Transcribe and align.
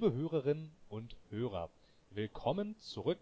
Liebe 0.00 0.14
Hörerinnen 0.14 0.70
und 0.88 1.16
Hörer, 1.28 1.70
willkommen 2.10 2.78
zurück 2.78 3.18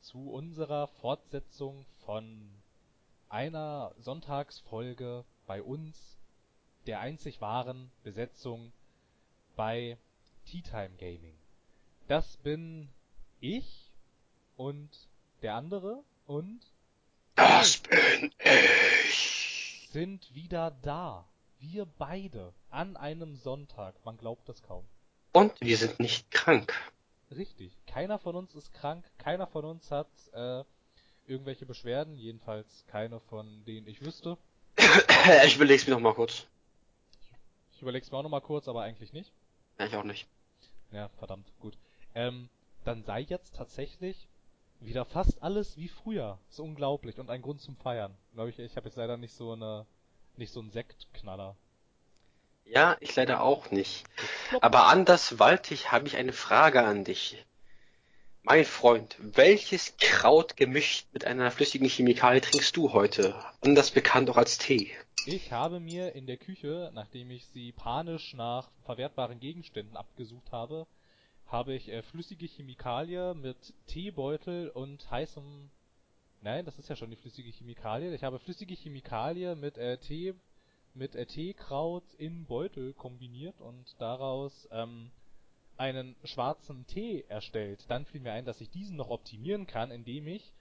zu 0.00 0.30
unserer 0.30 0.86
Fortsetzung 0.86 1.84
von 2.06 2.48
einer 3.28 3.92
Sonntagsfolge 3.98 5.24
bei 5.48 5.60
uns, 5.60 6.20
der 6.86 7.00
einzig 7.00 7.40
wahren 7.40 7.90
Besetzung 8.04 8.70
bei 9.56 9.98
Tea 10.46 10.62
Time 10.62 10.92
Gaming. 11.00 11.34
Das 12.06 12.36
bin 12.36 12.88
ich 13.40 13.90
und 14.56 15.08
der 15.42 15.56
andere 15.56 16.04
und 16.28 16.60
Das 17.34 17.78
bin 17.78 18.30
ich. 18.38 19.88
sind 19.90 20.32
wieder 20.32 20.70
da. 20.82 21.24
Wir 21.58 21.86
beide 21.98 22.54
an 22.70 22.96
einem 22.96 23.34
Sonntag. 23.34 23.96
Man 24.04 24.16
glaubt 24.16 24.48
das 24.48 24.62
kaum. 24.62 24.84
Und 25.32 25.52
wir 25.60 25.76
sind 25.76 26.00
nicht 26.00 26.30
krank. 26.30 26.74
Richtig. 27.34 27.76
Keiner 27.86 28.18
von 28.18 28.34
uns 28.34 28.54
ist 28.54 28.72
krank. 28.72 29.04
Keiner 29.18 29.46
von 29.46 29.64
uns 29.64 29.90
hat 29.90 30.08
äh, 30.32 30.64
irgendwelche 31.26 31.66
Beschwerden. 31.66 32.16
Jedenfalls 32.16 32.84
keine 32.88 33.20
von 33.20 33.64
denen 33.64 33.86
ich 33.86 34.04
wüsste. 34.04 34.36
ich 35.46 35.56
überleg's 35.56 35.86
mir 35.86 35.94
noch 35.94 36.00
mal 36.00 36.14
kurz. 36.14 36.46
Ich 37.74 37.82
überleg's 37.82 38.10
mir 38.10 38.18
auch 38.18 38.22
nochmal 38.22 38.40
kurz, 38.40 38.68
aber 38.68 38.82
eigentlich 38.82 39.12
nicht. 39.12 39.32
Ja, 39.78 39.86
ich 39.86 39.96
auch 39.96 40.04
nicht. 40.04 40.26
Ja, 40.92 41.08
verdammt, 41.18 41.46
gut. 41.60 41.78
Ähm, 42.14 42.48
dann 42.84 43.04
sei 43.04 43.20
jetzt 43.20 43.54
tatsächlich 43.54 44.28
wieder 44.80 45.04
fast 45.04 45.42
alles 45.42 45.76
wie 45.76 45.88
früher. 45.88 46.38
ist 46.50 46.58
unglaublich 46.58 47.18
und 47.18 47.30
ein 47.30 47.42
Grund 47.42 47.60
zum 47.60 47.76
Feiern. 47.76 48.16
Glaube 48.34 48.50
ich, 48.50 48.58
ich 48.58 48.76
habe 48.76 48.88
jetzt 48.88 48.96
leider 48.96 49.16
nicht 49.16 49.34
so 49.34 49.52
eine 49.52 49.86
nicht 50.36 50.52
so 50.52 50.60
einen 50.60 50.70
Sektknaller. 50.70 51.54
Ja, 52.64 52.96
ich 53.00 53.14
leider 53.16 53.42
auch 53.42 53.70
nicht. 53.70 54.04
Aber 54.60 54.86
anders 54.86 55.38
waltig 55.38 55.92
habe 55.92 56.06
ich 56.06 56.16
eine 56.16 56.32
Frage 56.32 56.82
an 56.82 57.04
dich. 57.04 57.44
Mein 58.42 58.64
Freund, 58.64 59.16
welches 59.18 59.96
Kraut 59.98 60.56
gemischt 60.56 61.06
mit 61.12 61.24
einer 61.24 61.50
flüssigen 61.50 61.88
Chemikalie 61.88 62.40
trinkst 62.40 62.76
du 62.76 62.92
heute? 62.92 63.34
Anders 63.60 63.90
bekannt 63.90 64.30
auch 64.30 64.36
als 64.36 64.58
Tee. 64.58 64.90
Ich 65.26 65.52
habe 65.52 65.78
mir 65.78 66.14
in 66.14 66.26
der 66.26 66.38
Küche, 66.38 66.90
nachdem 66.94 67.30
ich 67.30 67.46
sie 67.48 67.72
panisch 67.72 68.32
nach 68.34 68.70
verwertbaren 68.84 69.38
Gegenständen 69.38 69.96
abgesucht 69.96 70.50
habe, 70.52 70.86
habe 71.46 71.74
ich 71.74 71.90
äh, 71.90 72.02
flüssige 72.02 72.46
Chemikalie 72.46 73.34
mit 73.34 73.74
Teebeutel 73.86 74.70
und 74.70 75.10
heißem 75.10 75.70
Nein, 76.42 76.64
das 76.64 76.78
ist 76.78 76.88
ja 76.88 76.96
schon 76.96 77.10
die 77.10 77.16
flüssige 77.16 77.50
Chemikalie. 77.50 78.14
Ich 78.14 78.24
habe 78.24 78.38
flüssige 78.38 78.74
Chemikalie 78.74 79.54
mit 79.56 79.76
äh, 79.76 79.98
Tee 79.98 80.32
mit 80.94 81.12
Teekraut 81.28 82.04
in 82.18 82.44
Beutel 82.44 82.92
kombiniert 82.94 83.60
und 83.60 83.94
daraus 83.98 84.68
ähm, 84.72 85.10
einen 85.76 86.14
schwarzen 86.24 86.86
Tee 86.86 87.24
erstellt. 87.28 87.84
Dann 87.88 88.04
fiel 88.04 88.20
mir 88.20 88.32
ein, 88.32 88.44
dass 88.44 88.60
ich 88.60 88.70
diesen 88.70 88.96
noch 88.96 89.10
optimieren 89.10 89.66
kann, 89.66 89.90
indem 89.90 90.26
ich 90.26 90.52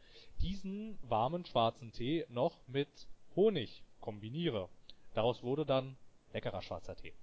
diesen 0.42 0.98
warmen 1.04 1.46
schwarzen 1.46 1.92
Tee 1.92 2.26
noch 2.30 2.56
mit 2.68 2.88
Honig 3.36 3.84
kombiniere. 4.00 4.70
Daraus 5.14 5.44
wurde 5.44 5.66
dann 5.66 5.98
leckerer 6.34 6.62
schwarzer 6.62 6.96
Tee. 6.96 7.14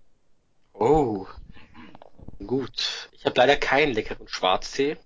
Oh, 0.75 1.27
gut. 2.47 3.09
Ich 3.13 3.25
habe 3.25 3.37
leider 3.37 3.57
keinen 3.57 3.95
leckeren 3.95 4.29
Schwarztee. 4.29 4.99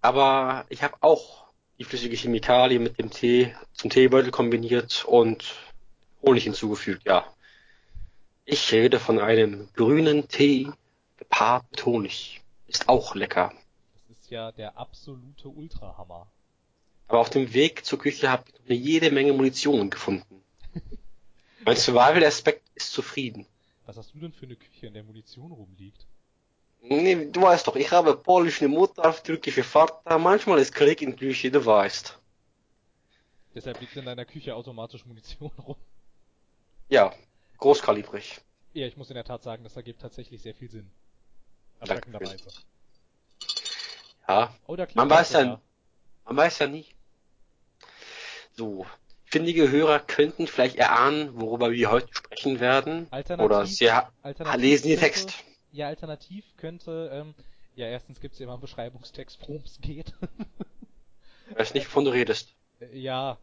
Aber 0.00 0.66
ich 0.68 0.82
habe 0.82 0.94
auch 1.00 1.46
die 1.78 1.84
flüssige 1.84 2.16
Chemikalie 2.16 2.78
mit 2.78 2.98
dem 2.98 3.10
Tee 3.10 3.54
zum 3.72 3.90
Teebeutel 3.90 4.30
kombiniert 4.30 5.04
und 5.04 5.56
Honig 6.22 6.44
hinzugefügt, 6.44 7.04
ja. 7.04 7.24
Ich 8.44 8.72
rede 8.72 8.98
von 8.98 9.18
einem 9.18 9.68
grünen 9.74 10.28
Tee 10.28 10.70
gepaart 11.16 11.64
mit 11.70 11.86
Honig. 11.86 12.40
Ist 12.66 12.88
auch 12.88 13.14
lecker. 13.14 13.52
Das 13.94 14.18
ist 14.18 14.30
ja 14.30 14.52
der 14.52 14.76
absolute 14.76 15.48
Ultrahammer. 15.48 16.26
Aber 17.08 17.18
auf 17.18 17.30
dem 17.30 17.52
Weg 17.52 17.84
zur 17.84 17.98
Küche 17.98 18.30
habe 18.30 18.44
ich 18.48 18.60
eine 18.68 18.78
jede 18.78 19.10
Menge 19.10 19.32
Munition 19.32 19.90
gefunden. 19.90 20.42
Mein 21.64 21.76
Survival-Aspekt 21.76 22.62
ist 22.74 22.92
zufrieden. 22.92 23.46
Was 23.86 23.96
hast 23.96 24.14
du 24.14 24.20
denn 24.20 24.32
für 24.32 24.46
eine 24.46 24.56
Küche, 24.56 24.86
in 24.86 24.94
der 24.94 25.02
Munition 25.02 25.50
rumliegt? 25.50 26.06
Nee, 26.82 27.26
du 27.30 27.42
weißt 27.42 27.66
doch, 27.66 27.76
ich 27.76 27.90
habe 27.90 28.16
polnische 28.16 28.68
Mutter, 28.68 29.14
türkische 29.22 29.64
Vater, 29.64 30.18
manchmal 30.18 30.60
ist 30.60 30.72
Krieg 30.72 31.02
in 31.02 31.16
Küche, 31.16 31.50
du 31.50 31.64
weißt. 31.64 32.18
Deshalb 33.54 33.80
liegt 33.80 33.96
in 33.96 34.04
deiner 34.04 34.24
Küche 34.24 34.54
automatisch 34.54 35.04
Munition 35.04 35.50
rum. 35.66 35.76
Ja, 36.90 37.14
großkalibrig. 37.58 38.40
Ja, 38.72 38.86
ich 38.86 38.96
muss 38.96 39.08
in 39.10 39.14
der 39.14 39.24
Tat 39.24 39.42
sagen, 39.42 39.64
das 39.64 39.76
ergibt 39.76 40.00
tatsächlich 40.00 40.42
sehr 40.42 40.54
viel 40.54 40.70
Sinn. 40.70 40.90
Erschreckenderweise. 41.80 42.36
Ja, 44.28 44.54
Oh, 44.66 44.76
da 44.76 44.86
Man 44.94 45.08
weiß 45.10 45.32
ja- 45.32 45.40
sogar. 45.40 45.60
man 46.26 46.36
weiß 46.36 46.58
ja 46.60 46.66
nie. 46.66 46.86
So, 48.52 48.86
findige 49.24 49.70
Hörer 49.70 50.00
könnten 50.00 50.46
vielleicht 50.46 50.76
erahnen, 50.76 51.40
worüber 51.40 51.72
wir 51.72 51.90
heute 51.90 52.08
sprechen 52.12 52.60
werden. 52.60 53.06
Alternativ, 53.10 53.44
Oder 53.44 53.66
sie 53.66 53.90
alternativ 54.22 54.60
lesen 54.60 54.88
den 54.88 54.98
könnte- 55.00 55.12
Text. 55.14 55.44
Ja, 55.72 55.86
alternativ 55.86 56.44
könnte, 56.56 57.10
ähm, 57.12 57.34
ja, 57.76 57.86
erstens 57.86 58.20
gibt's 58.20 58.38
ja 58.38 58.44
immer 58.44 58.54
einen 58.54 58.60
Beschreibungstext, 58.60 59.40
worum 59.42 59.62
es 59.64 59.80
geht. 59.80 60.12
Ich 61.50 61.56
weiß 61.58 61.74
nicht, 61.74 61.86
wovon 61.86 62.04
du 62.04 62.10
redest. 62.12 62.54
Äh, 62.80 62.96
ja, 62.98 63.38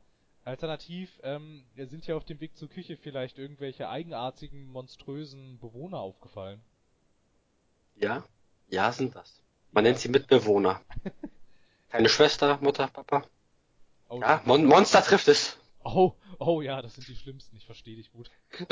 alternativ 0.48 1.20
ähm, 1.24 1.66
sind 1.76 2.08
ja 2.08 2.16
auf 2.16 2.26
dem 2.26 2.40
Weg 2.40 2.58
zur 2.58 2.70
Küche 2.70 2.98
vielleicht 2.98 3.38
irgendwelche 3.38 3.90
eigenartigen, 3.90 4.68
monströsen 4.68 5.60
Bewohner 5.60 6.00
aufgefallen. 6.00 6.62
Ja? 7.96 8.24
Ja, 8.70 8.92
sind 8.92 9.16
das. 9.16 9.44
Man 9.72 9.84
nennt 9.84 10.00
sie 10.00 10.10
Mitbewohner. 10.10 10.82
Keine 11.90 12.10
Schwester, 12.10 12.58
Mutter, 12.62 12.88
Papa. 12.88 13.26
Oh, 14.10 14.20
Ja, 14.22 14.42
Mon 14.46 14.66
Monster 14.66 15.04
trifft 15.04 15.28
es. 15.28 15.58
oh, 15.84 16.14
oh 16.40 16.62
ja, 16.62 16.82
das 16.82 16.96
sind 16.96 17.08
die 17.08 17.16
schlimmsten, 17.16 17.56
ich 17.56 17.66
verstehe 17.66 17.96
dich 17.96 18.12
gut. 18.12 18.32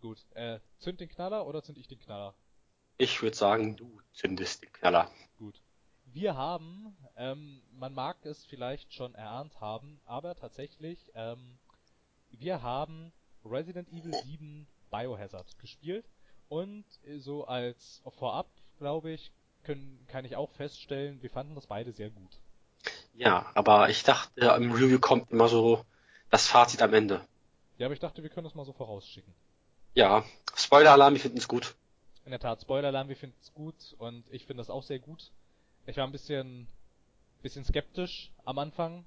Gut, 0.00 0.18
äh, 0.34 0.60
zünd 0.80 1.00
den 1.00 1.08
Knaller 1.08 1.46
oder 1.46 1.62
zünd 1.62 1.78
ich 1.78 1.88
den 1.88 1.98
Knaller? 1.98 2.34
Ich 2.98 3.22
würde 3.22 3.34
sagen, 3.34 3.74
du 3.76 4.02
zündest 4.12 4.62
den 4.62 4.70
Knaller. 4.70 5.10
Gut. 5.38 5.62
Wir 6.14 6.36
haben, 6.36 6.96
ähm, 7.16 7.60
man 7.72 7.92
mag 7.92 8.24
es 8.24 8.44
vielleicht 8.44 8.94
schon 8.94 9.16
erahnt 9.16 9.60
haben, 9.60 10.00
aber 10.06 10.36
tatsächlich, 10.36 11.10
ähm, 11.16 11.58
wir 12.30 12.62
haben 12.62 13.12
Resident 13.44 13.88
Evil 13.88 14.14
7 14.24 14.68
Biohazard 14.92 15.58
gespielt 15.58 16.06
und 16.48 16.84
äh, 17.04 17.18
so 17.18 17.48
als 17.48 18.00
vorab, 18.16 18.46
glaube 18.78 19.10
ich, 19.10 19.32
können, 19.64 20.06
kann 20.06 20.24
ich 20.24 20.36
auch 20.36 20.50
feststellen, 20.52 21.20
wir 21.20 21.30
fanden 21.30 21.56
das 21.56 21.66
beide 21.66 21.90
sehr 21.90 22.10
gut. 22.10 22.38
Ja, 23.14 23.50
aber 23.54 23.90
ich 23.90 24.04
dachte, 24.04 24.40
im 24.40 24.70
Review 24.70 25.00
kommt 25.00 25.32
immer 25.32 25.48
so 25.48 25.84
das 26.30 26.46
Fazit 26.46 26.80
am 26.80 26.94
Ende. 26.94 27.26
Ja, 27.76 27.88
aber 27.88 27.94
ich 27.94 28.00
dachte, 28.00 28.22
wir 28.22 28.30
können 28.30 28.44
das 28.44 28.54
mal 28.54 28.64
so 28.64 28.72
vorausschicken. 28.72 29.34
Ja, 29.94 30.24
Spoiler-Alarm, 30.54 31.14
wir 31.14 31.20
finden 31.20 31.38
es 31.38 31.48
gut. 31.48 31.74
In 32.24 32.30
der 32.30 32.38
Tat, 32.38 32.60
Spoiler-Alarm, 32.60 33.08
wir 33.08 33.16
finden 33.16 33.38
es 33.42 33.52
gut 33.52 33.96
und 33.98 34.24
ich 34.30 34.46
finde 34.46 34.60
das 34.60 34.70
auch 34.70 34.84
sehr 34.84 35.00
gut. 35.00 35.32
Ich 35.86 35.96
war 35.98 36.06
ein 36.06 36.12
bisschen, 36.12 36.66
bisschen 37.42 37.64
skeptisch 37.64 38.30
am 38.44 38.58
Anfang, 38.58 39.04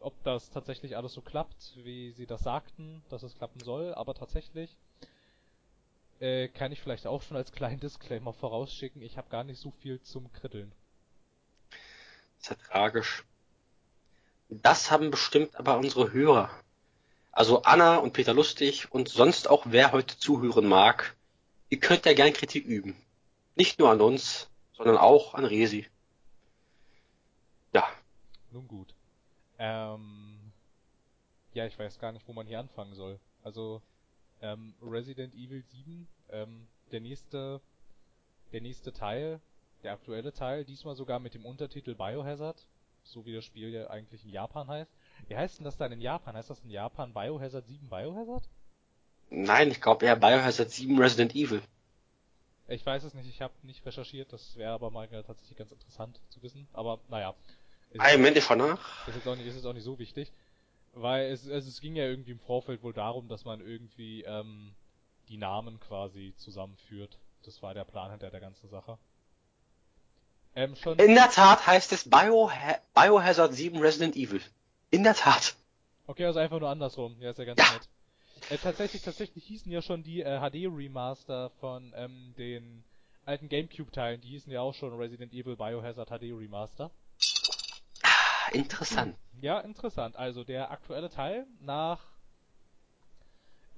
ob 0.00 0.14
das 0.24 0.50
tatsächlich 0.50 0.96
alles 0.96 1.12
so 1.12 1.20
klappt, 1.20 1.74
wie 1.84 2.12
sie 2.12 2.26
das 2.26 2.42
sagten, 2.42 3.02
dass 3.10 3.22
es 3.22 3.36
klappen 3.36 3.60
soll, 3.60 3.94
aber 3.94 4.14
tatsächlich 4.14 4.76
äh, 6.20 6.48
kann 6.48 6.72
ich 6.72 6.80
vielleicht 6.80 7.06
auch 7.06 7.22
schon 7.22 7.36
als 7.36 7.52
kleinen 7.52 7.80
Disclaimer 7.80 8.32
vorausschicken, 8.32 9.02
ich 9.02 9.18
habe 9.18 9.28
gar 9.28 9.44
nicht 9.44 9.60
so 9.60 9.72
viel 9.82 10.00
zum 10.02 10.32
Kritteln. 10.32 10.72
ist 12.40 12.50
ja 12.50 12.56
tragisch. 12.56 13.24
Das 14.48 14.90
haben 14.90 15.10
bestimmt 15.10 15.54
aber 15.56 15.78
unsere 15.78 16.12
Hörer. 16.12 16.50
Also 17.30 17.62
Anna 17.62 17.96
und 17.96 18.12
Peter 18.14 18.34
Lustig 18.34 18.90
und 18.90 19.08
sonst 19.08 19.48
auch 19.48 19.64
wer 19.66 19.92
heute 19.92 20.18
zuhören 20.18 20.66
mag. 20.66 21.14
Ihr 21.68 21.78
könnt 21.78 22.06
ja 22.06 22.14
gern 22.14 22.32
Kritik 22.32 22.64
üben. 22.64 22.96
Nicht 23.54 23.78
nur 23.78 23.90
an 23.90 24.00
uns, 24.00 24.48
sondern 24.72 24.96
auch 24.96 25.34
an 25.34 25.44
Resi. 25.44 25.86
Nun 28.50 28.66
gut. 28.66 28.94
Ähm, 29.58 30.52
ja, 31.52 31.66
ich 31.66 31.78
weiß 31.78 31.98
gar 31.98 32.12
nicht, 32.12 32.26
wo 32.26 32.32
man 32.32 32.46
hier 32.46 32.58
anfangen 32.58 32.94
soll. 32.94 33.18
Also, 33.42 33.82
ähm, 34.40 34.74
Resident 34.82 35.34
Evil 35.34 35.62
7, 35.62 36.08
ähm, 36.30 36.66
der 36.92 37.00
nächste, 37.00 37.60
der 38.52 38.60
nächste 38.60 38.92
Teil, 38.92 39.40
der 39.82 39.92
aktuelle 39.92 40.32
Teil, 40.32 40.64
diesmal 40.64 40.94
sogar 40.94 41.18
mit 41.18 41.34
dem 41.34 41.44
Untertitel 41.44 41.94
Biohazard, 41.94 42.66
so 43.04 43.24
wie 43.26 43.34
das 43.34 43.44
Spiel 43.44 43.70
ja 43.70 43.88
eigentlich 43.88 44.24
in 44.24 44.30
Japan 44.30 44.68
heißt. 44.68 44.92
Wie 45.28 45.36
heißt 45.36 45.58
denn 45.58 45.64
das 45.64 45.76
dann 45.76 45.92
in 45.92 46.00
Japan? 46.00 46.36
Heißt 46.36 46.50
das 46.50 46.60
in 46.60 46.70
Japan 46.70 47.12
Biohazard 47.12 47.66
7 47.66 47.88
Biohazard? 47.88 48.48
nein, 49.30 49.70
ich 49.70 49.80
glaube 49.80 50.06
eher 50.06 50.16
Biohazard 50.16 50.70
7 50.70 50.98
Resident 50.98 51.34
Evil. 51.34 51.62
Ich 52.68 52.86
weiß 52.86 53.02
es 53.02 53.14
nicht, 53.14 53.28
ich 53.28 53.42
habe 53.42 53.54
nicht 53.62 53.84
recherchiert, 53.84 54.32
das 54.32 54.56
wäre 54.56 54.72
aber 54.72 54.90
mal 54.90 55.08
tatsächlich 55.08 55.58
ganz 55.58 55.72
interessant 55.72 56.20
zu 56.28 56.42
wissen. 56.42 56.68
Aber 56.72 57.00
naja. 57.08 57.34
Ist- 57.90 58.00
Ein 58.00 58.18
Moment, 58.20 58.36
ich 58.36 58.44
schau 58.44 58.54
nach. 58.56 59.06
Ist 59.08 59.16
jetzt 59.16 59.26
auch 59.28 59.36
nicht, 59.36 59.46
ist 59.46 59.56
jetzt 59.56 59.66
auch 59.66 59.72
nicht 59.72 59.84
so 59.84 59.98
wichtig. 59.98 60.32
Weil 60.92 61.30
es, 61.30 61.46
es, 61.46 61.66
es 61.66 61.80
ging 61.80 61.94
ja 61.96 62.04
irgendwie 62.04 62.32
im 62.32 62.40
Vorfeld 62.40 62.82
wohl 62.82 62.92
darum, 62.92 63.28
dass 63.28 63.44
man 63.44 63.60
irgendwie 63.60 64.22
ähm, 64.24 64.72
die 65.28 65.36
Namen 65.36 65.78
quasi 65.80 66.34
zusammenführt 66.36 67.18
das 67.44 67.62
war 67.62 67.72
der 67.72 67.84
Plan 67.84 68.10
hinter 68.10 68.30
der 68.30 68.40
ganzen 68.40 68.68
Sache. 68.68 68.98
Ähm, 70.54 70.76
schon 70.76 70.98
In 70.98 71.14
der 71.14 71.30
Tat 71.30 71.66
heißt 71.66 71.92
es 71.92 72.08
Bioha 72.08 72.78
Biohazard 72.94 73.54
7 73.54 73.78
Resident 73.78 74.16
Evil. 74.16 74.42
In 74.90 75.04
der 75.04 75.14
Tat. 75.14 75.54
Okay, 76.06 76.24
also 76.26 76.38
einfach 76.40 76.58
nur 76.60 76.68
andersrum. 76.68 77.16
Ja, 77.20 77.30
ist 77.30 77.38
ja 77.38 77.44
ganz 77.44 77.60
Ja. 77.60 77.72
nett. 77.72 77.88
Äh, 78.50 78.58
tatsächlich, 78.58 79.02
tatsächlich 79.02 79.44
hießen 79.44 79.70
ja 79.70 79.80
schon 79.80 80.02
die 80.02 80.20
äh, 80.22 80.38
HD-Remaster 80.40 81.50
von 81.60 81.92
ähm, 81.96 82.34
den 82.36 82.84
alten 83.24 83.48
Gamecube-Teilen, 83.48 84.20
die 84.20 84.28
hießen 84.28 84.52
ja 84.52 84.60
auch 84.60 84.74
schon 84.74 84.92
Resident 84.98 85.32
Evil 85.32 85.56
Biohazard 85.56 86.08
HD 86.08 86.24
Remaster. 86.24 86.90
Interessant. 88.52 89.16
Ja, 89.40 89.60
interessant. 89.60 90.16
Also 90.16 90.44
der 90.44 90.70
aktuelle 90.70 91.08
Teil 91.08 91.46
nach 91.60 92.00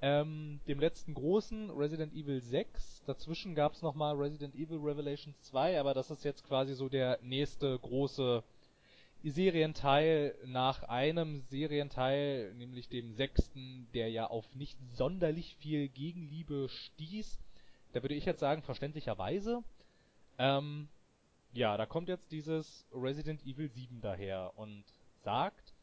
ähm, 0.01 0.59
dem 0.67 0.81
letzten 0.81 1.13
großen 1.13 1.69
Resident 1.69 2.13
Evil 2.13 2.41
6. 2.41 3.03
Dazwischen 3.05 3.55
gab's 3.55 3.81
noch 3.81 3.91
nochmal 3.91 4.15
Resident 4.15 4.53
Evil 4.55 4.79
Revelations 4.79 5.41
2, 5.43 5.79
aber 5.79 5.93
das 5.93 6.11
ist 6.11 6.25
jetzt 6.25 6.43
quasi 6.43 6.73
so 6.73 6.89
der 6.89 7.19
nächste 7.21 7.79
große 7.79 8.43
Serienteil 9.23 10.35
nach 10.45 10.83
einem 10.83 11.43
Serienteil, 11.43 12.53
nämlich 12.55 12.89
dem 12.89 13.13
sechsten, 13.13 13.87
der 13.93 14.09
ja 14.09 14.27
auf 14.27 14.53
nicht 14.55 14.77
sonderlich 14.91 15.55
viel 15.55 15.87
Gegenliebe 15.87 16.67
stieß. 16.67 17.39
Da 17.93 18.01
würde 18.01 18.15
ich 18.15 18.25
jetzt 18.25 18.41
sagen, 18.41 18.61
verständlicherweise. 18.61 19.63
Ähm, 20.37 20.89
ja, 21.53 21.77
da 21.77 21.85
kommt 21.85 22.09
jetzt 22.09 22.31
dieses 22.31 22.85
Resident 22.93 23.45
Evil 23.45 23.69
7 23.69 24.01
daher 24.01 24.51
und 24.55 24.83
sagt, 25.23 25.73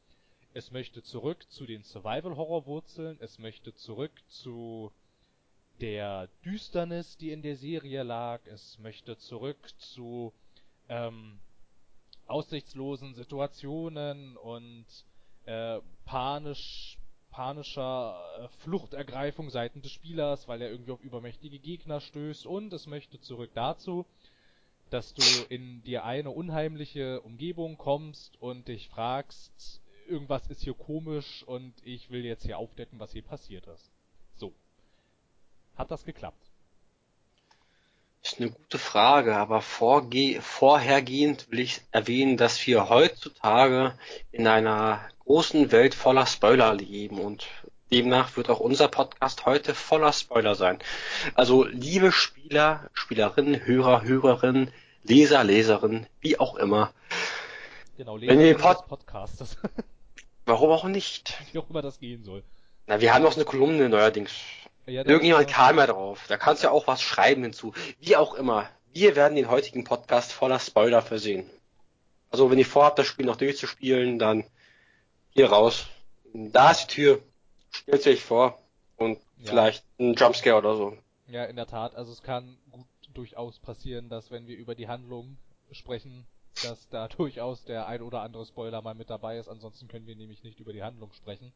es 0.52 0.72
möchte 0.72 1.02
zurück 1.02 1.46
zu 1.50 1.64
den 1.64 1.84
Survival-Horror-Wurzeln, 1.84 3.18
es 3.20 3.38
möchte 3.38 3.74
zurück 3.74 4.12
zu 4.28 4.90
der 5.80 6.28
Düsternis, 6.44 7.16
die 7.16 7.30
in 7.30 7.42
der 7.42 7.56
Serie 7.56 8.02
lag, 8.02 8.44
es 8.46 8.78
möchte 8.80 9.16
zurück 9.16 9.58
zu 9.78 10.32
ähm, 10.88 11.38
aussichtslosen 12.26 13.14
Situationen 13.14 14.36
und 14.36 14.86
äh, 15.46 15.80
panisch 16.04 16.98
panischer 17.30 18.20
äh, 18.38 18.48
Fluchtergreifung 18.64 19.50
seitens 19.50 19.84
des 19.84 19.92
Spielers, 19.92 20.48
weil 20.48 20.60
er 20.62 20.70
irgendwie 20.70 20.90
auf 20.90 21.00
übermächtige 21.00 21.58
Gegner 21.58 22.00
stößt 22.00 22.44
und 22.44 22.72
es 22.72 22.86
möchte 22.86 23.20
zurück 23.20 23.50
dazu, 23.54 24.04
dass 24.90 25.14
du 25.14 25.22
in 25.48 25.82
dir 25.82 26.04
eine 26.04 26.30
unheimliche 26.30 27.20
Umgebung 27.22 27.78
kommst 27.78 28.40
und 28.40 28.68
dich 28.68 28.88
fragst, 28.88 29.80
irgendwas 30.08 30.46
ist 30.48 30.62
hier 30.62 30.74
komisch 30.74 31.44
und 31.44 31.74
ich 31.84 32.10
will 32.10 32.24
jetzt 32.24 32.44
hier 32.44 32.58
aufdecken, 32.58 32.98
was 32.98 33.12
hier 33.12 33.22
passiert 33.22 33.66
ist. 33.68 33.90
So. 34.36 34.52
Hat 35.76 35.90
das 35.90 36.04
geklappt? 36.04 36.50
Ist 38.22 38.38
eine 38.38 38.50
gute 38.50 38.78
Frage, 38.78 39.36
aber 39.36 39.62
vorge 39.62 40.42
vorhergehend 40.42 41.50
will 41.50 41.60
ich 41.60 41.80
erwähnen, 41.90 42.36
dass 42.36 42.66
wir 42.66 42.90
heutzutage 42.90 43.98
in 44.30 44.46
einer 44.46 45.08
großen 45.20 45.72
Welt 45.72 45.94
voller 45.94 46.26
Spoiler 46.26 46.74
leben 46.74 47.18
und 47.18 47.46
demnach 47.92 48.36
wird 48.36 48.50
auch 48.50 48.60
unser 48.60 48.88
Podcast 48.88 49.46
heute 49.46 49.74
voller 49.74 50.12
Spoiler 50.12 50.54
sein. 50.54 50.78
Also 51.34 51.64
liebe 51.64 52.12
Spieler, 52.12 52.88
Spielerinnen, 52.94 53.64
Hörer, 53.66 54.02
Hörerinnen, 54.02 54.70
Leser, 55.02 55.44
Leserinnen, 55.44 56.06
wie 56.20 56.38
auch 56.38 56.56
immer, 56.56 56.92
Genau, 57.96 58.14
Wenn 58.14 58.20
wir 58.22 58.28
den 58.28 58.38
Leser 58.40 58.58
Pod- 58.58 58.78
des 58.80 58.86
Podcastes. 58.88 59.56
warum 60.46 60.70
auch 60.70 60.84
nicht? 60.84 61.34
Wie 61.52 61.58
auch 61.58 61.68
immer 61.68 61.82
das 61.82 61.98
gehen 62.00 62.24
soll. 62.24 62.42
Na, 62.86 63.00
wir 63.00 63.12
haben 63.12 63.22
noch 63.22 63.32
so 63.32 63.36
eine 63.40 63.44
Kolumne 63.44 63.88
neuerdings. 63.88 64.32
Ja, 64.86 65.04
Irgendjemand 65.04 65.48
kam 65.48 65.76
ja 65.78 65.86
drauf. 65.86 66.24
Da 66.28 66.36
kannst 66.38 66.62
du 66.62 66.68
ja 66.68 66.72
auch 66.72 66.86
was 66.86 67.02
schreiben 67.02 67.42
hinzu. 67.42 67.74
Wie 68.00 68.16
auch 68.16 68.34
immer. 68.34 68.68
Wir 68.92 69.14
werden 69.16 69.36
den 69.36 69.50
heutigen 69.50 69.84
Podcast 69.84 70.32
voller 70.32 70.58
Spoiler 70.58 71.02
versehen. 71.02 71.48
Also 72.30 72.50
wenn 72.50 72.58
ihr 72.58 72.66
vorhabt, 72.66 72.98
das 72.98 73.06
Spiel 73.06 73.26
noch 73.26 73.36
durchzuspielen, 73.36 74.18
dann 74.18 74.44
hier 75.30 75.50
raus. 75.50 75.86
Da 76.32 76.70
ist 76.70 76.86
die 76.86 76.94
Tür. 76.94 77.22
Stellt 77.70 78.06
euch 78.06 78.22
vor. 78.22 78.58
Und 78.96 79.18
Ja. 79.38 79.50
vielleicht 79.50 79.84
ein 79.98 80.14
Jumpscare 80.14 80.58
oder 80.58 80.76
so. 80.76 80.96
Ja, 81.26 81.44
in 81.44 81.56
der 81.56 81.66
Tat. 81.66 81.94
Also 81.94 82.12
es 82.12 82.22
kann 82.22 82.58
gut 82.70 82.86
durchaus 83.14 83.58
passieren, 83.58 84.08
dass 84.08 84.30
wenn 84.30 84.46
wir 84.46 84.56
über 84.56 84.74
die 84.74 84.88
Handlung 84.88 85.36
sprechen, 85.72 86.26
dass 86.62 86.88
da 86.88 87.08
durchaus 87.08 87.64
der 87.64 87.86
ein 87.86 88.02
oder 88.02 88.20
andere 88.22 88.44
Spoiler 88.44 88.82
mal 88.82 88.94
mit 88.94 89.08
dabei 89.10 89.38
ist. 89.38 89.48
Ansonsten 89.48 89.88
können 89.88 90.06
wir 90.06 90.16
nämlich 90.16 90.42
nicht 90.42 90.60
über 90.60 90.72
die 90.72 90.82
Handlung 90.82 91.12
sprechen. 91.12 91.52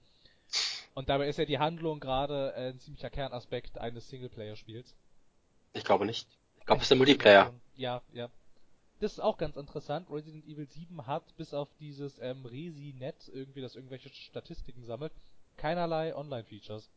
Und 0.95 1.09
dabei 1.09 1.29
ist 1.29 1.39
ja 1.39 1.45
die 1.45 1.59
Handlung 1.59 1.99
gerade 2.01 2.55
äh, 2.57 2.71
ein 2.71 2.79
ziemlicher 2.79 3.11
Kernaspekt 3.11 3.79
eines 3.79 4.09
Singleplayer-Spiels. 4.09 4.95
Ich 5.73 5.85
glaube 5.85 6.07
nicht. 6.07 6.29
Ich 6.59 6.67
glaube, 6.67 6.79
es 6.79 6.85
ist 6.85 6.91
der 6.91 6.97
Multiplayer. 6.99 7.53
Ja, 7.75 8.01
ja. 8.13 8.31
Das 9.01 9.13
ist 9.13 9.21
auch 9.21 9.37
ganz 9.37 9.57
interessant. 9.57 10.09
Resident 10.09 10.47
Evil 10.47 10.69
7 10.69 11.07
hat 11.07 11.37
bis 11.37 11.53
auf 11.53 11.69
dieses 11.81 12.19
ähm, 12.21 12.47
Resi-Net, 12.47 13.29
irgendwie, 13.35 13.61
das 13.61 13.75
irgendwelche 13.75 14.09
Statistiken 14.09 14.85
sammelt, 14.85 15.13
keinerlei 15.57 16.15
Online-Features. 16.17 16.91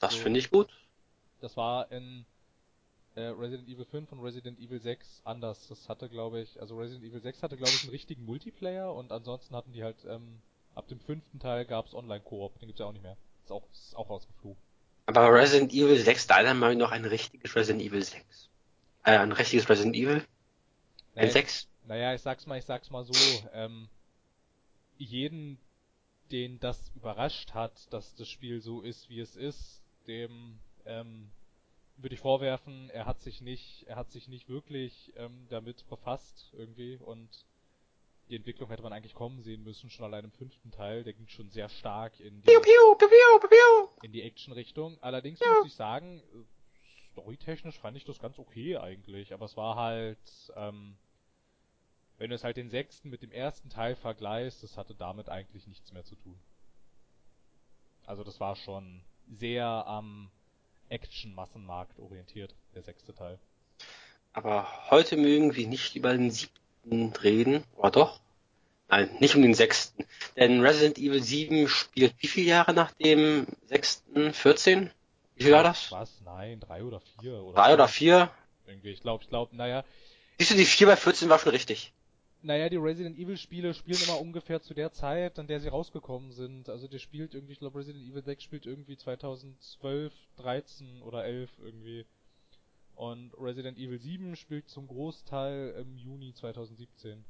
Das 0.00 0.14
So. 0.14 0.16
finde 0.16 0.40
ich 0.40 0.50
gut. 0.50 0.68
Das 1.40 1.56
war 1.56 1.90
in 1.90 2.26
äh, 3.16 3.22
Resident 3.22 3.68
Evil 3.68 3.84
5 3.86 4.12
und 4.12 4.20
Resident 4.20 4.58
Evil 4.60 4.80
6 4.80 5.22
anders. 5.24 5.68
Das 5.68 5.88
hatte, 5.88 6.08
glaube 6.08 6.40
ich, 6.40 6.60
also 6.60 6.78
Resident 6.78 7.04
Evil 7.04 7.20
6 7.22 7.42
hatte, 7.42 7.56
glaube 7.56 7.76
ich, 7.76 7.82
einen 7.82 7.90
richtigen 7.90 8.24
Multiplayer 8.24 8.94
und 8.94 9.12
ansonsten 9.12 9.56
hatten 9.56 9.72
die 9.72 9.84
halt, 9.84 10.04
ähm, 10.06 10.42
ab 10.74 10.88
dem 10.88 11.00
fünften 11.00 11.40
Teil 11.40 11.66
gab's 11.66 11.94
Online-Koop. 11.94 12.58
Den 12.60 12.68
gibt's 12.68 12.80
ja 12.80 12.86
auch 12.86 12.92
nicht 12.92 13.02
mehr. 13.02 13.18
Ist 13.44 13.52
auch, 13.52 13.68
ist 13.72 13.96
auch 13.96 14.10
rausgeflogen. 14.10 14.62
Aber 15.06 15.32
Resident 15.34 15.72
Evil 15.72 15.98
6, 15.98 16.28
deiner 16.28 16.54
Meinung 16.54 16.78
nach 16.78 16.92
ein 16.92 17.04
richtiges 17.04 17.56
Resident 17.56 17.82
Evil 17.84 18.04
6? 18.04 18.48
Äh, 19.04 19.18
ein 19.18 19.32
richtiges 19.32 19.68
Resident 19.68 19.96
Evil? 19.96 20.24
Ein 21.18 21.30
Naja, 21.30 21.30
6? 21.30 21.68
Naja, 21.82 22.14
ich 22.14 22.22
sag's 22.22 22.46
mal, 22.46 22.58
ich 22.58 22.64
sag's 22.64 22.90
mal 22.90 23.04
so, 23.04 23.44
ähm, 23.52 23.88
jeden, 24.98 25.58
den 26.30 26.58
das 26.60 26.90
überrascht 26.94 27.54
hat, 27.54 27.92
dass 27.92 28.14
das 28.14 28.28
Spiel 28.28 28.60
so 28.60 28.82
ist, 28.82 29.08
wie 29.08 29.20
es 29.20 29.36
ist, 29.36 29.82
dem, 30.06 30.58
ähm, 30.84 31.30
würde 31.96 32.14
ich 32.14 32.20
vorwerfen, 32.20 32.90
er 32.90 33.06
hat 33.06 33.20
sich 33.20 33.40
nicht, 33.40 33.84
er 33.86 33.96
hat 33.96 34.10
sich 34.10 34.28
nicht 34.28 34.48
wirklich 34.48 35.12
ähm, 35.16 35.46
damit 35.48 35.88
befasst 35.88 36.52
irgendwie 36.56 36.96
und 36.96 37.28
die 38.28 38.36
Entwicklung 38.36 38.68
hätte 38.68 38.82
man 38.82 38.92
eigentlich 38.92 39.14
kommen 39.14 39.42
sehen 39.42 39.64
müssen, 39.64 39.90
schon 39.90 40.04
allein 40.04 40.24
im 40.24 40.32
fünften 40.32 40.70
Teil, 40.70 41.02
der 41.02 41.14
ging 41.14 41.28
schon 41.28 41.50
sehr 41.50 41.68
stark 41.68 42.20
in 42.20 42.42
die, 42.42 42.46
Piu, 42.46 42.60
piu, 42.60 43.48
piu, 43.48 43.88
in 44.02 44.12
die 44.12 44.22
Action-Richtung. 44.22 44.98
Allerdings 45.00 45.40
muss 45.40 45.66
ich 45.66 45.74
sagen, 45.74 46.20
äh, 46.34 47.12
storytechnisch 47.12 47.78
fand 47.78 47.96
ich 47.96 48.04
das 48.04 48.18
ganz 48.18 48.38
okay 48.38 48.76
eigentlich, 48.76 49.32
aber 49.32 49.46
es 49.46 49.56
war 49.56 49.76
halt, 49.76 50.18
ähm, 50.56 50.96
wenn 52.18 52.30
du 52.30 52.36
es 52.36 52.44
halt 52.44 52.56
den 52.56 52.70
sechsten 52.70 53.10
mit 53.10 53.22
dem 53.22 53.32
ersten 53.32 53.70
Teil 53.70 53.94
vergleichst, 53.96 54.62
das 54.62 54.76
hatte 54.76 54.94
damit 54.94 55.28
eigentlich 55.28 55.66
nichts 55.66 55.92
mehr 55.92 56.04
zu 56.04 56.16
tun. 56.16 56.38
Also 58.06 58.24
das 58.24 58.40
war 58.40 58.56
schon 58.56 59.02
sehr 59.38 59.66
am 59.66 60.30
Action-Massenmarkt 60.88 61.98
orientiert, 61.98 62.54
der 62.74 62.82
sechste 62.82 63.14
Teil. 63.14 63.38
Aber 64.32 64.66
heute 64.90 65.16
mögen 65.16 65.54
wir 65.54 65.66
nicht 65.68 65.96
über 65.96 66.12
den 66.12 66.30
siebten 66.30 67.12
reden, 67.22 67.64
oder 67.76 67.90
doch? 67.90 68.20
Nein, 68.88 69.10
nicht 69.20 69.34
um 69.34 69.42
den 69.42 69.54
sechsten. 69.54 70.04
Denn 70.36 70.62
Resident 70.62 70.96
Evil 70.98 71.22
7 71.22 71.68
spielt 71.68 72.14
wie 72.20 72.26
viele 72.26 72.46
Jahre 72.46 72.72
nach 72.72 72.92
dem 72.92 73.46
sechsten? 73.66 74.32
14? 74.32 74.90
Wie 75.36 75.44
viel 75.44 75.52
war 75.52 75.62
das? 75.62 75.92
Was? 75.92 76.20
Nein, 76.24 76.58
drei 76.60 76.82
oder 76.82 77.00
vier 77.20 77.34
oder 77.42 77.54
Drei 77.54 77.74
oder 77.74 77.86
fünf. 77.86 77.96
vier? 77.98 78.30
Irgendwie, 78.66 78.90
ich 78.90 79.00
glaube, 79.02 79.22
ich 79.22 79.28
glaube, 79.28 79.54
naja, 79.54 79.84
Siehst 80.38 80.52
du, 80.52 80.54
die 80.56 80.64
4 80.64 80.86
bei 80.86 80.96
14 80.96 81.28
war 81.28 81.38
schon 81.38 81.50
richtig. 81.50 81.92
Naja, 82.40 82.68
die 82.68 82.76
Resident 82.76 83.18
Evil 83.18 83.36
Spiele 83.36 83.74
spielen 83.74 84.00
immer 84.04 84.20
ungefähr 84.20 84.62
zu 84.62 84.72
der 84.72 84.92
Zeit, 84.92 85.38
an 85.38 85.48
der 85.48 85.58
sie 85.60 85.68
rausgekommen 85.68 86.30
sind. 86.30 86.68
Also 86.68 86.86
der 86.86 86.98
spielt 86.98 87.34
irgendwie, 87.34 87.54
ich 87.54 87.58
glaube 87.58 87.78
Resident 87.78 88.04
Evil 88.04 88.22
6 88.22 88.42
spielt 88.42 88.66
irgendwie 88.66 88.96
2012, 88.96 90.12
13 90.36 91.02
oder 91.02 91.24
11 91.24 91.50
irgendwie. 91.58 92.06
Und 92.94 93.32
Resident 93.38 93.78
Evil 93.78 93.98
7 93.98 94.36
spielt 94.36 94.68
zum 94.68 94.86
Großteil 94.86 95.74
im 95.80 95.96
Juni 95.96 96.32
2017. 96.32 97.24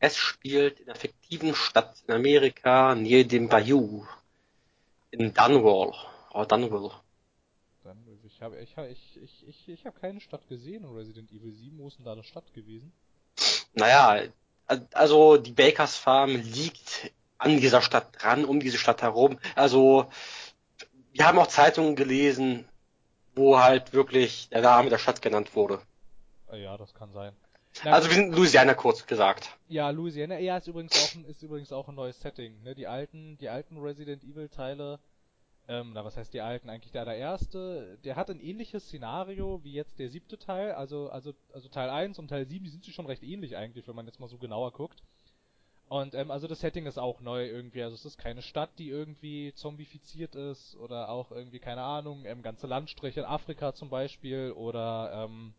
Es 0.00 0.16
spielt 0.16 0.80
in 0.80 0.88
einer 0.88 0.98
fiktiven 0.98 1.54
Stadt 1.54 2.02
in 2.06 2.14
Amerika, 2.14 2.94
nahe 2.94 3.24
dem 3.24 3.48
Bayou. 3.48 4.06
In 5.10 5.32
Dunwall. 5.32 5.94
Oh, 6.32 6.44
Dunwall. 6.44 6.90
Habe 8.44 8.60
ich, 8.60 8.76
hab- 8.76 8.88
ich, 8.90 9.18
ich, 9.22 9.48
ich, 9.48 9.68
ich 9.68 9.86
habe 9.86 9.98
keine 9.98 10.20
Stadt 10.20 10.46
gesehen 10.48 10.84
in 10.84 10.90
Resident 10.94 11.32
Evil 11.32 11.52
7. 11.52 11.78
Wo 11.78 11.88
ist 11.88 11.98
denn 11.98 12.04
da 12.04 12.12
eine 12.12 12.22
Stadt 12.22 12.52
gewesen? 12.52 12.92
Naja, 13.74 14.22
also 14.92 15.36
die 15.36 15.52
Bakers 15.52 15.96
Farm 15.96 16.36
liegt 16.36 17.10
an 17.38 17.58
dieser 17.58 17.82
Stadt 17.82 18.06
dran, 18.22 18.44
um 18.44 18.60
diese 18.60 18.78
Stadt 18.78 19.02
herum. 19.02 19.38
Also 19.54 20.06
wir 21.12 21.26
haben 21.26 21.38
auch 21.38 21.46
Zeitungen 21.46 21.96
gelesen, 21.96 22.66
wo 23.34 23.58
halt 23.58 23.92
wirklich 23.92 24.48
der 24.50 24.62
Name 24.62 24.90
der 24.90 24.98
Stadt 24.98 25.22
genannt 25.22 25.54
wurde. 25.56 25.80
Äh, 26.50 26.62
ja, 26.62 26.76
das 26.76 26.94
kann 26.94 27.12
sein. 27.12 27.32
Na 27.82 27.92
Also 27.92 28.08
wir 28.08 28.14
sind 28.16 28.26
in 28.28 28.32
Louisiana 28.32 28.74
kurz 28.74 29.06
gesagt. 29.06 29.50
Ja, 29.68 29.90
Louisiana, 29.90 30.38
ja, 30.38 30.56
ist 30.58 30.68
übrigens 30.68 30.92
auch 31.02 31.14
ein, 31.14 31.24
ist 31.24 31.42
übrigens 31.42 31.72
auch 31.72 31.88
ein 31.88 31.94
neues 31.94 32.20
Setting, 32.20 32.62
ne? 32.62 32.74
Die 32.74 32.86
alten, 32.86 33.36
die 33.38 33.48
alten 33.48 33.78
Resident 33.78 34.22
Evil 34.22 34.48
Teile, 34.48 35.00
ähm, 35.66 35.92
na 35.94 36.04
was 36.04 36.16
heißt 36.16 36.34
die 36.34 36.40
alten, 36.40 36.68
eigentlich 36.68 36.92
der 36.92 37.02
allererste, 37.02 37.98
der 38.04 38.16
hat 38.16 38.30
ein 38.30 38.40
ähnliches 38.40 38.84
Szenario 38.84 39.62
wie 39.64 39.72
jetzt 39.72 39.98
der 39.98 40.10
siebte 40.10 40.38
Teil, 40.38 40.72
also, 40.72 41.08
also, 41.08 41.34
also 41.52 41.68
Teil 41.68 41.88
1 41.88 42.18
und 42.18 42.28
Teil 42.28 42.46
7, 42.46 42.64
die 42.64 42.70
sind 42.70 42.84
sich 42.84 42.94
schon 42.94 43.06
recht 43.06 43.22
ähnlich 43.22 43.56
eigentlich, 43.56 43.88
wenn 43.88 43.96
man 43.96 44.06
jetzt 44.06 44.20
mal 44.20 44.28
so 44.28 44.38
genauer 44.38 44.72
guckt. 44.72 45.02
Und 45.88 46.14
ähm, 46.14 46.30
also 46.30 46.48
das 46.48 46.60
Setting 46.60 46.86
ist 46.86 46.98
auch 46.98 47.20
neu 47.20 47.46
irgendwie, 47.46 47.82
also 47.82 47.94
es 47.94 48.04
ist 48.04 48.18
keine 48.18 48.42
Stadt, 48.42 48.70
die 48.78 48.88
irgendwie 48.88 49.52
zombifiziert 49.54 50.34
ist 50.34 50.76
oder 50.76 51.08
auch 51.08 51.30
irgendwie, 51.30 51.58
keine 51.58 51.82
Ahnung, 51.82 52.24
ähm, 52.24 52.42
ganze 52.42 52.66
Landstriche 52.66 53.20
in 53.20 53.26
Afrika 53.26 53.74
zum 53.74 53.90
Beispiel 53.90 54.52
oder 54.52 55.26
ähm, 55.26 55.54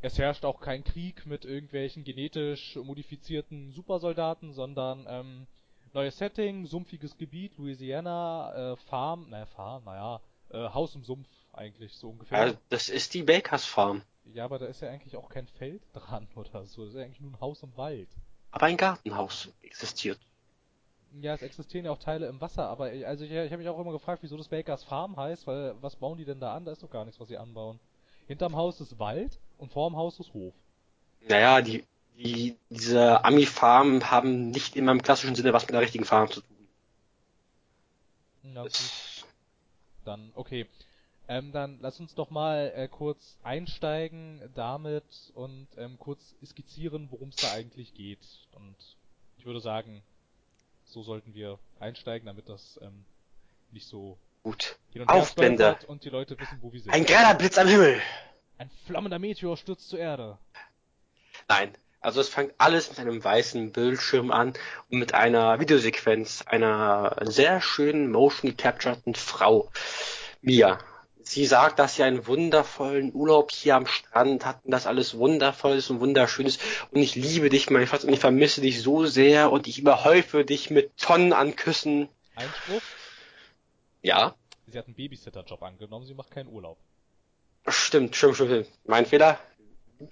es 0.00 0.18
herrscht 0.18 0.44
auch 0.44 0.60
kein 0.60 0.84
Krieg 0.84 1.26
mit 1.26 1.44
irgendwelchen 1.44 2.04
genetisch 2.04 2.76
modifizierten 2.76 3.72
Supersoldaten, 3.72 4.52
sondern 4.52 5.06
ähm, 5.08 5.46
neues 5.94 6.16
Setting, 6.18 6.66
sumpfiges 6.66 7.16
Gebiet, 7.16 7.56
Louisiana, 7.56 8.72
äh, 8.72 8.76
Farm, 8.76 9.28
naja, 9.30 9.46
Farm, 9.46 9.84
naja, 9.84 10.20
äh, 10.50 10.68
Haus 10.68 10.94
im 10.94 11.04
Sumpf 11.04 11.28
eigentlich 11.52 11.94
so 11.94 12.10
ungefähr. 12.10 12.46
Ja, 12.48 12.54
das 12.68 12.88
ist 12.88 13.14
die 13.14 13.22
Bakers 13.22 13.64
Farm. 13.64 14.02
Ja, 14.32 14.44
aber 14.44 14.58
da 14.58 14.66
ist 14.66 14.82
ja 14.82 14.90
eigentlich 14.90 15.16
auch 15.16 15.28
kein 15.28 15.46
Feld 15.46 15.82
dran 15.92 16.28
oder 16.34 16.66
so, 16.66 16.84
das 16.84 16.94
ist 16.94 16.98
ja 16.98 17.04
eigentlich 17.04 17.20
nur 17.20 17.32
ein 17.32 17.40
Haus 17.40 17.62
im 17.62 17.76
Wald. 17.76 18.08
Aber 18.50 18.66
ein 18.66 18.76
Gartenhaus 18.76 19.48
existiert. 19.62 20.18
Ja, 21.20 21.34
es 21.34 21.42
existieren 21.42 21.86
ja 21.86 21.90
auch 21.90 21.98
Teile 21.98 22.26
im 22.26 22.40
Wasser, 22.40 22.68
aber 22.68 22.92
äh, 22.92 23.04
also 23.04 23.24
ich, 23.24 23.30
ich 23.30 23.50
habe 23.50 23.58
mich 23.58 23.68
auch 23.68 23.78
immer 23.78 23.92
gefragt, 23.92 24.22
wieso 24.22 24.36
das 24.36 24.48
Bakers 24.48 24.84
Farm 24.84 25.16
heißt, 25.16 25.46
weil 25.46 25.74
was 25.80 25.96
bauen 25.96 26.18
die 26.18 26.24
denn 26.24 26.40
da 26.40 26.54
an? 26.54 26.64
Da 26.64 26.72
ist 26.72 26.82
doch 26.82 26.90
gar 26.90 27.04
nichts, 27.04 27.18
was 27.20 27.28
sie 27.28 27.38
anbauen. 27.38 27.80
Hinterm 28.26 28.56
Haus 28.56 28.80
ist 28.80 28.98
Wald 28.98 29.38
und 29.56 29.72
vorm 29.72 29.96
Haus 29.96 30.20
ist 30.20 30.34
Hof. 30.34 30.52
Naja, 31.28 31.62
die, 31.62 31.84
die, 32.18 32.56
diese 32.68 33.24
Ami-Farmen 33.24 34.10
haben 34.10 34.50
nicht 34.50 34.74
immer 34.76 34.92
im 34.92 35.02
klassischen 35.02 35.36
Sinne 35.36 35.52
was 35.52 35.64
mit 35.64 35.74
der 35.74 35.80
richtigen 35.80 36.04
Farm 36.04 36.30
zu 36.30 36.40
tun. 36.40 36.68
Na 38.42 38.62
gut. 38.62 39.24
Dann, 40.04 40.32
okay. 40.34 40.66
Ähm, 41.28 41.52
dann 41.52 41.78
lass 41.80 42.00
uns 42.00 42.14
doch 42.14 42.30
mal 42.30 42.72
äh, 42.74 42.88
kurz 42.88 43.36
einsteigen 43.42 44.40
damit 44.54 45.04
und 45.34 45.68
ähm, 45.76 45.98
kurz 45.98 46.34
skizzieren, 46.44 47.08
worum 47.10 47.28
es 47.28 47.36
da 47.36 47.52
eigentlich 47.52 47.94
geht. 47.94 48.26
Und 48.52 48.74
ich 49.36 49.44
würde 49.44 49.60
sagen, 49.60 50.02
so 50.86 51.02
sollten 51.02 51.34
wir 51.34 51.58
einsteigen, 51.78 52.26
damit 52.26 52.48
das 52.48 52.80
ähm, 52.82 53.04
nicht 53.70 53.86
so 53.86 54.16
Gut. 54.42 54.78
hin 54.90 55.02
und 55.02 56.04
die 56.04 56.08
Leute 56.08 56.40
wissen, 56.40 56.58
wo 56.62 56.72
wir 56.72 56.80
sind. 56.80 56.92
Ein 56.92 57.04
gerader 57.04 57.38
Blitz 57.38 57.58
am 57.58 57.68
Himmel. 57.68 58.00
Ein 58.56 58.70
flammender 58.86 59.18
Meteor 59.18 59.56
stürzt 59.58 59.90
zur 59.90 59.98
Erde. 59.98 60.38
Nein. 61.46 61.76
Also 62.00 62.20
es 62.20 62.28
fängt 62.28 62.54
alles 62.58 62.90
mit 62.90 62.98
einem 62.98 63.22
weißen 63.22 63.72
Bildschirm 63.72 64.30
an 64.30 64.54
und 64.90 64.98
mit 64.98 65.14
einer 65.14 65.60
Videosequenz 65.60 66.44
einer 66.46 67.16
sehr 67.22 67.60
schönen 67.60 68.10
motion 68.10 68.56
captureden 68.56 69.14
Frau, 69.14 69.70
Mia. 70.40 70.78
Sie 71.22 71.44
sagt, 71.44 71.78
dass 71.78 71.96
sie 71.96 72.04
einen 72.04 72.26
wundervollen 72.26 73.12
Urlaub 73.12 73.50
hier 73.52 73.76
am 73.76 73.86
Strand 73.86 74.46
hatten, 74.46 74.70
dass 74.70 74.86
alles 74.86 75.18
wundervoll 75.18 75.76
ist 75.76 75.90
und 75.90 76.00
wunderschön 76.00 76.46
ist 76.46 76.60
und 76.90 77.02
ich 77.02 77.16
liebe 77.16 77.50
dich, 77.50 77.68
mein 77.68 77.86
Schatz, 77.86 78.04
und 78.04 78.12
ich 78.12 78.20
vermisse 78.20 78.62
dich 78.62 78.80
so 78.80 79.04
sehr 79.04 79.52
und 79.52 79.66
ich 79.66 79.78
überhäufe 79.78 80.44
dich 80.44 80.70
mit 80.70 80.96
Tonnen 80.96 81.34
an 81.34 81.54
Küssen. 81.54 82.08
Einspruch? 82.34 82.80
Ja, 84.00 84.34
Sie 84.70 84.78
hat 84.78 84.86
einen 84.86 84.94
Babysitter-Job 84.94 85.62
angenommen, 85.62 86.04
sie 86.04 86.14
macht 86.14 86.30
keinen 86.30 86.48
Urlaub. 86.48 86.76
Stimmt, 87.66 88.14
stimmt, 88.16 88.34
stimmt, 88.34 88.50
stimmt. 88.50 88.68
Mein 88.84 89.06
Fehler. 89.06 89.38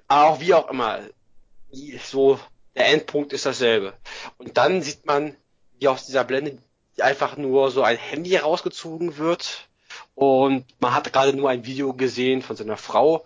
Auch 0.09 0.41
wie 0.41 0.55
auch 0.55 0.71
immer. 0.71 1.01
So, 2.03 2.39
der 2.75 2.89
Endpunkt 2.89 3.33
ist 3.33 3.47
dasselbe. 3.47 3.95
Und 4.39 4.57
dann 4.57 4.83
sieht 4.83 5.07
man, 5.07 5.37
wie 5.79 5.89
aus 5.89 6.07
dieser 6.07 6.25
Blende 6.25 6.59
einfach 6.99 7.37
nur 7.37 7.71
so 7.71 7.83
ein 7.83 7.97
Handy 7.97 8.37
rausgezogen 8.37 9.19
wird. 9.19 9.69
Und 10.15 10.65
man 10.81 10.95
hat 10.95 11.13
gerade 11.13 11.37
nur 11.37 11.51
ein 11.51 11.67
Video 11.67 11.93
gesehen 11.93 12.43
von 12.43 12.57
seiner 12.57 12.77
Frau, 12.77 13.25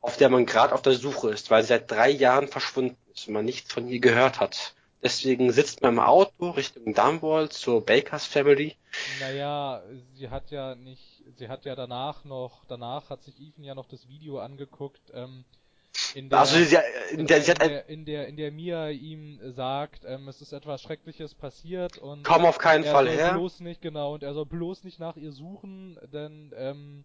auf 0.00 0.16
der 0.16 0.30
man 0.30 0.46
gerade 0.46 0.74
auf 0.74 0.82
der 0.82 0.94
Suche 0.94 1.30
ist, 1.30 1.50
weil 1.50 1.62
sie 1.62 1.68
seit 1.68 1.90
drei 1.90 2.10
Jahren 2.10 2.48
verschwunden 2.48 2.96
ist 3.14 3.28
und 3.28 3.34
man 3.34 3.44
nichts 3.44 3.72
von 3.72 3.88
ihr 3.88 4.00
gehört 4.00 4.40
hat. 4.40 4.74
Deswegen 5.02 5.50
sitzt 5.52 5.80
man 5.80 5.94
im 5.94 6.00
Auto 6.00 6.50
Richtung 6.50 6.92
Dunwall 6.92 7.48
zur 7.48 7.84
Bakers 7.84 8.26
Family. 8.26 8.76
Naja, 9.18 9.82
sie 10.14 10.28
hat 10.28 10.50
ja 10.50 10.74
nicht, 10.74 11.22
sie 11.36 11.48
hat 11.48 11.64
ja 11.64 11.74
danach 11.74 12.24
noch, 12.24 12.64
danach 12.66 13.08
hat 13.08 13.22
sich 13.22 13.40
Ethan 13.40 13.64
ja 13.64 13.74
noch 13.74 13.86
das 13.86 14.08
Video 14.08 14.40
angeguckt, 14.40 15.00
ähm, 15.14 15.44
in 16.14 16.28
der, 16.28 16.38
Also 16.40 16.56
sie, 16.62 16.76
in, 17.12 17.26
der, 17.26 17.42
sie 17.42 17.50
hat 17.50 17.62
in, 17.62 17.68
der, 17.68 17.88
in 17.88 18.04
der, 18.04 18.28
in 18.28 18.36
der 18.36 18.50
Mia 18.52 18.88
ihm 18.90 19.38
sagt, 19.52 20.04
ähm, 20.06 20.28
es 20.28 20.40
ist 20.40 20.52
etwas 20.52 20.82
Schreckliches 20.82 21.34
passiert 21.34 21.98
und 21.98 22.22
komm 22.24 22.44
auf 22.44 22.58
keinen 22.58 22.84
er 22.84 22.92
Fall 22.92 23.06
soll 23.06 23.14
her. 23.16 23.32
bloß 23.32 23.60
nicht, 23.60 23.80
genau, 23.82 24.14
und 24.14 24.22
er 24.22 24.34
soll 24.34 24.46
bloß 24.46 24.84
nicht 24.84 24.98
nach 24.98 25.16
ihr 25.16 25.32
suchen, 25.32 25.98
denn, 26.12 26.52
ähm, 26.56 27.04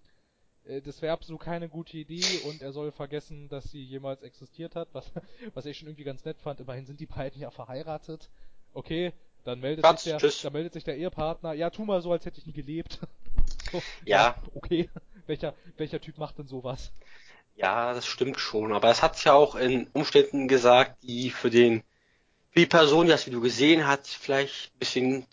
äh, 0.66 0.82
das 0.82 1.02
wäre 1.02 1.14
absolut 1.14 1.42
keine 1.42 1.70
gute 1.70 1.98
Idee 1.98 2.24
und 2.46 2.62
er 2.62 2.72
soll 2.72 2.92
vergessen, 2.92 3.50
dass 3.50 3.72
sie 3.72 3.84
jemals 3.84 4.22
existiert 4.24 4.76
hat, 4.76 4.90
was, 4.94 5.12
was 5.54 5.66
ich 5.66 5.78
schon 5.78 5.88
irgendwie 5.88 6.04
ganz 6.04 6.26
nett 6.26 6.40
fand. 6.42 6.60
Immerhin 6.60 6.86
sind 6.86 7.00
die 7.00 7.06
beiden 7.08 7.40
ja 7.42 7.52
verheiratet. 7.52 8.30
Okay, 8.74 9.14
dann 9.46 9.60
meldet 9.60 9.84
Quatsch, 9.86 10.00
sich 10.00 10.12
der, 10.12 10.20
tschüss. 10.20 10.42
dann 10.42 10.54
meldet 10.54 10.74
sich 10.74 10.84
der 10.84 10.98
Ehepartner. 10.98 11.54
Ja, 11.54 11.70
tu 11.70 11.86
mal 11.86 12.02
so, 12.02 12.12
als 12.12 12.26
hätte 12.26 12.40
ich 12.40 12.46
nie 12.48 12.54
gelebt. 12.54 13.00
so, 13.72 13.82
Ja. 14.06 14.36
Okay. 14.56 14.90
Welcher, 15.28 15.56
welcher 15.78 16.00
Typ 16.00 16.18
macht 16.20 16.38
denn 16.38 16.48
sowas? 16.48 16.92
Ja, 17.56 17.94
das 17.94 18.06
stimmt 18.06 18.40
schon, 18.40 18.74
aber 18.74 18.90
es 18.90 19.02
hat 19.02 19.24
ja 19.24 19.34
auch 19.34 19.56
in 19.56 19.88
Umständen 19.94 20.48
gesagt, 20.48 21.02
die 21.04 21.30
für 21.30 21.50
den 21.50 21.84
für 22.52 22.60
die 22.60 22.66
Person, 22.68 23.06
die 23.06 23.12
das 23.12 23.26
Video 23.26 23.42
gesehen 23.42 23.86
hat, 23.86 24.08
vielleicht 24.08 24.74
ein 24.74 24.80
bisschen 24.80 25.28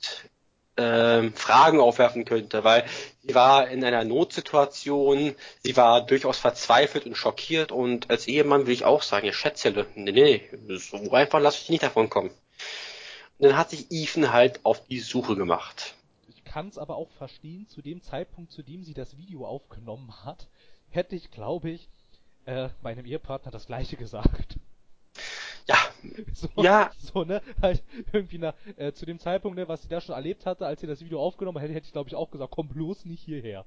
ähm, 0.77 1.33
Fragen 1.35 1.81
aufwerfen 1.81 2.25
könnte, 2.25 2.65
weil 2.65 2.85
sie 3.23 3.35
war 3.35 3.69
in 3.69 3.85
einer 3.85 4.05
Notsituation, 4.05 5.35
sie 5.63 5.77
war 5.77 6.05
durchaus 6.05 6.39
verzweifelt 6.39 7.07
und 7.07 7.17
schockiert 7.17 7.71
und 7.71 8.11
als 8.11 8.27
Ehemann 8.27 8.67
will 8.67 8.73
ich 8.73 8.85
auch 8.85 9.03
sagen, 9.03 9.27
ihr 9.27 9.33
Schätzele, 9.33 9.87
nee, 9.95 10.11
nee, 10.11 10.77
so 10.77 11.13
einfach 11.13 11.41
lasse 11.41 11.59
ich 11.63 11.71
nicht 11.71 11.83
davon 11.83 12.11
kommen. 12.11 12.31
Und 13.39 13.49
dann 13.49 13.57
hat 13.57 13.71
sich 13.71 13.87
Ethan 13.91 14.33
halt 14.33 14.61
auf 14.65 14.85
die 14.87 15.01
Suche 15.01 15.37
gemacht. 15.37 15.95
Ich 16.29 16.45
kann 16.45 16.69
es 16.69 16.79
aber 16.79 16.97
auch 16.97 17.11
verstehen, 17.11 17.69
zu 17.69 17.83
dem 17.83 18.03
Zeitpunkt, 18.03 18.51
zu 18.51 18.63
dem 18.63 18.83
sie 18.83 18.95
das 18.95 19.17
Video 19.17 19.47
aufgenommen 19.47 20.25
hat, 20.25 20.49
hätte 20.91 21.17
ich, 21.17 21.31
glaube 21.31 21.71
ich, 21.71 21.89
äh, 22.47 22.69
meinem 22.83 23.05
Ehepartner 23.07 23.51
das 23.53 23.67
gleiche 23.67 23.97
gesagt. 23.97 24.59
Ja, 25.69 25.77
So, 26.35 26.49
Ja. 26.57 26.91
so, 26.99 27.25
ne, 27.25 27.43
halt 27.61 27.83
irgendwie 28.13 28.39
nach, 28.39 28.55
äh, 28.77 28.93
zu 28.93 29.07
dem 29.07 29.19
Zeitpunkt, 29.19 29.57
ne, 29.57 29.69
was 29.69 29.83
sie 29.83 29.89
da 29.89 30.01
schon 30.01 30.15
erlebt 30.15 30.47
hatte, 30.47 30.67
als 30.67 30.81
sie 30.81 30.87
das 30.87 31.01
Video 31.01 31.21
aufgenommen 31.23 31.59
hätte, 31.61 31.73
hätte 31.75 31.87
ich 31.87 31.93
glaube 31.93 32.09
ich 32.09 32.15
auch 32.17 32.31
gesagt, 32.31 32.51
komm 32.53 32.69
bloß 32.69 33.05
nicht 33.05 33.23
hierher. 33.23 33.65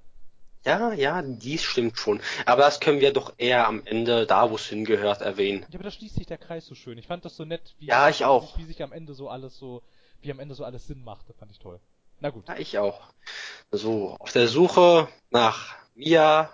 ja, 0.66 0.94
ja, 0.94 1.22
dies 1.22 1.64
stimmt 1.64 1.98
schon. 1.98 2.20
Aber 2.46 2.64
das 2.64 2.80
können 2.80 3.00
wir 3.00 3.14
doch 3.14 3.34
eher 3.38 3.68
am 3.68 3.86
Ende, 3.86 4.26
da 4.26 4.50
wo 4.50 4.56
es 4.56 4.66
hingehört, 4.66 5.22
erwähnen. 5.22 5.66
Ja, 5.70 5.76
aber 5.76 5.84
da 5.84 5.92
schließt 5.92 6.16
sich 6.16 6.26
der 6.26 6.38
Kreis 6.38 6.66
so 6.66 6.76
schön. 6.76 6.98
Ich 6.98 7.08
fand 7.08 7.24
das 7.26 7.36
so 7.36 7.46
nett, 7.46 7.76
wie, 7.80 7.88
Ja, 7.88 8.10
ich 8.10 8.20
wie 8.20 8.24
auch. 8.26 8.42
Sich, 8.42 8.58
wie 8.58 8.66
sich 8.66 8.82
am 8.84 8.92
Ende 8.92 9.14
so 9.14 9.30
alles 9.30 9.58
so, 9.58 9.84
wie 10.22 10.32
am 10.32 10.40
Ende 10.40 10.56
so 10.56 10.64
alles 10.66 10.88
Sinn 10.88 11.04
machte, 11.04 11.34
fand 11.34 11.52
ich 11.52 11.60
toll. 11.60 11.80
Na 12.20 12.30
gut. 12.32 12.48
Ja, 12.48 12.58
ich 12.58 12.78
auch. 12.80 13.02
So, 13.72 14.16
auf 14.20 14.32
der 14.32 14.48
Suche 14.48 15.08
nach 15.32 15.76
Mia 15.96 16.54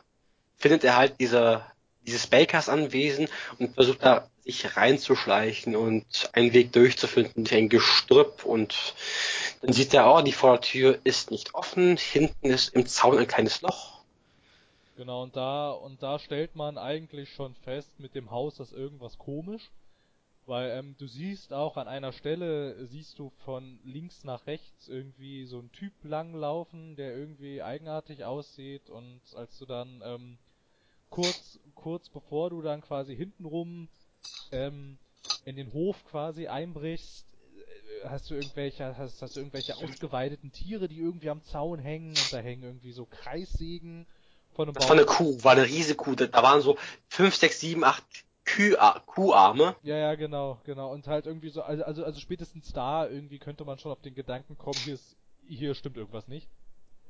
findet 0.58 0.84
er 0.84 0.96
halt 0.98 1.20
diese, 1.20 1.66
dieses 2.06 2.28
Bakers 2.28 2.70
Anwesen 2.70 3.28
und 3.60 3.74
versucht 3.74 4.04
da 4.04 4.28
sich 4.44 4.76
reinzuschleichen 4.76 5.76
und 5.76 6.30
einen 6.34 6.54
Weg 6.54 6.72
durchzufinden 6.72 7.44
durch 7.44 7.56
ein 7.56 7.70
Gestrüpp 7.70 8.44
und 8.44 8.96
dann 9.62 9.74
sieht 9.74 9.94
er, 9.94 10.12
oh, 10.12 10.22
die 10.22 10.32
Vordertür 10.32 11.00
ist 11.04 11.30
nicht 11.30 11.54
offen, 11.54 11.98
hinten 11.98 12.50
ist 12.50 12.74
im 12.74 12.88
Zaun 12.88 13.20
ein 13.20 13.28
kleines 13.28 13.62
Loch. 13.62 14.02
Genau, 14.98 15.24
und 15.24 15.36
da, 15.36 15.72
und 15.72 16.02
da 16.04 16.20
stellt 16.20 16.56
man 16.56 16.78
eigentlich 16.78 17.34
schon 17.34 17.56
fest 17.56 17.92
mit 18.00 18.16
dem 18.16 18.32
Haus, 18.32 18.56
dass 18.56 18.72
irgendwas 18.72 19.18
komisch. 19.18 19.70
Weil 20.48 20.72
ähm, 20.72 20.96
du 20.98 21.08
siehst 21.08 21.54
auch 21.54 21.78
an 21.78 21.88
einer 21.88 22.12
Stelle, 22.12 22.86
siehst 22.88 23.20
du 23.20 23.32
von 23.46 23.80
links 23.84 24.24
nach 24.24 24.48
rechts 24.48 24.88
irgendwie 24.88 25.46
so 25.46 25.60
einen 25.60 25.72
Typ 25.72 25.94
langlaufen, 26.04 26.96
der 26.96 27.16
irgendwie 27.16 27.62
eigenartig 27.62 28.26
aussieht 28.26 28.90
und 28.90 29.22
als 29.36 29.58
du 29.60 29.66
dann 29.66 30.02
ähm, 30.04 30.38
kurz, 31.12 31.60
kurz 31.76 32.10
bevor 32.10 32.50
du 32.50 32.64
dann 32.64 32.82
quasi 32.82 33.16
hintenrum 33.16 33.88
ähm, 34.52 34.98
in 35.46 35.56
den 35.56 35.72
Hof 35.74 36.04
quasi 36.06 36.48
einbrichst, 36.48 37.28
äh, 38.04 38.08
hast 38.08 38.32
du 38.32 38.34
irgendwelche, 38.34 38.98
hast, 38.98 39.22
hast 39.22 39.36
du 39.36 39.42
irgendwelche 39.42 39.76
ausgeweideten 39.76 40.52
Tiere, 40.52 40.88
die 40.88 41.00
irgendwie 41.00 41.30
am 41.30 41.44
Zaun 41.44 41.78
hängen 41.78 42.10
und 42.10 42.34
da 42.34 42.40
hängen 42.40 42.64
irgendwie 42.64 42.94
so 42.94 43.06
Kreissägen 43.06 44.08
von 44.54 44.68
einem 44.68 44.74
Das 44.74 44.90
war 44.90 44.96
eine 44.96 45.06
Kuh, 45.06 45.38
war 45.44 45.52
eine 45.52 45.66
riesige 45.66 45.98
Kuh, 45.98 46.16
da 46.16 46.42
waren 46.42 46.62
so 46.62 46.78
fünf, 47.08 47.36
sechs, 47.36 47.60
sieben, 47.60 47.84
acht 47.84 48.04
Kühe, 48.44 48.78
Kuharme. 49.06 49.76
Ja, 49.84 49.98
ja, 49.98 50.16
genau, 50.16 50.60
genau. 50.64 50.92
Und 50.92 51.08
halt 51.08 51.26
irgendwie 51.26 51.50
so, 51.50 51.62
also, 51.62 51.84
also, 51.84 52.04
also 52.04 52.20
spätestens 52.20 52.74
da 52.74 53.08
irgendwie 53.08 53.38
könnte 53.38 53.64
man 53.66 53.78
schon 53.78 53.92
auf 53.92 54.02
den 54.02 54.16
Gedanken 54.16 54.58
kommen, 54.58 54.80
hier 54.84 54.96
ist, 54.96 55.16
hier 55.48 55.76
stimmt 55.76 55.98
irgendwas 55.98 56.28
nicht. 56.28 56.50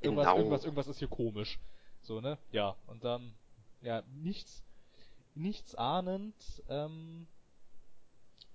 Irgendwas, 0.01 0.25
Genau. 0.25 0.37
irgendwas, 0.37 0.63
irgendwas 0.65 0.87
ist 0.87 0.99
hier 0.99 1.07
komisch. 1.07 1.59
So, 2.01 2.19
ne? 2.19 2.37
Ja, 2.51 2.75
und 2.87 3.03
dann, 3.03 3.33
ja, 3.81 4.03
nichts, 4.21 4.63
nichts 5.35 5.75
ahnend, 5.75 6.35
ähm, 6.69 7.27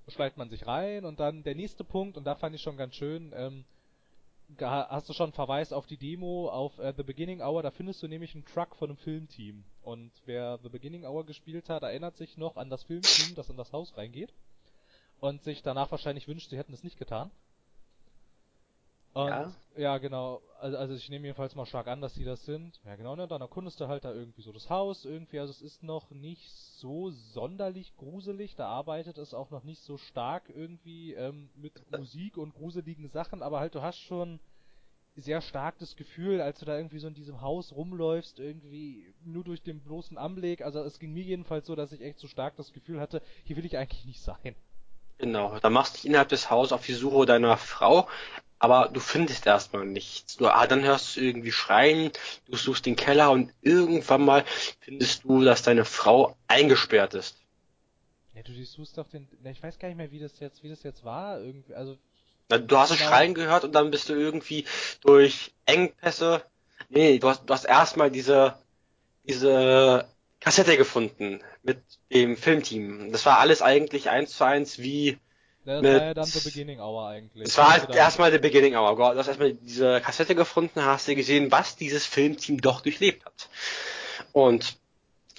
schleicht 0.09 0.37
man 0.37 0.49
sich 0.49 0.66
rein 0.66 1.04
und 1.04 1.21
dann 1.21 1.42
der 1.42 1.54
nächste 1.54 1.85
Punkt, 1.85 2.16
und 2.16 2.25
da 2.25 2.35
fand 2.35 2.54
ich 2.54 2.62
schon 2.62 2.76
ganz 2.76 2.95
schön, 2.95 3.33
ähm, 3.35 3.64
hast 4.61 5.09
du 5.09 5.12
schon 5.12 5.26
einen 5.26 5.33
Verweis 5.33 5.73
auf 5.73 5.87
die 5.87 5.97
Demo 5.97 6.49
auf 6.49 6.78
äh, 6.78 6.92
The 6.97 7.02
Beginning 7.02 7.40
Hour, 7.40 7.62
da 7.62 7.71
findest 7.71 8.02
du 8.02 8.09
nämlich 8.09 8.35
einen 8.35 8.45
Truck 8.45 8.76
von 8.76 8.90
einem 8.90 8.99
Filmteam. 8.99 9.64
Und 9.83 10.12
wer 10.25 10.59
The 10.62 10.68
Beginning 10.68 11.04
Hour 11.04 11.26
gespielt 11.26 11.68
hat, 11.68 11.83
erinnert 11.83 12.16
sich 12.16 12.37
noch 12.37 12.56
an 12.56 12.71
das 12.71 12.85
Filmteam, 12.85 13.35
das 13.35 13.50
in 13.50 13.56
das 13.56 13.73
Haus 13.73 13.97
reingeht. 13.97 14.33
Und 15.18 15.42
sich 15.42 15.62
danach 15.62 15.90
wahrscheinlich 15.90 16.28
wünscht, 16.28 16.50
sie 16.50 16.59
hätten 16.59 16.75
es 16.75 16.85
nicht 16.85 16.99
getan. 16.99 17.30
Und, 19.16 19.28
ja. 19.28 19.52
ja, 19.76 19.96
genau. 19.96 20.42
Also, 20.61 20.76
also 20.76 20.94
ich 20.94 21.08
nehme 21.08 21.25
jedenfalls 21.25 21.54
mal 21.54 21.64
stark 21.64 21.87
an, 21.87 22.02
dass 22.02 22.12
die 22.12 22.25
das 22.25 22.44
sind. 22.44 22.78
Ja, 22.85 22.96
genau, 22.96 23.16
ne? 23.16 23.26
Dann 23.26 23.40
erkundest 23.40 23.80
du 23.80 23.88
halt 23.88 24.04
da 24.04 24.12
irgendwie 24.12 24.42
so 24.42 24.52
das 24.52 24.68
Haus 24.68 25.06
irgendwie. 25.06 25.40
Also 25.40 25.52
es 25.52 25.62
ist 25.62 25.82
noch 25.82 26.11
nicht 26.11 26.52
so 26.52 27.08
sonderlich 27.08 27.96
gruselig. 27.96 28.56
Da 28.56 28.68
arbeitet 28.68 29.16
es 29.16 29.32
auch 29.32 29.50
noch 29.50 29.64
nicht 29.64 29.80
so 29.80 29.96
stark 29.96 30.50
irgendwie 30.54 31.14
ähm, 31.14 31.49
mit 31.54 31.73
Musik 31.96 32.37
und 32.37 32.52
gruseligen 32.52 33.08
Sachen. 33.08 33.42
Aber 33.42 33.58
halt, 33.58 33.75
du 33.75 33.80
hast 33.80 34.00
schon 34.00 34.38
sehr 35.14 35.40
stark 35.40 35.78
das 35.78 35.96
Gefühl, 35.96 36.42
als 36.42 36.58
du 36.58 36.66
da 36.66 36.76
irgendwie 36.76 36.99
so 36.99 37.08
in 37.08 37.14
diesem 37.14 37.40
Haus 37.40 37.73
rumläufst, 37.75 38.38
irgendwie 38.38 39.14
nur 39.25 39.44
durch 39.44 39.62
den 39.62 39.80
bloßen 39.80 40.18
Anblick. 40.18 40.61
Also 40.61 40.80
es 40.80 40.99
ging 40.99 41.14
mir 41.14 41.25
jedenfalls 41.25 41.66
so, 41.66 41.75
dass 41.75 41.90
ich 41.92 42.02
echt 42.02 42.18
so 42.18 42.28
stark 42.28 42.56
das 42.56 42.75
Gefühl 42.75 43.00
hatte, 43.00 43.23
hier 43.44 43.56
will 43.56 43.64
ich 43.64 43.78
eigentlich 43.78 44.04
nicht 44.04 44.20
sein. 44.20 44.54
Genau, 45.16 45.58
da 45.58 45.70
machst 45.70 45.94
du 45.94 45.96
dich 45.96 46.06
innerhalb 46.06 46.28
des 46.28 46.50
Hauses 46.50 46.73
auf 46.73 46.85
die 46.85 46.92
Suche 46.92 47.25
deiner 47.25 47.56
Frau, 47.56 48.06
aber 48.58 48.88
du 48.88 49.00
findest 49.00 49.46
erstmal 49.46 49.86
nichts. 49.86 50.36
Du, 50.36 50.48
ah, 50.48 50.66
dann 50.66 50.82
hörst 50.82 51.16
du 51.16 51.20
irgendwie 51.20 51.52
schreien, 51.52 52.10
du 52.48 52.56
suchst 52.56 52.86
den 52.86 52.96
Keller 52.96 53.30
und 53.30 53.52
irgendwann 53.60 54.25
mal 54.25 54.44
findest 54.80 55.25
du, 55.25 55.42
dass 55.42 55.62
deine 55.62 55.84
Frau 55.84 56.36
eingesperrt 56.48 57.14
ist. 57.14 57.36
Ja, 58.34 58.42
du 58.42 58.52
suchst 58.64 58.98
doch 58.98 59.08
den, 59.08 59.28
ich 59.44 59.62
weiß 59.62 59.78
gar 59.78 59.88
nicht 59.88 59.96
mehr, 59.96 60.10
wie 60.10 60.20
das 60.20 60.40
jetzt, 60.40 60.62
wie 60.62 60.68
das 60.68 60.82
jetzt 60.82 61.04
war, 61.04 61.40
irgendwie, 61.40 61.75
also. 61.75 61.98
Na, 62.48 62.58
du 62.58 62.78
hast 62.78 62.96
genau. 62.96 63.08
Schreien 63.08 63.34
gehört 63.34 63.64
und 63.64 63.72
dann 63.72 63.90
bist 63.90 64.08
du 64.08 64.14
irgendwie 64.14 64.64
durch 65.00 65.52
Engpässe, 65.64 66.42
nee, 66.88 67.18
du 67.18 67.28
hast, 67.28 67.48
du 67.48 67.52
hast 67.52 67.64
erstmal 67.64 68.10
diese, 68.10 68.58
diese 69.25 70.06
Kassette 70.40 70.76
gefunden 70.76 71.40
mit 71.62 71.82
dem 72.12 72.36
Filmteam. 72.36 73.10
Das 73.10 73.26
war 73.26 73.38
alles 73.38 73.62
eigentlich 73.62 74.10
eins 74.10 74.36
zu 74.36 74.44
eins 74.44 74.78
wie 74.78 75.18
das 75.66 75.82
mit, 75.82 75.92
war 75.92 76.02
ja 76.02 76.14
dann 76.14 76.26
The 76.26 76.40
Beginning 76.40 76.80
Hour 76.80 77.08
eigentlich. 77.08 77.49
Es 77.49 77.58
war 77.58 77.73
halt 77.73 77.94
erstmal 77.94 78.30
The 78.30 78.38
Beginning 78.38 78.76
Hour. 78.76 78.94
Du 78.96 79.18
hast 79.18 79.26
erstmal 79.26 79.52
diese 79.54 80.00
Kassette 80.00 80.35
gefunden, 80.35 80.85
hast 80.85 81.08
du 81.08 81.16
gesehen, 81.16 81.50
was 81.50 81.76
dieses 81.76 82.06
Filmteam 82.06 82.61
doch 82.61 82.80
durchlebt 82.80 83.25
hat. 83.26 83.49
Und 84.32 84.78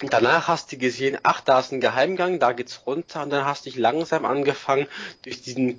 danach 0.00 0.46
hast 0.46 0.70
du 0.70 0.76
gesehen, 0.76 1.18
ach, 1.22 1.40
da 1.40 1.60
ist 1.60 1.72
ein 1.72 1.80
Geheimgang, 1.80 2.38
da 2.38 2.52
geht's 2.52 2.82
runter 2.86 3.22
und 3.22 3.30
dann 3.30 3.46
hast 3.46 3.64
du 3.64 3.70
dich 3.70 3.78
langsam 3.78 4.26
angefangen, 4.26 4.86
durch 5.22 5.40
diesen 5.40 5.78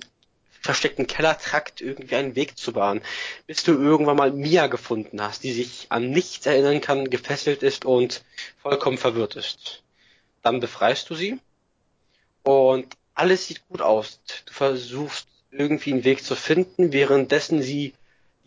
versteckten 0.60 1.06
Kellertrakt 1.06 1.80
irgendwie 1.80 2.16
einen 2.16 2.34
Weg 2.34 2.58
zu 2.58 2.72
bahnen, 2.72 3.02
bis 3.46 3.62
du 3.62 3.72
irgendwann 3.72 4.16
mal 4.16 4.32
Mia 4.32 4.66
gefunden 4.66 5.22
hast, 5.22 5.42
die 5.44 5.52
sich 5.52 5.86
an 5.88 6.10
nichts 6.10 6.44
erinnern 6.44 6.80
kann, 6.80 7.08
gefesselt 7.08 7.62
ist 7.62 7.84
und 7.84 8.24
vollkommen 8.60 8.98
verwirrt 8.98 9.36
ist. 9.36 9.82
Dann 10.42 10.60
befreist 10.60 11.08
du 11.08 11.14
sie 11.14 11.38
und 12.42 12.86
alles 13.20 13.46
sieht 13.46 13.68
gut 13.68 13.82
aus. 13.82 14.20
Du 14.46 14.52
versuchst 14.52 15.28
irgendwie 15.50 15.92
einen 15.92 16.04
Weg 16.04 16.24
zu 16.24 16.34
finden, 16.34 16.92
währenddessen 16.92 17.60
sie 17.60 17.92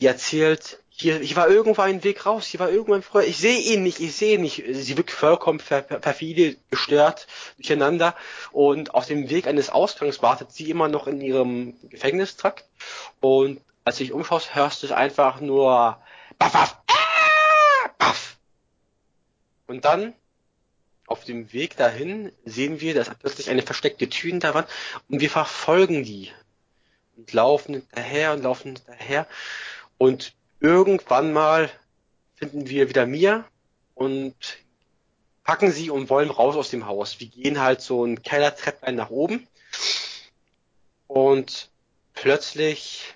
dir 0.02 0.10
erzählt, 0.10 0.80
hier, 0.90 1.20
hier 1.20 1.36
war 1.36 1.48
irgendwo 1.48 1.82
ein 1.82 2.04
Weg 2.04 2.26
raus, 2.26 2.48
hier 2.48 2.60
war 2.60 2.70
ein 2.70 3.04
Freund, 3.04 3.28
ich 3.28 3.38
sehe 3.38 3.60
ihn 3.60 3.84
nicht, 3.84 4.00
ich 4.00 4.16
sehe 4.16 4.36
ihn 4.36 4.42
nicht. 4.42 4.64
Sie 4.68 4.98
wirkt 4.98 5.12
vollkommen 5.12 5.60
per, 5.60 5.82
perfide, 5.82 6.56
gestört, 6.72 7.28
durcheinander 7.58 8.16
und 8.52 8.96
auf 8.96 9.06
dem 9.06 9.30
Weg 9.30 9.48
eines 9.48 9.70
Ausgangs 9.70 10.22
wartet 10.22 10.52
sie 10.52 10.70
immer 10.70 10.88
noch 10.88 11.08
in 11.08 11.22
ihrem 11.22 11.76
Gefängnistrakt 11.90 12.66
und 13.22 13.62
als 13.86 13.98
du 13.98 14.04
dich 14.04 14.14
umschaust, 14.14 14.56
hörst 14.56 14.82
du 14.82 14.88
es 14.88 14.92
einfach 14.92 15.40
nur 15.40 16.00
baff, 16.40 16.54
baff, 16.54 16.78
äh, 16.88 17.90
baff. 17.98 18.38
Und 19.68 19.86
dann 19.86 20.14
auf 21.08 21.24
dem 21.26 21.52
Weg 21.54 21.76
dahin 21.78 22.32
sehen 22.46 22.80
wir, 22.80 22.94
dass 22.94 23.14
plötzlich 23.16 23.50
eine 23.50 23.62
versteckte 23.62 24.10
Tür 24.10 24.32
in 24.32 24.40
der 24.40 24.54
Wand 24.54 24.68
und 25.10 25.20
wir 25.20 25.30
verfolgen 25.30 26.04
die 26.04 26.32
und 27.18 27.32
laufen 27.34 27.76
hinterher 27.76 28.34
und 28.34 28.44
laufen 28.44 28.76
hinterher 28.76 29.28
und 29.98 30.34
irgendwann 30.60 31.34
mal 31.34 31.70
finden 32.36 32.70
wir 32.70 32.90
wieder 32.90 33.06
Mia 33.06 33.46
und 33.96 34.36
packen 35.44 35.72
sie 35.72 35.90
und 35.90 36.10
wollen 36.10 36.30
raus 36.30 36.56
aus 36.56 36.70
dem 36.70 36.86
Haus. 36.86 37.20
Wir 37.20 37.28
gehen 37.28 37.60
halt 37.60 37.82
so 37.82 38.06
ein 38.06 38.22
Kellertrepplein 38.22 38.96
nach 38.96 39.10
oben 39.10 39.48
und 41.08 41.70
plötzlich 42.14 43.14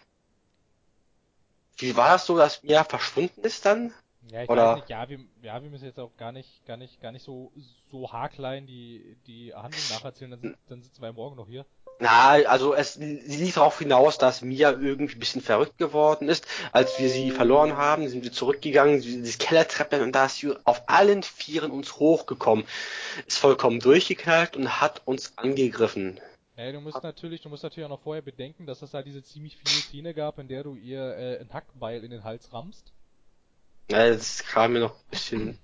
wie 1.77 1.95
war 1.95 2.09
das 2.09 2.25
so, 2.25 2.37
dass 2.37 2.63
Mia 2.63 2.83
verschwunden 2.83 3.41
ist 3.41 3.65
dann? 3.65 3.93
Ja, 4.31 4.43
ich 4.43 4.49
Oder? 4.49 4.67
weiß 4.67 4.75
nicht, 4.77 4.89
ja, 4.89 5.07
wir, 5.07 5.19
ja, 5.41 5.61
wir 5.61 5.69
müssen 5.69 5.85
jetzt 5.85 5.99
auch 5.99 6.15
gar 6.17 6.31
nicht, 6.31 6.65
gar 6.65 6.77
nicht, 6.77 7.01
gar 7.01 7.11
nicht 7.11 7.23
so, 7.23 7.51
so 7.89 8.11
haarklein 8.11 8.67
die, 8.67 9.17
die 9.25 9.53
Handlung 9.53 9.83
nacherzählen, 9.89 10.31
dann, 10.31 10.57
dann 10.67 10.81
sitzen 10.81 11.01
wir 11.01 11.13
morgen 11.13 11.35
noch 11.35 11.47
hier. 11.47 11.65
Na, 11.99 12.33
also 12.45 12.75
es 12.75 12.97
lief 12.97 13.55
darauf 13.55 13.79
hinaus, 13.79 14.19
dass 14.19 14.43
Mia 14.43 14.71
irgendwie 14.71 15.15
ein 15.15 15.19
bisschen 15.19 15.41
verrückt 15.41 15.79
geworden 15.79 16.29
ist. 16.29 16.45
Als 16.71 16.99
wir 16.99 17.09
sie 17.09 17.31
verloren 17.31 17.75
haben, 17.75 18.07
sind 18.07 18.23
wir 18.23 18.31
zurückgegangen, 18.31 19.01
diese 19.01 19.37
Kellertreppe 19.39 20.03
und 20.03 20.11
da 20.11 20.27
ist 20.27 20.37
sie 20.37 20.53
auf 20.63 20.83
allen 20.87 21.23
Vieren 21.23 21.71
uns 21.71 21.95
hochgekommen, 21.95 22.65
ist 23.25 23.39
vollkommen 23.39 23.79
durchgeknallt 23.79 24.55
und 24.55 24.79
hat 24.79 25.01
uns 25.05 25.33
angegriffen. 25.37 26.19
Ja, 26.55 26.71
du 26.71 26.81
musst 26.81 27.01
natürlich, 27.01 27.41
du 27.41 27.49
musst 27.49 27.63
natürlich 27.63 27.85
auch 27.85 27.89
noch 27.89 28.01
vorher 28.01 28.21
bedenken, 28.21 28.67
dass 28.67 28.81
es 28.81 28.91
da 28.91 29.01
diese 29.01 29.23
ziemlich 29.23 29.57
viele 29.57 29.81
Szene 29.81 30.13
gab, 30.13 30.37
in 30.37 30.47
der 30.47 30.63
du 30.63 30.75
ihr 30.75 31.15
äh, 31.17 31.39
ein 31.39 31.51
Hackbeil 31.51 32.03
in 32.03 32.11
den 32.11 32.23
Hals 32.23 32.51
rammst. 32.53 32.93
Ja, 33.89 34.09
das 34.09 34.43
kam 34.43 34.73
mir 34.73 34.79
noch 34.81 34.95
ein 34.95 35.09
bisschen. 35.11 35.59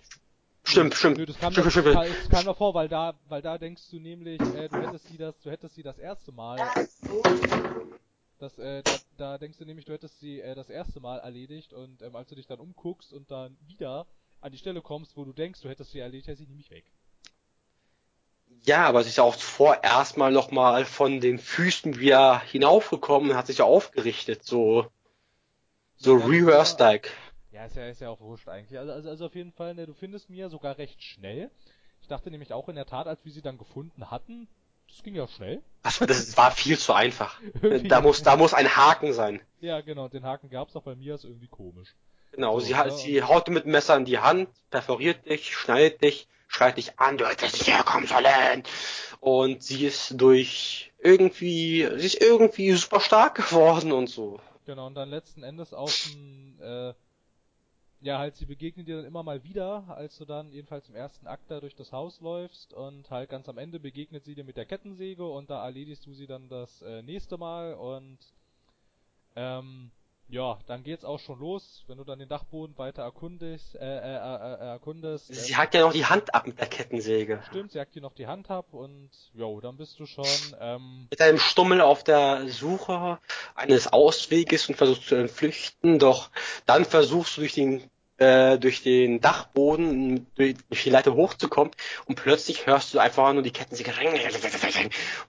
Stimmt, 0.64 0.96
stimmt. 0.96 1.18
Nö, 1.18 1.26
das 1.26 1.38
kam, 1.38 1.52
stimmt, 1.52 1.72
stimmt. 1.72 1.88
Das, 1.88 2.30
kam 2.30 2.46
mir 2.46 2.56
vor, 2.56 2.74
weil 2.74 2.88
da, 2.88 3.14
weil 3.28 3.42
da 3.42 3.58
denkst 3.58 3.84
du 3.92 4.00
nämlich, 4.00 4.40
äh, 4.40 4.70
du 4.70 4.78
hättest 4.80 5.08
sie 5.08 5.18
das, 5.18 5.38
du 5.42 5.52
hättest 5.52 5.76
sie 5.76 5.84
das 5.84 5.98
erste 5.98 6.32
Mal. 6.32 6.58
Das, 8.40 8.58
äh, 8.58 8.82
da, 8.84 8.92
da 9.18 9.38
denkst 9.38 9.58
du 9.58 9.66
nämlich, 9.66 9.86
du 9.86 9.94
hättest 9.94 10.20
sie 10.20 10.40
äh, 10.40 10.56
das 10.56 10.70
erste 10.70 11.02
Mal 11.02 11.20
erledigt 11.20 11.74
und 11.74 12.02
ähm, 12.02 12.16
als 12.16 12.30
du 12.30 12.36
dich 12.36 12.48
dann 12.48 12.60
umguckst 12.60 13.12
und 13.12 13.30
dann 13.30 13.58
wieder 13.68 14.08
an 14.40 14.52
die 14.52 14.58
Stelle 14.58 14.82
kommst, 14.82 15.18
wo 15.18 15.26
du 15.26 15.34
denkst, 15.34 15.62
du 15.62 15.70
hättest 15.70 15.92
sie 15.92 16.00
erledigt, 16.00 16.30
ist 16.30 16.40
sie 16.40 16.48
nämlich 16.48 16.72
weg. 16.72 16.86
Ja, 18.64 18.86
aber 18.86 19.04
sie 19.04 19.10
ist 19.10 19.18
ja 19.18 19.24
auch 19.24 19.36
zuvor 19.36 19.84
erstmal 19.84 20.32
nochmal 20.32 20.86
von 20.86 21.20
den 21.20 21.40
Füßen 21.40 22.00
wieder 22.00 22.40
hinaufgekommen 22.40 23.32
und 23.32 23.38
hat 23.38 23.48
sich 23.48 23.58
ja 23.58 23.66
aufgerichtet, 23.66 24.46
so 24.46 24.88
so 25.98 26.18
ja, 26.18 26.26
reverse-like. 26.26 27.12
Ja, 27.64 27.68
ist 27.68 27.76
ja, 27.78 27.88
ist 27.88 28.02
ja 28.02 28.10
auch 28.10 28.20
wurscht 28.20 28.50
eigentlich. 28.50 28.78
Also, 28.78 28.92
also, 28.92 29.10
also 29.10 29.26
auf 29.28 29.36
jeden 29.36 29.54
Fall, 29.54 29.74
ne, 29.74 29.86
du 29.86 29.94
findest 29.94 30.30
mir 30.30 30.50
sogar 30.50 30.78
recht 30.78 31.02
schnell. 31.02 31.50
Ich 32.02 32.10
dachte 32.10 32.30
nämlich 32.30 32.52
auch 32.52 32.68
in 32.68 32.76
der 32.76 32.86
Tat, 32.86 33.08
als 33.08 33.24
wir 33.24 33.32
sie 33.32 33.42
dann 33.42 33.58
gefunden 33.58 34.12
hatten, 34.12 34.50
das 34.90 35.02
ging 35.02 35.16
ja 35.16 35.26
schnell. 35.30 35.62
Achso, 35.84 36.06
das 36.06 36.36
war 36.36 36.52
viel 36.52 36.78
zu 36.78 36.92
einfach. 36.92 37.40
da 37.88 38.02
muss, 38.02 38.22
da 38.22 38.36
muss 38.38 38.54
ein 38.54 38.76
Haken 38.76 39.14
sein. 39.14 39.40
Ja, 39.62 39.80
genau, 39.80 40.10
den 40.10 40.26
Haken 40.26 40.50
gab's 40.50 40.76
auch 40.76 40.84
bei 40.84 40.96
mir, 40.96 41.16
ist 41.16 41.24
irgendwie 41.24 41.48
komisch. 41.48 41.96
Genau, 42.34 42.60
so, 42.60 42.66
sie, 42.66 42.72
ja. 42.72 42.90
sie 42.90 43.24
haut 43.24 43.48
mit 43.48 43.64
dem 43.64 43.72
Messer 43.72 43.96
in 43.96 44.04
die 44.04 44.20
Hand, 44.20 44.50
perforiert 44.70 45.26
dich, 45.26 45.56
schneidet 45.56 46.04
dich, 46.04 46.28
schreit 46.48 46.76
dich 46.76 47.00
an, 47.00 47.18
du 47.18 47.26
hättest 47.26 47.54
nicht 47.54 47.68
herkommen 47.68 48.08
sollen. 48.08 48.64
Und 49.22 49.64
sie 49.64 49.86
ist 49.86 50.20
durch 50.20 50.92
irgendwie, 51.00 51.88
sie 51.96 52.08
ist 52.08 52.22
irgendwie 52.22 52.74
super 52.74 53.00
stark 53.00 53.36
geworden 53.36 53.94
und 53.94 54.10
so. 54.10 54.42
Genau, 54.66 54.88
und 54.88 54.96
dann 54.96 55.10
letzten 55.10 55.44
Endes 55.44 55.74
auch 55.74 55.92
ein, 56.08 56.60
äh, 56.62 56.94
ja, 58.04 58.20
halt, 58.20 58.36
sie 58.36 58.46
begegnen 58.46 58.86
dir 58.86 58.98
dann 58.98 59.06
immer 59.06 59.24
mal 59.24 59.44
wieder, 59.44 59.86
als 59.88 60.18
du 60.18 60.26
dann 60.26 60.52
jedenfalls 60.52 60.90
im 60.90 60.96
ersten 60.96 61.26
Akt 61.26 61.50
da 61.50 61.62
durch 61.62 61.76
das 61.76 61.94
Haus 61.94 62.20
läufst 62.20 62.74
und 62.74 63.10
halt 63.10 63.30
ganz 63.30 63.48
am 63.48 63.58
Ende 63.58 63.80
begegnet 63.80 64.26
sie 64.26 64.36
dir 64.36 64.44
mit 64.44 64.58
der 64.58 64.66
Kettensäge 64.66 65.26
und 65.26 65.50
da 65.50 65.64
erledigst 65.64 66.06
du 66.06 66.14
sie 66.14 66.28
dann 66.28 66.50
das 66.50 66.82
äh, 66.82 67.02
nächste 67.02 67.38
Mal 67.38 67.76
und 67.76 68.18
ähm, 69.38 69.92
ja, 70.28 70.58
dann 70.68 70.84
geht's 70.84 71.06
auch 71.06 71.20
schon 71.20 71.40
los, 71.40 71.84
wenn 71.88 71.98
du 71.98 72.04
dann 72.04 72.20
den 72.20 72.28
Dachboden 72.28 72.78
weiter 72.78 73.04
erkundest, 73.04 73.76
äh, 73.76 73.80
äh, 73.80 74.16
äh, 74.16 74.54
äh 74.54 74.68
erkundest. 74.72 75.28
Sie 75.28 75.52
ähm, 75.52 75.58
hackt 75.58 75.74
ja 75.74 75.82
noch 75.82 75.94
die 75.94 76.06
Hand 76.06 76.34
ab 76.34 76.48
mit 76.48 76.60
der 76.60 76.68
Kettensäge. 76.68 77.42
Stimmt, 77.48 77.72
sie 77.72 77.80
hackt 77.80 77.96
dir 77.96 78.02
noch 78.02 78.14
die 78.14 78.28
Hand 78.28 78.50
ab 78.50 78.74
und 78.74 79.12
jo, 79.34 79.62
dann 79.62 79.78
bist 79.78 80.00
du 80.00 80.06
schon 80.06 80.26
ähm, 80.60 81.08
mit 81.10 81.22
einem 81.22 81.38
Stummel 81.38 81.82
auf 81.82 82.04
der 82.04 82.50
Suche 82.50 83.20
eines 83.56 83.94
Ausweges 83.94 84.68
und 84.68 84.76
versuchst 84.76 85.08
zu 85.08 85.16
entflüchten, 85.16 86.00
doch 86.00 86.32
dann 86.66 86.84
versuchst 86.84 87.38
du 87.38 87.42
durch 87.42 87.54
den 87.54 87.90
äh, 88.24 88.58
durch 88.58 88.84
den 88.84 89.20
Dachboden 89.20 90.26
durch 90.36 90.56
die 90.84 90.90
Leiter 90.90 91.14
hochzukommen 91.14 91.74
und 92.06 92.16
plötzlich 92.16 92.66
hörst 92.66 92.94
du 92.94 93.00
einfach 93.00 93.34
nur 93.34 93.44
die 93.44 93.52
Kettensäge 93.52 93.92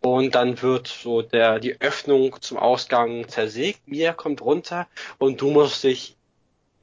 und 0.01 0.35
dann 0.35 0.61
wird 0.63 0.87
so 0.89 1.23
der 1.23 1.59
die 1.59 1.81
Öffnung 1.81 2.41
zum 2.41 2.59
Ausgang 2.59 3.29
zersägt. 3.29 3.87
Mia 3.87 4.13
kommt 4.13 4.41
runter 4.41 4.87
und 5.19 5.41
du 5.41 5.51
musst 5.51 5.83
dich 5.83 6.17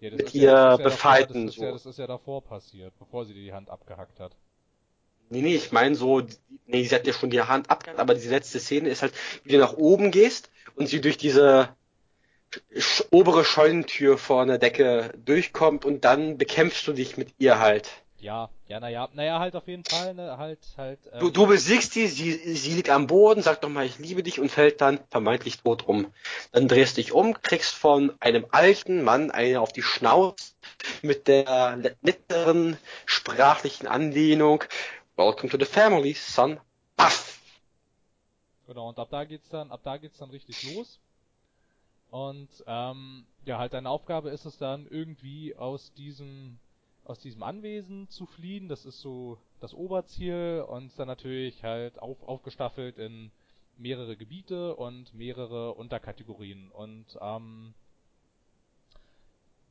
ja, 0.02 0.12
mit 0.12 0.34
ihr 0.34 0.44
ja, 0.44 0.78
befeiten. 0.78 1.48
Das 1.48 1.56
ist, 1.56 1.62
ja, 1.62 1.72
das 1.72 1.86
ist 1.86 2.00
ja 2.00 2.08
davor 2.08 2.44
passiert, 2.44 2.94
bevor 3.00 3.26
sie 3.26 3.34
dir 3.34 3.44
die 3.44 3.54
Hand 3.54 3.70
abgehackt 3.70 4.20
hat. 4.20 4.36
Nee, 5.30 5.42
nee, 5.42 5.56
ich 5.56 5.72
meine 5.72 5.96
so, 5.96 6.22
nee, 6.66 6.84
sie 6.84 6.94
hat 6.94 7.08
ja 7.08 7.14
schon 7.14 7.30
die 7.30 7.42
Hand 7.42 7.70
abgehackt, 7.70 8.02
aber 8.02 8.16
diese 8.16 8.32
letzte 8.32 8.60
Szene 8.60 8.90
ist 8.90 9.02
halt, 9.02 9.14
wie 9.44 9.54
du 9.54 9.60
nach 9.60 9.74
oben 9.74 10.12
gehst 10.12 10.52
und 10.76 10.88
sie 10.88 11.00
durch 11.00 11.18
diese 11.18 11.70
obere 13.12 13.46
Scheunentür 13.46 14.18
vor 14.18 14.42
einer 14.42 14.58
Decke 14.58 15.14
durchkommt 15.26 15.86
und 15.86 16.06
dann 16.06 16.38
bekämpfst 16.38 16.88
du 16.88 16.94
dich 16.94 17.18
mit 17.18 17.34
ihr 17.38 17.60
halt. 17.60 17.90
Ja, 18.22 18.52
ja, 18.68 18.80
naja, 18.80 19.10
naja, 19.14 19.40
halt 19.40 19.56
auf 19.56 19.68
jeden 19.68 19.84
Fall, 19.84 20.14
ne, 20.14 20.38
halt, 20.38 20.60
halt. 20.78 21.00
Ähm, 21.12 21.20
du, 21.22 21.30
du 21.32 21.48
besiegst 21.48 21.94
sie, 21.94 22.06
sie, 22.06 22.34
sie 22.34 22.74
liegt 22.74 22.92
am 22.92 23.08
Boden, 23.08 23.42
sagt 23.42 23.64
doch 23.64 23.70
mal, 23.70 23.84
ich 23.84 23.98
liebe 23.98 24.22
dich 24.22 24.40
und 24.40 24.52
fällt 24.52 24.80
dann 24.80 25.00
vermeintlich 25.10 25.58
tot 25.58 25.88
um. 25.88 26.14
Dann 26.52 26.68
drehst 26.68 26.98
dich 26.98 27.14
um, 27.14 27.42
kriegst 27.42 27.74
von 27.74 28.14
einem 28.20 28.46
alten 28.52 29.04
Mann 29.04 29.32
eine 29.32 29.60
auf 29.60 29.74
die 29.74 29.82
Schnauze 29.82 30.54
mit 31.02 31.28
der 31.28 31.96
netteren 32.02 32.78
sprachlichen 33.08 33.88
Anlehnung. 33.88 34.64
Welcome 35.16 35.50
to 35.50 35.58
the 35.58 35.66
family, 35.66 36.14
son. 36.14 36.60
Paff! 36.98 37.40
Genau, 38.68 38.90
und 38.90 39.00
ab 39.00 39.08
da 39.10 39.24
geht's 39.24 39.50
dann, 39.50 39.72
ab 39.72 39.82
da 39.84 39.98
geht's 39.98 40.20
dann 40.20 40.30
richtig 40.30 40.76
los. 40.76 41.00
Und 42.12 42.50
ähm, 42.68 43.26
ja, 43.46 43.58
halt 43.58 43.74
deine 43.74 43.90
Aufgabe 43.90 44.30
ist 44.30 44.46
es 44.46 44.58
dann 44.58 44.86
irgendwie 44.86 45.56
aus 45.56 45.94
diesem 45.94 46.60
aus 47.04 47.20
diesem 47.20 47.42
Anwesen 47.42 48.08
zu 48.10 48.26
fliehen. 48.26 48.68
Das 48.68 48.86
ist 48.86 49.00
so 49.02 49.40
das 49.60 49.74
Oberziel 49.74 50.64
und 50.68 50.98
dann 51.00 51.08
natürlich 51.08 51.64
halt 51.64 52.00
auf, 52.00 52.22
aufgestaffelt 52.24 52.98
in 52.98 53.32
mehrere 53.78 54.16
Gebiete 54.18 54.76
und 54.76 55.14
mehrere 55.14 55.74
Unterkategorien. 55.74 56.70
Und 56.70 57.18
ähm, 57.20 57.74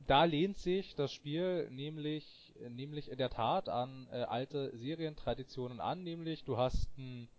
da 0.07 0.25
lehnt 0.25 0.57
sich 0.57 0.95
das 0.95 1.11
Spiel 1.13 1.69
nämlich, 1.69 2.53
nämlich 2.69 3.09
in 3.09 3.17
der 3.17 3.29
Tat 3.29 3.69
an 3.69 4.07
äh, 4.11 4.23
alte 4.23 4.75
Serientraditionen 4.77 5.79
an, 5.79 6.03
nämlich 6.03 6.43
du 6.43 6.57
hast 6.57 6.89
ein 6.97 7.29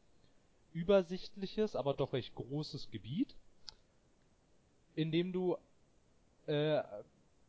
übersichtliches, 0.73 1.77
aber 1.77 1.93
doch 1.95 2.13
recht 2.13 2.35
großes 2.35 2.91
Gebiet, 2.91 3.37
in 4.95 5.13
dem 5.13 5.33
du 5.33 5.57
äh, 6.47 6.83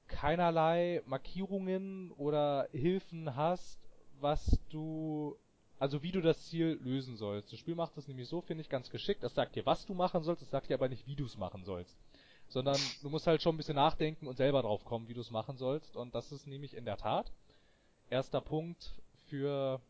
keinerlei 0.08 1.02
Markierungen 1.06 2.12
oder 2.12 2.68
Hilfen 2.72 3.36
hast, 3.36 3.80
was 4.20 4.60
du, 4.70 5.38
also 5.80 6.04
wie 6.04 6.12
du 6.12 6.22
das 6.22 6.48
Ziel 6.48 6.80
lösen 6.82 7.18
sollst. 7.18 7.52
Das 7.52 7.60
Spiel 7.60 7.76
macht 7.76 7.98
das 7.98 8.08
nämlich 8.08 8.28
so, 8.28 8.42
finde 8.42 8.62
ich, 8.62 8.70
ganz 8.70 8.90
geschickt. 8.90 9.24
Es 9.24 9.34
sagt 9.34 9.56
dir, 9.56 9.66
was 9.66 9.86
du 9.86 9.94
machen 9.94 10.24
sollst, 10.24 10.42
es 10.42 10.50
sagt 10.50 10.70
dir 10.70 10.76
aber 10.76 10.90
nicht, 10.90 11.08
wie 11.08 11.16
du 11.16 11.26
es 11.26 11.38
machen 11.38 11.64
sollst. 11.64 11.98
Sondern 12.48 12.80
du 13.02 13.10
musst 13.10 13.26
halt 13.26 13.42
schon 13.42 13.56
ein 13.56 13.58
bisschen 13.58 13.76
nachdenken 13.76 14.28
und 14.28 14.38
selber 14.38 14.62
drauf 14.62 14.86
kommen, 14.86 15.08
wie 15.08 15.14
du 15.14 15.22
es 15.22 15.32
machen 15.32 15.58
sollst. 15.58 15.96
Und 15.96 16.14
das 16.14 16.32
ist 16.32 16.46
nämlich 16.46 16.76
in 16.76 16.86
der 16.86 16.98
Tat 16.98 17.32
erster 18.10 18.42
Punkt 18.42 18.94
für 19.28 19.82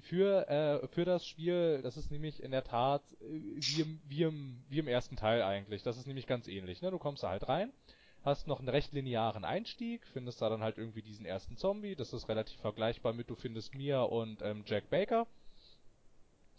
für 0.00 0.48
äh, 0.48 0.88
für 0.88 1.04
das 1.04 1.26
Spiel. 1.26 1.80
Das 1.82 1.96
ist 1.96 2.10
nämlich 2.10 2.42
in 2.42 2.50
der 2.50 2.64
Tat 2.64 3.02
äh, 3.20 3.24
wie 3.24 3.82
im, 3.82 4.00
wie 4.08 4.22
im 4.22 4.62
wie 4.68 4.78
im 4.78 4.88
ersten 4.88 5.16
Teil 5.16 5.42
eigentlich. 5.42 5.82
Das 5.82 5.96
ist 5.96 6.06
nämlich 6.06 6.26
ganz 6.26 6.48
ähnlich. 6.48 6.82
Ne? 6.82 6.90
Du 6.90 6.98
kommst 6.98 7.22
da 7.22 7.28
halt 7.28 7.48
rein 7.48 7.72
hast 8.24 8.46
noch 8.46 8.60
einen 8.60 8.68
recht 8.68 8.92
linearen 8.92 9.44
Einstieg, 9.44 10.06
findest 10.06 10.40
da 10.42 10.48
dann 10.48 10.62
halt 10.62 10.78
irgendwie 10.78 11.02
diesen 11.02 11.26
ersten 11.26 11.56
Zombie, 11.56 11.96
das 11.96 12.12
ist 12.12 12.28
relativ 12.28 12.60
vergleichbar 12.60 13.12
mit, 13.12 13.28
du 13.28 13.34
findest 13.34 13.74
Mia 13.74 14.02
und 14.02 14.42
ähm, 14.42 14.62
Jack 14.66 14.90
Baker. 14.90 15.26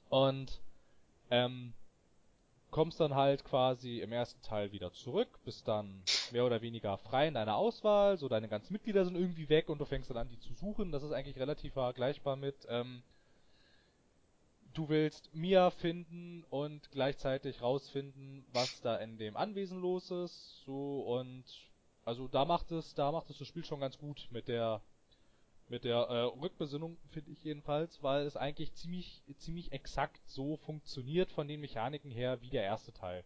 Und 0.09 0.59
ähm, 1.31 1.73
kommst 2.69 2.99
dann 2.99 3.15
halt 3.15 3.43
quasi 3.45 3.99
im 3.99 4.11
ersten 4.11 4.41
Teil 4.41 4.71
wieder 4.71 4.91
zurück, 4.91 5.27
bist 5.45 5.67
dann 5.67 6.03
mehr 6.31 6.45
oder 6.45 6.61
weniger 6.61 6.97
frei 6.97 7.27
in 7.27 7.35
deiner 7.35 7.55
Auswahl, 7.55 8.17
so 8.17 8.27
deine 8.27 8.49
ganzen 8.49 8.73
Mitglieder 8.73 9.05
sind 9.05 9.15
irgendwie 9.15 9.49
weg 9.49 9.69
und 9.69 9.79
du 9.79 9.85
fängst 9.85 10.09
dann 10.09 10.17
an, 10.17 10.29
die 10.29 10.39
zu 10.39 10.53
suchen. 10.53 10.91
Das 10.91 11.03
ist 11.03 11.11
eigentlich 11.11 11.39
relativ 11.39 11.73
vergleichbar 11.73 12.35
mit, 12.35 12.55
ähm, 12.69 13.03
du 14.73 14.89
willst 14.89 15.33
Mia 15.33 15.69
finden 15.69 16.43
und 16.49 16.91
gleichzeitig 16.91 17.61
rausfinden, 17.61 18.45
was 18.51 18.81
da 18.81 18.97
in 18.97 19.17
dem 19.17 19.37
Anwesen 19.37 19.79
los 19.79 20.11
ist. 20.11 20.63
So 20.65 21.01
und 21.01 21.43
also 22.05 22.27
da 22.27 22.45
macht 22.45 22.71
es, 22.71 22.93
da 22.95 23.11
macht 23.11 23.29
es 23.29 23.37
das 23.37 23.47
Spiel 23.47 23.63
schon 23.63 23.79
ganz 23.79 23.97
gut 23.97 24.27
mit 24.31 24.47
der 24.47 24.81
mit 25.69 25.85
der 25.85 25.95
äh, 25.95 26.23
Rückbesinnung 26.39 26.97
finde 27.09 27.31
ich 27.31 27.43
jedenfalls, 27.43 28.03
weil 28.03 28.25
es 28.25 28.35
eigentlich 28.35 28.73
ziemlich 28.73 29.23
ziemlich 29.37 29.71
exakt 29.71 30.21
so 30.27 30.57
funktioniert 30.57 31.31
von 31.31 31.47
den 31.47 31.61
Mechaniken 31.61 32.11
her 32.11 32.41
wie 32.41 32.49
der 32.49 32.63
erste 32.63 32.91
Teil. 32.91 33.23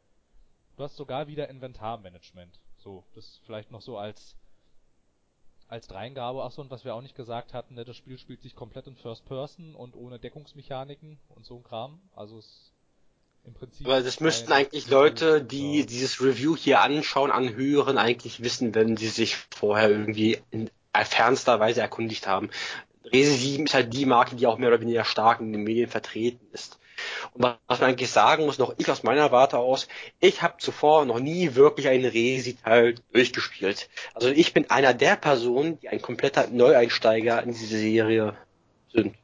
Du 0.75 0.83
hast 0.83 0.95
sogar 0.95 1.27
wieder 1.27 1.49
Inventarmanagement. 1.49 2.59
So, 2.77 3.03
das 3.15 3.41
vielleicht 3.45 3.71
noch 3.71 3.81
so 3.81 3.97
als 3.97 4.37
als 5.67 5.87
Dreingabe, 5.87 6.43
achso, 6.43 6.61
und 6.61 6.71
was 6.71 6.85
wir 6.85 6.95
auch 6.95 7.01
nicht 7.01 7.15
gesagt 7.15 7.53
hatten, 7.53 7.75
ne, 7.75 7.83
das 7.83 7.97
Spiel 7.97 8.17
spielt 8.17 8.41
sich 8.41 8.55
komplett 8.55 8.87
in 8.87 8.95
First 8.95 9.25
Person 9.25 9.75
und 9.75 9.95
ohne 9.95 10.19
Deckungsmechaniken 10.19 11.19
und 11.29 11.45
so 11.45 11.57
ein 11.57 11.63
Kram. 11.63 11.99
Also 12.15 12.37
es 12.37 12.71
im 13.47 13.53
Prinzip. 13.53 13.87
Aber 13.87 14.01
das 14.01 14.19
müssten 14.19 14.51
eigentlich 14.51 14.89
Leute, 14.89 15.41
die 15.41 15.85
dieses 15.85 16.21
Review 16.21 16.55
hier 16.55 16.81
anschauen, 16.81 17.31
anhören, 17.31 17.97
eigentlich 17.97 18.43
wissen, 18.43 18.75
wenn 18.75 18.97
sie 18.97 19.07
sich 19.07 19.35
vorher 19.35 19.89
irgendwie 19.89 20.39
in 20.51 20.69
fernster 20.93 21.59
Weise 21.59 21.81
erkundigt 21.81 22.27
haben. 22.27 22.49
Rese 23.05 23.33
7 23.33 23.65
ist 23.65 23.73
halt 23.73 23.93
die 23.93 24.05
Marke, 24.05 24.35
die 24.35 24.47
auch 24.47 24.57
mehr 24.57 24.69
oder 24.69 24.81
weniger 24.81 25.05
stark 25.05 25.39
in 25.39 25.53
den 25.53 25.63
Medien 25.63 25.89
vertreten 25.89 26.45
ist. 26.51 26.79
Und 27.33 27.43
was 27.67 27.79
man 27.79 27.89
eigentlich 27.89 28.11
sagen 28.11 28.45
muss, 28.45 28.57
noch 28.57 28.73
ich 28.77 28.89
aus 28.89 29.03
meiner 29.03 29.31
Warte 29.31 29.57
aus, 29.57 29.87
ich 30.19 30.41
habe 30.41 30.57
zuvor 30.57 31.05
noch 31.05 31.19
nie 31.19 31.55
wirklich 31.55 31.87
einen 31.87 32.05
Resi-Teil 32.05 32.95
durchgespielt. 33.11 33.89
Also 34.13 34.29
ich 34.29 34.53
bin 34.53 34.69
einer 34.69 34.93
der 34.93 35.15
Personen, 35.15 35.79
die 35.79 35.89
ein 35.89 36.01
kompletter 36.01 36.47
Neueinsteiger 36.47 37.41
in 37.43 37.53
diese 37.53 37.77
Serie 37.77 38.35
sind, 38.91 39.15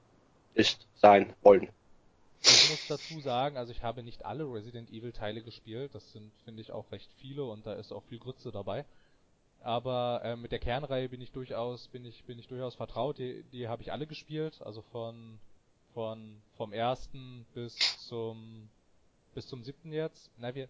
ist, 0.54 0.88
sein 0.96 1.34
wollen. 1.42 1.70
Ich 2.46 2.70
muss 2.70 2.88
dazu 2.88 3.22
sagen, 3.22 3.58
also 3.58 3.72
ich 3.72 3.84
habe 3.84 4.04
nicht 4.04 4.26
alle 4.26 4.44
Resident 4.44 4.90
Evil 4.92 5.14
Teile 5.14 5.42
gespielt, 5.42 5.96
das 5.96 6.12
sind, 6.12 6.32
finde 6.44 6.62
ich, 6.62 6.72
auch 6.72 6.92
recht 6.92 7.10
viele 7.20 7.46
und 7.46 7.66
da 7.66 7.74
ist 7.74 7.94
auch 7.94 8.04
viel 8.04 8.20
Grütze 8.20 8.52
dabei. 8.52 8.84
Aber 9.62 10.22
äh, 10.26 10.36
mit 10.36 10.52
der 10.52 10.60
Kernreihe 10.60 11.08
bin 11.08 11.22
ich 11.22 11.32
durchaus, 11.32 11.88
bin 11.88 12.04
ich, 12.04 12.26
bin 12.26 12.38
ich 12.38 12.48
durchaus 12.50 12.76
vertraut. 12.76 13.18
Die, 13.18 13.44
die 13.54 13.70
habe 13.70 13.82
ich 13.82 13.94
alle 13.94 14.06
gespielt, 14.06 14.62
also 14.62 14.82
von 14.92 15.40
von 15.94 16.42
vom 16.58 16.74
ersten 16.74 17.46
bis 17.54 17.76
zum 18.08 18.70
bis 19.34 19.48
zum 19.48 19.64
siebten 19.64 19.92
jetzt. 19.92 20.32
Na 20.38 20.54
wir 20.54 20.70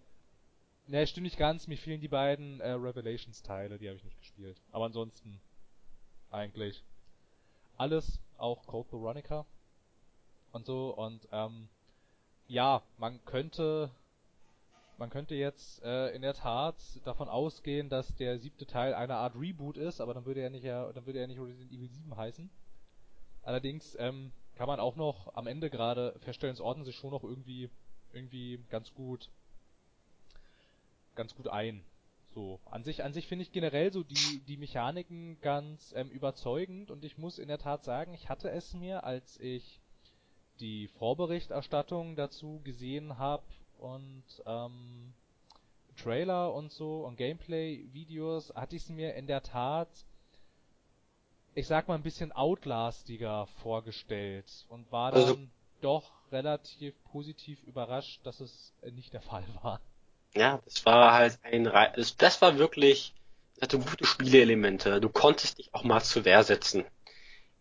Ne, 0.86 1.08
stimmt 1.08 1.24
nicht 1.24 1.38
ganz, 1.38 1.68
mir 1.68 1.78
fehlen 1.78 2.02
die 2.02 2.10
beiden 2.10 2.60
äh, 2.60 2.72
Revelations 2.72 3.42
Teile, 3.42 3.78
die 3.78 3.88
habe 3.88 3.96
ich 3.96 4.04
nicht 4.04 4.20
gespielt. 4.20 4.58
Aber 4.74 4.86
ansonsten 4.86 5.40
eigentlich 6.30 6.84
alles, 7.78 8.20
auch 8.38 8.68
Code 8.68 8.92
Veronica 8.92 9.46
und 10.52 10.66
so 10.66 10.90
und 10.90 11.26
ähm, 11.32 11.70
ja, 12.48 12.84
man 12.98 13.24
könnte 13.24 13.90
man 14.98 15.10
könnte 15.10 15.36
jetzt 15.36 15.82
äh, 15.84 16.10
in 16.10 16.22
der 16.22 16.34
Tat 16.34 16.76
davon 17.06 17.30
ausgehen, 17.30 17.90
dass 17.90 18.14
der 18.16 18.38
siebte 18.40 18.66
Teil 18.66 18.94
eine 18.94 19.16
Art 19.16 19.36
Reboot 19.36 19.78
ist, 19.78 20.02
aber 20.02 20.14
dann 20.14 20.26
würde 20.26 20.42
er 20.42 20.50
nicht, 20.50 20.64
ja, 20.64 20.92
dann 20.92 21.06
würde 21.06 21.20
er 21.20 21.28
nicht 21.28 21.40
Resident 21.40 21.72
Evil 21.72 21.90
7 21.90 22.16
heißen. 22.16 22.50
Allerdings 23.42 23.96
ähm, 24.00 24.32
kann 24.56 24.68
man 24.68 24.80
auch 24.80 24.96
noch 24.96 25.36
am 25.36 25.48
Ende 25.48 25.70
gerade 25.70 26.16
feststellen, 26.20 26.54
es 26.54 26.62
ordnen 26.62 26.86
sich 26.86 26.96
schon 26.96 27.12
noch 27.12 27.24
irgendwie, 27.24 27.70
irgendwie 28.12 28.60
ganz 28.70 28.94
gut, 28.94 29.30
ganz 31.16 31.36
gut 31.36 31.48
ein. 31.48 31.84
So, 32.34 32.60
an 32.66 32.84
sich, 32.84 33.04
an 33.04 33.14
sich 33.14 33.28
finde 33.28 33.44
ich 33.44 33.52
generell 33.52 33.94
so 33.94 34.04
die, 34.04 34.42
die 34.48 34.58
Mechaniken 34.58 35.40
ganz 35.42 35.94
ähm, 35.96 36.10
überzeugend 36.10 36.90
und 36.90 37.06
ich 37.06 37.18
muss 37.18 37.38
in 37.38 37.48
der 37.48 37.60
Tat 37.60 37.84
sagen, 37.84 38.14
ich 38.14 38.28
hatte 38.28 38.50
es 38.50 38.74
mir, 38.74 39.04
als 39.04 39.40
ich 39.40 39.80
die 40.60 40.88
Vorberichterstattung 40.88 42.16
dazu 42.16 42.60
gesehen 42.64 43.20
habe 43.20 43.44
und 43.78 44.24
ähm, 44.48 45.14
Trailer 45.96 46.54
und 46.54 46.72
so 46.72 47.06
und 47.06 47.18
Gameplay-Videos, 47.18 48.54
hatte 48.56 48.76
ich 48.76 48.84
es 48.84 48.90
mir 48.90 49.14
in 49.14 49.28
der 49.28 49.44
Tat 49.44 49.90
ich 51.56 51.68
sag 51.68 51.88
mal, 51.88 51.96
ein 51.96 52.04
bisschen 52.04 52.32
outlastiger 52.32 53.48
vorgestellt 53.62 54.66
und 54.70 54.92
war 54.92 55.12
dann 55.12 55.22
also, 55.22 55.40
doch 55.82 56.12
relativ 56.32 56.96
positiv 57.12 57.62
überrascht, 57.64 58.22
dass 58.24 58.40
es 58.40 58.74
nicht 58.92 59.14
der 59.14 59.22
Fall 59.22 59.44
war. 59.62 59.80
Ja, 60.36 60.62
das 60.66 60.86
war 60.86 61.14
halt 61.14 61.38
ein, 61.44 61.66
das, 61.66 62.18
das 62.18 62.42
war 62.42 62.58
wirklich, 62.58 63.14
hatte 63.62 63.78
gute 63.78 64.06
Spieleelemente. 64.06 65.00
Du 65.00 65.10
konntest 65.10 65.60
dich 65.60 65.74
auch 65.74 65.84
mal 65.84 66.02
zur 66.02 66.26
Wehr 66.26 66.44
setzen. 66.44 66.86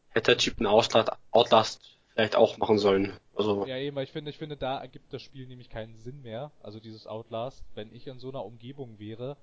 Hätte 0.09 0.33
der 0.33 0.39
Typ 0.39 0.59
einen 0.59 0.67
Outlast, 0.67 1.11
Outlast 1.31 1.81
vielleicht 2.15 2.37
auch 2.37 2.57
machen 2.59 2.79
sollen. 2.79 3.19
Also. 3.35 3.67
Ja, 3.67 3.77
eben, 3.77 3.97
weil 3.97 4.05
ich 4.05 4.13
finde, 4.13 4.31
ich 4.31 4.39
finde, 4.39 4.57
da 4.57 4.81
ergibt 4.81 5.13
das 5.13 5.23
Spiel 5.23 5.47
nämlich 5.47 5.69
keinen 5.69 5.97
Sinn 5.97 6.23
mehr. 6.23 6.51
Also 6.63 6.81
dieses 6.81 7.07
Outlast, 7.07 7.63
wenn 7.75 7.95
ich 7.95 8.07
in 8.07 8.19
so 8.19 8.31
einer 8.31 8.45
Umgebung 8.45 8.99
wäre, 8.99 9.37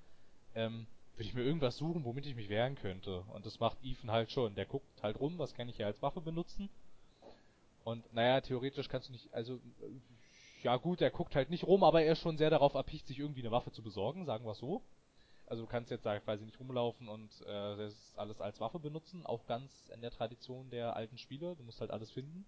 ähm, 0.56 0.88
würde 1.20 1.28
ich 1.28 1.36
mir 1.36 1.44
irgendwas 1.44 1.76
suchen, 1.76 2.06
womit 2.06 2.26
ich 2.28 2.36
mich 2.36 2.48
wehren 2.48 2.76
könnte. 2.76 3.26
Und 3.34 3.46
das 3.46 3.60
macht 3.60 3.78
Ethan 3.84 4.10
halt 4.10 4.32
schon. 4.32 4.56
Der 4.56 4.66
guckt 4.66 5.04
halt 5.04 5.20
rum, 5.20 5.38
was 5.38 5.54
kann 5.54 5.68
ich 5.68 5.76
hier 5.76 5.86
als 5.86 6.02
Waffe 6.02 6.22
benutzen. 6.22 6.70
Und 7.84 8.14
naja, 8.14 8.40
theoretisch 8.40 8.88
kannst 8.88 9.10
du 9.10 9.12
nicht, 9.12 9.28
also 9.34 9.60
ja 10.64 10.78
gut, 10.78 11.02
er 11.02 11.10
guckt 11.10 11.36
halt 11.36 11.50
nicht 11.50 11.66
rum, 11.66 11.84
aber 11.84 12.04
er 12.04 12.14
ist 12.14 12.22
schon 12.22 12.38
sehr 12.38 12.50
darauf 12.50 12.74
erpicht, 12.74 13.06
sich 13.06 13.20
irgendwie 13.20 13.42
eine 13.42 13.52
Waffe 13.52 13.70
zu 13.74 13.82
besorgen, 13.82 14.26
sagen 14.26 14.46
wir 14.46 14.56
so. 14.56 14.82
Also 15.46 15.64
du 15.64 15.68
kannst 15.68 15.92
jetzt, 15.92 16.06
weiß 16.06 16.40
ich 16.40 16.46
nicht, 16.46 16.60
rumlaufen 16.60 17.10
und 17.10 17.30
äh, 17.42 17.76
das 17.76 18.14
alles 18.16 18.40
als 18.40 18.62
Waffe 18.62 18.80
benutzen, 18.80 19.26
auch 19.26 19.46
ganz 19.46 19.72
in 19.94 20.00
der 20.00 20.12
Tradition 20.12 20.70
der 20.70 20.96
alten 20.96 21.18
Spiele. 21.18 21.56
Du 21.58 21.64
musst 21.64 21.82
halt 21.82 21.92
alles 21.92 22.12
finden. 22.12 22.46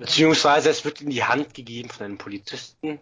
Beziehungsweise 0.00 0.68
es 0.68 0.84
wird 0.84 1.00
in 1.00 1.10
die 1.10 1.22
Hand 1.22 1.54
gegeben 1.54 1.90
von 1.90 2.06
einem 2.06 2.18
Polizisten. 2.18 2.98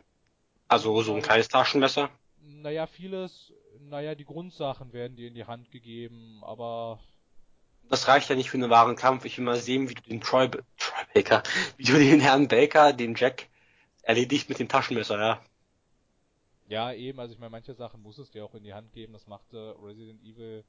Also 0.67 1.01
so 1.01 1.15
ein 1.15 1.23
kleines 1.23 1.49
Taschenmesser. 1.49 2.11
naja, 2.43 2.87
vieles, 2.87 3.53
naja, 3.81 4.15
die 4.15 4.25
Grundsachen 4.25 4.93
werden 4.93 5.17
dir 5.17 5.29
in 5.29 5.35
die 5.35 5.45
Hand 5.45 5.71
gegeben, 5.71 6.43
aber 6.43 7.01
Das 7.89 8.09
reicht 8.09 8.29
ja 8.29 8.37
nicht 8.37 8.51
für 8.51 8.57
einen 8.59 8.71
wahren 8.71 8.97
Kampf. 8.97 9.25
Ich 9.25 9.39
will 9.39 9.45
mal 9.45 9.57
sehen, 9.57 9.89
wie 9.89 9.95
du 9.95 10.03
den 10.03 10.21
Troy, 10.21 10.49
Troy 10.49 11.05
Baker, 11.15 11.43
wie 11.77 11.85
du 11.85 11.95
den 11.99 12.21
Herrn 12.21 12.49
Baker, 12.49 12.93
den 12.93 13.15
Jack, 13.15 13.49
erledigt 14.03 14.49
mit 14.49 14.59
dem 14.59 14.69
Taschenmesser, 14.69 15.19
ja. 15.19 15.43
Ja, 16.69 16.93
eben, 16.93 17.19
also 17.19 17.33
ich 17.33 17.41
meine, 17.41 17.51
manche 17.51 17.75
Sachen 17.75 18.03
muss 18.03 18.19
es 18.19 18.31
dir 18.31 18.45
auch 18.45 18.55
in 18.55 18.63
die 18.63 18.75
Hand 18.75 18.93
geben. 18.93 19.15
Das 19.15 19.27
machte 19.27 19.75
Resident 19.83 20.23
Evil, 20.23 20.65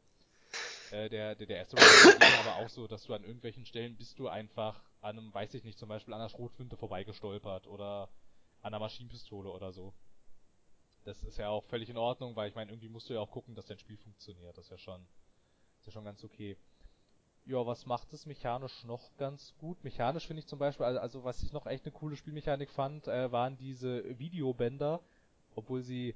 äh, 0.92 1.10
der, 1.10 1.36
der, 1.36 1.48
der 1.48 1.58
erste 1.58 1.78
Resident 1.78 2.24
Evil 2.24 2.36
aber 2.40 2.56
auch 2.58 2.70
so, 2.70 2.88
dass 2.88 3.04
du 3.04 3.14
an 3.14 3.24
irgendwelchen 3.24 3.66
Stellen 3.66 3.98
bist 3.98 4.18
du 4.18 4.30
einfach 4.30 4.82
an 5.02 5.18
einem, 5.18 5.34
weiß 5.34 5.54
ich 5.56 5.64
nicht, 5.64 5.78
zum 5.78 5.90
Beispiel 5.90 6.14
an 6.14 6.22
einer 6.22 6.30
Schrotflinte 6.30 6.78
vorbeigestolpert 6.78 7.68
oder 7.68 8.10
an 8.62 8.74
einer 8.74 8.80
Maschinenpistole 8.80 9.50
oder 9.50 9.74
so. 9.74 9.94
Das 11.06 11.24
ist 11.24 11.38
ja 11.38 11.50
auch 11.50 11.64
völlig 11.66 11.90
in 11.90 11.98
Ordnung, 11.98 12.36
weil 12.36 12.50
ich 12.50 12.56
meine, 12.56 12.72
irgendwie 12.72 12.90
musst 12.90 13.10
du 13.10 13.14
ja 13.14 13.20
auch 13.20 13.32
gucken, 13.32 13.56
dass 13.56 13.66
dein 13.66 13.80
Spiel 13.80 13.98
funktioniert. 13.98 14.58
Das 14.58 14.66
ist 14.66 14.72
ja 14.72 14.78
schon, 14.78 15.02
ist 15.80 15.88
ja 15.88 15.92
schon 15.92 16.06
ganz 16.06 16.24
okay. 16.24 16.58
Ja, 17.46 17.66
was 17.66 17.86
macht 17.86 18.14
es 18.14 18.26
mechanisch 18.26 18.84
noch 18.84 19.16
ganz 19.18 19.56
gut? 19.58 19.84
Mechanisch 19.84 20.28
finde 20.28 20.42
ich 20.42 20.48
zum 20.48 20.60
Beispiel, 20.60 20.86
also, 20.86 21.24
was 21.24 21.42
ich 21.42 21.52
noch 21.52 21.66
echt 21.66 21.86
eine 21.86 21.94
coole 21.94 22.16
Spielmechanik 22.16 22.70
fand, 22.70 23.08
äh, 23.08 23.32
waren 23.32 23.58
diese 23.58 24.20
Videobänder, 24.20 25.00
obwohl 25.56 25.82
sie 25.82 26.16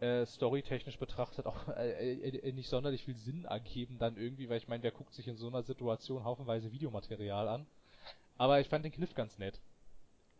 äh, 0.00 0.26
storytechnisch 0.26 0.98
betrachtet 0.98 1.46
auch 1.46 1.68
äh, 1.68 2.12
äh, 2.12 2.52
nicht 2.52 2.68
sonderlich 2.68 3.04
viel 3.04 3.16
Sinn 3.16 3.44
ergeben 3.44 3.98
dann 3.98 4.16
irgendwie, 4.16 4.48
weil 4.48 4.58
ich 4.58 4.68
meine, 4.68 4.82
wer 4.82 4.90
guckt 4.90 5.14
sich 5.14 5.28
in 5.28 5.36
so 5.36 5.46
einer 5.48 5.62
Situation 5.62 6.24
haufenweise 6.24 6.72
Videomaterial 6.72 7.48
an? 7.48 7.66
Aber 8.38 8.60
ich 8.60 8.68
fand 8.68 8.84
den 8.84 8.92
Kniff 8.92 9.14
ganz 9.14 9.38
nett. 9.38 9.60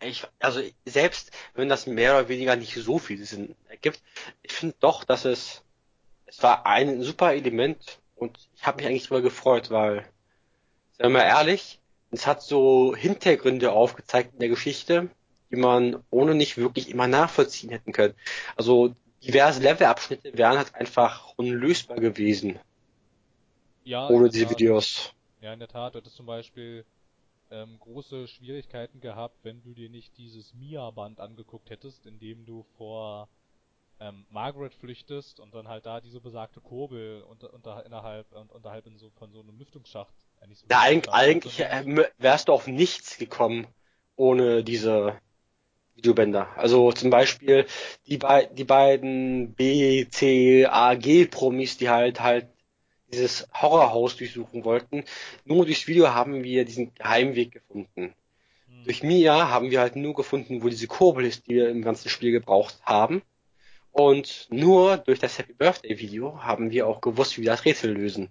Ich, 0.00 0.26
also 0.38 0.60
selbst 0.84 1.30
wenn 1.54 1.68
das 1.68 1.86
mehr 1.86 2.18
oder 2.18 2.28
weniger 2.28 2.56
nicht 2.56 2.74
so 2.74 2.98
viel 2.98 3.24
Sinn 3.24 3.56
ergibt, 3.68 4.02
ich 4.42 4.52
finde 4.52 4.76
doch, 4.80 5.04
dass 5.04 5.24
es 5.24 5.62
es 6.26 6.42
war 6.42 6.66
ein 6.66 7.02
super 7.02 7.34
Element 7.34 8.00
und 8.16 8.36
ich 8.54 8.66
habe 8.66 8.78
mich 8.78 8.86
eigentlich 8.86 9.04
darüber 9.04 9.22
gefreut, 9.22 9.70
weil, 9.70 10.04
sagen 10.92 11.12
wir 11.12 11.20
mal 11.20 11.22
ehrlich, 11.22 11.80
es 12.10 12.26
hat 12.26 12.42
so 12.42 12.94
Hintergründe 12.94 13.72
aufgezeigt 13.72 14.34
in 14.34 14.40
der 14.40 14.48
Geschichte, 14.48 15.08
die 15.50 15.56
man 15.56 16.02
ohne 16.10 16.34
nicht 16.34 16.56
wirklich 16.56 16.90
immer 16.90 17.06
nachvollziehen 17.06 17.70
hätten 17.70 17.92
können. 17.92 18.14
Also 18.56 18.94
diverse 19.22 19.60
Levelabschnitte 19.60 20.36
wären 20.36 20.58
halt 20.58 20.74
einfach 20.74 21.32
unlösbar 21.36 21.98
gewesen. 21.98 22.58
Ja, 23.84 24.08
ohne 24.08 24.28
diese 24.28 24.46
Tat. 24.46 24.58
Videos. 24.58 25.12
Ja, 25.40 25.52
in 25.52 25.60
der 25.60 25.68
Tat, 25.68 25.94
du 25.94 25.98
hättest 25.98 26.16
zum 26.16 26.26
Beispiel 26.26 26.84
ähm, 27.50 27.78
große 27.78 28.28
Schwierigkeiten 28.28 29.00
gehabt, 29.00 29.44
wenn 29.44 29.62
du 29.62 29.74
dir 29.74 29.88
nicht 29.88 30.16
dieses 30.18 30.54
Mia-Band 30.54 31.20
angeguckt 31.20 31.70
hättest, 31.70 32.06
in 32.06 32.18
dem 32.18 32.44
du 32.44 32.64
vor 32.76 33.28
ähm, 34.00 34.26
Margaret 34.30 34.74
flüchtest 34.74 35.40
und 35.40 35.54
dann 35.54 35.68
halt 35.68 35.86
da 35.86 36.00
diese 36.00 36.20
besagte 36.20 36.60
Kurbel 36.60 37.22
unter, 37.22 37.52
unter, 37.54 37.84
innerhalb 37.86 38.32
und 38.32 38.52
unterhalb 38.52 38.86
in 38.86 38.98
so, 38.98 39.10
von 39.10 39.32
so 39.32 39.40
einem 39.40 39.58
Lüftungsschacht. 39.58 40.14
Äh, 40.40 40.54
so 40.54 40.66
ja, 40.70 40.80
eigentlich, 40.80 41.14
eigentlich 41.14 41.60
äh, 41.60 42.08
wärst 42.18 42.48
du 42.48 42.52
auf 42.52 42.66
nichts 42.66 43.18
gekommen 43.18 43.66
ohne 44.16 44.64
diese 44.64 45.18
Videobänder. 45.94 46.48
Also 46.56 46.92
zum 46.92 47.10
Beispiel 47.10 47.66
die, 48.06 48.18
be 48.18 48.48
die 48.52 48.64
beiden 48.64 49.54
B, 49.54 50.06
C, 50.08 50.66
A, 50.66 50.94
G-Promis, 50.94 51.78
die 51.78 51.88
halt 51.88 52.20
halt 52.20 52.48
dieses 53.10 53.48
Horrorhaus 53.52 54.16
durchsuchen 54.16 54.64
wollten. 54.64 55.04
Nur 55.44 55.64
durchs 55.64 55.86
Video 55.86 56.08
haben 56.08 56.42
wir 56.42 56.64
diesen 56.64 56.94
Geheimweg 56.94 57.52
gefunden. 57.52 58.14
Hm. 58.68 58.84
Durch 58.84 59.02
Mia 59.02 59.48
haben 59.48 59.70
wir 59.70 59.80
halt 59.80 59.96
nur 59.96 60.14
gefunden, 60.14 60.62
wo 60.62 60.68
diese 60.68 60.86
Kurbel 60.86 61.24
ist, 61.24 61.46
die 61.46 61.54
wir 61.54 61.68
im 61.68 61.82
ganzen 61.82 62.08
Spiel 62.08 62.32
gebraucht 62.32 62.80
haben. 62.84 63.22
Und 63.92 64.48
nur 64.50 64.98
durch 64.98 65.20
das 65.20 65.38
Happy 65.38 65.54
Birthday 65.54 65.98
Video 65.98 66.42
haben 66.42 66.70
wir 66.70 66.86
auch 66.86 67.00
gewusst, 67.00 67.38
wie 67.38 67.42
wir 67.42 67.50
das 67.50 67.64
Rätsel 67.64 67.92
lösen. 67.92 68.28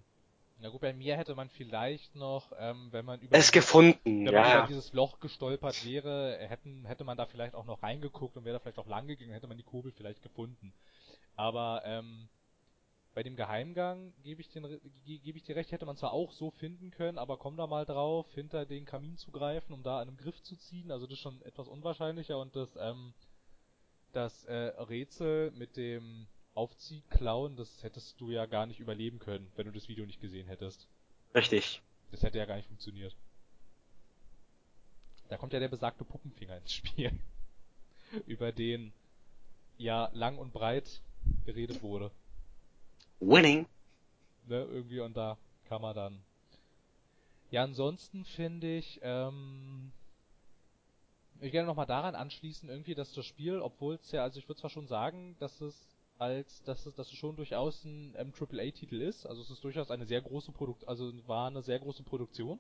Na 0.60 0.70
gut, 0.70 0.82
bei 0.82 0.94
mir 0.94 1.18
hätte 1.18 1.36
man 1.36 1.50
vielleicht 1.50 2.16
noch, 2.16 2.52
ähm, 2.60 2.88
wenn 2.92 3.06
man 3.06 3.20
über 3.20 3.38
es 3.38 3.52
gefunden, 3.52 4.26
wenn 4.26 4.34
ja, 4.34 4.42
man 4.42 4.58
über 4.58 4.68
dieses 4.68 4.94
Loch 4.94 5.20
gestolpert 5.20 5.86
wäre, 5.86 6.38
hätten, 6.40 6.86
hätte 6.86 7.04
man 7.04 7.18
da 7.18 7.26
vielleicht 7.26 7.56
auch 7.56 7.66
noch 7.66 7.84
reingeguckt 7.84 8.38
und 8.38 8.46
wäre 8.46 8.54
da 8.54 8.60
vielleicht 8.60 8.80
auch 8.80 8.88
lang 8.88 9.08
gegangen, 9.08 9.32
hätte 9.32 9.48
man 9.48 9.58
die 9.58 9.64
Kurbel 9.64 9.92
vielleicht 9.92 10.22
gefunden. 10.22 10.74
Aber 11.36 11.82
ähm, 11.86 12.30
bei 13.16 13.24
dem 13.24 13.38
Geheimgang 13.38 14.14
gebe 14.24 14.42
ich, 14.42 14.50
den, 14.50 14.68
gebe 15.06 15.38
ich 15.38 15.44
dir 15.44 15.56
recht, 15.56 15.72
hätte 15.72 15.86
man 15.86 15.96
zwar 15.96 16.12
auch 16.12 16.34
so 16.34 16.52
finden 16.52 16.92
können, 16.92 17.18
aber 17.18 17.38
komm 17.38 17.56
da 17.56 17.66
mal 17.66 17.86
drauf, 17.86 18.32
hinter 18.34 18.66
den 18.66 18.84
Kamin 18.84 19.16
zu 19.16 19.32
greifen, 19.32 19.72
um 19.72 19.84
da 19.84 20.02
an 20.02 20.10
einem 20.10 20.18
Griff 20.18 20.44
zu 20.44 20.58
ziehen. 20.58 20.92
Also 20.92 21.08
das 21.08 21.14
ist 21.14 21.22
schon 21.22 21.42
etwas 21.44 21.70
unwahrscheinlicher 21.70 22.38
und 22.38 22.58
das, 22.58 22.76
ähm, 22.78 23.14
das 24.12 24.44
äh, 24.44 24.54
Rätsel 24.54 25.52
mit 25.52 25.78
dem 25.78 26.28
Aufziehklauen, 26.56 27.56
das 27.56 27.84
hättest 27.84 28.20
du 28.20 28.32
ja 28.32 28.46
gar 28.48 28.66
nicht 28.66 28.82
überleben 28.82 29.20
können, 29.20 29.50
wenn 29.56 29.66
du 29.66 29.72
das 29.72 29.88
Video 29.88 30.06
nicht 30.06 30.20
gesehen 30.20 30.48
hättest. 30.48 30.86
Richtig. 31.34 31.82
Das 32.12 32.22
hätte 32.22 32.38
ja 32.38 32.46
gar 32.46 32.58
nicht 32.58 32.68
funktioniert. 32.68 33.16
Da 35.30 35.38
kommt 35.38 35.54
ja 35.54 35.60
der 35.60 35.70
besagte 35.70 36.04
Puppenfinger 36.04 36.58
ins 36.58 36.74
Spiel. 36.74 37.18
Über 38.28 38.52
den 38.52 38.92
ja 39.78 40.10
lang 40.14 40.38
und 40.38 40.52
breit 40.52 41.02
geredet 41.46 41.82
wurde. 41.82 42.12
Winning. 43.20 43.68
Ne, 44.48 44.64
irgendwie 44.64 45.00
und 45.00 45.16
da 45.16 45.38
kann 45.68 45.82
man 45.82 45.96
dann. 45.96 46.20
Ja, 47.52 47.64
ansonsten 47.64 48.26
finde 48.26 48.78
ich, 48.78 49.00
ähm, 49.02 49.92
ich 51.42 51.52
gerne 51.52 51.68
nochmal 51.68 51.86
daran 51.86 52.16
anschließen, 52.16 52.70
irgendwie, 52.70 52.96
dass 52.96 53.14
das 53.14 53.26
Spiel, 53.26 53.60
obwohl 53.60 53.96
es 53.96 54.12
ja, 54.12 54.24
also 54.24 54.40
ich 54.40 54.48
würde 54.48 54.60
zwar 54.60 54.70
schon 54.70 54.88
sagen, 54.88 55.36
dass 55.40 55.62
es 55.62 55.88
als, 56.18 56.64
dass 56.64 56.86
es, 56.86 56.96
dass 56.96 57.08
es 57.08 57.18
schon 57.18 57.36
durchaus 57.36 57.84
ein 57.84 58.14
ähm, 58.18 58.34
AAA-Titel 58.38 59.02
ist, 59.02 59.26
also 59.26 59.42
es 59.42 59.50
ist 59.50 59.64
durchaus 59.64 59.92
eine 59.92 60.06
sehr 60.06 60.22
große 60.22 60.52
Produkt, 60.52 60.88
also 60.88 61.12
war 61.28 61.48
eine 61.48 61.62
sehr 61.62 61.80
große 61.80 62.04
Produktion. 62.04 62.60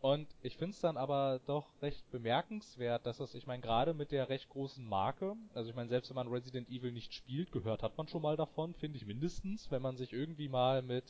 Und 0.00 0.26
ich 0.42 0.56
finde 0.56 0.72
es 0.72 0.80
dann 0.80 0.96
aber 0.96 1.40
doch 1.46 1.66
recht 1.82 2.10
bemerkenswert, 2.10 3.04
dass 3.04 3.20
es, 3.20 3.34
ich 3.34 3.46
meine, 3.46 3.60
gerade 3.60 3.92
mit 3.92 4.12
der 4.12 4.30
recht 4.30 4.48
großen 4.48 4.86
Marke, 4.88 5.36
also 5.52 5.68
ich 5.68 5.76
meine, 5.76 5.90
selbst 5.90 6.08
wenn 6.08 6.14
man 6.14 6.28
Resident 6.28 6.70
Evil 6.70 6.90
nicht 6.90 7.12
spielt, 7.12 7.52
gehört 7.52 7.82
hat 7.82 7.98
man 7.98 8.08
schon 8.08 8.22
mal 8.22 8.36
davon, 8.36 8.72
finde 8.72 8.96
ich 8.96 9.04
mindestens, 9.04 9.70
wenn 9.70 9.82
man 9.82 9.98
sich 9.98 10.14
irgendwie 10.14 10.48
mal 10.48 10.80
mit 10.80 11.04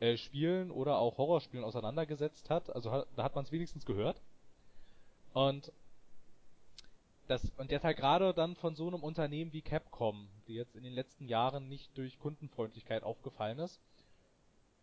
äh, 0.00 0.18
Spielen 0.18 0.70
oder 0.70 0.98
auch 0.98 1.16
Horrorspielen 1.16 1.64
auseinandergesetzt 1.64 2.50
hat, 2.50 2.68
also 2.74 2.90
hat, 2.90 3.06
da 3.16 3.22
hat 3.22 3.34
man 3.34 3.44
es 3.44 3.52
wenigstens 3.52 3.86
gehört. 3.86 4.20
Und 5.32 5.72
das, 7.26 7.50
und 7.56 7.70
jetzt 7.70 7.84
halt 7.84 7.96
gerade 7.96 8.34
dann 8.34 8.54
von 8.54 8.74
so 8.74 8.88
einem 8.88 9.02
Unternehmen 9.02 9.52
wie 9.54 9.62
Capcom, 9.62 10.28
die 10.46 10.54
jetzt 10.54 10.76
in 10.76 10.82
den 10.82 10.92
letzten 10.92 11.26
Jahren 11.26 11.70
nicht 11.70 11.96
durch 11.96 12.18
Kundenfreundlichkeit 12.18 13.02
aufgefallen 13.02 13.60
ist, 13.60 13.80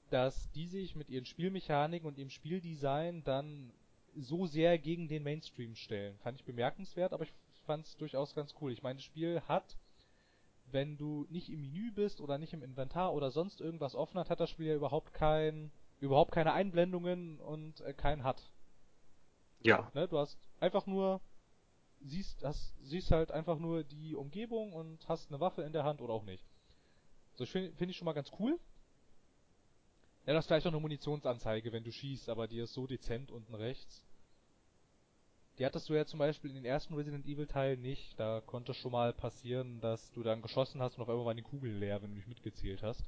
dass 0.09 0.51
die 0.51 0.67
sich 0.67 0.95
mit 0.95 1.09
ihren 1.09 1.25
Spielmechaniken 1.25 2.07
und 2.07 2.17
ihrem 2.17 2.29
Spieldesign 2.29 3.23
dann 3.23 3.71
so 4.15 4.45
sehr 4.45 4.77
gegen 4.77 5.07
den 5.07 5.23
Mainstream 5.23 5.75
stellen. 5.75 6.17
Fand 6.19 6.37
ich 6.37 6.45
bemerkenswert, 6.45 7.13
aber 7.13 7.23
ich 7.23 7.33
fand 7.65 7.85
es 7.85 7.97
durchaus 7.97 8.33
ganz 8.33 8.55
cool. 8.61 8.71
Ich 8.71 8.81
meine, 8.81 8.97
das 8.97 9.03
Spiel 9.03 9.41
hat, 9.47 9.77
wenn 10.71 10.97
du 10.97 11.25
nicht 11.29 11.49
im 11.49 11.61
Menü 11.61 11.91
bist 11.91 12.21
oder 12.21 12.37
nicht 12.37 12.53
im 12.53 12.63
Inventar 12.63 13.13
oder 13.13 13.31
sonst 13.31 13.61
irgendwas 13.61 13.95
offen 13.95 14.19
hat, 14.19 14.29
hat 14.29 14.39
das 14.39 14.49
Spiel 14.49 14.67
ja 14.67 14.75
überhaupt 14.75 15.13
kein, 15.13 15.71
überhaupt 15.99 16.31
keine 16.31 16.53
Einblendungen 16.53 17.39
und 17.39 17.81
äh, 17.81 17.93
kein 17.93 18.23
HUD. 18.23 18.41
Ja. 19.61 19.91
Ne, 19.93 20.07
du 20.07 20.17
hast 20.17 20.37
einfach 20.59 20.85
nur 20.85 21.21
siehst, 22.01 22.43
hast, 22.43 22.73
siehst 22.83 23.11
halt 23.11 23.31
einfach 23.31 23.59
nur 23.59 23.83
die 23.83 24.15
Umgebung 24.15 24.73
und 24.73 25.07
hast 25.07 25.29
eine 25.29 25.39
Waffe 25.39 25.63
in 25.63 25.73
der 25.73 25.83
Hand 25.83 26.01
oder 26.01 26.13
auch 26.13 26.23
nicht. 26.23 26.45
So, 27.35 27.45
finde 27.45 27.75
find 27.75 27.91
ich 27.91 27.97
schon 27.97 28.05
mal 28.05 28.13
ganz 28.13 28.31
cool. 28.39 28.59
Ja, 30.27 30.33
das 30.33 30.43
ist 30.43 30.47
vielleicht 30.49 30.67
auch 30.67 30.71
eine 30.71 30.81
Munitionsanzeige, 30.81 31.71
wenn 31.71 31.85
du 31.85 31.91
schießt, 31.91 32.27
aber 32.27 32.49
die 32.49 32.59
ist 32.59 32.73
so 32.73 32.85
dezent 32.85 33.31
unten 33.31 33.55
rechts. 33.55 34.05
Die 35.57 35.65
hattest 35.65 35.87
du 35.87 35.93
ja 35.93 36.05
zum 36.05 36.19
Beispiel 36.19 36.49
in 36.49 36.57
den 36.57 36.65
ersten 36.65 36.93
Resident 36.95 37.25
Evil 37.25 37.47
Teilen 37.47 37.81
nicht. 37.81 38.19
Da 38.19 38.41
konnte 38.41 38.73
schon 38.73 38.91
mal 38.91 39.13
passieren, 39.13 39.79
dass 39.79 40.11
du 40.11 40.23
dann 40.23 40.41
geschossen 40.41 40.81
hast 40.81 40.97
und 40.97 41.03
auf 41.03 41.09
einmal 41.09 41.25
waren 41.25 41.37
die 41.37 41.43
Kugeln 41.43 41.79
leer, 41.79 42.01
wenn 42.01 42.09
du 42.09 42.17
nicht 42.17 42.27
mitgezählt 42.27 42.83
hast. 42.83 43.05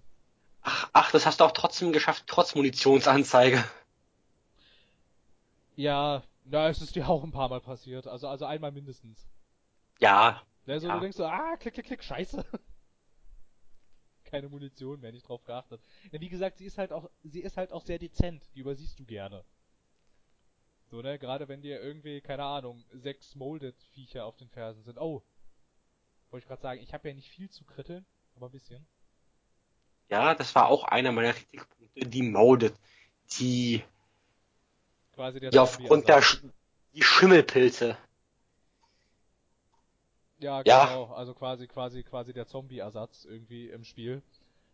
Ach, 0.61 0.89
ach, 0.93 1.11
das 1.11 1.25
hast 1.25 1.41
du 1.41 1.43
auch 1.43 1.51
trotzdem 1.51 1.91
geschafft, 1.91 2.23
trotz 2.25 2.55
Munitionsanzeige. 2.55 3.65
Ja, 5.75 6.23
na, 6.45 6.69
es 6.69 6.81
ist 6.81 6.95
dir 6.95 7.09
auch 7.09 7.25
ein 7.25 7.31
paar 7.31 7.49
Mal 7.49 7.59
passiert. 7.59 8.07
Also, 8.07 8.29
also 8.29 8.45
einmal 8.45 8.71
mindestens. 8.71 9.27
Ja. 9.99 10.41
Ne, 10.65 10.79
so 10.79 10.87
ja. 10.87 10.93
du 10.93 11.01
denkst 11.01 11.17
so, 11.17 11.25
ah, 11.25 11.57
klick, 11.57 11.73
klick, 11.73 11.85
klick, 11.85 12.03
scheiße 12.03 12.45
keine 14.29 14.49
Munition 14.49 14.99
mehr, 14.99 15.11
nicht 15.11 15.27
drauf 15.27 15.43
geachtet. 15.43 15.81
Ja, 16.11 16.21
wie 16.21 16.29
gesagt, 16.29 16.57
sie 16.57 16.65
ist 16.65 16.77
halt 16.77 16.91
auch, 16.91 17.09
sie 17.23 17.41
ist 17.41 17.57
halt 17.57 17.71
auch 17.71 17.85
sehr 17.85 17.99
dezent, 17.99 18.43
die 18.55 18.59
übersiehst 18.59 18.99
du 18.99 19.05
gerne. 19.05 19.43
So, 20.89 21.01
ne, 21.01 21.19
gerade 21.19 21.47
wenn 21.47 21.61
dir 21.61 21.81
irgendwie, 21.81 22.21
keine 22.21 22.43
Ahnung, 22.43 22.83
sechs 22.91 23.35
Molded-Viecher 23.35 24.25
auf 24.25 24.37
den 24.37 24.49
Fersen 24.49 24.83
sind. 24.83 24.97
Oh! 24.97 25.21
Wollte 26.31 26.43
ich 26.43 26.47
gerade 26.47 26.61
sagen, 26.61 26.81
ich 26.81 26.93
habe 26.93 27.09
ja 27.09 27.13
nicht 27.13 27.29
viel 27.29 27.49
zu 27.49 27.63
kritteln, 27.63 28.05
aber 28.35 28.47
ein 28.47 28.51
bisschen. 28.51 28.85
Ja, 30.09 30.33
das 30.33 30.55
war 30.55 30.67
auch 30.67 30.83
einer 30.83 31.11
meiner 31.11 31.33
Kritikpunkte, 31.33 32.07
die 32.07 32.23
Molded. 32.23 32.73
Die, 33.39 33.83
Quasi 35.13 35.39
der 35.39 35.51
die 35.51 35.59
aufgrund 35.59 36.07
der 36.07 36.21
Sch 36.21 36.41
die 36.93 37.03
Schimmelpilze. 37.03 37.95
Ja, 40.39 40.63
Ja. 40.65 40.85
genau. 40.85 41.05
Also 41.13 41.33
quasi, 41.33 41.67
quasi, 41.67 42.03
quasi 42.03 42.33
der 42.33 42.47
Zombie-Ersatz 42.47 43.25
irgendwie 43.25 43.69
im 43.69 43.83
Spiel. 43.83 44.21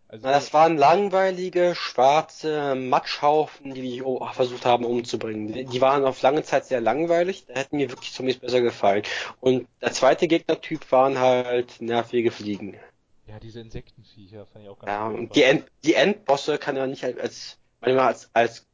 Also 0.08 0.28
das 0.28 0.54
waren 0.54 0.78
langweilige, 0.78 1.74
schwarze 1.76 2.76
Matschhaufen, 2.76 3.74
die 3.74 3.82
die 3.82 4.04
oh, 4.04 4.26
versucht 4.34 4.66
haben 4.66 4.84
umzubringen. 4.86 5.54
Die, 5.54 5.66
die 5.66 5.80
waren 5.82 6.04
auf 6.06 6.22
lange 6.22 6.44
Zeit 6.44 6.66
sehr 6.66 6.82
langweilig, 6.82 7.46
da 7.46 7.54
hätten 7.54 7.78
mir 7.78 7.90
wirklich 7.92 8.12
Zombies 8.14 8.38
besser 8.40 8.62
gefallen. 8.62 9.04
Und 9.40 9.68
der 9.82 9.92
zweite 9.94 10.28
Gegnertyp 10.28 10.92
waren 10.92 11.20
halt 11.20 11.80
nervige 11.82 12.32
Fliegen. 12.32 12.78
ja, 13.26 13.40
diese 13.40 13.60
Insektenviecher 13.60 14.46
fand 14.48 14.64
ich 14.66 14.70
auch 14.70 14.80
ganz 14.80 14.94
Ja, 14.94 15.00
furchtbar. 15.00 15.20
und 15.20 15.36
die, 15.36 15.44
End, 15.44 15.66
die 15.84 15.96
Endbosse 15.96 16.58
kann 16.58 16.76
man 16.76 16.90
nicht 16.92 17.04
als, 17.04 17.18
als 17.20 17.60
manchmal 17.82 18.08
als, 18.08 18.30
als 18.34 18.68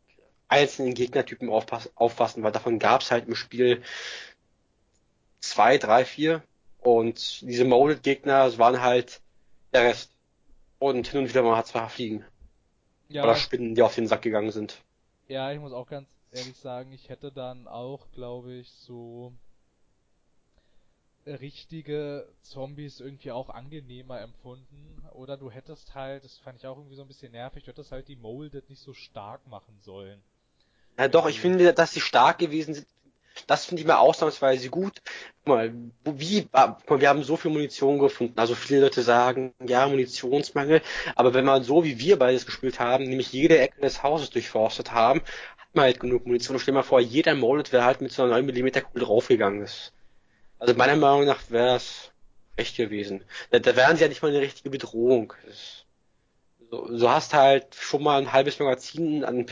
einzelnen 0.50 0.94
Gegnertypen 0.94 1.50
auffassen, 1.50 2.44
weil 2.44 2.52
davon 2.52 2.80
gab 2.80 3.02
es 3.02 3.12
halt 3.12 3.28
im 3.28 3.36
Spiel 3.36 3.84
zwei, 5.40 5.78
drei, 5.78 6.06
vier. 6.06 6.44
Und 6.82 7.42
diese 7.42 7.66
Molded-Gegner 7.66 8.58
waren 8.58 8.82
halt 8.82 9.22
der 9.74 9.84
Rest. 9.84 10.12
Und 10.80 11.08
hin 11.08 11.22
und 11.22 11.30
wieder 11.30 11.44
mal 11.44 11.58
hat 11.58 11.68
zwar 11.68 11.90
Fliegen. 11.90 12.26
ja, 13.10 13.24
Oder 13.24 13.36
Spinnen, 13.36 13.76
die 13.76 13.82
auf 13.84 13.96
den 13.96 14.08
Sack 14.08 14.22
gegangen 14.24 14.52
sind. 14.52 14.84
ja, 15.28 15.52
ich 15.52 15.60
muss 15.60 15.74
auch 15.74 15.88
ganz 15.88 16.08
ehrlich 16.32 16.58
sagen, 16.58 16.92
ich 16.94 17.10
hätte 17.10 17.32
dann 17.32 17.68
auch, 17.68 18.12
glaube 18.12 18.54
ich, 18.54 18.70
so 18.72 19.34
richtige 21.26 22.32
Zombies 22.44 23.00
irgendwie 23.00 23.32
auch 23.32 23.50
angenehmer 23.50 24.22
empfunden. 24.22 25.04
Oder 25.14 25.36
du 25.38 25.50
hättest 25.52 25.96
halt, 25.96 26.24
das 26.24 26.38
fand 26.38 26.60
ich 26.60 26.68
auch 26.68 26.78
irgendwie 26.78 26.96
so 26.96 27.02
ein 27.04 27.08
bisschen 27.08 27.32
nervig, 27.32 27.64
du 27.64 27.72
hättest 27.72 27.92
halt 27.92 28.08
die 28.08 28.16
Molded 28.16 28.70
nicht 28.70 28.82
so 28.82 28.94
stark 28.94 29.48
machen 29.48 29.80
sollen. 29.82 30.24
Ja, 30.98 31.08
doch, 31.08 31.28
ich 31.28 31.40
finde, 31.42 31.74
dass 31.74 31.92
sie 31.94 32.02
stark 32.02 32.38
gewesen 32.38 32.74
sind. 32.74 32.88
Das 33.48 33.66
finde 33.66 33.82
ich 33.82 33.88
mal 33.88 33.98
ausnahmsweise 33.98 34.70
gut. 34.70 35.02
Guck 35.40 35.48
mal, 35.48 35.74
wie, 36.06 36.48
mal, 36.52 36.78
wir 36.88 37.10
haben 37.10 37.24
so 37.24 37.38
viel 37.38 37.52
Munition 37.52 38.00
gefunden. 38.00 38.38
Also 38.38 38.56
viele 38.56 38.82
Leute 38.82 39.02
sagen, 39.02 39.54
ja, 39.66 39.88
Munitionsmangel. 39.88 40.82
Aber 41.16 41.34
wenn 41.34 41.46
man 41.46 41.64
so 41.64 41.84
wie 41.84 42.00
wir 42.00 42.20
beides 42.20 42.46
gespielt 42.46 42.80
haben, 42.80 43.06
nämlich 43.06 43.32
jede 43.32 43.60
Ecke 43.60 43.82
des 43.82 44.04
Hauses 44.04 44.30
durchforstet 44.30 44.92
haben, 44.92 45.22
hat 45.58 45.76
man 45.76 45.86
halt 45.86 46.00
genug 46.00 46.26
Munition. 46.26 46.60
Stell 46.60 46.74
dir 46.74 46.80
mal 46.80 46.84
vor, 46.84 47.00
jeder 47.00 47.36
Molded 47.36 47.72
wäre 47.72 47.86
halt 47.86 48.02
mit 48.02 48.12
so 48.12 48.24
einer 48.24 48.32
9 48.34 48.46
mm 48.46 48.84
Kugel 48.84 49.04
draufgegangen. 49.04 49.62
Das, 49.62 49.94
also 50.60 50.74
meiner 50.76 50.96
Meinung 50.96 51.26
nach 51.26 51.50
wäre 51.50 51.78
es 51.78 52.12
recht 52.58 52.78
gewesen. 52.78 53.24
Da, 53.50 53.60
da 53.60 53.76
wären 53.76 53.96
sie 53.96 54.04
ja 54.04 54.10
nicht 54.10 54.22
mal 54.22 54.30
eine 54.30 54.42
richtige 54.42 54.70
Bedrohung. 54.70 55.34
So, 56.70 56.88
so 56.96 57.10
hast 57.10 57.34
halt 57.34 57.76
schon 57.76 58.04
mal 58.04 58.22
ein 58.22 58.32
halbes 58.32 58.60
Magazin 58.60 59.26
an 59.26 59.46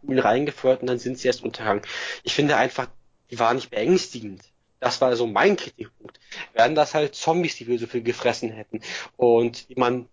Pistolenkugeln 0.00 0.18
reingefeuert 0.18 0.80
und 0.80 0.86
dann 0.88 0.98
sind 0.98 1.18
sie 1.18 1.28
erst 1.28 1.42
untergegangen. 1.42 1.82
Ich 2.22 2.34
finde 2.34 2.56
einfach, 2.56 2.88
die 3.30 3.38
waren 3.38 3.56
nicht 3.56 3.70
beängstigend. 3.70 4.42
Das 4.80 5.00
war 5.00 5.14
so 5.14 5.26
mein 5.26 5.56
Kritikpunkt. 5.56 6.18
Wären 6.54 6.74
das 6.74 6.94
halt 6.94 7.14
Zombies, 7.14 7.56
die 7.56 7.66
wir 7.66 7.78
so 7.78 7.86
viel 7.86 8.02
gefressen 8.02 8.50
hätten 8.50 8.80
und 9.16 9.68
die 9.68 9.74
man 9.74 10.08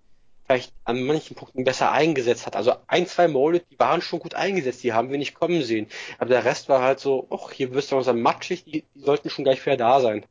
vielleicht 0.46 0.74
an 0.86 1.04
manchen 1.04 1.36
Punkten 1.36 1.64
besser 1.64 1.92
eingesetzt 1.92 2.46
hat. 2.46 2.56
Also 2.56 2.74
ein, 2.88 3.06
zwei 3.08 3.28
Molded, 3.28 3.66
die 3.72 3.80
waren 3.80 4.02
schon 4.02 4.20
gut 4.20 4.34
eingesetzt, 4.34 4.84
die 4.84 4.94
haben 4.94 5.10
wir 5.10 5.18
nicht 5.18 5.34
kommen 5.34 5.62
sehen. 5.62 5.88
Aber 6.20 6.30
der 6.30 6.46
Rest 6.46 6.70
war 6.70 6.82
halt 6.82 7.00
so, 7.00 7.28
ach, 7.30 7.52
hier 7.52 7.74
wirst 7.74 7.92
du 7.92 7.96
langsam 7.96 8.22
matschig, 8.22 8.64
die, 8.64 8.84
die 8.94 9.00
sollten 9.00 9.30
schon 9.30 9.44
gleich 9.44 9.66
wieder 9.66 9.78
da 9.78 10.00
sein. 10.00 10.26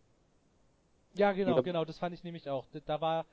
Ja, 1.15 1.33
genau, 1.33 1.63
genau, 1.63 1.85
das 1.85 1.99
fand 1.99 2.15
ich 2.15 2.25
nämlich 2.25 2.49
auch. 2.49 2.67
Da 2.85 3.01
war, 3.01 3.25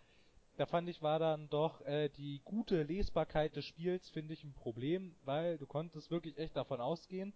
da 0.57 0.65
fand 0.65 0.87
ich, 0.89 1.01
war 1.01 1.19
dann 1.19 1.49
doch 1.49 1.81
äh, 1.81 2.09
die 2.09 2.41
gute 2.43 2.83
Lesbarkeit 2.83 3.55
des 3.55 3.65
Spiels, 3.65 4.09
finde 4.09 4.33
ich, 4.33 4.43
ein 4.43 4.53
Problem, 4.53 5.15
weil 5.23 5.57
du 5.57 5.65
konntest 5.65 6.11
wirklich 6.11 6.37
echt 6.37 6.55
davon 6.55 6.79
ausgehen, 6.79 7.33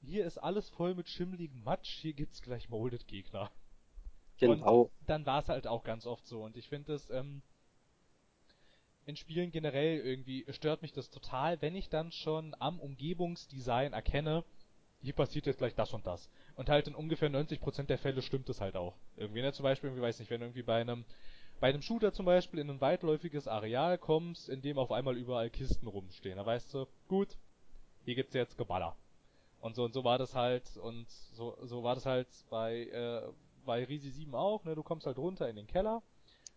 hier 0.00 0.24
ist 0.24 0.38
alles 0.38 0.68
voll 0.70 0.94
mit 0.94 1.08
schimmligem 1.08 1.62
Matsch, 1.64 1.98
hier 2.00 2.12
gibt's 2.12 2.40
gleich 2.40 2.68
Molded 2.68 3.06
Gegner. 3.08 3.50
Genau. 4.38 4.90
Dann 5.06 5.26
war 5.26 5.40
es 5.40 5.48
halt 5.48 5.66
auch 5.66 5.82
ganz 5.82 6.06
oft 6.06 6.26
so 6.26 6.44
und 6.44 6.56
ich 6.56 6.68
finde 6.68 6.94
es, 6.94 7.10
ähm, 7.10 7.42
in 9.04 9.16
Spielen 9.16 9.50
generell 9.50 9.98
irgendwie 10.00 10.44
stört 10.50 10.82
mich 10.82 10.92
das 10.92 11.10
total, 11.10 11.60
wenn 11.62 11.74
ich 11.74 11.88
dann 11.88 12.12
schon 12.12 12.54
am 12.58 12.78
Umgebungsdesign 12.78 13.94
erkenne, 13.94 14.44
hier 15.00 15.14
passiert 15.14 15.46
jetzt 15.46 15.58
gleich 15.58 15.74
das 15.74 15.92
und 15.94 16.06
das. 16.06 16.28
Und 16.56 16.68
halt 16.68 16.88
in 16.88 16.94
ungefähr 16.94 17.30
90% 17.30 17.84
der 17.84 17.98
Fälle 17.98 18.20
stimmt 18.20 18.48
es 18.48 18.60
halt 18.60 18.76
auch. 18.76 18.94
Irgendwie, 19.16 19.42
ne, 19.42 19.52
zum 19.52 19.62
Beispiel, 19.62 19.88
irgendwie, 19.88 20.02
weiß 20.02 20.18
nicht, 20.18 20.30
wenn 20.30 20.42
irgendwie 20.42 20.62
bei 20.62 20.80
einem, 20.80 21.04
bei 21.60 21.68
einem 21.68 21.82
Shooter 21.82 22.12
zum 22.12 22.26
Beispiel 22.26 22.60
in 22.60 22.70
ein 22.70 22.80
weitläufiges 22.80 23.48
Areal 23.48 23.98
kommst, 23.98 24.48
in 24.48 24.62
dem 24.62 24.78
auf 24.78 24.92
einmal 24.92 25.16
überall 25.16 25.50
Kisten 25.50 25.86
rumstehen, 25.86 26.36
da 26.36 26.46
weißt 26.46 26.72
du, 26.74 26.86
gut, 27.08 27.36
hier 28.04 28.14
gibt's 28.14 28.34
jetzt 28.34 28.56
Geballer. 28.56 28.96
Und 29.60 29.74
so 29.74 29.84
und 29.84 29.92
so 29.92 30.04
war 30.04 30.18
das 30.18 30.34
halt, 30.34 30.76
und 30.76 31.08
so, 31.32 31.56
so 31.62 31.82
war 31.82 31.96
das 31.96 32.06
halt 32.06 32.28
bei, 32.48 32.84
äh, 32.84 33.22
bei 33.64 33.84
Risi 33.84 34.10
7 34.10 34.34
auch, 34.34 34.64
ne, 34.64 34.74
du 34.74 34.82
kommst 34.82 35.06
halt 35.06 35.18
runter 35.18 35.48
in 35.48 35.56
den 35.56 35.66
Keller, 35.66 36.02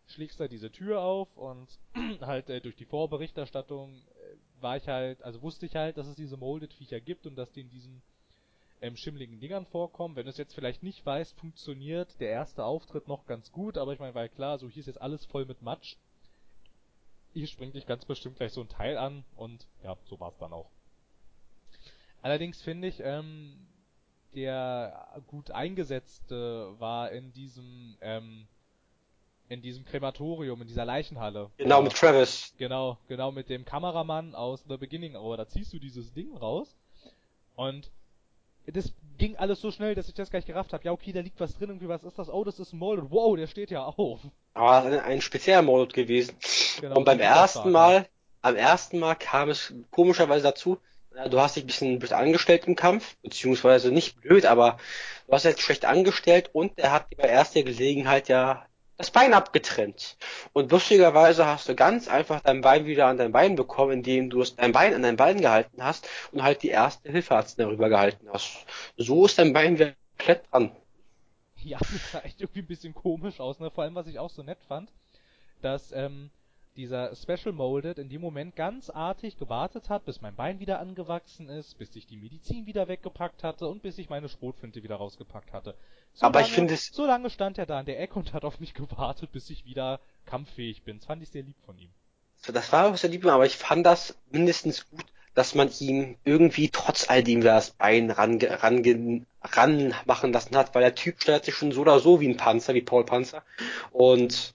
schlägst 0.06 0.40
da 0.40 0.48
diese 0.48 0.72
Tür 0.72 1.02
auf 1.02 1.36
und 1.36 1.68
halt 2.22 2.50
äh, 2.50 2.62
durch 2.62 2.76
die 2.76 2.86
Vorberichterstattung 2.86 3.92
äh, 3.94 4.62
war 4.62 4.78
ich 4.78 4.88
halt, 4.88 5.24
also 5.24 5.42
wusste 5.42 5.66
ich 5.66 5.76
halt, 5.76 5.98
dass 5.98 6.08
es 6.08 6.16
diese 6.16 6.38
Molded-Viecher 6.38 7.00
gibt 7.00 7.26
und 7.26 7.36
dass 7.36 7.52
die 7.52 7.62
in 7.62 7.70
diesen 7.70 8.04
ähm, 8.82 8.98
schimmligen 8.98 9.40
Dingern 9.40 9.66
vorkommen. 9.66 10.16
Wenn 10.16 10.26
du 10.26 10.32
es 10.32 10.38
jetzt 10.38 10.54
vielleicht 10.54 10.84
nicht 10.84 11.06
weißt, 11.06 11.38
funktioniert 11.40 12.20
der 12.20 12.30
erste 12.30 12.66
Auftritt 12.66 13.08
noch 13.08 13.26
ganz 13.28 13.52
gut, 13.52 13.78
aber 13.78 13.94
ich 13.94 14.00
meine, 14.00 14.16
weil 14.16 14.30
klar, 14.30 14.58
so 14.58 14.68
hier 14.68 14.82
ist 14.82 14.88
jetzt 14.88 15.02
alles 15.02 15.26
voll 15.26 15.46
mit 15.46 15.62
Matsch. 15.62 15.96
Hier 17.34 17.48
springt 17.48 17.76
dich 17.76 17.86
ganz 17.86 18.04
bestimmt 18.06 18.38
gleich 18.38 18.52
so 18.52 18.62
ein 18.62 18.70
Teil 18.70 18.98
an 18.98 19.24
und 19.38 19.66
ja, 19.84 19.96
so 20.06 20.20
war 20.20 20.30
es 20.30 20.38
dann 20.38 20.52
auch. 20.52 20.70
Allerdings 22.22 22.62
finde 22.62 22.88
ich, 22.88 23.00
ähm, 23.00 23.68
der 24.36 25.22
gut 25.28 25.52
eingesetzte 25.52 26.76
war 26.80 27.12
in 27.12 27.32
diesem, 27.34 27.98
ähm, 28.02 28.48
in 29.50 29.62
diesem 29.62 29.86
Krematorium, 29.86 30.62
in 30.62 30.68
dieser 30.68 30.86
Leichenhalle. 30.86 31.52
Genau, 31.58 31.82
mit 31.82 31.94
Travis. 31.94 32.54
Genau, 32.58 32.98
genau 33.08 33.32
mit 33.32 33.50
dem 33.50 33.66
Kameramann 33.66 34.34
aus 34.36 34.64
The 34.68 34.78
Beginning 34.78 35.16
Hour. 35.16 35.38
Da 35.38 35.48
ziehst 35.48 35.74
du 35.74 35.80
dieses 35.80 36.14
Ding 36.14 36.36
raus 36.36 36.76
und 37.56 37.92
das 38.74 38.94
ging 39.18 39.36
alles 39.38 39.62
so 39.62 39.72
schnell, 39.72 39.96
dass 39.96 40.08
ich 40.08 40.14
das 40.14 40.30
gleich 40.30 40.46
gerafft 40.46 40.74
habe. 40.74 40.84
Ja, 40.84 40.92
okay, 40.92 41.12
da 41.12 41.22
liegt 41.22 41.40
was 41.40 41.56
drin, 41.58 41.70
irgendwie, 41.70 41.88
was 41.88 42.04
ist 42.04 42.18
das? 42.18 42.30
Oh, 42.30 42.44
das 42.44 42.60
ist 42.60 42.74
ein 42.74 42.80
Mold. 42.80 43.04
Wow, 43.10 43.36
der 43.36 43.48
steht 43.48 43.72
ja 43.72 43.86
auf. 43.86 44.20
Aber 44.54 44.84
ein, 44.84 45.00
ein 45.00 45.22
spezieller 45.22 45.62
Mold 45.62 45.94
gewesen. 45.94 46.36
Genau, 46.80 46.98
Und 46.98 47.06
beim 47.06 47.20
ersten. 47.20 47.72
Mal, 47.72 48.08
am 48.42 48.56
ersten 48.56 49.00
Mal 49.00 49.16
kam 49.16 49.50
es 49.50 49.74
komischerweise 49.92 50.44
dazu, 50.44 50.80
ja, 51.16 51.28
du 51.28 51.40
hast 51.40 51.56
dich 51.56 51.64
ein 51.64 51.68
bisschen 51.68 52.00
blöd 52.00 52.14
angestellt 52.14 52.66
im 52.66 52.76
Kampf, 52.76 53.18
beziehungsweise 53.22 53.92
nicht 53.92 54.22
blöd, 54.22 54.46
aber 54.46 54.78
du 55.28 55.34
hast 55.34 55.44
jetzt 55.44 55.62
schlecht 55.62 55.86
angestellt 55.86 56.50
und 56.54 56.80
er 56.80 56.92
hat 56.92 57.12
dir 57.12 57.18
bei 57.18 57.28
erster 57.28 57.64
Gelegenheit 57.64 58.30
ja 58.30 58.66
das 59.02 59.12
Bein 59.12 59.34
abgetrennt. 59.34 60.18
Und 60.54 60.72
lustigerweise 60.72 61.46
hast 61.46 61.70
du 61.70 61.76
ganz 61.76 62.08
einfach 62.08 62.42
dein 62.42 62.62
Bein 62.62 62.86
wieder 62.86 63.08
an 63.08 63.18
dein 63.18 63.32
Bein 63.32 63.56
bekommen, 63.56 63.92
indem 63.92 64.30
du 64.30 64.42
es 64.42 64.56
dein 64.56 64.72
Bein 64.72 64.94
an 64.94 65.04
dein 65.04 65.18
Bein 65.18 65.42
gehalten 65.42 65.84
hast 65.84 66.08
und 66.32 66.44
halt 66.44 66.64
die 66.64 66.70
erste 66.70 67.12
Hilfearzt 67.12 67.60
darüber 67.60 67.90
gehalten 67.90 68.28
hast. 68.32 68.66
So 68.98 69.26
ist 69.26 69.38
dein 69.38 69.54
Bein 69.54 69.76
wieder 69.76 69.94
komplett 70.18 70.52
dran. 70.52 70.72
Ja, 71.64 71.78
das 71.80 72.12
sah 72.12 72.20
echt 72.20 72.42
irgendwie 72.42 72.62
ein 72.62 72.68
bisschen 72.68 72.94
komisch 72.94 73.40
aus, 73.40 73.60
ne? 73.60 73.70
Vor 73.72 73.84
allem, 73.84 73.96
was 73.96 74.08
ich 74.08 74.20
auch 74.20 74.30
so 74.30 74.44
nett 74.44 74.60
fand, 74.68 74.92
dass 75.62 75.92
ähm, 75.92 76.30
dieser 76.76 77.16
Special 77.16 77.54
Molded 77.54 77.98
in 77.98 78.10
dem 78.10 78.22
Moment 78.22 78.56
ganz 78.56 78.90
artig 78.90 79.38
gewartet 79.38 79.90
hat, 79.90 80.06
bis 80.06 80.22
mein 80.22 80.36
Bein 80.36 80.60
wieder 80.60 80.80
angewachsen 80.80 81.50
ist, 81.50 81.78
bis 81.78 81.96
ich 81.96 82.08
die 82.08 82.18
Medizin 82.18 82.66
wieder 82.66 82.88
weggepackt 82.88 83.44
hatte 83.44 83.68
und 83.68 83.82
bis 83.82 83.98
ich 83.98 84.10
meine 84.10 84.30
Schrotflinte 84.30 84.82
wieder 84.82 84.96
rausgepackt 84.96 85.54
hatte. 85.54 85.76
So 86.14 86.26
Aber 86.26 86.40
lange, 86.40 86.48
ich 86.50 86.54
finde 86.54 86.74
es- 86.76 86.88
So 86.88 87.06
lange 87.06 87.30
stand 87.30 87.58
er 87.58 87.66
da 87.66 87.80
an 87.80 87.86
der 87.86 88.00
Ecke 88.00 88.16
und 88.20 88.34
hat 88.34 88.44
auf 88.46 88.60
mich 88.60 88.74
gewartet, 88.74 89.32
bis 89.32 89.50
ich 89.50 89.66
wieder 89.66 90.00
kampffähig 90.26 90.84
bin. 90.84 90.98
Das 90.98 91.06
fand 91.06 91.22
ich 91.24 91.30
sehr 91.30 91.44
lieb 91.44 91.58
von 91.66 91.78
ihm. 91.78 91.90
Das 92.48 92.72
war 92.72 92.88
auch 92.88 92.98
sehr 92.98 93.10
lieb, 93.10 93.26
aber 93.26 93.46
ich 93.46 93.56
fand 93.58 93.86
das 93.86 94.16
mindestens 94.32 94.90
gut, 94.90 95.06
dass 95.34 95.56
man 95.56 95.70
ihm 95.80 96.18
irgendwie 96.26 96.70
trotz 96.70 97.10
all 97.10 97.24
dem 97.24 97.42
das 97.42 97.72
Bein 97.72 98.12
range, 98.12 98.62
range, 98.64 99.26
ran 99.42 99.94
machen 100.06 100.34
lassen 100.34 100.56
hat, 100.58 100.74
weil 100.76 100.82
der 100.82 100.96
Typ 100.96 101.22
steuert 101.22 101.46
sich 101.46 101.56
schon 101.56 101.72
so 101.72 101.82
oder 101.82 102.00
so 102.00 102.20
wie 102.20 102.28
ein 102.28 102.38
Panzer, 102.38 102.74
wie 102.74 102.82
Paul 102.82 103.06
Panzer. 103.06 103.44
Und 103.92 104.54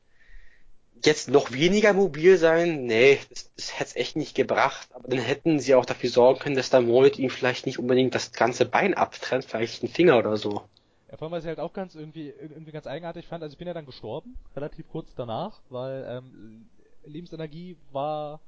jetzt 1.04 1.28
noch 1.30 1.52
weniger 1.52 1.92
mobil 1.92 2.36
sein, 2.38 2.84
nee, 2.86 3.18
das, 3.30 3.50
das 3.56 3.78
hätte 3.78 3.90
es 3.90 3.96
echt 3.96 4.16
nicht 4.16 4.34
gebracht. 4.34 4.88
Aber 4.92 5.08
dann 5.08 5.20
hätten 5.20 5.60
sie 5.60 5.74
auch 5.74 5.84
dafür 5.86 6.10
sorgen 6.10 6.40
können, 6.40 6.56
dass 6.56 6.70
der 6.70 6.80
Mold 6.82 7.18
ihm 7.18 7.30
vielleicht 7.30 7.66
nicht 7.66 7.78
unbedingt 7.78 8.14
das 8.14 8.32
ganze 8.32 8.64
Bein 8.66 8.94
abtrennt, 8.94 9.44
vielleicht 9.44 9.82
einen 9.82 9.92
Finger 9.92 10.18
oder 10.18 10.36
so. 10.36 10.68
Ja, 11.10 11.16
vor 11.16 11.26
allem, 11.26 11.32
was 11.32 11.44
ich 11.44 11.48
halt 11.48 11.60
auch 11.60 11.72
ganz 11.72 11.94
irgendwie, 11.94 12.30
irgendwie 12.30 12.72
ganz 12.72 12.86
eigenartig 12.86 13.26
fand, 13.26 13.42
also 13.42 13.52
ich 13.52 13.58
bin 13.58 13.68
ja 13.68 13.74
dann 13.74 13.86
gestorben, 13.86 14.36
relativ 14.56 14.88
kurz 14.88 15.14
danach, 15.14 15.60
weil 15.68 16.04
ähm, 16.08 16.68
Lebensenergie 17.04 17.76
war 17.92 18.40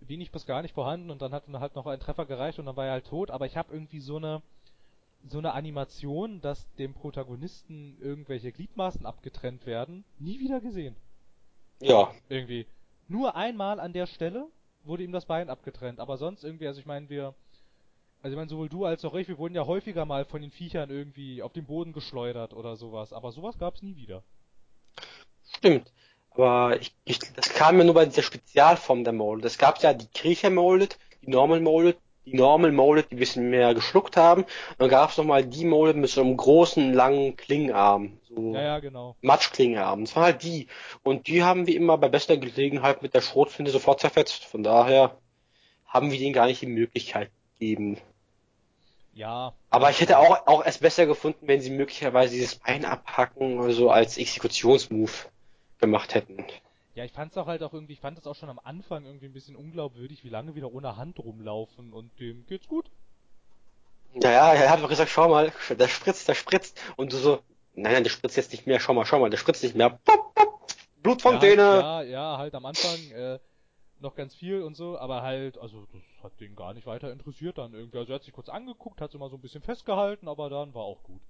wenig 0.00 0.32
bis 0.32 0.46
gar 0.46 0.62
nicht 0.62 0.74
vorhanden 0.74 1.10
und 1.10 1.22
dann 1.22 1.32
hat 1.32 1.46
dann 1.46 1.60
halt 1.60 1.76
noch 1.76 1.86
ein 1.86 2.00
Treffer 2.00 2.26
gereicht 2.26 2.58
und 2.58 2.66
dann 2.66 2.76
war 2.76 2.86
er 2.86 2.92
halt 2.92 3.06
tot, 3.06 3.30
aber 3.30 3.46
ich 3.46 3.56
habe 3.56 3.72
irgendwie 3.72 4.00
so 4.00 4.16
eine 4.16 4.42
so 5.28 5.38
eine 5.38 5.52
Animation, 5.52 6.40
dass 6.40 6.66
dem 6.74 6.94
Protagonisten 6.94 7.96
irgendwelche 8.00 8.50
Gliedmaßen 8.50 9.06
abgetrennt 9.06 9.66
werden, 9.66 10.04
nie 10.18 10.40
wieder 10.40 10.60
gesehen. 10.60 10.96
Ja, 11.80 12.12
Irgendwie. 12.28 12.66
Nur 13.08 13.36
einmal 13.36 13.78
an 13.78 13.92
der 13.92 14.06
Stelle 14.06 14.48
wurde 14.84 15.04
ihm 15.04 15.12
das 15.12 15.26
Bein 15.26 15.50
abgetrennt, 15.50 16.00
aber 16.00 16.16
sonst 16.16 16.44
irgendwie, 16.44 16.66
also 16.66 16.80
ich 16.80 16.86
meine, 16.86 17.08
wir, 17.08 17.34
also 18.22 18.34
ich 18.34 18.36
meine, 18.36 18.48
sowohl 18.48 18.68
du 18.68 18.84
als 18.84 19.04
auch 19.04 19.14
ich, 19.14 19.28
wir 19.28 19.38
wurden 19.38 19.54
ja 19.54 19.66
häufiger 19.66 20.04
mal 20.04 20.24
von 20.24 20.42
den 20.42 20.52
Viechern 20.52 20.90
irgendwie 20.90 21.42
auf 21.42 21.52
den 21.52 21.66
Boden 21.66 21.92
geschleudert 21.92 22.54
oder 22.54 22.76
sowas, 22.76 23.12
aber 23.12 23.32
sowas 23.32 23.58
gab's 23.58 23.82
nie 23.82 23.96
wieder. 23.96 24.22
stimmt. 25.56 25.92
Aber 26.30 26.80
ich, 26.80 26.94
ich, 27.04 27.18
das 27.18 27.52
kam 27.52 27.78
ja 27.78 27.84
nur 27.84 27.94
bei 27.94 28.06
dieser 28.06 28.22
Spezialform 28.22 29.04
der 29.04 29.12
Molded. 29.12 29.44
Es 29.44 29.58
gab 29.58 29.82
ja 29.82 29.92
die 29.92 30.08
Griecher 30.14 30.50
Molded, 30.50 30.98
die 31.20 31.30
Normal 31.30 31.60
Molded, 31.60 31.98
die 32.24 32.34
Normal 32.34 32.72
Molded, 32.72 33.10
die 33.10 33.16
ein 33.16 33.18
bisschen 33.18 33.50
mehr 33.50 33.74
geschluckt 33.74 34.16
haben. 34.16 34.42
Und 34.42 34.78
dann 34.78 34.88
gab 34.88 35.10
es 35.10 35.18
nochmal 35.18 35.44
die 35.44 35.64
Molded 35.64 35.96
mit 35.96 36.08
so 36.08 36.22
einem 36.22 36.36
großen, 36.36 36.94
langen 36.94 37.36
Klingenarm. 37.36 38.18
So 38.28 38.54
Ja, 38.54 38.62
ja, 38.62 38.78
genau. 38.78 39.16
Matschklingenarm. 39.20 40.04
Das 40.04 40.16
waren 40.16 40.24
halt 40.24 40.42
die. 40.42 40.68
Und 41.02 41.26
die 41.26 41.42
haben 41.42 41.66
wie 41.66 41.76
immer 41.76 41.98
bei 41.98 42.08
bester 42.08 42.36
Gelegenheit 42.36 43.02
mit 43.02 43.14
der 43.14 43.20
Schrotflinte 43.20 43.72
sofort 43.72 44.00
zerfetzt. 44.00 44.44
Von 44.44 44.62
daher 44.62 45.18
haben 45.86 46.10
wir 46.10 46.18
denen 46.18 46.32
gar 46.32 46.46
nicht 46.46 46.62
die 46.62 46.66
Möglichkeit 46.66 47.30
gegeben. 47.58 47.98
Ja. 49.14 49.52
Aber 49.70 49.90
ich 49.90 50.00
hätte 50.00 50.18
auch, 50.18 50.46
auch 50.46 50.64
es 50.64 50.78
besser 50.78 51.06
gefunden, 51.06 51.46
wenn 51.46 51.60
sie 51.60 51.70
möglicherweise 51.70 52.34
dieses 52.34 52.56
Bein 52.56 52.84
abhacken 52.84 53.58
oder 53.58 53.72
so 53.72 53.90
als 53.90 54.16
Exekutionsmove 54.16 55.28
gemacht 55.78 56.14
hätten. 56.14 56.44
Ja, 56.94 57.04
ich 57.04 57.12
fand's 57.12 57.36
auch 57.36 57.46
halt 57.46 57.62
auch 57.62 57.72
irgendwie, 57.72 57.94
ich 57.94 58.00
fand 58.00 58.18
es 58.18 58.26
auch 58.26 58.34
schon 58.34 58.50
am 58.50 58.60
Anfang 58.62 59.04
irgendwie 59.04 59.26
ein 59.26 59.32
bisschen 59.32 59.56
unglaubwürdig, 59.56 60.24
wie 60.24 60.28
lange 60.28 60.54
wieder 60.54 60.72
ohne 60.72 60.96
Hand 60.96 61.18
rumlaufen 61.18 61.92
und 61.92 62.18
dem 62.20 62.46
geht's 62.46 62.68
gut. 62.68 62.90
Ja, 64.14 64.30
ja, 64.30 64.52
er 64.52 64.70
hat 64.70 64.82
doch 64.82 64.88
gesagt, 64.88 65.10
schau 65.10 65.28
mal, 65.28 65.52
der 65.70 65.88
spritzt, 65.88 66.28
der 66.28 66.34
spritzt. 66.34 66.78
Und 66.96 67.12
du 67.12 67.16
so, 67.16 67.40
nein, 67.74 67.92
nein, 67.92 68.02
der 68.04 68.10
spritzt 68.10 68.36
jetzt 68.36 68.52
nicht 68.52 68.66
mehr, 68.66 68.78
schau 68.78 68.92
mal, 68.92 69.06
schau 69.06 69.18
mal, 69.18 69.30
der 69.30 69.38
spritzt 69.38 69.62
nicht 69.62 69.74
mehr. 69.74 69.88
Pop, 70.04 70.34
pop, 70.34 70.66
Blutfontäne. 71.02 71.62
Ja, 71.62 72.02
ja, 72.02 72.10
ja, 72.10 72.38
halt 72.38 72.54
am 72.54 72.66
Anfang 72.66 72.98
äh, 73.12 73.38
noch 74.02 74.14
ganz 74.14 74.34
viel 74.34 74.62
und 74.62 74.74
so, 74.76 74.98
aber 74.98 75.22
halt, 75.22 75.58
also 75.58 75.86
das 75.92 76.02
hat 76.22 76.38
den 76.40 76.54
gar 76.56 76.74
nicht 76.74 76.86
weiter 76.86 77.10
interessiert 77.12 77.58
dann 77.58 77.72
irgendwie. 77.72 77.98
Also 77.98 78.12
er 78.12 78.16
hat 78.16 78.24
sich 78.24 78.32
kurz 78.34 78.48
angeguckt, 78.48 79.00
hat 79.00 79.12
sie 79.12 79.18
mal 79.18 79.30
so 79.30 79.36
ein 79.36 79.40
bisschen 79.42 79.62
festgehalten, 79.62 80.28
aber 80.28 80.50
dann 80.50 80.74
war 80.74 80.82
auch 80.82 81.02
gut. 81.02 81.22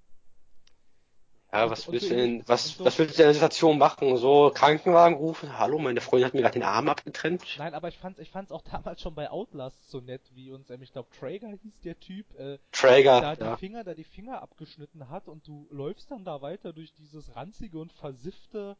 Ja, 1.51 1.65
Und- 1.65 1.69
was 1.71 1.87
willst 1.91 2.07
so 2.07 2.15
du 2.15 2.19
denn, 2.19 2.43
was, 2.47 2.69
so- 2.77 2.83
was 2.83 2.97
willst 2.97 3.19
du 3.19 3.21
in 3.21 3.27
der 3.27 3.33
Situation 3.35 3.77
machen? 3.77 4.17
So 4.17 4.51
Krankenwagen 4.53 5.15
rufen? 5.15 5.59
Hallo, 5.59 5.77
meine 5.77 6.01
Freundin 6.01 6.25
hat 6.25 6.33
mir 6.33 6.41
gerade 6.41 6.53
den 6.53 6.63
Arm 6.63 6.89
abgetrennt. 6.89 7.43
Nein, 7.59 7.75
aber 7.75 7.89
ich 7.89 7.97
fand's, 7.99 8.17
ich 8.19 8.31
fand's 8.31 8.51
auch 8.51 8.63
damals 8.63 9.01
schon 9.01 9.13
bei 9.13 9.29
Outlast 9.29 9.87
so 9.91 9.99
nett, 9.99 10.21
wie 10.33 10.49
uns, 10.49 10.71
ähm, 10.71 10.81
ich 10.81 10.91
glaube 10.91 11.09
Traeger 11.11 11.49
hieß 11.49 11.79
der 11.81 11.99
Typ, 11.99 12.25
äh, 12.39 12.57
Traeger, 12.71 13.21
da 13.21 13.35
die 13.35 13.41
ja. 13.43 13.57
Finger, 13.57 13.83
da 13.83 13.93
die 13.93 14.03
Finger 14.03 14.41
abgeschnitten 14.41 15.09
hat 15.09 15.27
und 15.27 15.47
du 15.47 15.67
läufst 15.69 16.09
dann 16.09 16.25
da 16.25 16.41
weiter 16.41 16.73
durch 16.73 16.91
dieses 16.95 17.35
ranzige 17.35 17.77
und 17.77 17.93
versiffte 17.93 18.75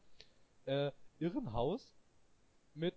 äh, 0.66 0.90
Irrenhaus 1.20 1.96
mit 2.74 2.96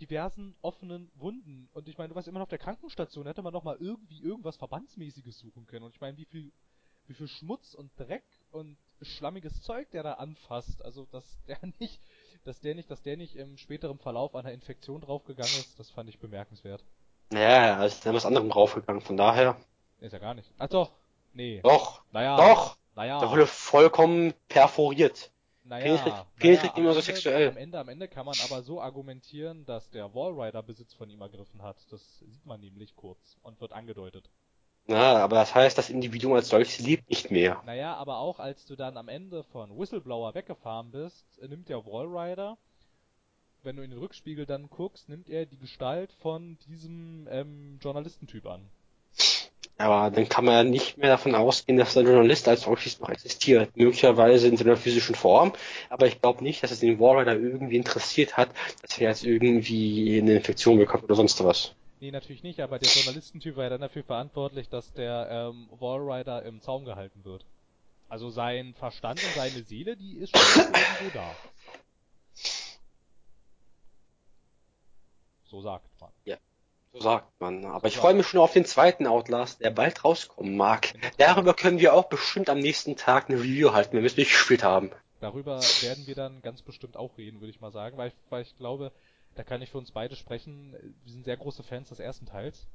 diversen 0.00 0.54
offenen 0.62 1.10
Wunden. 1.14 1.68
Und 1.72 1.88
ich 1.88 1.98
meine, 1.98 2.08
du 2.08 2.14
warst 2.14 2.28
immer 2.28 2.38
noch 2.38 2.44
auf 2.44 2.50
der 2.50 2.58
Krankenstation, 2.58 3.26
hätte 3.26 3.42
man 3.42 3.52
noch 3.52 3.64
mal 3.64 3.76
irgendwie 3.78 4.20
irgendwas 4.22 4.56
Verbandsmäßiges 4.56 5.38
suchen 5.38 5.66
können. 5.66 5.84
Und 5.84 5.94
ich 5.94 6.00
meine, 6.00 6.16
wie 6.16 6.24
viel, 6.24 6.50
wie 7.06 7.14
viel 7.14 7.28
Schmutz 7.28 7.74
und 7.74 7.90
Dreck 7.98 8.24
und 8.50 8.76
schlammiges 9.02 9.62
Zeug 9.62 9.90
der 9.90 10.02
da 10.02 10.14
anfasst. 10.14 10.84
Also, 10.84 11.06
dass 11.10 11.24
der 11.46 11.58
nicht, 11.78 12.00
dass 12.44 12.60
der 12.60 12.74
nicht, 12.74 12.90
dass 12.90 13.02
der 13.02 13.16
nicht 13.16 13.36
im 13.36 13.56
späteren 13.56 13.98
Verlauf 13.98 14.34
einer 14.34 14.52
Infektion 14.52 15.00
draufgegangen 15.00 15.52
ist, 15.52 15.78
das 15.78 15.90
fand 15.90 16.08
ich 16.08 16.18
bemerkenswert. 16.18 16.82
Ja, 17.32 17.76
also 17.76 17.94
ist 17.94 18.04
dann 18.06 18.14
was 18.14 18.26
anderem 18.26 18.50
draufgegangen, 18.50 19.02
von 19.02 19.16
daher. 19.16 19.56
Ist 20.00 20.12
ja 20.12 20.18
gar 20.18 20.34
nicht. 20.34 20.50
Ach 20.58 20.68
doch. 20.68 20.90
Nee. 21.32 21.60
Doch, 21.62 22.02
Naja. 22.10 22.36
doch, 22.36 22.76
Naja. 22.96 23.20
der 23.20 23.30
wurde 23.30 23.46
vollkommen 23.46 24.34
perforiert. 24.48 25.30
Naja, 25.70 25.94
naja, 25.94 26.26
Penis 26.38 26.62
liegt 26.62 26.74
am 26.74 26.82
immer 26.82 26.92
so 26.92 26.98
Ende- 26.98 27.12
sexuell. 27.12 27.48
Am 27.50 27.56
Ende, 27.56 27.78
am 27.78 27.88
Ende 27.88 28.08
kann 28.08 28.26
man 28.26 28.34
aber 28.44 28.62
so 28.62 28.80
argumentieren, 28.82 29.64
dass 29.64 29.88
der 29.90 30.12
Wallrider 30.14 30.62
Besitz 30.62 30.92
von 30.94 31.08
ihm 31.08 31.20
ergriffen 31.20 31.62
hat. 31.62 31.76
Das 31.90 32.18
sieht 32.18 32.44
man 32.44 32.60
nämlich 32.60 32.96
kurz 32.96 33.38
und 33.42 33.60
wird 33.60 33.72
angedeutet. 33.72 34.28
Na, 34.86 35.18
aber 35.18 35.36
das 35.36 35.54
heißt, 35.54 35.78
das 35.78 35.88
Individuum 35.88 36.32
als 36.32 36.48
solches 36.48 36.80
lebt 36.80 37.08
nicht 37.08 37.30
mehr. 37.30 37.62
Naja, 37.64 37.94
aber 37.94 38.18
auch 38.18 38.40
als 38.40 38.66
du 38.66 38.74
dann 38.74 38.96
am 38.96 39.08
Ende 39.08 39.44
von 39.44 39.78
Whistleblower 39.78 40.34
weggefahren 40.34 40.90
bist, 40.90 41.24
nimmt 41.40 41.68
der 41.68 41.86
Wallrider, 41.86 42.58
wenn 43.62 43.76
du 43.76 43.82
in 43.82 43.90
den 43.90 44.00
Rückspiegel 44.00 44.46
dann 44.46 44.68
guckst, 44.70 45.08
nimmt 45.08 45.28
er 45.28 45.46
die 45.46 45.58
Gestalt 45.58 46.12
von 46.14 46.58
diesem 46.66 47.28
ähm, 47.30 47.78
Journalistentyp 47.80 48.46
an. 48.46 48.68
Aber 49.80 50.10
dann 50.10 50.28
kann 50.28 50.44
man 50.44 50.54
ja 50.54 50.62
nicht 50.64 50.98
mehr 50.98 51.08
davon 51.08 51.34
ausgehen, 51.34 51.78
dass 51.78 51.94
der 51.94 52.02
Journalist 52.02 52.46
als 52.48 52.62
solches 52.62 53.00
noch 53.00 53.08
existiert. 53.08 53.74
Möglicherweise 53.76 54.46
in 54.46 54.56
seiner 54.58 54.76
physischen 54.76 55.14
Form, 55.14 55.52
aber 55.88 56.06
ich 56.06 56.20
glaube 56.20 56.44
nicht, 56.44 56.62
dass 56.62 56.70
es 56.70 56.80
den 56.80 57.00
Warrider 57.00 57.32
irgendwie 57.32 57.76
interessiert 57.76 58.36
hat, 58.36 58.50
dass 58.82 58.98
er 58.98 59.08
jetzt 59.08 59.24
irgendwie 59.24 60.20
eine 60.20 60.34
Infektion 60.34 60.76
bekommt 60.76 61.04
oder 61.04 61.14
sonst 61.14 61.42
was. 61.42 61.74
Nee, 62.00 62.10
natürlich 62.10 62.42
nicht, 62.42 62.60
aber 62.60 62.78
der 62.78 62.90
Journalistentyp 62.90 63.56
war 63.56 63.64
ja 63.64 63.70
dann 63.70 63.80
dafür 63.80 64.02
verantwortlich, 64.04 64.68
dass 64.68 64.92
der 64.92 65.28
ähm, 65.30 65.68
Wallrider 65.78 66.42
im 66.44 66.60
Zaum 66.60 66.84
gehalten 66.84 67.24
wird. 67.24 67.44
Also 68.08 68.28
sein 68.28 68.74
Verstand 68.74 69.22
und 69.22 69.34
seine 69.34 69.62
Seele, 69.64 69.96
die 69.96 70.18
ist 70.18 70.36
schon 70.36 70.64
irgendwo 70.64 71.18
da. 71.18 71.36
So 75.44 75.62
sagt 75.62 75.88
man. 76.00 76.10
So 76.92 77.00
sagt 77.00 77.40
man. 77.40 77.64
Aber 77.64 77.86
ich 77.86 77.96
freue 77.96 78.14
mich 78.14 78.26
schon 78.26 78.40
auf 78.40 78.52
den 78.52 78.64
zweiten 78.64 79.06
Outlast, 79.06 79.60
der 79.60 79.70
bald 79.70 80.04
rauskommen 80.04 80.56
mag. 80.56 80.92
Darüber 81.18 81.54
können 81.54 81.78
wir 81.78 81.94
auch 81.94 82.08
bestimmt 82.08 82.50
am 82.50 82.58
nächsten 82.58 82.96
Tag 82.96 83.28
eine 83.28 83.38
Review 83.38 83.72
halten, 83.72 83.92
wenn 83.94 84.02
wir 84.02 84.10
es 84.10 84.16
nicht 84.16 84.30
gespielt 84.30 84.64
haben. 84.64 84.90
Darüber 85.20 85.60
werden 85.82 86.06
wir 86.06 86.14
dann 86.14 86.42
ganz 86.42 86.62
bestimmt 86.62 86.96
auch 86.96 87.16
reden, 87.18 87.40
würde 87.40 87.50
ich 87.50 87.60
mal 87.60 87.70
sagen, 87.70 87.96
weil 87.96 88.08
ich, 88.08 88.14
weil 88.30 88.42
ich 88.42 88.56
glaube, 88.56 88.90
da 89.34 89.44
kann 89.44 89.62
ich 89.62 89.70
für 89.70 89.78
uns 89.78 89.92
beide 89.92 90.16
sprechen. 90.16 90.72
Wir 91.04 91.12
sind 91.12 91.24
sehr 91.24 91.36
große 91.36 91.62
Fans 91.62 91.90
des 91.90 92.00
ersten 92.00 92.26
Teils. 92.26 92.66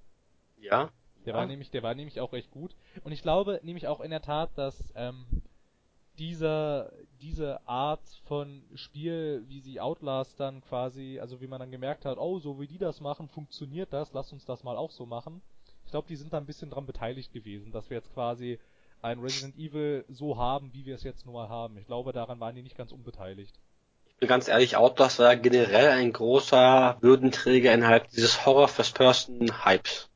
Ja? 0.58 0.90
Der 1.26 1.34
Ja. 1.34 1.40
war 1.40 1.46
nämlich, 1.48 1.72
der 1.72 1.84
war 1.84 1.96
nämlich 1.96 2.22
auch 2.22 2.34
recht 2.34 2.52
gut. 2.52 2.76
Und 3.04 3.12
ich 3.12 3.22
glaube 3.22 3.60
nämlich 3.64 3.88
auch 3.88 4.00
in 4.00 4.12
der 4.12 4.22
Tat, 4.22 4.52
dass 4.56 4.94
ähm, 4.96 5.26
dieser, 6.18 6.92
diese 7.22 7.68
Art 7.68 8.02
von 8.26 8.64
Spiel, 8.76 9.44
wie 9.48 9.60
sie 9.60 9.80
Outlast 9.80 10.40
dann 10.40 10.62
quasi, 10.62 11.20
also 11.20 11.42
wie 11.42 11.48
man 11.48 11.60
dann 11.60 11.72
gemerkt 11.72 12.06
hat, 12.06 12.18
oh, 12.18 12.40
so 12.40 12.60
wie 12.60 12.68
die 12.68 12.78
das 12.78 13.02
machen, 13.02 13.28
funktioniert 13.28 13.94
das, 13.94 14.14
lass 14.14 14.32
uns 14.32 14.46
das 14.46 14.64
mal 14.64 14.78
auch 14.78 14.92
so 14.92 15.06
machen. 15.06 15.42
Ich 15.86 15.92
glaube, 15.92 16.08
die 16.08 16.16
sind 16.16 16.34
da 16.34 16.38
ein 16.38 16.46
bisschen 16.46 16.70
dran 16.70 16.86
beteiligt 16.86 17.32
gewesen, 17.32 17.72
dass 17.72 17.90
wir 17.90 17.98
jetzt 17.98 18.14
quasi 18.14 18.60
ein 19.02 19.20
Resident 19.20 19.58
Evil 19.58 20.04
so 20.10 20.38
haben, 20.38 20.74
wie 20.74 20.86
wir 20.86 20.96
es 20.96 21.04
jetzt 21.04 21.26
nun 21.26 21.36
mal 21.36 21.50
haben. 21.50 21.78
Ich 21.78 21.86
glaube, 21.86 22.12
daran 22.12 22.40
waren 22.40 22.56
die 22.56 22.64
nicht 22.64 22.78
ganz 22.78 22.92
unbeteiligt. 22.92 23.54
Ich 24.08 24.16
bin 24.18 24.30
ganz 24.30 24.48
ehrlich, 24.48 24.78
Outlast 24.78 25.20
war 25.20 25.36
generell 25.36 25.90
ein 25.90 26.14
großer 26.14 26.98
Würdenträger 27.02 27.74
innerhalb 27.74 28.10
dieses 28.10 28.46
Horror-First-Person-Hypes. 28.46 30.10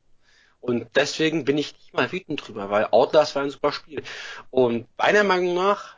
Und 0.60 0.88
deswegen 0.94 1.44
bin 1.44 1.58
ich 1.58 1.72
nicht 1.72 1.94
mal 1.94 2.12
wütend 2.12 2.46
drüber, 2.46 2.70
weil 2.70 2.88
Outlast 2.90 3.34
war 3.34 3.42
ein 3.42 3.50
super 3.50 3.72
Spiel. 3.72 4.02
Und 4.50 4.86
meiner 4.98 5.24
Meinung 5.24 5.54
nach, 5.54 5.96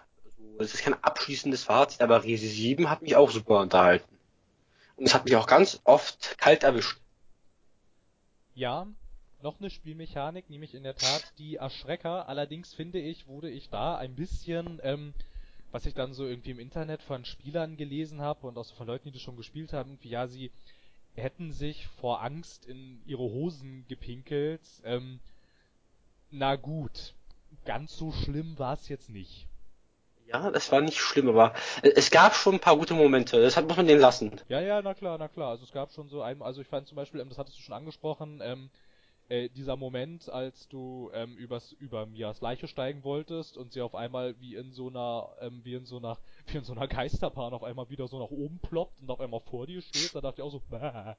es 0.58 0.74
ist 0.74 0.82
kein 0.82 1.02
abschließendes 1.02 1.64
Fazit, 1.64 2.00
aber 2.00 2.22
Resi 2.22 2.46
7 2.46 2.88
hat 2.88 3.02
mich 3.02 3.16
auch 3.16 3.30
super 3.30 3.58
unterhalten. 3.58 4.16
Und 4.96 5.06
es 5.06 5.14
hat 5.14 5.24
mich 5.24 5.34
auch 5.36 5.46
ganz 5.46 5.80
oft 5.84 6.38
kalt 6.38 6.62
erwischt. 6.62 6.98
Ja, 8.54 8.86
noch 9.42 9.58
eine 9.58 9.70
Spielmechanik, 9.70 10.48
nämlich 10.48 10.74
in 10.74 10.84
der 10.84 10.94
Tat 10.94 11.32
die 11.38 11.56
Erschrecker. 11.56 12.28
Allerdings 12.28 12.72
finde 12.72 13.00
ich, 13.00 13.26
wurde 13.26 13.50
ich 13.50 13.68
da 13.68 13.96
ein 13.96 14.14
bisschen, 14.14 14.80
ähm, 14.84 15.14
was 15.72 15.86
ich 15.86 15.94
dann 15.94 16.14
so 16.14 16.26
irgendwie 16.26 16.52
im 16.52 16.60
Internet 16.60 17.02
von 17.02 17.24
Spielern 17.24 17.76
gelesen 17.76 18.20
habe 18.20 18.46
und 18.46 18.56
auch 18.56 18.64
so 18.64 18.74
von 18.74 18.86
Leuten, 18.86 19.06
die 19.06 19.12
das 19.12 19.22
schon 19.22 19.36
gespielt 19.36 19.72
haben, 19.72 19.90
irgendwie, 19.90 20.10
ja, 20.10 20.28
sie 20.28 20.52
hätten 21.14 21.52
sich 21.52 21.86
vor 21.86 22.22
Angst 22.22 22.66
in 22.66 23.02
ihre 23.06 23.22
Hosen 23.22 23.84
gepinkelt. 23.88 24.62
Ähm, 24.84 25.20
na 26.30 26.56
gut, 26.56 27.14
ganz 27.64 27.96
so 27.96 28.12
schlimm 28.12 28.58
war 28.58 28.74
es 28.74 28.88
jetzt 28.88 29.10
nicht. 29.10 29.46
Ja, 30.26 30.50
das 30.50 30.72
war 30.72 30.80
nicht 30.80 30.98
schlimm, 30.98 31.28
aber 31.28 31.52
es 31.82 32.10
gab 32.10 32.34
schon 32.34 32.54
ein 32.54 32.60
paar 32.60 32.76
gute 32.76 32.94
Momente. 32.94 33.42
Das 33.42 33.56
hat, 33.56 33.66
muss 33.66 33.76
man 33.76 33.86
denen 33.86 34.00
lassen. 34.00 34.40
Ja, 34.48 34.60
ja, 34.60 34.80
na 34.80 34.94
klar, 34.94 35.18
na 35.18 35.28
klar. 35.28 35.50
Also 35.50 35.64
es 35.64 35.72
gab 35.72 35.92
schon 35.92 36.08
so 36.08 36.22
ein, 36.22 36.40
also 36.40 36.62
ich 36.62 36.68
fand 36.68 36.88
zum 36.88 36.96
Beispiel, 36.96 37.20
ähm, 37.20 37.28
das 37.28 37.36
hattest 37.36 37.58
du 37.58 37.62
schon 37.62 37.74
angesprochen, 37.74 38.40
ähm, 38.42 38.70
äh, 39.32 39.48
dieser 39.48 39.76
Moment, 39.76 40.28
als 40.28 40.68
du 40.68 41.10
ähm, 41.14 41.34
übers, 41.38 41.72
über 41.72 42.04
Mias 42.04 42.42
Leiche 42.42 42.68
steigen 42.68 43.02
wolltest 43.02 43.56
und 43.56 43.72
sie 43.72 43.80
auf 43.80 43.94
einmal 43.94 44.38
wie 44.40 44.56
in 44.56 44.72
so 44.72 44.88
einer, 44.88 45.30
ähm, 45.40 45.62
wie 45.64 45.72
in 45.72 45.86
so 45.86 45.96
einer, 45.96 46.18
wie 46.48 46.58
in 46.58 46.64
so 46.64 46.74
einer 46.74 46.86
Geisterbahn 46.86 47.54
auf 47.54 47.64
einmal 47.64 47.88
wieder 47.88 48.06
so 48.08 48.18
nach 48.18 48.30
oben 48.30 48.58
ploppt 48.58 49.00
und 49.00 49.10
auf 49.10 49.20
einmal 49.20 49.40
vor 49.40 49.66
dir 49.66 49.80
steht, 49.80 50.14
da 50.14 50.20
dachte 50.20 50.42
ich 50.42 50.44
auch 50.44 50.52
so, 50.52 50.60
bäh. 50.60 51.14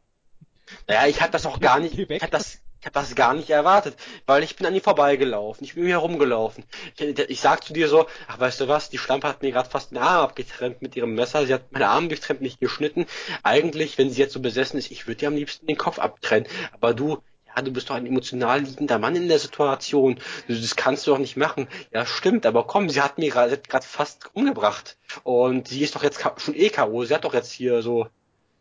Naja, 0.88 1.08
ich 1.08 1.22
hatte 1.22 1.32
das 1.32 1.48
auch 1.48 1.60
gar 1.60 1.80
nicht, 1.80 1.98
ich 1.98 2.22
hatte 2.22 2.32
das, 2.32 2.60
ich 2.80 2.86
hab 2.86 2.94
das 2.94 3.16
gar 3.16 3.34
nicht 3.34 3.50
erwartet, 3.50 3.98
weil 4.28 4.44
ich 4.44 4.56
bin 4.56 4.66
an 4.68 4.76
ihr 4.76 4.82
vorbeigelaufen, 4.82 5.66
ich 5.66 5.74
bin 5.74 5.84
hier 5.84 5.96
herumgelaufen. 5.96 6.64
Ich, 6.96 7.20
ich 7.20 7.42
sag 7.42 7.64
zu 7.64 7.74
dir 7.74 7.90
so, 7.90 8.06
ach 8.28 8.40
weißt 8.40 8.62
du 8.62 8.68
was, 8.68 8.92
die 8.92 8.98
Schlampe 9.00 9.28
hat 9.28 9.42
mir 9.42 9.52
gerade 9.52 9.70
fast 9.70 9.92
den 9.92 9.98
Arm 9.98 10.24
abgetrennt 10.24 10.84
mit 10.84 10.96
ihrem 10.96 11.16
Messer, 11.16 11.46
sie 11.48 11.54
hat 11.54 11.72
meinen 11.72 11.84
Arm 11.84 12.10
durchtrennt, 12.10 12.42
nicht 12.42 12.60
geschnitten. 12.60 13.08
Eigentlich, 13.42 13.98
wenn 13.98 14.12
sie 14.12 14.22
jetzt 14.22 14.34
so 14.34 14.40
besessen 14.40 14.78
ist, 14.78 14.92
ich 14.92 15.08
würde 15.08 15.24
ihr 15.24 15.28
am 15.30 15.36
liebsten 15.36 15.66
den 15.66 15.78
Kopf 15.78 16.00
abtrennen. 16.00 16.48
Aber 16.72 16.94
du, 16.94 17.22
ja, 17.56 17.62
du 17.62 17.72
bist 17.72 17.90
doch 17.90 17.96
ein 17.96 18.06
emotional 18.06 18.62
liegender 18.62 19.00
Mann 19.00 19.16
in 19.16 19.28
der 19.28 19.40
Situation. 19.40 20.20
Das 20.48 20.76
kannst 20.76 21.06
du 21.06 21.12
doch 21.12 21.20
nicht 21.20 21.38
machen. 21.38 21.68
Ja, 21.92 22.06
stimmt, 22.06 22.46
aber 22.46 22.66
komm, 22.66 22.90
sie 22.90 23.02
hat 23.02 23.18
mir 23.18 23.30
gerade 23.30 23.60
fast 23.82 24.30
umgebracht. 24.34 24.98
Und 25.24 25.68
sie 25.68 25.82
ist 25.82 25.96
doch 25.96 26.04
jetzt 26.04 26.22
schon 26.38 26.56
eh 26.56 26.70
K.O. 26.70 27.04
Sie 27.04 27.14
hat 27.14 27.26
doch 27.26 27.34
jetzt 27.34 27.52
hier 27.52 27.82
so 27.82 28.08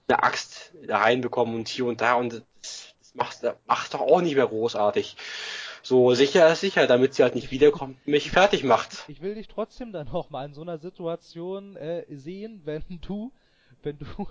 eine 0.09 0.23
Axt 0.23 0.73
reinbekommen 0.89 1.55
und 1.55 1.69
hier 1.69 1.87
und 1.87 2.01
da 2.01 2.15
und 2.15 2.43
das, 2.61 2.95
das 2.99 3.15
macht, 3.15 3.39
macht 3.67 3.95
doch 3.95 4.01
auch 4.01 4.21
nicht 4.21 4.37
mehr 4.37 4.47
großartig. 4.47 5.17
so 5.83 6.15
sicher 6.15 6.53
ist 6.53 6.61
sicher, 6.61 6.87
damit 6.87 7.15
sie 7.15 7.23
halt 7.23 7.35
nicht 7.35 7.51
wiederkommt 7.51 7.97
und 8.05 8.13
mich 8.13 8.31
fertig 8.31 8.65
macht. 8.65 9.05
Ich 9.09 9.23
will 9.23 9.35
dich 9.35 9.49
trotzdem 9.49 9.93
dann 9.93 10.09
auch 10.09 10.31
mal 10.31 10.45
in 10.45 10.55
so 10.55 10.63
einer 10.63 10.79
Situation 10.79 11.77
äh, 11.77 12.05
sehen, 12.11 12.63
wenn 12.65 12.83
du, 13.01 13.33
wenn 13.83 13.99
du, 13.99 14.29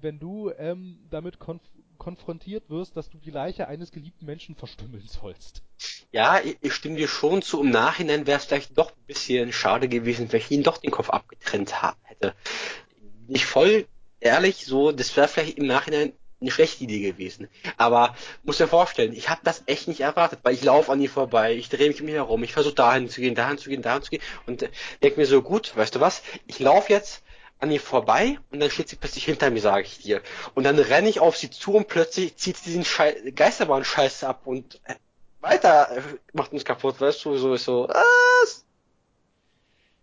wenn 0.00 0.18
du 0.18 0.50
ähm, 0.56 0.98
damit 1.10 1.38
konf 1.38 1.62
konfrontiert 1.98 2.70
wirst, 2.70 2.96
dass 2.96 3.10
du 3.10 3.18
die 3.18 3.30
Leiche 3.30 3.68
eines 3.68 3.92
geliebten 3.92 4.26
Menschen 4.26 4.54
verstümmeln 4.54 5.06
sollst. 5.06 5.62
Ja, 6.12 6.40
ich, 6.40 6.72
stimme 6.72 6.96
dir 6.96 7.08
schon 7.08 7.42
zu. 7.42 7.60
Im 7.60 7.70
Nachhinein 7.70 8.26
wäre 8.26 8.38
es 8.38 8.44
vielleicht 8.44 8.78
doch 8.78 8.90
ein 8.90 9.06
bisschen 9.06 9.52
schade 9.52 9.88
gewesen, 9.88 10.30
wenn 10.32 10.40
ich 10.40 10.50
ihn 10.50 10.62
doch 10.62 10.78
den 10.78 10.90
Kopf 10.90 11.10
abgetrennt 11.10 11.74
hätte. 12.04 12.34
Nicht 13.26 13.46
voll 13.46 13.86
ehrlich, 14.20 14.64
so, 14.64 14.92
das 14.92 15.16
wäre 15.16 15.28
vielleicht 15.28 15.58
im 15.58 15.66
Nachhinein 15.66 16.12
eine 16.40 16.50
schlechte 16.50 16.84
Idee 16.84 17.00
gewesen. 17.00 17.48
Aber 17.76 18.14
muss 18.42 18.58
dir 18.58 18.68
vorstellen, 18.68 19.12
ich 19.12 19.28
habe 19.28 19.40
das 19.44 19.62
echt 19.66 19.88
nicht 19.88 20.00
erwartet, 20.00 20.40
weil 20.42 20.54
ich 20.54 20.62
laufe 20.62 20.92
an 20.92 21.00
ihr 21.00 21.10
vorbei, 21.10 21.54
ich 21.54 21.68
drehe 21.68 21.88
mich 21.88 22.00
um 22.00 22.06
mich 22.06 22.14
herum, 22.14 22.44
ich 22.44 22.52
versuche 22.52 22.74
dahin 22.74 23.08
zu 23.08 23.20
gehen, 23.20 23.34
dahin 23.34 23.58
zu 23.58 23.70
gehen, 23.70 23.82
dahin 23.82 24.02
zu 24.02 24.10
gehen 24.10 24.22
und 24.46 24.62
äh, 24.62 24.68
denke 25.02 25.18
mir 25.18 25.26
so, 25.26 25.42
gut, 25.42 25.76
weißt 25.76 25.94
du 25.94 26.00
was, 26.00 26.22
ich 26.46 26.58
laufe 26.58 26.92
jetzt 26.92 27.23
an 27.58 27.70
ihr 27.70 27.80
vorbei 27.80 28.38
und 28.50 28.60
dann 28.60 28.70
steht 28.70 28.88
sie 28.88 28.96
plötzlich 28.96 29.24
hinter 29.24 29.50
mir, 29.50 29.60
sage 29.60 29.84
ich 29.84 29.98
dir. 29.98 30.22
Und 30.54 30.64
dann 30.64 30.78
renne 30.78 31.08
ich 31.08 31.20
auf 31.20 31.36
sie 31.36 31.50
zu 31.50 31.74
und 31.74 31.88
plötzlich 31.88 32.36
zieht 32.36 32.56
sie 32.56 32.70
diesen 32.70 32.84
Schei 32.84 33.12
Geisterbahn-Scheiß 33.34 34.24
ab 34.24 34.46
und 34.46 34.80
äh, 34.84 34.94
weiter 35.40 35.96
äh, 35.96 36.02
macht 36.32 36.52
uns 36.52 36.64
kaputt, 36.64 37.00
weißt 37.00 37.24
du, 37.24 37.36
so 37.36 37.54
ist 37.54 37.64
so, 37.64 37.88
was? 37.88 38.64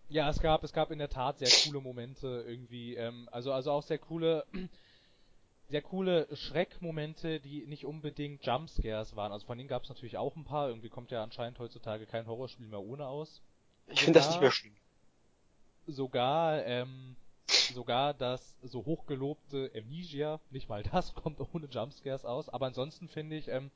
Ja, 0.08 0.28
es 0.28 0.40
gab, 0.40 0.62
es 0.62 0.72
gab 0.72 0.90
in 0.90 0.98
der 0.98 1.08
Tat 1.08 1.38
sehr 1.38 1.48
coole 1.64 1.80
Momente 1.80 2.44
irgendwie, 2.46 2.96
ähm, 2.96 3.28
also, 3.32 3.52
also 3.52 3.70
auch 3.72 3.82
sehr 3.82 3.98
coole, 3.98 4.44
sehr 5.70 5.82
coole 5.82 6.28
Schreckmomente, 6.36 7.40
die 7.40 7.66
nicht 7.66 7.86
unbedingt 7.86 8.44
Jumpscares 8.44 9.16
waren. 9.16 9.32
Also 9.32 9.46
von 9.46 9.56
denen 9.56 9.68
gab 9.68 9.84
es 9.84 9.88
natürlich 9.88 10.18
auch 10.18 10.36
ein 10.36 10.44
paar. 10.44 10.68
Irgendwie 10.68 10.90
kommt 10.90 11.10
ja 11.10 11.22
anscheinend 11.22 11.58
heutzutage 11.58 12.04
kein 12.04 12.26
Horrorspiel 12.26 12.66
mehr 12.66 12.80
ohne 12.80 13.06
aus. 13.06 13.40
Ich 13.86 14.02
finde 14.02 14.18
das 14.18 14.28
nicht 14.28 14.40
mehr 14.40 14.50
schlimm. 14.50 14.76
Sogar, 15.86 16.64
ähm, 16.66 17.16
sogar 17.68 18.14
das 18.14 18.56
so 18.62 18.84
hochgelobte 18.84 19.70
Amnesia, 19.76 20.40
nicht 20.50 20.68
mal 20.68 20.82
das 20.82 21.14
kommt 21.14 21.40
ohne 21.54 21.66
Jumpscares 21.66 22.24
aus. 22.24 22.48
Aber 22.48 22.66
ansonsten 22.66 23.08
finde 23.08 23.36
ich, 23.36 23.48
ähm, 23.48 23.70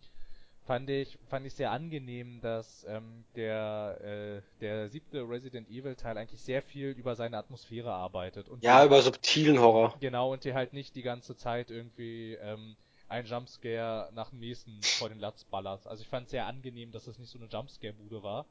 fand 0.65 0.91
ich, 0.91 1.19
fand 1.29 1.47
ich 1.47 1.55
sehr 1.55 1.71
angenehm, 1.71 2.41
dass 2.41 2.85
ähm, 2.89 3.25
der, 3.37 3.99
äh, 4.03 4.43
der 4.61 4.89
siebte 4.89 5.23
Resident 5.23 5.69
Evil 5.69 5.95
Teil 5.97 6.19
eigentlich 6.19 6.43
sehr 6.43 6.63
viel 6.63 6.89
über 6.91 7.15
seine 7.15 7.39
Atmosphäre 7.39 7.93
arbeitet. 7.93 8.49
Und 8.49 8.63
Ja, 8.65 8.81
die- 8.81 8.87
über 8.87 9.01
subtilen 9.03 9.61
Horror. 9.61 9.95
Genau, 10.01 10.33
und 10.33 10.45
dir 10.45 10.55
halt 10.55 10.73
nicht 10.73 10.95
die 10.97 11.03
ganze 11.03 11.37
Zeit 11.37 11.71
irgendwie 11.71 12.35
ähm, 12.35 12.77
ein 13.09 13.25
Jumpscare 13.27 14.11
nach 14.13 14.31
dem 14.31 14.41
nächsten 14.41 14.81
vor 14.83 15.09
den 15.09 15.21
Latz 15.21 15.45
ballert. 15.45 15.87
Also 15.87 16.03
ich 16.03 16.09
fand 16.09 16.25
es 16.27 16.33
sehr 16.33 16.47
angenehm, 16.47 16.91
dass 16.93 17.07
es 17.07 17.19
nicht 17.19 17.31
so 17.31 17.39
eine 17.39 17.47
Jumpscare-Bude 17.49 18.23
war. 18.23 18.47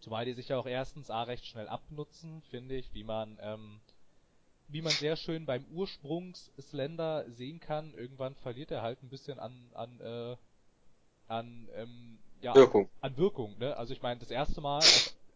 Zumal 0.00 0.24
die 0.24 0.32
sich 0.34 0.48
ja 0.48 0.58
auch 0.58 0.66
erstens 0.66 1.10
A 1.10 1.22
recht 1.22 1.46
schnell 1.46 1.68
abnutzen, 1.68 2.42
finde 2.50 2.74
ich, 2.74 2.92
wie 2.92 3.04
man, 3.04 3.38
ähm, 3.40 3.80
wie 4.72 4.82
man 4.82 4.92
sehr 4.92 5.16
schön 5.16 5.46
beim 5.46 5.64
Ursprungs-Slender 5.66 7.30
sehen 7.30 7.60
kann. 7.60 7.94
Irgendwann 7.94 8.34
verliert 8.36 8.70
er 8.70 8.82
halt 8.82 9.02
ein 9.02 9.10
bisschen 9.10 9.38
an, 9.38 9.70
an, 9.74 10.00
äh, 10.00 10.36
an, 11.28 11.68
ähm, 11.74 12.18
ja, 12.40 12.54
Wirkung. 12.54 12.88
an 13.00 13.16
Wirkung, 13.16 13.58
ne? 13.58 13.76
Also 13.76 13.92
ich 13.92 14.02
meine, 14.02 14.20
das 14.20 14.30
erste 14.30 14.60
Mal, 14.60 14.82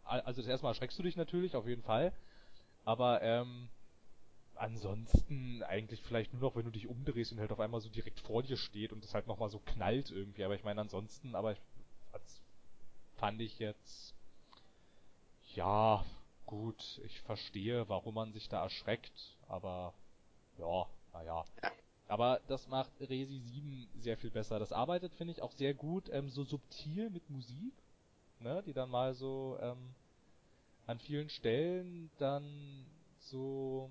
also 0.04 0.40
das 0.40 0.48
erste 0.48 0.64
Mal 0.64 0.70
erschreckst 0.70 0.98
du 0.98 1.02
dich 1.02 1.16
natürlich, 1.16 1.54
auf 1.54 1.66
jeden 1.66 1.82
Fall. 1.82 2.12
Aber, 2.84 3.22
ähm, 3.22 3.68
ansonsten 4.54 5.62
eigentlich 5.64 6.02
vielleicht 6.02 6.32
nur 6.32 6.42
noch, 6.42 6.56
wenn 6.56 6.64
du 6.64 6.70
dich 6.70 6.88
umdrehst 6.88 7.32
und 7.32 7.40
halt 7.40 7.52
auf 7.52 7.60
einmal 7.60 7.80
so 7.80 7.88
direkt 7.88 8.20
vor 8.20 8.42
dir 8.42 8.56
steht 8.56 8.92
und 8.92 9.04
es 9.04 9.14
halt 9.14 9.26
nochmal 9.26 9.50
so 9.50 9.58
knallt 9.58 10.10
irgendwie. 10.10 10.44
Aber 10.44 10.54
ich 10.54 10.64
meine, 10.64 10.80
ansonsten, 10.80 11.34
aber 11.34 11.52
ich, 11.52 11.60
das 12.12 12.40
fand 13.16 13.40
ich 13.40 13.58
jetzt, 13.58 14.14
ja, 15.54 16.04
gut, 16.46 17.00
ich 17.04 17.20
verstehe, 17.22 17.88
warum 17.88 18.14
man 18.14 18.32
sich 18.32 18.48
da 18.48 18.62
erschreckt, 18.62 19.36
aber, 19.48 19.92
ja, 20.58 20.86
naja. 21.12 21.44
Ja. 21.62 21.72
Aber 22.08 22.40
das 22.46 22.68
macht 22.68 22.92
Resi 23.00 23.40
7 23.40 23.88
sehr 23.98 24.16
viel 24.16 24.30
besser. 24.30 24.60
Das 24.60 24.72
arbeitet, 24.72 25.12
finde 25.14 25.32
ich, 25.32 25.42
auch 25.42 25.52
sehr 25.52 25.74
gut, 25.74 26.08
ähm, 26.12 26.30
so 26.30 26.44
subtil 26.44 27.10
mit 27.10 27.28
Musik, 27.28 27.74
ne, 28.38 28.62
die 28.64 28.72
dann 28.72 28.90
mal 28.90 29.14
so, 29.14 29.58
ähm, 29.60 29.94
an 30.86 31.00
vielen 31.00 31.28
Stellen 31.28 32.10
dann 32.18 32.86
so 33.18 33.90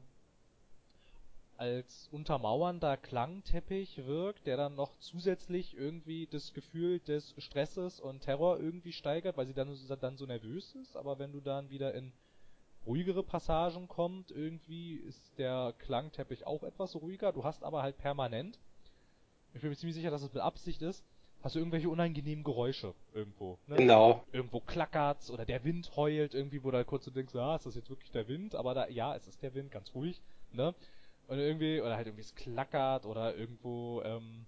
als 1.58 2.10
untermauernder 2.12 2.98
Klangteppich 2.98 4.06
wirkt, 4.06 4.46
der 4.46 4.58
dann 4.58 4.76
noch 4.76 4.98
zusätzlich 5.00 5.76
irgendwie 5.76 6.28
das 6.28 6.54
Gefühl 6.54 7.00
des 7.00 7.34
Stresses 7.38 8.00
und 8.00 8.22
Terror 8.22 8.60
irgendwie 8.60 8.92
steigert, 8.92 9.38
weil 9.38 9.48
sie 9.48 9.54
dann, 9.54 9.78
dann 10.02 10.18
so 10.18 10.26
nervös 10.26 10.76
ist, 10.76 10.98
aber 10.98 11.18
wenn 11.18 11.32
du 11.32 11.40
dann 11.40 11.70
wieder 11.70 11.94
in 11.94 12.12
ruhigere 12.86 13.24
Passagen 13.24 13.88
kommt, 13.88 14.32
irgendwie 14.32 14.96
ist 14.96 15.38
der 15.38 15.74
Klangteppich 15.80 16.46
auch 16.46 16.64
etwas 16.64 16.96
ruhiger, 16.96 17.32
du 17.32 17.44
hast 17.44 17.64
aber 17.64 17.82
halt 17.82 17.98
permanent, 17.98 18.60
ich 19.54 19.62
bin 19.62 19.70
mir 19.70 19.76
ziemlich 19.76 19.96
sicher, 19.96 20.12
dass 20.12 20.22
es 20.22 20.34
mit 20.34 20.44
Absicht 20.44 20.82
ist, 20.82 21.04
hast 21.42 21.56
du 21.56 21.60
irgendwelche 21.60 21.90
unangenehmen 21.90 22.44
Geräusche 22.44 22.94
irgendwo. 23.14 23.60
Ne? 23.68 23.76
Genau. 23.76 24.26
irgendwo 24.32 24.60
klackert's 24.60 25.30
oder 25.30 25.46
der 25.46 25.64
Wind 25.64 25.96
heult 25.96 26.34
irgendwie, 26.34 26.64
wo 26.64 26.72
du 26.72 26.78
halt 26.78 26.88
kurz 26.88 27.06
so 27.06 27.12
denkst, 27.12 27.36
ah, 27.36 27.56
ist 27.56 27.66
das 27.66 27.76
jetzt 27.76 27.90
wirklich 27.90 28.12
der 28.12 28.28
Wind? 28.28 28.56
Aber 28.56 28.74
da, 28.74 28.88
ja, 28.88 29.16
es 29.16 29.28
ist 29.28 29.42
der 29.44 29.54
Wind, 29.54 29.72
ganz 29.72 29.94
ruhig, 29.94 30.22
ne? 30.52 30.74
Und 31.28 31.40
irgendwie, 31.40 31.82
oder 31.82 31.96
halt 31.96 32.08
irgendwie 32.08 32.24
es 32.24 32.36
klackert 32.36 33.06
oder 33.06 33.36
irgendwo, 33.36 34.02
ähm, 34.04 34.46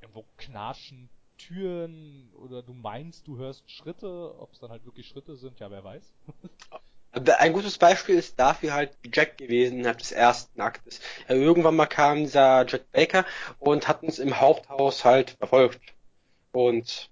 irgendwo 0.00 0.24
knarschen 0.36 1.08
Türen 1.38 2.30
oder 2.34 2.62
du 2.62 2.74
meinst, 2.74 3.26
du 3.26 3.36
hörst 3.36 3.68
Schritte, 3.70 4.34
ob 4.38 4.52
es 4.52 4.60
dann 4.60 4.70
halt 4.70 4.84
wirklich 4.84 5.08
Schritte 5.08 5.36
sind, 5.36 5.58
ja, 5.60 5.70
wer 5.70 5.82
weiß. 5.82 6.12
Ein 7.12 7.52
gutes 7.52 7.76
Beispiel 7.76 8.16
ist 8.16 8.38
dafür 8.38 8.72
halt 8.72 8.92
Jack 9.12 9.36
gewesen 9.36 9.80
innerhalb 9.80 9.98
des 9.98 10.12
ersten 10.12 10.60
Aktes. 10.60 11.00
Ja, 11.28 11.34
irgendwann 11.34 11.76
mal 11.76 11.86
kam 11.86 12.20
dieser 12.20 12.66
Jack 12.66 12.90
Baker 12.90 13.26
und 13.58 13.86
hat 13.86 14.02
uns 14.02 14.18
im 14.18 14.40
Haupthaus 14.40 15.04
halt 15.04 15.36
verfolgt. 15.38 15.80
Und 16.52 17.10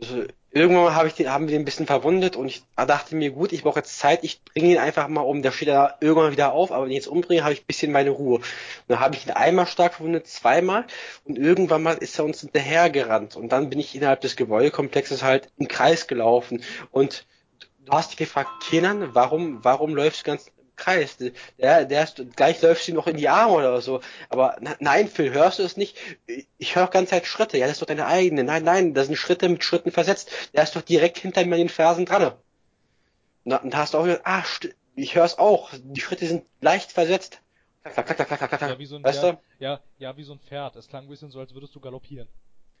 also, 0.00 0.24
irgendwann 0.50 0.94
hab 0.94 1.06
ich 1.06 1.14
den, 1.14 1.30
haben 1.30 1.48
wir 1.48 1.52
den 1.52 1.62
ein 1.62 1.64
bisschen 1.64 1.86
verwundet 1.86 2.36
und 2.36 2.46
ich 2.46 2.62
dachte 2.76 3.16
mir, 3.16 3.30
gut, 3.30 3.52
ich 3.52 3.62
brauche 3.62 3.80
jetzt 3.80 3.98
Zeit, 3.98 4.22
ich 4.22 4.42
bringe 4.44 4.72
ihn 4.72 4.78
einfach 4.78 5.08
mal 5.08 5.22
um. 5.22 5.42
Der 5.42 5.52
steht 5.52 5.68
da 5.68 5.96
irgendwann 6.00 6.32
wieder 6.32 6.52
auf, 6.52 6.70
aber 6.70 6.84
wenn 6.84 6.90
ich 6.90 6.96
jetzt 6.96 7.08
umbringe, 7.08 7.42
habe 7.42 7.52
ich 7.52 7.62
ein 7.62 7.66
bisschen 7.66 7.92
meine 7.92 8.10
Ruhe. 8.10 8.36
Und 8.36 8.44
dann 8.88 9.00
habe 9.00 9.16
ich 9.16 9.26
ihn 9.26 9.32
einmal 9.32 9.66
stark 9.66 9.94
verwundet, 9.94 10.28
zweimal 10.28 10.86
und 11.24 11.36
irgendwann 11.36 11.82
mal 11.82 11.96
ist 11.96 12.18
er 12.18 12.24
uns 12.24 12.40
hinterhergerannt. 12.40 13.34
Und 13.34 13.50
dann 13.50 13.70
bin 13.70 13.80
ich 13.80 13.94
innerhalb 13.94 14.20
des 14.20 14.36
Gebäudekomplexes 14.36 15.22
halt 15.22 15.50
im 15.58 15.66
Kreis 15.66 16.06
gelaufen 16.06 16.62
und 16.92 17.26
du 17.86 17.92
hast 17.92 18.10
dich 18.10 18.18
gefragt, 18.18 18.50
Kenan, 18.68 19.14
warum, 19.14 19.64
warum 19.64 19.94
läufst 19.94 20.20
du 20.20 20.24
ganz 20.24 20.48
im 20.48 20.76
Kreis? 20.76 21.16
Der, 21.58 21.84
der 21.84 22.04
ist, 22.04 22.22
gleich 22.36 22.60
läufst 22.60 22.86
du 22.86 22.92
ihm 22.92 22.96
noch 22.96 23.06
in 23.06 23.16
die 23.16 23.28
Arme 23.28 23.54
oder 23.54 23.80
so. 23.80 24.00
Aber 24.28 24.56
na, 24.60 24.76
nein, 24.80 25.08
Phil, 25.08 25.32
hörst 25.32 25.58
du 25.58 25.62
es 25.62 25.76
nicht? 25.76 25.96
Ich 26.58 26.76
höre 26.76 26.88
ganze 26.88 27.10
Zeit 27.10 27.26
Schritte. 27.26 27.56
Ja, 27.56 27.66
das 27.66 27.76
ist 27.76 27.82
doch 27.82 27.86
deine 27.86 28.06
eigene. 28.06 28.44
Nein, 28.44 28.64
nein, 28.64 28.94
das 28.94 29.06
sind 29.06 29.16
Schritte 29.16 29.48
mit 29.48 29.64
Schritten 29.64 29.90
versetzt. 29.90 30.30
Der 30.52 30.64
ist 30.64 30.76
doch 30.76 30.82
direkt 30.82 31.18
hinter 31.18 31.44
mir 31.46 31.54
an 31.54 31.60
den 31.60 31.68
Fersen 31.68 32.04
dran. 32.04 32.32
Und 33.44 33.50
da, 33.52 33.56
und 33.58 33.72
da 33.72 33.78
hast 33.78 33.94
du 33.94 33.98
auch 33.98 34.04
gesagt, 34.04 34.26
ah, 34.26 34.42
ich 34.96 35.14
höre 35.14 35.24
es 35.24 35.38
auch. 35.38 35.70
Die 35.72 36.00
Schritte 36.00 36.26
sind 36.26 36.44
leicht 36.60 36.92
versetzt. 36.92 37.40
Klack, 37.82 37.94
klack, 37.94 38.16
klack, 38.16 38.28
klack, 38.28 38.38
klack, 38.38 38.58
klack. 38.58 38.70
Ja, 38.70 38.78
wie 38.78 38.86
so 38.86 38.96
ein, 38.96 39.04
weißt 39.04 39.22
ja, 39.22 39.32
du? 39.32 39.38
ja, 39.60 39.80
ja, 39.98 40.16
wie 40.16 40.24
so 40.24 40.32
ein 40.32 40.40
Pferd. 40.40 40.74
Es 40.74 40.88
klang 40.88 41.04
ein 41.04 41.08
bisschen 41.08 41.30
so, 41.30 41.38
als 41.38 41.54
würdest 41.54 41.74
du 41.74 41.80
galoppieren. 41.80 42.28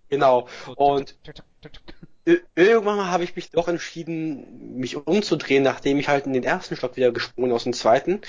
Genau. 0.08 0.48
Und 0.76 1.16
irgendwann 2.54 3.10
habe 3.10 3.24
ich 3.24 3.36
mich 3.36 3.50
doch 3.50 3.68
entschieden, 3.68 4.76
mich 4.78 4.96
umzudrehen, 4.96 5.62
nachdem 5.62 5.98
ich 5.98 6.08
halt 6.08 6.26
in 6.26 6.32
den 6.32 6.44
ersten 6.44 6.76
Stock 6.76 6.96
wieder 6.96 7.12
gesprungen 7.12 7.52
aus 7.52 7.64
dem 7.64 7.72
zweiten. 7.72 8.20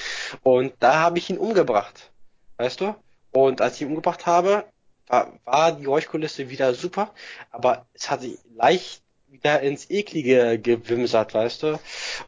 Und 0.43 0.73
da 0.79 0.99
habe 0.99 1.17
ich 1.17 1.29
ihn 1.29 1.37
umgebracht. 1.37 2.11
Weißt 2.57 2.81
du? 2.81 2.95
Und 3.31 3.61
als 3.61 3.75
ich 3.75 3.81
ihn 3.83 3.89
umgebracht 3.89 4.25
habe, 4.25 4.65
war, 5.07 5.39
war 5.45 5.71
die 5.71 5.83
Geräuschkulisse 5.83 6.49
wieder 6.49 6.73
super, 6.73 7.13
aber 7.51 7.85
es 7.93 8.09
hat 8.09 8.21
sich 8.21 8.37
leicht 8.55 9.01
wieder 9.29 9.61
ins 9.61 9.89
Eklige 9.89 10.59
gewimsert, 10.59 11.33
weißt 11.33 11.63
du? 11.63 11.79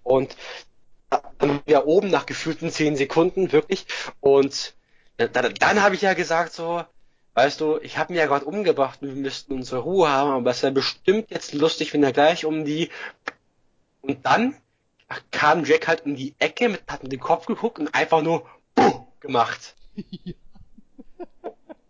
Und 0.04 0.36
dann 1.40 1.62
wieder 1.66 1.88
oben 1.88 2.10
nach 2.10 2.26
gefühlten 2.26 2.72
zehn 2.72 2.96
Sekunden, 2.96 3.52
wirklich. 3.52 3.86
Und 4.20 4.76
dann, 5.18 5.54
dann 5.56 5.82
habe 5.82 5.96
ich 5.96 6.02
ja 6.02 6.14
gesagt 6.14 6.54
so, 6.54 6.84
Weißt 7.40 7.62
du, 7.62 7.80
ich 7.82 7.98
habe 7.98 8.12
mir 8.12 8.20
ja 8.20 8.26
gerade 8.26 8.44
umgebracht 8.44 9.02
und 9.02 9.08
wir 9.08 9.16
müssten 9.16 9.54
unsere 9.54 9.80
Ruhe 9.80 10.10
haben, 10.10 10.30
aber 10.30 10.52
es 10.52 10.62
wäre 10.62 10.74
bestimmt 10.74 11.32
jetzt 11.32 11.54
lustig, 11.54 11.94
wenn 11.94 12.04
er 12.04 12.12
gleich 12.12 12.44
um 12.44 12.66
die... 12.66 12.90
Und 14.02 14.26
dann 14.26 14.58
kam 15.32 15.64
Jack 15.64 15.88
halt 15.88 16.06
um 16.06 16.18
die 16.18 16.36
Ecke, 16.40 16.68
mit, 16.68 16.82
hat 16.90 17.02
mit 17.02 17.14
dem 17.14 17.22
Kopf 17.22 17.46
geguckt 17.46 17.80
und 17.80 17.96
einfach 17.96 18.22
nur 18.24 18.46
gemacht. 19.22 19.78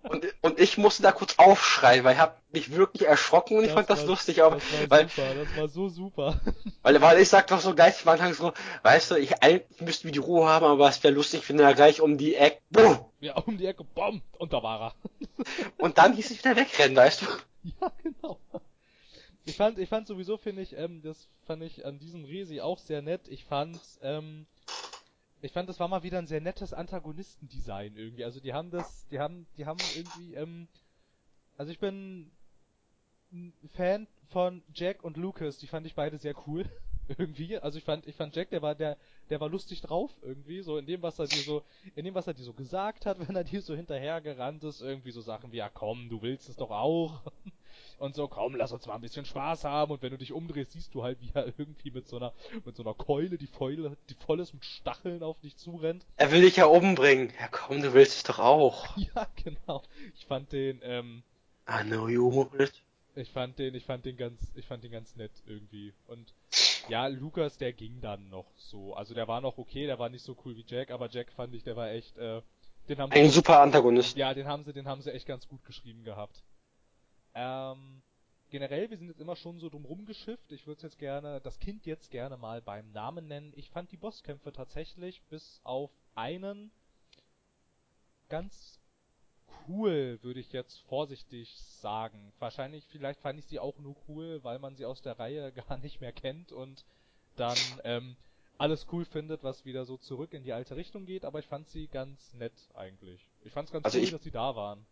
Und, 0.10 0.26
und 0.42 0.60
ich 0.60 0.80
musste 0.80 1.04
da 1.04 1.12
kurz 1.12 1.38
aufschreien, 1.38 2.04
weil 2.04 2.16
ich 2.16 2.20
habe 2.20 2.36
mich 2.52 2.74
wirklich 2.74 3.08
erschrocken 3.08 3.58
und 3.58 3.64
ich 3.66 3.72
fand 3.72 3.92
das 3.92 4.00
war- 4.00 4.08
lustig, 4.08 4.42
aber 4.42 4.56
das 4.56 4.72
war 4.72 4.90
weil, 4.90 5.08
super, 5.08 5.36
das 5.36 5.56
war 5.56 5.68
so 5.68 5.88
super. 5.88 6.42
weil, 6.82 7.00
weil 7.00 7.20
ich 7.20 7.30
sag 7.30 7.46
doch 7.46 7.60
so 7.60 7.76
geistig 7.76 8.08
am 8.08 8.14
Anfang 8.14 8.34
so, 8.34 8.52
weißt 8.82 9.12
du, 9.12 9.16
ich 9.18 9.44
eigentlich 9.44 9.80
müssten 9.82 10.06
wir 10.06 10.12
die 10.12 10.18
Ruhe 10.18 10.48
haben, 10.48 10.66
aber 10.66 10.90
es 10.90 11.04
wäre 11.04 11.14
lustig, 11.14 11.48
wenn 11.48 11.60
er 11.60 11.76
gleich 11.76 12.02
um 12.02 12.18
die 12.18 12.34
Ecke, 12.34 12.60
Buh! 12.72 12.96
Ja, 13.20 13.38
um 13.38 13.60
die 13.60 13.68
Ecke, 13.68 13.84
bom, 13.84 14.24
und 14.40 14.52
da 14.52 14.64
war 14.64 14.82
er. 14.82 14.96
Und 15.78 16.00
dann 16.00 16.14
hieß 16.14 16.32
es 16.32 16.40
wieder 16.40 16.56
wegrennen, 16.56 16.98
weißt 16.98 17.22
du? 17.22 17.26
Ja, 17.80 17.92
genau. 18.02 18.40
ich 19.46 19.58
fand, 19.58 19.78
ich 19.78 19.90
fand 19.90 20.08
sowieso, 20.08 20.38
finde 20.38 20.64
ich, 20.64 20.76
ähm, 20.76 21.04
das 21.04 21.28
fand 21.46 21.62
ich 21.62 21.86
an 21.86 22.00
diesem 22.00 22.26
Resi 22.26 22.62
auch 22.62 22.80
sehr 22.80 23.04
nett. 23.04 23.28
Ich 23.28 23.46
fand, 23.46 23.80
ähm, 24.02 24.48
ich 25.42 25.52
fand, 25.52 25.70
das 25.70 25.80
war 25.80 25.88
mal 25.88 26.04
wieder 26.04 26.18
ein 26.18 26.28
sehr 26.28 26.42
nettes 26.42 26.74
Antagonistendesign 26.74 27.96
irgendwie. 27.96 28.26
Also 28.26 28.40
die 28.40 28.54
haben 28.54 28.72
das, 28.72 29.08
die 29.10 29.20
haben, 29.20 29.48
die 29.58 29.66
haben 29.66 29.80
irgendwie, 29.96 30.34
ähm, 30.34 30.68
also 31.58 31.72
ich 31.72 31.80
bin 31.80 32.32
ein 33.32 33.54
Fan 33.76 34.08
von 34.30 34.64
Jack 34.74 35.04
und 35.04 35.18
Lucas, 35.18 35.58
die 35.58 35.68
fand 35.68 35.86
ich 35.86 35.96
beide 35.96 36.18
sehr 36.18 36.36
cool. 36.48 36.70
Irgendwie. 37.18 37.58
Also 37.58 37.78
ich 37.78 37.84
fand, 37.84 38.08
ich 38.08 38.16
fand 38.16 38.36
Jack, 38.36 38.50
der 38.50 38.62
war, 38.62 38.76
der, 38.76 38.98
der 39.30 39.40
war 39.40 39.50
lustig 39.50 39.82
drauf 39.82 40.12
irgendwie, 40.22 40.62
so 40.62 40.78
in 40.78 40.86
dem, 40.86 41.02
was 41.02 41.20
er 41.20 41.28
dir 41.28 41.42
so, 41.42 41.64
in 41.96 42.06
dem, 42.06 42.14
was 42.14 42.28
er 42.28 42.34
dir 42.34 42.44
so 42.44 42.54
gesagt 42.54 43.06
hat, 43.06 43.18
wenn 43.28 43.36
er 43.36 43.44
dir 43.44 43.62
so 43.62 43.76
hinterhergerannt 43.76 44.64
ist, 44.64 44.82
irgendwie 44.82 45.12
so 45.12 45.22
Sachen 45.22 45.52
wie, 45.52 45.58
ja 45.58 45.70
komm, 45.70 46.10
du 46.10 46.22
willst 46.22 46.50
es 46.50 46.56
doch 46.56 46.72
auch. 46.72 47.22
Und 48.00 48.16
so, 48.16 48.28
komm, 48.28 48.56
lass 48.56 48.72
uns 48.72 48.86
mal 48.88 48.96
ein 48.96 49.02
bisschen 49.02 49.26
Spaß 49.26 49.66
haben. 49.66 49.92
Und 49.92 50.02
wenn 50.02 50.12
du 50.12 50.18
dich 50.18 50.32
umdrehst, 50.32 50.72
siehst 50.72 50.96
du 50.96 51.04
halt, 51.04 51.20
wie 51.20 51.32
er 51.34 51.46
irgendwie 51.46 51.92
mit 51.92 52.08
so 52.08 52.16
einer, 52.16 52.34
mit 52.66 52.76
so 52.76 52.84
einer 52.84 52.94
Keule, 52.94 53.38
die 53.38 53.48
Fäule, 53.48 53.98
die 54.10 54.14
voll 54.14 54.40
ist 54.40 54.54
mit 54.54 54.64
Stacheln 54.64 55.22
auf 55.22 55.40
dich 55.42 55.58
zurennt. 55.58 56.06
Er 56.16 56.32
will 56.32 56.42
dich 56.42 56.56
ja 56.56 56.66
umbringen. 56.66 57.32
Ja 57.40 57.50
komm, 57.50 57.82
du 57.82 57.94
willst 57.94 58.18
es 58.18 58.24
doch 58.24 58.40
auch. 58.40 58.88
Ja, 59.16 59.28
genau. 59.44 59.84
Ich 60.16 60.26
fand 60.26 60.52
den, 60.52 60.80
ähm, 60.84 61.24
I 61.70 61.84
know 61.84 62.08
you 62.08 62.32
would. 62.32 62.72
ich 63.16 63.30
fand 63.30 63.60
den, 63.60 63.76
ich 63.76 63.86
fand 63.86 64.06
den 64.06 64.18
ganz, 64.18 64.52
ich 64.56 64.66
fand 64.66 64.84
den 64.84 64.92
ganz 64.92 65.16
nett 65.16 65.32
irgendwie. 65.46 65.94
Und 66.08 66.34
ja, 66.90 67.08
Lukas, 67.08 67.58
der 67.58 67.74
ging 67.74 68.02
dann 68.02 68.30
noch 68.30 68.52
so. 68.58 68.94
Also 68.96 69.14
der 69.14 69.28
war 69.28 69.42
noch 69.42 69.58
okay, 69.58 69.86
der 69.86 70.00
war 70.00 70.10
nicht 70.10 70.24
so 70.24 70.36
cool 70.46 70.56
wie 70.56 70.66
Jack, 70.68 70.92
aber 70.92 71.10
Jack 71.10 71.32
fand 71.32 71.54
ich, 71.56 71.64
der 71.64 71.76
war 71.76 71.90
echt, 71.90 72.18
äh, 72.18 72.42
den 72.88 73.00
haben 73.00 73.12
Ein 73.12 73.26
sie, 73.26 73.30
super 73.30 73.60
Antagonist. 73.60 74.18
ja, 74.18 74.34
den 74.34 74.48
haben 74.48 74.64
sie, 74.64 74.74
den 74.74 74.88
haben 74.88 75.02
sie 75.02 75.14
echt 75.14 75.26
ganz 75.28 75.48
gut 75.48 75.64
geschrieben 75.66 76.04
gehabt. 76.04 76.44
Ähm, 77.36 78.02
generell, 78.50 78.90
wir 78.90 78.98
sind 78.98 79.08
jetzt 79.08 79.22
immer 79.22 79.36
schon 79.36 79.60
so 79.60 79.70
drum 79.70 79.86
rumgeschifft. 79.86 80.52
Ich 80.52 80.66
würde 80.68 80.84
jetzt 80.84 80.98
gerne, 80.98 81.40
das 81.42 81.60
Kind 81.60 81.86
jetzt 81.86 82.12
gerne 82.12 82.38
mal 82.38 82.62
beim 82.62 82.92
Namen 82.92 83.28
nennen. 83.28 83.54
Ich 83.56 83.70
fand 83.70 83.92
die 83.92 83.98
Bosskämpfe 83.98 84.52
tatsächlich 84.52 85.22
bis 85.30 85.62
auf 85.64 85.92
einen 86.16 86.72
ganz 88.30 88.79
cool, 89.70 90.20
würde 90.24 90.40
ich 90.42 90.52
jetzt 90.52 90.82
vorsichtig 90.90 91.56
sagen. 91.82 92.34
Wahrscheinlich, 92.40 92.86
vielleicht 92.92 93.22
fand 93.22 93.40
ich 93.40 93.46
sie 93.46 93.60
auch 93.60 93.78
nur 93.80 93.96
cool, 94.10 94.44
weil 94.44 94.60
man 94.60 94.76
sie 94.76 94.86
aus 94.86 95.02
der 95.02 95.20
Reihe 95.20 95.52
gar 95.70 95.78
nicht 95.78 96.02
mehr 96.02 96.12
kennt 96.12 96.52
und 96.52 96.84
dann 97.38 97.58
ähm, 97.86 98.18
alles 98.58 98.88
cool 98.92 99.06
findet, 99.06 99.44
was 99.44 99.66
wieder 99.66 99.86
so 99.86 99.98
zurück 99.98 100.34
in 100.34 100.44
die 100.44 100.54
alte 100.54 100.76
Richtung 100.76 101.06
geht, 101.06 101.24
aber 101.26 101.40
ich 101.40 101.48
fand 101.48 101.70
sie 101.70 101.88
ganz 101.88 102.34
nett 102.34 102.54
eigentlich. 102.76 103.22
Ich 103.46 103.54
fand's 103.54 103.72
ganz 103.72 103.86
Also 103.86 104.00
cool, 104.00 104.04
ich- 104.06 104.12
dass 104.12 104.24
sie 104.24 104.32
da 104.32 104.56
waren. 104.56 104.86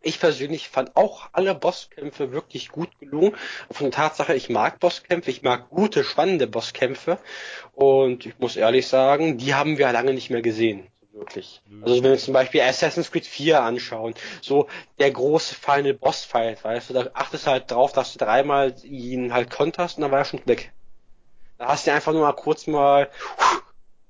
Ich 0.00 0.20
persönlich 0.20 0.68
fand 0.68 0.96
auch 0.96 1.28
alle 1.32 1.54
Bosskämpfe 1.54 2.32
wirklich 2.32 2.68
gut 2.70 2.98
gelungen. 3.00 3.36
Von 3.70 3.86
der 3.86 3.92
Tatsache, 3.92 4.34
ich 4.34 4.48
mag 4.48 4.78
Bosskämpfe, 4.80 5.30
ich 5.30 5.42
mag 5.42 5.70
gute, 5.70 6.04
spannende 6.04 6.46
Bosskämpfe. 6.46 7.18
Und 7.74 8.24
ich 8.26 8.38
muss 8.38 8.56
ehrlich 8.56 8.86
sagen, 8.86 9.38
die 9.38 9.54
haben 9.54 9.76
wir 9.78 9.92
lange 9.92 10.14
nicht 10.14 10.30
mehr 10.30 10.42
gesehen. 10.42 10.86
Wirklich. 11.12 11.62
Also 11.82 11.96
wenn 11.96 12.10
wir 12.10 12.18
zum 12.18 12.34
Beispiel 12.34 12.60
Assassin's 12.60 13.10
Creed 13.10 13.26
4 13.26 13.62
anschauen, 13.62 14.14
so 14.40 14.68
der 14.98 15.10
große 15.10 15.54
Final 15.54 15.94
Boss 15.94 16.24
Fight, 16.24 16.62
weißt 16.62 16.90
du, 16.90 16.94
da 16.94 17.10
achtest 17.14 17.46
du 17.46 17.50
halt 17.50 17.70
drauf, 17.70 17.92
dass 17.92 18.12
du 18.12 18.18
dreimal 18.18 18.74
ihn 18.84 19.32
halt 19.32 19.50
konterst 19.50 19.96
und 19.96 20.02
dann 20.02 20.10
war 20.10 20.20
er 20.20 20.24
schon 20.24 20.46
weg. 20.46 20.72
Da 21.56 21.68
hast 21.68 21.86
du 21.86 21.92
einfach 21.92 22.12
nur 22.12 22.22
mal 22.22 22.32
kurz 22.34 22.66
mal 22.66 23.10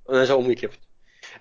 und 0.05 0.15
dann 0.15 0.23
ist 0.23 0.29
er 0.29 0.39
umgekippt. 0.39 0.79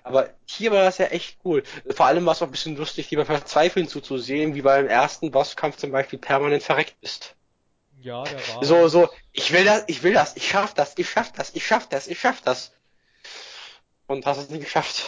Aber 0.02 0.30
hier 0.46 0.72
war 0.72 0.84
das 0.84 0.98
ja 0.98 1.06
echt 1.06 1.38
cool. 1.44 1.62
Vor 1.90 2.06
allem 2.06 2.24
war 2.24 2.32
es 2.32 2.40
auch 2.40 2.46
ein 2.46 2.52
bisschen 2.52 2.76
lustig, 2.76 3.08
dir 3.08 3.18
beim 3.18 3.26
Verzweifeln 3.26 3.88
zuzusehen, 3.88 4.54
wie 4.54 4.62
beim 4.62 4.86
ersten 4.86 5.30
Bosskampf 5.30 5.76
zum 5.76 5.90
Beispiel 5.90 6.18
permanent 6.18 6.62
verreckt 6.62 6.98
bist. 7.00 7.34
Ja, 8.00 8.22
der 8.22 8.48
war. 8.48 8.64
So, 8.64 8.88
so, 8.88 9.08
ich 9.32 9.52
will 9.52 9.64
das, 9.64 9.84
ich 9.88 10.02
will 10.02 10.14
das, 10.14 10.36
ich 10.36 10.48
schaff 10.48 10.72
das, 10.72 10.94
ich 10.96 11.10
schaff 11.10 11.32
das, 11.32 11.54
ich 11.54 11.66
schaff 11.66 11.88
das, 11.88 12.06
ich 12.06 12.18
schaff 12.18 12.40
das. 12.42 12.72
Und 14.06 14.24
hast 14.24 14.38
es 14.38 14.50
nicht 14.50 14.64
geschafft. 14.64 15.04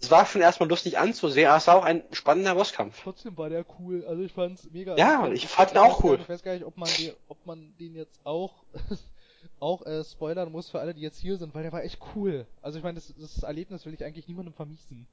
Es 0.00 0.10
war 0.10 0.26
schon 0.26 0.40
erstmal 0.40 0.68
lustig 0.68 0.98
anzusehen, 0.98 1.46
aber 1.48 1.58
es 1.58 1.66
war 1.68 1.76
auch 1.76 1.84
ein 1.84 2.02
spannender 2.12 2.54
Bosskampf. 2.54 3.00
Trotzdem 3.02 3.36
war 3.38 3.48
der 3.48 3.64
cool. 3.78 4.04
Also 4.06 4.22
ich 4.22 4.32
fand's 4.32 4.68
mega. 4.72 4.96
Ja, 4.96 5.20
fand- 5.20 5.34
ich 5.34 5.46
fand 5.46 5.72
ihn 5.72 5.78
auch 5.78 6.02
cool. 6.02 6.12
nicht- 6.12 6.22
Ich 6.22 6.28
weiß 6.28 6.42
gar 6.42 6.52
nicht, 6.54 6.64
ob 6.64 6.76
man 6.76 6.88
den, 6.98 7.12
ob 7.28 7.46
man 7.46 7.74
den 7.78 7.94
jetzt 7.94 8.18
auch 8.24 8.64
auch 9.60 9.86
äh, 9.86 10.04
spoilern 10.04 10.50
muss 10.50 10.68
für 10.70 10.80
alle, 10.80 10.94
die 10.94 11.00
jetzt 11.00 11.18
hier 11.20 11.36
sind, 11.36 11.54
weil 11.54 11.62
der 11.62 11.72
war 11.72 11.84
echt 11.84 11.98
cool. 12.14 12.46
Also 12.62 12.78
ich 12.78 12.84
meine, 12.84 12.96
das, 12.96 13.14
das 13.18 13.42
Erlebnis 13.44 13.86
will 13.86 13.94
ich 13.94 14.04
eigentlich 14.04 14.26
niemandem 14.28 14.54
vermiesen. 14.54 15.06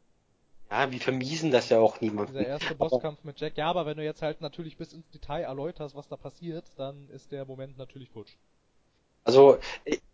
Ja, 0.71 0.89
wir 0.91 0.99
vermiesen 0.99 1.51
das 1.51 1.69
ja 1.69 1.79
auch 1.79 2.01
niemandem. 2.01 2.35
Dieser 2.35 2.47
erste 2.47 2.73
Bosskampf 2.73 3.23
mit 3.23 3.39
Jack. 3.39 3.55
Ja, 3.57 3.67
aber 3.67 3.85
wenn 3.85 3.97
du 3.97 4.03
jetzt 4.03 4.23
halt 4.23 4.41
natürlich 4.41 4.77
bis 4.77 4.93
ins 4.93 5.07
Detail 5.11 5.43
erläuterst, 5.43 5.95
was 5.95 6.07
da 6.07 6.17
passiert, 6.17 6.65
dann 6.77 7.07
ist 7.09 7.31
der 7.31 7.45
Moment 7.45 7.77
natürlich 7.77 8.09
futsch. 8.09 8.33
Also, 9.25 9.57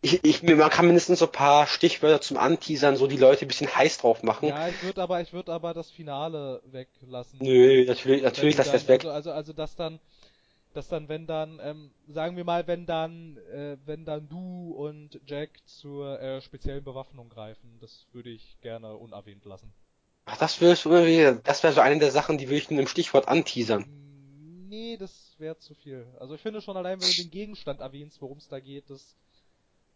ich, 0.02 0.24
ich, 0.24 0.42
man 0.42 0.70
kann 0.70 0.86
mindestens 0.86 1.20
so 1.20 1.26
ein 1.26 1.32
paar 1.34 1.68
Stichwörter 1.68 2.22
zum 2.22 2.38
Anteasern, 2.38 2.96
so 2.96 3.08
die 3.08 3.18
Leute 3.18 3.46
ein 3.46 3.50
bisschen 3.50 3.74
heiß 3.76 3.98
drauf 3.98 4.24
machen. 4.24 4.48
Ja, 4.48 4.70
ich 4.70 4.82
würde 4.84 5.02
aber, 5.02 5.20
ich 5.20 5.34
würde 5.34 5.52
aber 5.52 5.74
das 5.74 5.92
Finale 5.92 6.62
weglassen. 6.72 7.40
Nö, 7.42 7.84
natürlich, 7.86 8.24
natürlich, 8.24 8.56
die 8.56 8.64
das 8.64 8.88
weg. 8.88 9.04
Also, 9.04 9.12
also, 9.12 9.32
also 9.34 9.54
dass 9.54 9.76
dann, 9.76 10.00
dass 10.74 10.88
dann, 10.88 11.10
wenn 11.10 11.28
dann, 11.28 11.60
ähm, 11.62 11.92
sagen 12.08 12.38
wir 12.38 12.46
mal, 12.46 12.66
wenn 12.68 12.86
dann, 12.86 13.38
äh, 13.54 13.76
wenn 13.86 14.06
dann 14.06 14.30
du 14.30 14.72
und 14.78 15.20
Jack 15.26 15.50
zur 15.66 16.18
äh, 16.22 16.40
speziellen 16.40 16.86
Bewaffnung 16.86 17.28
greifen, 17.28 17.80
das 17.82 18.06
würde 18.14 18.30
ich 18.30 18.58
gerne 18.62 18.96
unerwähnt 18.96 19.44
lassen. 19.44 19.74
Ach, 20.24 20.38
das 20.38 20.62
würdest 20.62 20.86
du 20.86 20.92
irgendwie, 20.92 21.42
das 21.44 21.64
wäre 21.64 21.74
so 21.74 21.82
eine 21.82 22.00
der 22.00 22.12
Sachen, 22.12 22.38
die 22.38 22.48
würde 22.48 22.60
ich 22.60 22.72
in 22.72 22.78
einem 22.78 22.88
Stichwort 22.88 23.28
anteasern. 23.28 23.82
Mm, 23.82 24.70
Nee, 24.72 24.96
das 24.96 25.31
wäre 25.42 25.58
zu 25.58 25.74
viel. 25.76 26.08
Also 26.20 26.36
ich 26.36 26.42
finde 26.42 26.62
schon 26.62 26.78
allein, 26.78 27.02
wenn 27.02 27.10
du 27.10 27.16
den 27.16 27.32
Gegenstand 27.32 27.82
erwähnst, 27.82 28.22
worum 28.22 28.38
es 28.38 28.48
da 28.48 28.60
geht, 28.60 28.90
das 28.90 29.16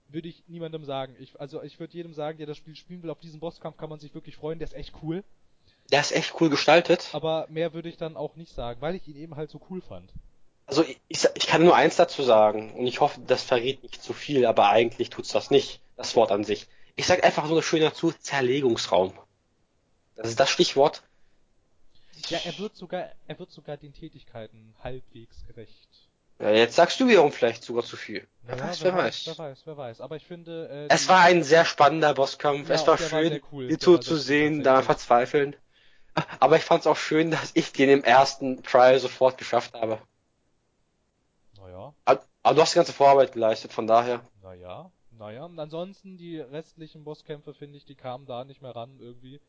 würde 0.10 0.28
ich 0.28 0.43
niemandem 0.48 0.84
sagen. 0.84 1.16
Ich, 1.20 1.39
also 1.39 1.64
ich 1.64 1.80
würde 1.80 1.93
jedem 1.93 2.14
sagen, 2.14 2.38
der 2.38 2.48
das 2.48 2.58
Spiel 2.58 2.76
spielen 2.76 3.04
will, 3.04 3.10
auf 3.10 3.20
diesen 3.20 3.39
Bosskampf 3.39 3.78
kann 3.78 3.89
man 3.89 4.00
sich 4.00 4.14
wirklich 4.14 4.36
freuen, 4.36 4.60
der 4.60 4.68
ist 4.68 4.74
echt 4.74 4.93
cool. 5.02 5.24
Der 5.91 6.02
ist 6.02 6.12
echt 6.12 6.39
cool 6.41 6.50
gestaltet. 6.50 7.10
Aber 7.14 7.48
mehr 7.50 7.74
würde 7.74 7.89
ich 7.89 7.98
dann 7.98 8.18
auch 8.18 8.36
nicht 8.36 8.54
sagen, 8.54 8.82
weil 8.82 8.96
ich 8.96 9.08
ihn 9.08 9.16
eben 9.16 9.36
halt 9.36 9.50
so 9.50 9.62
cool 9.70 9.82
fand. 9.82 10.12
Also 10.66 10.84
ich, 10.84 11.00
ich, 11.08 11.26
ich 11.36 11.48
kann 11.48 11.64
nur 11.64 11.76
eins 11.76 11.96
dazu 11.96 12.24
sagen 12.24 12.74
und 12.74 12.88
ich 12.88 13.00
hoffe, 13.00 13.22
das 13.26 13.43
verrät 13.43 13.84
nicht 13.84 14.02
zu 14.02 14.14
viel, 14.14 14.46
aber 14.46 14.70
eigentlich 14.70 15.12
tut's 15.12 15.32
das 15.32 15.52
nicht, 15.52 15.80
das 15.96 16.16
Wort 16.16 16.32
an 16.32 16.43
sich. 16.43 16.68
Ich 16.96 17.06
sag 17.06 17.24
einfach 17.24 17.48
so 17.48 17.62
schön 17.62 17.82
dazu, 17.82 18.12
Zerlegungsraum. 18.12 19.14
Das 20.16 20.28
ist 20.28 20.39
das 20.39 20.50
Stichwort. 20.50 21.04
Ja, 22.30 22.40
er 22.40 22.58
wird 22.58 22.76
sogar, 22.76 23.12
er 23.28 23.40
wird 23.40 23.52
sogar 23.52 23.78
den 23.78 23.94
Tätigkeiten 23.94 24.74
halbwegs 24.84 25.46
gerecht. 25.48 25.90
Ja, 26.40 26.50
jetzt 26.52 26.76
sagst 26.76 27.00
du 27.00 27.08
wiederum 27.08 27.32
vielleicht 27.32 27.64
sogar 27.64 27.84
zu 27.84 27.96
viel. 27.96 28.28
Wer 28.44 28.56
Naja, 28.58 28.70
weiß, 28.70 28.84
wer 28.84 28.94
weiß. 28.96 29.28
Wer 29.28 29.38
weiß, 29.38 29.62
wer 29.66 29.78
weiß. 29.78 30.02
Aber 30.02 30.16
ich 30.18 30.26
finde, 30.26 30.68
äh, 30.70 30.94
Es 30.94 31.04
die- 31.04 31.10
war 31.10 31.22
ein 31.22 31.44
sehr 31.44 31.66
spannender 31.66 32.14
Bosskampf. 32.14 32.68
Ja, 32.68 32.76
es 32.76 32.88
war 32.88 32.98
schön, 32.98 33.30
sehr 33.30 33.42
cool. 33.52 33.68
dir 33.68 33.80
zuzusehen, 33.80 34.58
cool, 34.58 34.64
da 34.64 34.82
verzweifeln. 34.82 35.56
Aber 36.40 36.58
ich 36.58 36.64
fand's 36.64 36.88
auch 36.88 36.98
schön, 36.98 37.32
dass 37.32 37.52
ich 37.56 37.72
den 37.74 37.90
im 37.90 38.04
ersten 38.04 38.64
Trial 38.64 39.00
sofort 39.00 39.38
geschafft 39.38 39.74
habe. 39.74 40.00
Naja, 41.58 41.94
Aber 42.06 42.56
du 42.56 42.62
hast 42.62 42.74
die 42.74 42.78
ganze 42.78 42.94
Vorarbeit 42.94 43.32
geleistet, 43.32 43.72
von 43.74 43.88
daher. 43.88 44.22
naja, 44.42 44.92
naja. 45.12 45.46
Und 45.46 45.58
ansonsten 45.60 46.18
die 46.18 46.40
restlichen 46.40 47.04
Bosskämpfe, 47.04 47.54
finde 47.54 47.78
ich, 47.78 47.86
die 47.86 47.96
kamen 47.96 48.26
da 48.26 48.44
nicht 48.44 48.62
mehr 48.62 48.76
ran 48.76 49.00
irgendwie. 49.00 49.40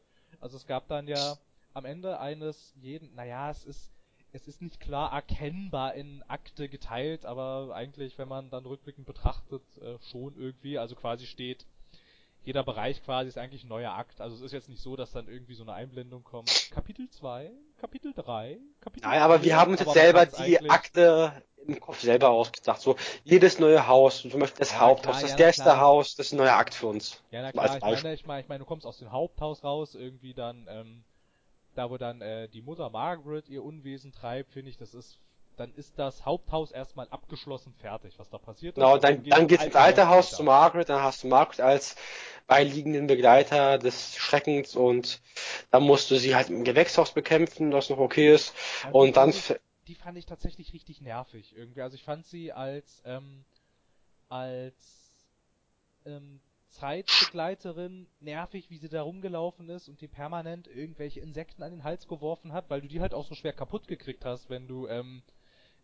Also 0.40 0.56
es 0.56 0.66
gab 0.66 0.88
dann 0.88 1.08
ja 1.08 1.36
am 1.76 1.84
Ende 1.84 2.18
eines 2.18 2.72
jeden, 2.80 3.14
naja, 3.14 3.50
es 3.50 3.64
ist, 3.64 3.92
es 4.32 4.48
ist 4.48 4.62
nicht 4.62 4.80
klar 4.80 5.12
erkennbar 5.12 5.94
in 5.94 6.22
Akte 6.26 6.68
geteilt, 6.68 7.24
aber 7.24 7.74
eigentlich, 7.74 8.18
wenn 8.18 8.28
man 8.28 8.50
dann 8.50 8.64
rückblickend 8.64 9.06
betrachtet, 9.06 9.62
äh, 9.78 9.98
schon 10.10 10.36
irgendwie. 10.36 10.78
Also 10.78 10.94
quasi 10.94 11.26
steht, 11.26 11.66
jeder 12.44 12.64
Bereich 12.64 13.04
quasi 13.04 13.28
ist 13.28 13.38
eigentlich 13.38 13.64
ein 13.64 13.68
neuer 13.68 13.92
Akt. 13.92 14.20
Also 14.20 14.36
es 14.36 14.42
ist 14.42 14.52
jetzt 14.52 14.68
nicht 14.68 14.80
so, 14.80 14.96
dass 14.96 15.12
dann 15.12 15.28
irgendwie 15.28 15.54
so 15.54 15.64
eine 15.64 15.74
Einblendung 15.74 16.24
kommt. 16.24 16.70
Kapitel 16.70 17.10
2, 17.10 17.50
Kapitel 17.78 18.12
3, 18.14 18.58
Kapitel 18.80 19.08
Nein, 19.08 19.20
aber 19.20 19.40
4, 19.40 19.44
wir 19.44 19.56
haben 19.56 19.72
uns 19.72 19.80
jetzt 19.80 19.92
selber 19.92 20.26
die 20.26 20.70
Akte 20.70 21.42
im 21.66 21.80
Kopf 21.80 22.00
selber 22.00 22.30
ausgedacht. 22.30 22.80
So, 22.80 22.96
jedes 23.24 23.58
neue 23.58 23.86
Haus, 23.86 24.22
zum 24.22 24.30
Beispiel 24.40 24.60
das 24.60 24.72
Ja, 24.72 24.80
Haupthaus, 24.80 25.18
klar, 25.18 25.22
das 25.22 25.30
ja, 25.30 25.36
na 25.36 25.44
Gästehaus, 25.44 26.14
das 26.14 26.26
ist 26.26 26.32
ein 26.32 26.36
neuer 26.36 26.54
Akt 26.54 26.74
für 26.74 26.86
uns. 26.86 27.20
Ja, 27.30 27.42
na 27.42 27.52
klar, 27.52 27.76
ich 27.76 27.82
meine, 27.82 28.14
ich 28.14 28.26
meine, 28.26 28.40
ich 28.40 28.48
meine, 28.48 28.58
du 28.60 28.64
kommst 28.64 28.86
aus 28.86 28.98
dem 28.98 29.10
Haupthaus 29.10 29.62
raus, 29.64 29.94
irgendwie 29.94 30.32
dann, 30.32 30.66
ähm, 30.70 31.04
da 31.76 31.90
wo 31.90 31.96
dann 31.96 32.20
äh, 32.20 32.48
die 32.48 32.62
Mutter 32.62 32.90
Margaret 32.90 33.48
ihr 33.48 33.62
Unwesen 33.62 34.12
treibt, 34.12 34.52
finde 34.52 34.70
ich, 34.70 34.78
das 34.78 34.94
ist, 34.94 35.18
dann 35.56 35.72
ist 35.74 35.98
das 35.98 36.24
Haupthaus 36.24 36.72
erstmal 36.72 37.08
abgeschlossen 37.08 37.74
fertig, 37.74 38.18
was 38.18 38.28
da 38.30 38.38
passiert 38.38 38.76
ist. 38.76 38.82
Genau, 38.82 38.98
dann, 38.98 39.22
geht's 39.22 39.36
dann 39.36 39.46
geht's 39.46 39.64
ins 39.64 39.76
alte 39.76 40.08
Haus 40.08 40.30
zu. 40.30 40.42
Margaret, 40.42 40.88
dann 40.88 41.02
hast 41.02 41.22
du 41.22 41.28
Margaret 41.28 41.60
als 41.60 41.96
beiliegenden 42.46 43.06
Begleiter 43.06 43.78
des 43.78 44.16
Schreckens 44.16 44.76
und 44.76 45.20
dann 45.70 45.82
musst 45.82 46.10
du 46.10 46.16
sie 46.16 46.34
halt 46.34 46.48
im 46.48 46.64
Gewächshaus 46.64 47.12
bekämpfen, 47.12 47.72
was 47.72 47.90
noch 47.90 47.98
okay 47.98 48.34
ist. 48.34 48.54
Ja, 48.84 48.90
Und 48.90 49.16
dann, 49.16 49.32
fand 49.32 49.58
ich, 49.58 49.86
die 49.88 49.94
fand 49.94 50.18
ich 50.18 50.26
tatsächlich 50.26 50.72
richtig 50.72 51.00
nervig 51.00 51.54
irgendwie. 51.56 51.82
Also 51.82 51.96
ich 51.96 52.04
fand 52.04 52.26
sie 52.26 52.52
als, 52.52 53.02
ähm, 53.04 53.44
als, 54.28 55.12
ähm, 56.04 56.40
Zeitbegleiterin 56.76 58.06
nervig, 58.20 58.70
wie 58.70 58.78
sie 58.78 58.88
da 58.88 59.02
rumgelaufen 59.02 59.68
ist 59.68 59.88
und 59.88 60.00
die 60.00 60.08
permanent 60.08 60.68
irgendwelche 60.68 61.20
Insekten 61.20 61.62
an 61.62 61.70
den 61.70 61.84
Hals 61.84 62.06
geworfen 62.06 62.52
hat, 62.52 62.70
weil 62.70 62.80
du 62.80 62.88
die 62.88 63.00
halt 63.00 63.14
auch 63.14 63.26
so 63.26 63.34
schwer 63.34 63.52
kaputt 63.52 63.88
gekriegt 63.88 64.24
hast, 64.24 64.50
wenn 64.50 64.68
du, 64.68 64.86
ähm, 64.88 65.22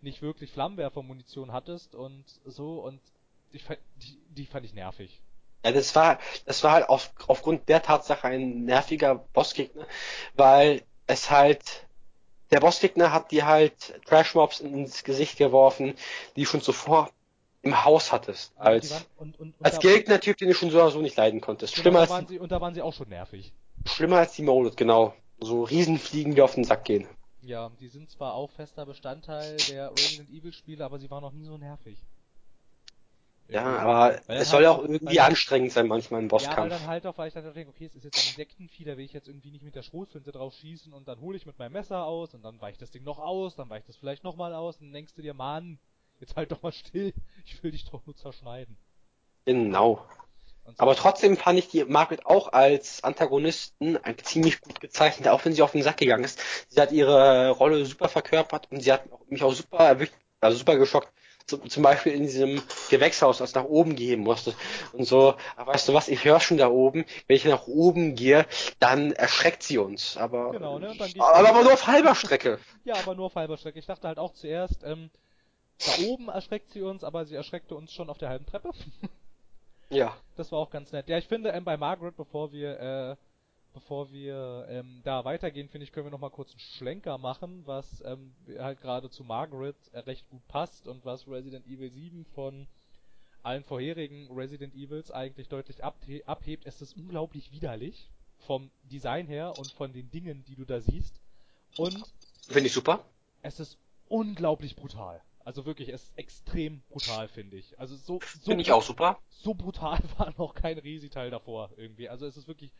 nicht 0.02 0.22
wirklich 0.22 0.50
Flammenwerfermunition 0.50 1.52
hattest 1.52 1.94
und 1.94 2.24
so 2.44 2.80
und 2.80 3.00
ich 3.52 3.64
die, 3.96 4.18
die 4.28 4.46
fand 4.46 4.64
ich 4.66 4.74
nervig. 4.74 5.22
Ja, 5.64 5.72
das 5.72 5.94
war, 5.94 6.18
das 6.44 6.64
war 6.64 6.72
halt 6.72 6.88
auf, 6.88 7.12
aufgrund 7.28 7.68
der 7.68 7.82
Tatsache 7.82 8.26
ein 8.26 8.64
nerviger 8.64 9.14
Bossgegner, 9.14 9.86
weil 10.34 10.82
es 11.06 11.30
halt, 11.30 11.86
der 12.50 12.60
Bossgegner 12.60 13.12
hat 13.12 13.30
dir 13.30 13.46
halt 13.46 14.00
Trash-Mobs 14.06 14.60
ins 14.60 15.04
Gesicht 15.04 15.38
geworfen, 15.38 15.94
die 16.36 16.46
schon 16.46 16.62
zuvor 16.62 17.10
im 17.62 17.84
Haus 17.84 18.12
hattest. 18.12 18.52
Als, 18.56 18.90
waren, 18.90 19.04
und, 19.16 19.40
und, 19.40 19.58
und 19.58 19.64
als 19.64 19.78
Gegnertyp, 19.78 20.36
den 20.36 20.48
du 20.48 20.54
schon 20.54 20.70
so, 20.70 20.88
so 20.90 21.00
nicht 21.00 21.16
leiden 21.16 21.40
konntest. 21.40 21.76
Schlimmer 21.76 22.00
als 22.00 22.10
waren 22.10 22.26
sie, 22.26 22.38
und 22.38 22.52
da 22.52 22.60
waren 22.60 22.74
sie 22.74 22.82
auch 22.82 22.92
schon 22.92 23.08
nervig. 23.08 23.52
Schlimmer 23.86 24.18
als 24.18 24.34
die 24.34 24.42
Molded, 24.42 24.76
genau. 24.76 25.14
So 25.40 25.62
Riesenfliegen, 25.64 26.34
die 26.34 26.42
auf 26.42 26.54
den 26.54 26.64
Sack 26.64 26.84
gehen. 26.84 27.06
Ja, 27.42 27.70
die 27.80 27.88
sind 27.88 28.10
zwar 28.10 28.34
auch 28.34 28.50
fester 28.50 28.86
Bestandteil 28.86 29.56
der 29.68 29.90
Resident 29.90 30.30
Evil 30.30 30.52
Spiele, 30.52 30.84
aber 30.84 30.98
sie 30.98 31.10
waren 31.10 31.22
noch 31.22 31.32
nie 31.32 31.44
so 31.44 31.58
nervig. 31.58 31.98
Ja, 33.48 33.64
aber 33.64 34.20
es 34.28 34.48
soll 34.48 34.62
ja 34.62 34.70
halt, 34.70 34.78
auch 34.78 34.88
irgendwie 34.88 35.20
anstrengend 35.20 35.72
sein 35.72 35.86
manchmal 35.86 36.22
im 36.22 36.28
Bosskampf. 36.28 36.56
Ja, 36.56 36.62
weil 36.62 36.70
dann 36.70 36.86
halt 36.86 37.06
auch, 37.06 37.18
weil 37.18 37.28
ich 37.28 37.34
dann 37.34 37.52
denke, 37.52 37.70
okay, 37.70 37.84
es 37.84 37.94
ist 37.94 38.04
jetzt 38.04 38.16
ein 38.16 38.30
Insektenvieh, 38.30 38.84
da 38.84 38.96
will 38.96 39.04
ich 39.04 39.12
jetzt 39.12 39.28
irgendwie 39.28 39.50
nicht 39.50 39.64
mit 39.64 39.74
der 39.74 39.82
Schrotflinte 39.82 40.32
drauf 40.32 40.54
schießen 40.54 40.92
und 40.92 41.06
dann 41.08 41.20
hole 41.20 41.36
ich 41.36 41.44
mit 41.44 41.58
meinem 41.58 41.72
Messer 41.72 42.04
aus 42.04 42.32
und 42.34 42.44
dann 42.44 42.60
weicht 42.60 42.80
das 42.80 42.90
Ding 42.92 43.02
noch 43.02 43.18
aus, 43.18 43.56
dann 43.56 43.68
weicht 43.68 43.88
das 43.88 43.96
vielleicht 43.96 44.24
nochmal 44.24 44.54
aus 44.54 44.76
und 44.76 44.86
dann 44.86 44.94
denkst 44.94 45.14
du 45.14 45.22
dir, 45.22 45.34
Mann, 45.34 45.78
jetzt 46.22 46.36
halt 46.36 46.50
doch 46.52 46.62
mal 46.62 46.72
still, 46.72 47.12
ich 47.44 47.62
will 47.62 47.72
dich 47.72 47.84
doch 47.84 48.06
nur 48.06 48.16
zerschneiden. 48.16 48.76
Genau. 49.44 50.06
So 50.64 50.72
aber 50.78 50.94
trotzdem 50.94 51.36
fand 51.36 51.58
ich 51.58 51.68
die 51.68 51.84
Margaret 51.84 52.24
auch 52.24 52.52
als 52.52 53.02
Antagonisten 53.02 53.98
ziemlich 54.22 54.60
gut 54.60 54.80
gezeichnet, 54.80 55.28
auch 55.28 55.44
wenn 55.44 55.52
sie 55.52 55.62
auf 55.62 55.72
den 55.72 55.82
Sack 55.82 55.96
gegangen 55.96 56.22
ist. 56.22 56.40
Sie 56.68 56.80
hat 56.80 56.92
ihre 56.92 57.50
Rolle 57.50 57.84
super 57.84 58.08
verkörpert 58.08 58.70
und 58.70 58.80
sie 58.80 58.92
hat 58.92 59.02
mich 59.28 59.42
auch 59.42 59.52
super 59.52 59.78
erwischt, 59.78 60.14
also 60.40 60.56
super 60.56 60.76
geschockt, 60.76 61.12
zum 61.46 61.82
Beispiel 61.82 62.12
in 62.12 62.22
diesem 62.22 62.62
Gewächshaus, 62.88 63.38
das 63.38 63.54
nach 63.54 63.64
oben 63.64 63.96
gehen 63.96 64.20
musste 64.20 64.54
und 64.92 65.04
so. 65.04 65.34
Weißt 65.56 65.88
du 65.88 65.94
was, 65.94 66.06
ich 66.06 66.24
höre 66.24 66.38
schon 66.38 66.58
da 66.58 66.68
oben, 66.68 67.04
wenn 67.26 67.36
ich 67.36 67.44
nach 67.44 67.66
oben 67.66 68.14
gehe, 68.14 68.46
dann 68.78 69.10
erschreckt 69.10 69.64
sie 69.64 69.78
uns. 69.78 70.16
Aber, 70.16 70.52
genau, 70.52 70.78
ne? 70.78 70.94
aber, 71.18 71.48
aber 71.48 71.62
nur 71.64 71.72
auf 71.72 71.88
halber 71.88 72.14
Strecke. 72.14 72.60
ja, 72.84 72.94
aber 72.94 73.16
nur 73.16 73.26
auf 73.26 73.34
halber 73.34 73.56
Strecke. 73.56 73.80
Ich 73.80 73.86
dachte 73.86 74.06
halt 74.06 74.18
auch 74.18 74.32
zuerst, 74.32 74.84
ähm, 74.84 75.10
da 75.86 76.02
oben 76.04 76.28
erschreckt 76.28 76.70
sie 76.70 76.82
uns, 76.82 77.04
aber 77.04 77.24
sie 77.24 77.34
erschreckte 77.34 77.74
uns 77.74 77.92
schon 77.92 78.10
auf 78.10 78.18
der 78.18 78.28
halben 78.28 78.46
Treppe. 78.46 78.70
ja. 79.90 80.16
Das 80.36 80.52
war 80.52 80.58
auch 80.58 80.70
ganz 80.70 80.92
nett. 80.92 81.08
Ja, 81.08 81.18
ich 81.18 81.28
finde 81.28 81.50
ähm, 81.50 81.64
bei 81.64 81.76
Margaret, 81.76 82.16
bevor 82.16 82.52
wir 82.52 82.78
äh, 82.80 83.16
bevor 83.72 84.12
wir 84.12 84.66
ähm, 84.68 85.00
da 85.04 85.24
weitergehen, 85.24 85.68
finde 85.68 85.84
ich, 85.84 85.92
können 85.92 86.06
wir 86.06 86.10
noch 86.10 86.20
mal 86.20 86.30
kurz 86.30 86.50
einen 86.50 86.60
Schlenker 86.60 87.18
machen, 87.18 87.62
was 87.66 88.02
ähm, 88.04 88.34
halt 88.58 88.80
gerade 88.80 89.10
zu 89.10 89.24
Margaret 89.24 89.76
äh, 89.92 90.00
recht 90.00 90.28
gut 90.28 90.46
passt 90.48 90.86
und 90.86 91.04
was 91.04 91.26
Resident 91.26 91.66
Evil 91.66 91.90
7 91.90 92.24
von 92.34 92.66
allen 93.42 93.64
vorherigen 93.64 94.30
Resident 94.30 94.74
Evils 94.74 95.10
eigentlich 95.10 95.48
deutlich 95.48 95.82
abhebt. 95.82 96.66
Es 96.66 96.80
ist 96.80 96.96
unglaublich 96.96 97.50
widerlich 97.50 98.10
vom 98.38 98.70
Design 98.84 99.26
her 99.26 99.58
und 99.58 99.72
von 99.72 99.92
den 99.92 100.10
Dingen, 100.10 100.44
die 100.44 100.54
du 100.54 100.64
da 100.64 100.80
siehst. 100.80 101.20
Und 101.76 102.04
finde 102.48 102.66
ich 102.66 102.72
super. 102.72 103.04
Es 103.40 103.58
ist 103.58 103.78
unglaublich 104.08 104.76
brutal. 104.76 105.20
Also 105.44 105.66
wirklich, 105.66 105.88
es 105.88 106.04
ist 106.04 106.18
extrem 106.18 106.82
brutal, 106.88 107.28
finde 107.28 107.56
ich. 107.56 107.78
Also 107.78 107.96
so, 107.96 108.20
so 108.20 108.50
finde 108.50 108.62
ich 108.62 108.72
auch 108.72 108.82
super. 108.82 109.18
So 109.28 109.54
brutal 109.54 109.98
war 110.18 110.32
noch 110.38 110.54
kein 110.54 110.78
Resi-Teil 110.78 111.30
davor 111.30 111.70
irgendwie. 111.76 112.08
Also 112.08 112.26
es 112.26 112.36
ist 112.36 112.46
wirklich 112.48 112.72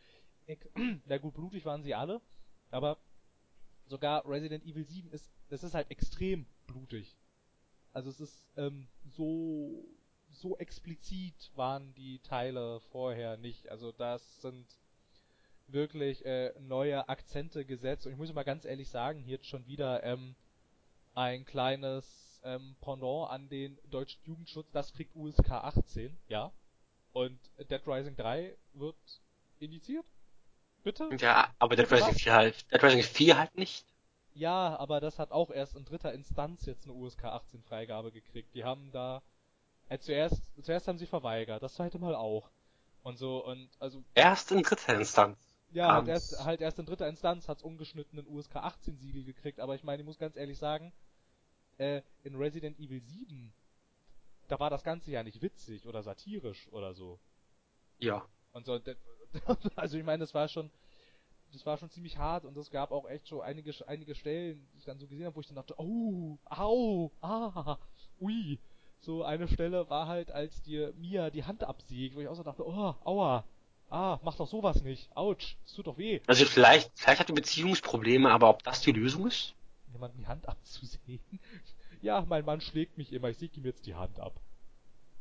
na 1.05 1.17
gut, 1.17 1.33
blutig 1.33 1.65
waren 1.65 1.83
sie 1.83 1.95
alle, 1.95 2.21
aber 2.71 2.97
sogar 3.85 4.27
Resident 4.27 4.65
Evil 4.65 4.85
7 4.85 5.11
ist, 5.11 5.29
das 5.49 5.63
ist 5.63 5.73
halt 5.73 5.89
extrem 5.91 6.45
blutig. 6.67 7.15
Also 7.93 8.09
es 8.09 8.19
ist 8.19 8.49
ähm, 8.57 8.87
so 9.05 9.85
so 10.31 10.57
explizit 10.57 11.51
waren 11.55 11.93
die 11.93 12.19
Teile 12.19 12.79
vorher 12.91 13.37
nicht. 13.37 13.69
Also 13.69 13.91
das 13.91 14.41
sind 14.41 14.65
wirklich 15.67 16.25
äh, 16.25 16.53
neue 16.59 17.07
Akzente 17.07 17.65
gesetzt. 17.65 18.07
Und 18.07 18.13
ich 18.13 18.17
muss 18.17 18.33
mal 18.33 18.41
ganz 18.43 18.65
ehrlich 18.65 18.89
sagen, 18.89 19.19
hier 19.19 19.33
jetzt 19.33 19.45
schon 19.45 19.67
wieder 19.67 20.03
ähm, 20.03 20.35
ein 21.13 21.45
kleines 21.45 22.32
ähm, 22.43 22.75
Pendant 22.81 23.29
an 23.29 23.49
den 23.49 23.77
deutschen 23.89 24.21
Jugendschutz. 24.25 24.67
Das 24.71 24.93
kriegt 24.93 25.15
USK 25.15 25.51
18, 25.51 26.17
ja. 26.27 26.51
Und 27.11 27.39
Dead 27.57 27.81
Rising 27.85 28.15
3 28.15 28.55
wird 28.73 28.95
indiziert. 29.59 30.05
Bitte? 30.83 31.09
Ja, 31.19 31.53
aber 31.59 31.75
Dead 31.75 31.89
Rising 31.91 32.15
4 32.15 32.33
halt, 32.33 32.71
Dead 32.71 32.83
Rising 32.83 33.03
4 33.03 33.37
halt 33.37 33.55
nicht. 33.55 33.85
Ja, 34.35 34.75
aber 34.77 34.99
das 34.99 35.19
hat 35.19 35.31
auch 35.31 35.51
erst 35.51 35.75
in 35.75 35.85
dritter 35.85 36.11
Instanz 36.11 36.65
jetzt 36.65 36.85
eine 36.85 36.93
USK 36.93 37.25
18 37.25 37.61
Freigabe 37.61 38.11
gekriegt. 38.11 38.53
Die 38.55 38.63
haben 38.63 38.91
da, 38.91 39.21
äh, 39.89 39.99
zuerst, 39.99 40.41
zuerst 40.61 40.87
haben 40.87 40.97
sie 40.97 41.05
verweigert, 41.05 41.61
das 41.61 41.75
zweite 41.75 41.99
Mal 41.99 42.15
auch. 42.15 42.49
Und 43.03 43.17
so, 43.17 43.45
und, 43.45 43.69
also. 43.79 44.03
Erst 44.15 44.51
in 44.51 44.63
dritter 44.63 44.95
Instanz. 44.95 45.37
Ja, 45.71 45.93
halt 45.93 46.07
erst, 46.07 46.43
halt 46.43 46.61
erst 46.61 46.79
in 46.79 46.85
dritter 46.85 47.07
Instanz 47.07 47.47
hat's 47.47 47.63
ungeschnittenen 47.63 48.27
USK 48.27 48.57
18 48.57 48.97
Siegel 48.97 49.23
gekriegt, 49.23 49.59
aber 49.59 49.75
ich 49.75 49.83
meine, 49.83 50.01
ich 50.01 50.05
muss 50.05 50.19
ganz 50.19 50.35
ehrlich 50.35 50.57
sagen, 50.57 50.93
äh, 51.77 52.01
in 52.23 52.35
Resident 52.35 52.79
Evil 52.79 53.01
7, 53.01 53.53
da 54.47 54.59
war 54.59 54.69
das 54.69 54.83
Ganze 54.83 55.11
ja 55.11 55.23
nicht 55.23 55.41
witzig 55.41 55.87
oder 55.87 56.03
satirisch 56.03 56.67
oder 56.71 56.93
so. 56.93 57.19
Ja. 57.99 58.25
Und 58.51 58.65
so, 58.65 58.79
also 59.75 59.97
ich 59.97 60.03
meine, 60.03 60.19
das 60.19 60.33
war 60.33 60.47
schon, 60.47 60.69
das 61.51 61.65
war 61.65 61.77
schon 61.77 61.89
ziemlich 61.89 62.17
hart 62.17 62.45
und 62.45 62.55
es 62.57 62.69
gab 62.69 62.91
auch 62.91 63.07
echt 63.09 63.25
so 63.25 63.41
einige, 63.41 63.73
einige 63.87 64.15
Stellen, 64.15 64.67
die 64.73 64.79
ich 64.79 64.85
dann 64.85 64.99
so 64.99 65.07
gesehen 65.07 65.25
habe, 65.25 65.35
wo 65.35 65.41
ich 65.41 65.47
dann 65.47 65.55
dachte, 65.55 65.75
oh, 65.77 66.37
au, 66.45 67.11
ah, 67.21 67.77
ui. 68.19 68.59
So 68.99 69.23
eine 69.23 69.47
Stelle 69.49 69.89
war 69.89 70.07
halt, 70.07 70.31
als 70.31 70.61
dir 70.61 70.93
Mia 70.93 71.29
die 71.29 71.43
Hand 71.43 71.63
absägt, 71.63 72.15
wo 72.15 72.21
ich 72.21 72.27
auch 72.27 72.35
so 72.35 72.43
dachte, 72.43 72.65
oh, 72.65 72.95
aua, 73.03 73.43
ah, 73.89 74.19
mach 74.23 74.35
doch 74.35 74.47
sowas 74.47 74.81
nicht, 74.81 75.09
ouch, 75.15 75.57
es 75.65 75.73
tut 75.73 75.87
doch 75.87 75.97
weh. 75.97 76.21
Also 76.25 76.45
vielleicht, 76.45 76.91
vielleicht 76.95 77.19
hat 77.19 77.29
du 77.29 77.33
Beziehungsprobleme, 77.33 78.31
aber 78.31 78.49
ob 78.49 78.63
das 78.63 78.81
die 78.81 78.91
Lösung 78.91 79.27
ist? 79.27 79.55
Jemanden 79.93 80.17
die 80.17 80.27
Hand 80.27 80.47
abzusägen? 80.47 81.39
ja, 82.01 82.25
mein 82.27 82.45
Mann 82.45 82.61
schlägt 82.61 82.97
mich 82.97 83.13
immer, 83.13 83.29
ich 83.29 83.37
säge 83.37 83.59
ihm 83.59 83.65
jetzt 83.65 83.85
die 83.85 83.95
Hand 83.95 84.19
ab. 84.19 84.39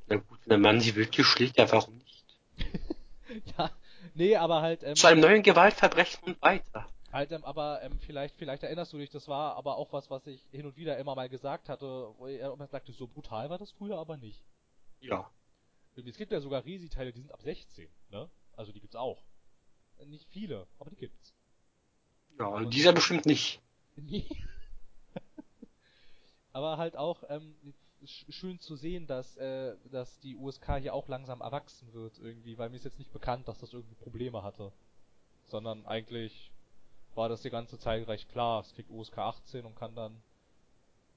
Na 0.09 0.17
gut, 0.17 0.41
wenn 0.45 0.51
der 0.51 0.59
Mann 0.59 0.81
sie 0.81 0.97
wirklich 0.97 1.27
schlägt, 1.27 1.59
ja 1.59 1.71
warum 1.71 1.97
nicht? 1.99 2.25
ja, 3.57 3.71
Nee, 4.15 4.37
aber 4.37 4.63
halt. 4.63 4.83
Ähm, 4.83 4.97
Zu 4.97 5.07
einem 5.07 5.21
neuen 5.21 5.43
Gewaltverbrechen 5.43 6.25
und 6.25 6.43
weiter. 6.43 6.89
Halt, 7.13 7.33
ähm, 7.33 7.45
aber 7.45 7.83
ähm, 7.83 7.99
vielleicht, 8.01 8.37
vielleicht 8.37 8.63
erinnerst 8.63 8.93
du 8.93 8.99
dich, 8.99 9.11
das 9.11 9.29
war 9.29 9.57
aber 9.57 9.77
auch 9.77 9.93
was, 9.93 10.11
was 10.11 10.27
ich 10.27 10.43
hin 10.51 10.67
und 10.67 10.77
wieder 10.77 10.97
immer 10.99 11.15
mal 11.15 11.29
gesagt 11.29 11.69
hatte, 11.69 12.15
wo 12.19 12.27
er 12.27 12.53
immer 12.53 12.67
sagte, 12.67 12.93
so 12.93 13.07
brutal 13.07 13.51
war 13.51 13.59
das 13.59 13.71
früher 13.73 13.99
aber 13.99 14.17
nicht. 14.17 14.43
Ja. 15.01 15.31
Es 15.95 16.17
gibt 16.17 16.33
ja 16.33 16.41
sogar 16.41 16.65
Resi-Teile, 16.65 17.13
die 17.13 17.21
sind 17.21 17.33
ab 17.33 17.43
16, 17.43 17.87
ne? 18.11 18.31
Also 18.57 18.73
die 18.73 18.81
gibt's 18.81 18.97
auch. 18.97 19.23
Nicht 20.07 20.27
viele, 20.31 20.67
aber 20.79 20.91
die 20.91 20.97
gibt's. 20.97 21.35
Ja, 22.39 22.47
und 22.47 22.73
dieser 22.73 22.93
bestimmt 22.93 23.27
nicht. 23.27 23.61
Nee. 23.95 24.25
Aber 26.53 26.79
halt 26.79 26.97
auch, 26.97 27.23
ähm, 27.29 27.55
schön 28.05 28.59
zu 28.59 28.77
sehen, 28.77 29.07
dass, 29.07 29.37
äh, 29.37 29.77
dass 29.91 30.19
die 30.21 30.37
USK 30.37 30.77
hier 30.79 30.95
auch 30.95 31.09
langsam 31.09 31.41
erwachsen 31.41 31.93
wird 31.93 32.19
irgendwie, 32.19 32.59
weil 32.59 32.69
mir 32.69 32.77
ist 32.77 32.85
jetzt 32.85 32.99
nicht 32.99 33.13
bekannt, 33.13 33.49
dass 33.49 33.59
das 33.59 33.73
irgendwie 33.73 33.95
Probleme 33.95 34.43
hatte. 34.43 34.73
Sondern 35.47 35.87
eigentlich 35.87 36.51
war 37.15 37.29
das 37.29 37.43
die 37.43 37.51
ganze 37.51 37.79
Zeit 37.79 38.07
recht 38.09 38.29
klar. 38.31 38.61
Es 38.61 38.75
kriegt 38.75 38.91
USK 38.91 39.19
18 39.19 39.65
und 39.65 39.77
kann 39.77 39.95
dann 39.95 40.23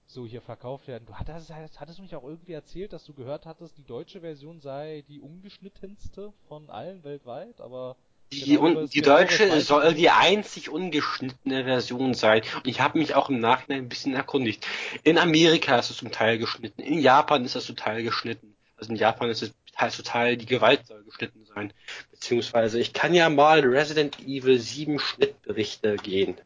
so 0.07 0.25
hier 0.25 0.41
verkauft 0.41 0.87
werden. 0.87 1.05
Du 1.07 1.15
hattest, 1.15 1.49
hattest 1.51 1.97
du 1.97 2.03
nicht 2.03 2.15
auch 2.15 2.23
irgendwie 2.23 2.53
erzählt, 2.53 2.93
dass 2.93 3.05
du 3.05 3.13
gehört 3.13 3.45
hattest, 3.45 3.77
die 3.77 3.85
deutsche 3.85 4.21
Version 4.21 4.59
sei 4.59 5.03
die 5.07 5.19
ungeschnittenste 5.19 6.31
von 6.47 6.69
allen 6.69 7.03
weltweit, 7.03 7.59
aber 7.59 7.95
die, 8.31 8.57
genau, 8.57 8.85
die 8.85 9.01
deutsche 9.01 9.61
soll 9.61 9.93
die 9.93 10.09
einzig 10.09 10.69
ungeschnittene 10.69 11.63
Version 11.63 12.13
sein. 12.13 12.41
Und 12.55 12.67
ich 12.67 12.81
habe 12.81 12.97
mich 12.97 13.15
auch 13.15 13.29
im 13.29 13.39
Nachhinein 13.39 13.83
ein 13.83 13.89
bisschen 13.89 14.13
erkundigt. 14.13 14.65
In 15.03 15.17
Amerika 15.17 15.77
ist 15.77 15.91
es 15.91 15.97
zum 15.97 16.11
Teil 16.11 16.37
geschnitten, 16.37 16.81
in 16.81 16.99
Japan 16.99 17.45
ist 17.45 17.55
es 17.55 17.65
zum 17.65 17.75
Teil 17.75 18.03
geschnitten. 18.03 18.55
Also 18.77 18.91
in 18.91 18.97
Japan 18.97 19.29
ist 19.29 19.43
es 19.43 19.53
teils 19.75 19.97
total, 19.97 20.37
die 20.37 20.45
Gewalt 20.45 20.87
soll 20.87 21.03
geschnitten 21.03 21.45
sein. 21.45 21.73
Beziehungsweise 22.11 22.79
ich 22.79 22.93
kann 22.93 23.13
ja 23.13 23.29
mal 23.29 23.59
Resident 23.61 24.19
Evil 24.19 24.59
7 24.59 24.99
Schnittberichte 24.99 25.95
gehen. 25.97 26.37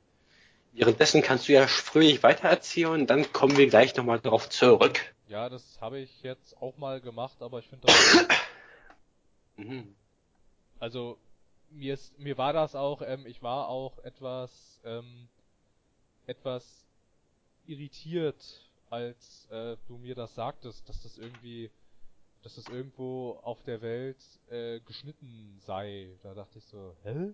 Währenddessen 0.74 1.22
kannst 1.22 1.48
du 1.48 1.54
ja 1.54 1.68
fröhlich 1.68 2.24
weitererzählen, 2.24 3.06
dann 3.06 3.32
kommen 3.34 3.58
wir 3.58 3.68
gleich 3.68 3.96
nochmal 3.96 4.20
darauf 4.20 4.50
zurück. 4.50 5.14
Ja, 5.28 5.50
das 5.50 5.80
habe 5.82 6.00
ich 6.00 6.24
jetzt 6.24 6.56
auch 6.62 6.78
mal 6.78 7.02
gemacht, 7.02 7.42
aber 7.42 7.60
ich 7.60 7.68
finde 7.68 7.88
das. 7.88 8.28
mhm. 9.58 9.96
Also, 10.80 11.18
mir 11.72 11.94
ist, 11.94 12.18
mir 12.20 12.38
war 12.38 12.54
das 12.54 12.76
auch, 12.76 13.02
ähm, 13.02 13.26
ich 13.26 13.42
war 13.42 13.68
auch 13.68 13.98
etwas, 14.00 14.80
ähm, 14.84 15.30
etwas 16.26 16.86
irritiert, 17.66 18.44
als 18.90 19.48
äh, 19.52 19.78
du 19.88 19.98
mir 19.98 20.16
das 20.16 20.34
sagtest, 20.36 20.88
dass 20.90 21.02
das 21.04 21.18
irgendwie, 21.18 21.72
dass 22.42 22.56
das 22.56 22.68
irgendwo 22.68 23.40
auf 23.44 23.62
der 23.64 23.82
Welt 23.82 24.18
äh, 24.50 24.80
geschnitten 24.82 25.60
sei. 25.60 26.18
Da 26.24 26.34
dachte 26.34 26.58
ich 26.58 26.66
so, 26.66 26.96
hä? 27.04 27.34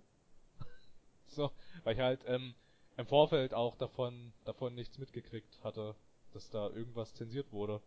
so, 1.27 1.51
weil 1.83 1.93
ich 1.93 2.01
halt 2.01 2.21
ähm, 2.27 2.55
im 2.97 3.07
Vorfeld 3.07 3.53
auch 3.53 3.75
davon, 3.77 4.33
davon 4.43 4.75
nichts 4.75 4.97
mitgekriegt 4.97 5.63
hatte, 5.63 5.95
dass 6.33 6.49
da 6.49 6.69
irgendwas 6.69 7.13
zensiert 7.13 7.51
wurde. 7.51 7.81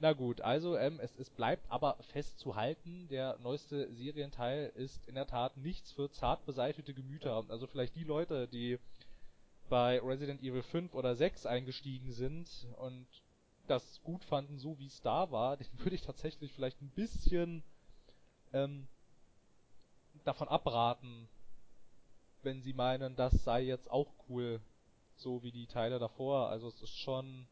Na 0.00 0.12
gut, 0.12 0.40
also 0.42 0.76
ähm, 0.76 1.00
es, 1.00 1.16
es 1.16 1.28
bleibt 1.28 1.68
aber 1.70 1.96
festzuhalten, 2.12 3.08
der 3.08 3.36
neueste 3.40 3.92
Serienteil 3.92 4.70
ist 4.76 5.08
in 5.08 5.16
der 5.16 5.26
Tat 5.26 5.56
nichts 5.56 5.90
für 5.90 6.08
zart 6.10 6.46
beseitete 6.46 6.94
Gemüter. 6.94 7.44
Also 7.48 7.66
vielleicht 7.66 7.96
die 7.96 8.04
Leute, 8.04 8.46
die 8.46 8.78
bei 9.68 9.98
Resident 10.00 10.40
Evil 10.40 10.62
5 10.62 10.94
oder 10.94 11.16
6 11.16 11.46
eingestiegen 11.46 12.12
sind 12.12 12.48
und 12.76 13.08
das 13.66 14.00
gut 14.04 14.24
fanden, 14.24 14.58
so 14.58 14.78
wie 14.78 14.86
es 14.86 15.00
da 15.00 15.32
war, 15.32 15.56
den 15.58 15.66
würde 15.78 15.96
ich 15.96 16.02
tatsächlich 16.02 16.52
vielleicht 16.52 16.80
ein 16.80 16.90
bisschen 16.90 17.64
ähm, 18.52 18.86
davon 20.22 20.46
abraten, 20.46 21.28
wenn 22.42 22.62
sie 22.62 22.72
meinen, 22.72 23.16
das 23.16 23.32
sei 23.42 23.62
jetzt 23.62 23.90
auch 23.90 24.12
cool, 24.28 24.60
so 25.16 25.42
wie 25.42 25.50
die 25.50 25.66
Teile 25.66 25.98
davor. 25.98 26.50
Also 26.50 26.68
es 26.68 26.80
ist 26.82 26.96
schon 26.96 27.48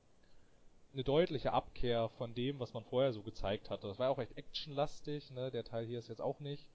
eine 0.97 1.05
deutliche 1.05 1.53
Abkehr 1.53 2.09
von 2.09 2.35
dem, 2.35 2.59
was 2.59 2.73
man 2.73 2.83
vorher 2.83 3.13
so 3.13 3.23
gezeigt 3.23 3.69
hatte. 3.69 3.87
Das 3.87 3.99
war 3.99 4.09
auch 4.09 4.19
echt 4.19 4.37
actionlastig, 4.39 5.31
ne? 5.31 5.51
Der 5.51 5.63
Teil 5.63 5.85
hier 5.85 5.99
ist 5.99 6.09
jetzt 6.09 6.23
auch 6.23 6.41
nicht 6.41 6.67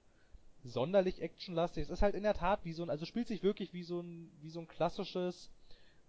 sonderlich 0.64 1.24
actionlastig. 1.24 1.86
Es 1.86 1.90
ist 1.90 2.04
halt 2.04 2.14
in 2.14 2.22
der 2.22 2.36
Tat 2.36 2.64
wie 2.64 2.74
so 2.74 2.84
ein, 2.84 2.92
also 2.92 3.06
spielt 3.06 3.28
sich 3.28 3.42
wirklich 3.42 3.74
wie 3.74 3.82
so 3.82 4.00
ein, 4.00 4.32
wie 4.42 4.52
so 4.52 4.60
ein 4.60 4.68
klassisches 4.68 5.50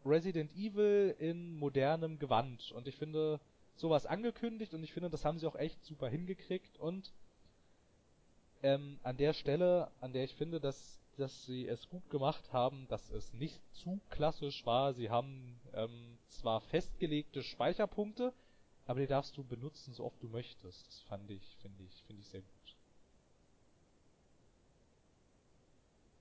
Resident 0.05 0.53
Evil 0.55 1.17
in 1.19 1.59
modernem 1.59 2.19
Gewand. 2.19 2.71
Und 2.73 2.87
ich 2.87 2.97
finde 2.97 3.41
sowas 3.77 4.05
angekündigt 4.05 4.75
und 4.75 4.83
ich 4.83 4.93
finde, 4.93 5.09
das 5.09 5.25
haben 5.25 5.39
sie 5.39 5.47
auch 5.47 5.57
echt 5.57 5.83
super 5.83 6.11
hingekriegt 6.11 6.79
und 6.79 7.13
ähm, 8.63 8.99
an 9.03 9.17
der 9.17 9.33
Stelle, 9.33 9.91
an 10.03 10.13
der 10.13 10.25
ich 10.25 10.35
finde, 10.35 10.61
dass 10.61 11.01
dass 11.19 11.45
sie 11.45 11.67
es 11.69 11.89
gut 11.89 12.09
gemacht 12.11 12.53
haben, 12.53 12.87
dass 12.89 13.11
es 13.11 13.33
nicht 13.33 13.61
zu 13.75 14.01
klassisch 14.11 14.65
war. 14.67 14.93
Sie 14.95 15.11
haben 15.11 15.61
ähm, 15.75 16.19
zwar 16.29 16.61
festgelegte 16.61 17.43
Speicherpunkte, 17.43 18.33
aber 18.87 19.01
die 19.01 19.07
darfst 19.07 19.37
du 19.37 19.45
benutzen, 19.45 19.95
so 19.95 20.05
oft 20.05 20.23
du 20.23 20.29
möchtest. 20.29 20.87
Das 20.87 21.01
fand 21.03 21.31
ich, 21.31 21.57
finde 21.61 21.83
ich, 21.85 22.03
finde 22.07 22.23
ich 22.23 22.29
sehr 22.29 22.41
gut. 22.41 22.77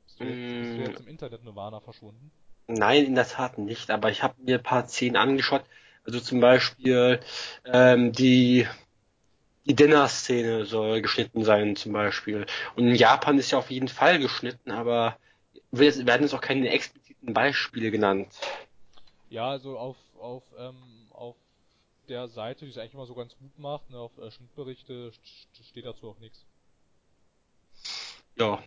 Bist 0.06 0.20
du, 0.20 0.24
jetzt, 0.26 0.60
bist 0.60 0.78
du 0.78 0.92
jetzt 0.92 1.02
im 1.02 1.08
Internet 1.08 1.44
Nirvana 1.44 1.80
verschwunden? 1.80 2.32
Nein, 2.68 3.06
in 3.06 3.16
der 3.16 3.28
Tat 3.28 3.58
nicht, 3.58 3.90
aber 3.90 4.12
ich 4.12 4.24
habe 4.24 4.42
mir 4.42 4.58
ein 4.58 4.64
paar 4.64 4.88
Szenen 4.88 5.16
angeschaut. 5.16 5.64
Also 6.04 6.20
zum 6.20 6.40
Beispiel 6.40 7.20
ähm, 7.66 8.12
die 8.12 8.68
die 9.66 9.76
Dinner-Szene 9.76 10.66
soll 10.66 11.02
geschnitten 11.02 11.44
sein 11.44 11.76
zum 11.76 11.94
Beispiel. 11.94 12.46
Und 12.76 12.88
in 12.88 12.96
Japan 12.96 13.38
ist 13.38 13.52
ja 13.52 13.60
auf 13.60 13.70
jeden 13.70 13.88
Fall 13.88 14.20
geschnitten, 14.20 14.72
aber 14.72 15.18
werden 15.72 16.24
jetzt 16.24 16.34
auch 16.34 16.42
keine 16.42 16.70
expliziten 16.70 17.34
Beispiele 17.34 17.92
genannt. 17.92 18.34
Ja, 19.30 19.50
also 19.50 19.78
auf, 19.78 19.98
auf, 20.20 20.44
ähm, 20.58 21.08
auf 21.12 21.36
der 22.10 22.28
Seite, 22.28 22.66
die 22.66 22.72
es 22.72 22.78
eigentlich 22.78 22.94
immer 22.94 23.06
so 23.06 23.16
ganz 23.16 23.38
gut 23.38 23.58
macht, 23.58 23.90
ne, 23.90 23.98
auf 23.98 24.18
äh, 24.18 24.30
Schnittberichte 24.32 25.14
steht 25.70 25.86
dazu 25.86 26.10
auch 26.10 26.20
nichts. 26.20 26.46
Ja. 28.36 28.62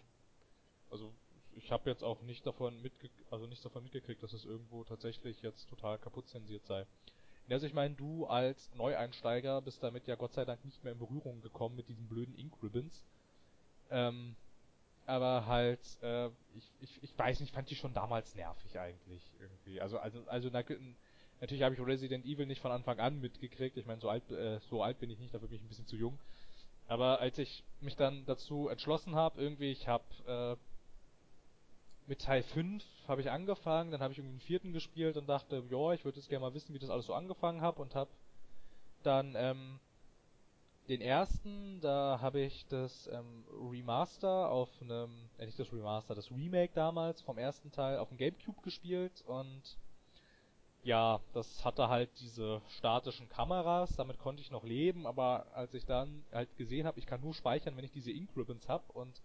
Also 0.90 1.12
ich 1.56 1.70
habe 1.70 1.90
jetzt 1.90 2.02
auch 2.02 2.20
nicht 2.22 2.46
davon 2.46 2.80
mitge 2.80 3.10
also 3.30 3.46
nichts 3.46 3.62
davon 3.62 3.82
mitgekriegt, 3.82 4.22
dass 4.22 4.32
es 4.32 4.44
irgendwo 4.44 4.84
tatsächlich 4.84 5.42
jetzt 5.42 5.68
total 5.68 5.98
kaputt 5.98 6.28
zensiert 6.28 6.64
sei. 6.66 6.86
Also 7.50 7.66
ich 7.66 7.74
meine, 7.74 7.94
du 7.94 8.26
als 8.26 8.70
Neueinsteiger 8.74 9.60
bist 9.60 9.82
damit 9.82 10.06
ja 10.06 10.14
Gott 10.14 10.32
sei 10.32 10.44
Dank 10.44 10.64
nicht 10.64 10.82
mehr 10.82 10.92
in 10.92 10.98
Berührung 10.98 11.42
gekommen 11.42 11.76
mit 11.76 11.88
diesen 11.88 12.08
blöden 12.08 12.34
Ink 12.38 12.54
Ribbons. 12.62 13.04
Ähm, 13.90 14.34
aber 15.06 15.46
halt, 15.46 15.80
äh, 16.02 16.28
ich, 16.56 16.72
ich, 16.80 17.02
ich 17.02 17.18
weiß 17.18 17.40
nicht, 17.40 17.54
fand 17.54 17.68
die 17.68 17.74
schon 17.74 17.92
damals 17.92 18.34
nervig 18.34 18.78
eigentlich 18.78 19.22
irgendwie. 19.38 19.80
Also 19.80 19.98
also 19.98 20.26
also 20.26 20.48
na, 20.50 20.62
natürlich 21.40 21.62
habe 21.62 21.74
ich 21.74 21.80
Resident 21.80 22.24
Evil 22.24 22.46
nicht 22.46 22.62
von 22.62 22.72
Anfang 22.72 22.98
an 22.98 23.20
mitgekriegt. 23.20 23.76
Ich 23.76 23.84
meine, 23.84 24.00
so 24.00 24.08
alt 24.08 24.30
äh, 24.30 24.60
so 24.60 24.82
alt 24.82 24.98
bin 24.98 25.10
ich 25.10 25.18
nicht, 25.18 25.34
dafür 25.34 25.48
bin 25.48 25.56
ich 25.56 25.62
ein 25.62 25.68
bisschen 25.68 25.86
zu 25.86 25.96
jung. 25.96 26.18
Aber 26.86 27.20
als 27.20 27.38
ich 27.38 27.64
mich 27.80 27.96
dann 27.96 28.24
dazu 28.26 28.68
entschlossen 28.68 29.14
habe, 29.14 29.40
irgendwie, 29.40 29.70
ich 29.70 29.88
habe 29.88 30.04
äh, 30.26 30.56
mit 32.06 32.20
Teil 32.20 32.42
5 32.42 32.84
habe 33.08 33.20
ich 33.20 33.30
angefangen, 33.30 33.90
dann 33.90 34.00
habe 34.00 34.12
ich 34.12 34.18
irgendwie 34.18 34.38
den 34.38 34.46
vierten 34.46 34.72
gespielt 34.72 35.16
und 35.16 35.26
dachte, 35.26 35.62
ja, 35.70 35.92
ich 35.92 36.04
würde 36.04 36.18
jetzt 36.18 36.28
gerne 36.28 36.44
mal 36.44 36.54
wissen, 36.54 36.74
wie 36.74 36.78
das 36.78 36.90
alles 36.90 37.06
so 37.06 37.14
angefangen 37.14 37.60
habe 37.60 37.80
und 37.80 37.94
habe 37.94 38.10
dann 39.02 39.34
ähm, 39.36 39.78
den 40.88 41.00
ersten, 41.00 41.80
da 41.80 42.18
habe 42.20 42.40
ich 42.40 42.66
das 42.66 43.08
ähm, 43.12 43.44
Remaster 43.70 44.50
auf 44.50 44.68
einem, 44.80 45.10
äh, 45.38 45.46
nicht 45.46 45.58
das 45.58 45.72
Remaster, 45.72 46.14
das 46.14 46.30
Remake 46.30 46.72
damals 46.74 47.22
vom 47.22 47.38
ersten 47.38 47.70
Teil 47.72 47.98
auf 47.98 48.08
dem 48.08 48.18
Gamecube 48.18 48.60
gespielt 48.62 49.22
und 49.26 49.62
ja, 50.82 51.20
das 51.32 51.64
hatte 51.64 51.88
halt 51.88 52.10
diese 52.20 52.60
statischen 52.76 53.30
Kameras, 53.30 53.96
damit 53.96 54.18
konnte 54.18 54.42
ich 54.42 54.50
noch 54.50 54.64
leben, 54.64 55.06
aber 55.06 55.46
als 55.54 55.72
ich 55.72 55.86
dann 55.86 56.22
halt 56.30 56.54
gesehen 56.58 56.86
habe, 56.86 56.98
ich 56.98 57.06
kann 57.06 57.22
nur 57.22 57.32
speichern, 57.32 57.74
wenn 57.78 57.84
ich 57.84 57.92
diese 57.92 58.10
Ink 58.10 58.28
Ribbons 58.36 58.68
habe 58.68 58.84
und 58.92 59.22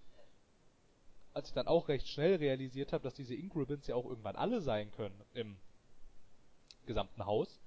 als 1.34 1.50
ich 1.50 1.54
dann 1.54 1.68
auch 1.68 1.88
recht 1.88 2.08
schnell 2.08 2.36
realisiert 2.36 2.94
habe, 2.94 3.04
dass 3.04 3.14
diese 3.14 3.36
Ink 3.36 3.56
Ribbons 3.56 3.88
ja 3.88 3.96
auch 3.96 4.06
irgendwann 4.06 4.36
alle 4.36 4.62
sein 4.62 4.92
können 4.92 5.20
im 5.34 5.58
gesamten 6.86 7.26
Haus, 7.26 7.60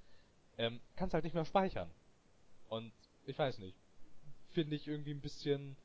ähm, 0.59 0.81
kannst 0.97 1.15
halt 1.15 1.25
nicht 1.25 1.35
mehr 1.35 1.45
speichern. 1.45 1.91
Und 2.69 2.93
ich 3.27 3.39
weiß 3.39 3.59
nicht, 3.59 3.77
finde 4.51 4.77
ich 4.77 4.89
irgendwie 4.89 5.13
ein 5.13 5.21
bisschen, 5.21 5.77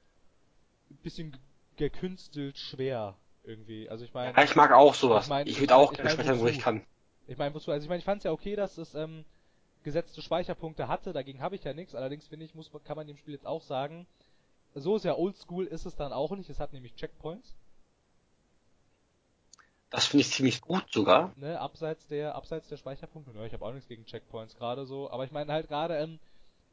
ein 0.89 0.97
bisschen 1.03 1.37
gekünstelt 1.77 2.57
schwer 2.57 3.15
irgendwie. 3.43 3.89
Also 3.89 4.05
ich 4.05 4.13
meine. 4.13 4.35
Ja, 4.35 4.43
ich 4.43 4.55
mag 4.55 4.71
auch 4.71 4.95
sowas. 4.95 5.25
Ich, 5.25 5.29
mein, 5.29 5.47
ich 5.47 5.59
würde 5.59 5.75
auch 5.75 5.93
gerne 5.93 6.09
speichern, 6.09 6.39
wo 6.39 6.47
ich 6.47 6.59
kann. 6.59 6.83
Ich 7.27 7.37
meine, 7.37 7.53
wozu? 7.53 7.71
Also 7.71 7.85
ich 7.85 7.89
meine, 7.89 7.99
ich 7.99 8.05
fand 8.05 8.19
es 8.19 8.23
ja 8.23 8.31
okay, 8.31 8.55
dass 8.55 8.77
es 8.77 8.95
ähm, 8.95 9.25
gesetzte 9.83 10.21
Speicherpunkte 10.21 10.87
hatte. 10.87 11.13
Dagegen 11.13 11.41
habe 11.41 11.55
ich 11.55 11.63
ja 11.63 11.73
nichts. 11.73 11.95
Allerdings 11.95 12.27
finde 12.27 12.45
ich, 12.45 12.55
muss 12.55 12.71
kann 12.83 12.97
man 12.97 13.07
dem 13.07 13.17
Spiel 13.17 13.33
jetzt 13.33 13.45
auch 13.45 13.61
sagen, 13.61 14.07
so 14.75 14.97
sehr 14.97 15.17
oldschool 15.17 15.65
ist 15.65 15.85
es 15.85 15.95
dann 15.95 16.13
auch 16.13 16.31
nicht. 16.31 16.49
Es 16.49 16.59
hat 16.59 16.73
nämlich 16.73 16.95
Checkpoints. 16.95 17.55
Das 19.89 20.05
finde 20.05 20.21
ich 20.21 20.31
ziemlich 20.31 20.61
gut 20.61 20.85
sogar. 20.91 21.31
Ne, 21.37 21.59
abseits 21.59 22.07
der, 22.07 22.35
abseits 22.35 22.67
der 22.67 22.77
Speicherpunkte. 22.77 23.31
Ja, 23.33 23.45
ich 23.45 23.53
habe 23.53 23.65
auch 23.65 23.71
nichts 23.71 23.87
gegen 23.87 24.05
Checkpoints 24.05 24.57
gerade 24.57 24.85
so. 24.85 25.09
Aber 25.09 25.23
ich 25.23 25.31
meine 25.31 25.51
halt 25.53 25.69
gerade, 25.69 25.97
ähm, 25.97 26.19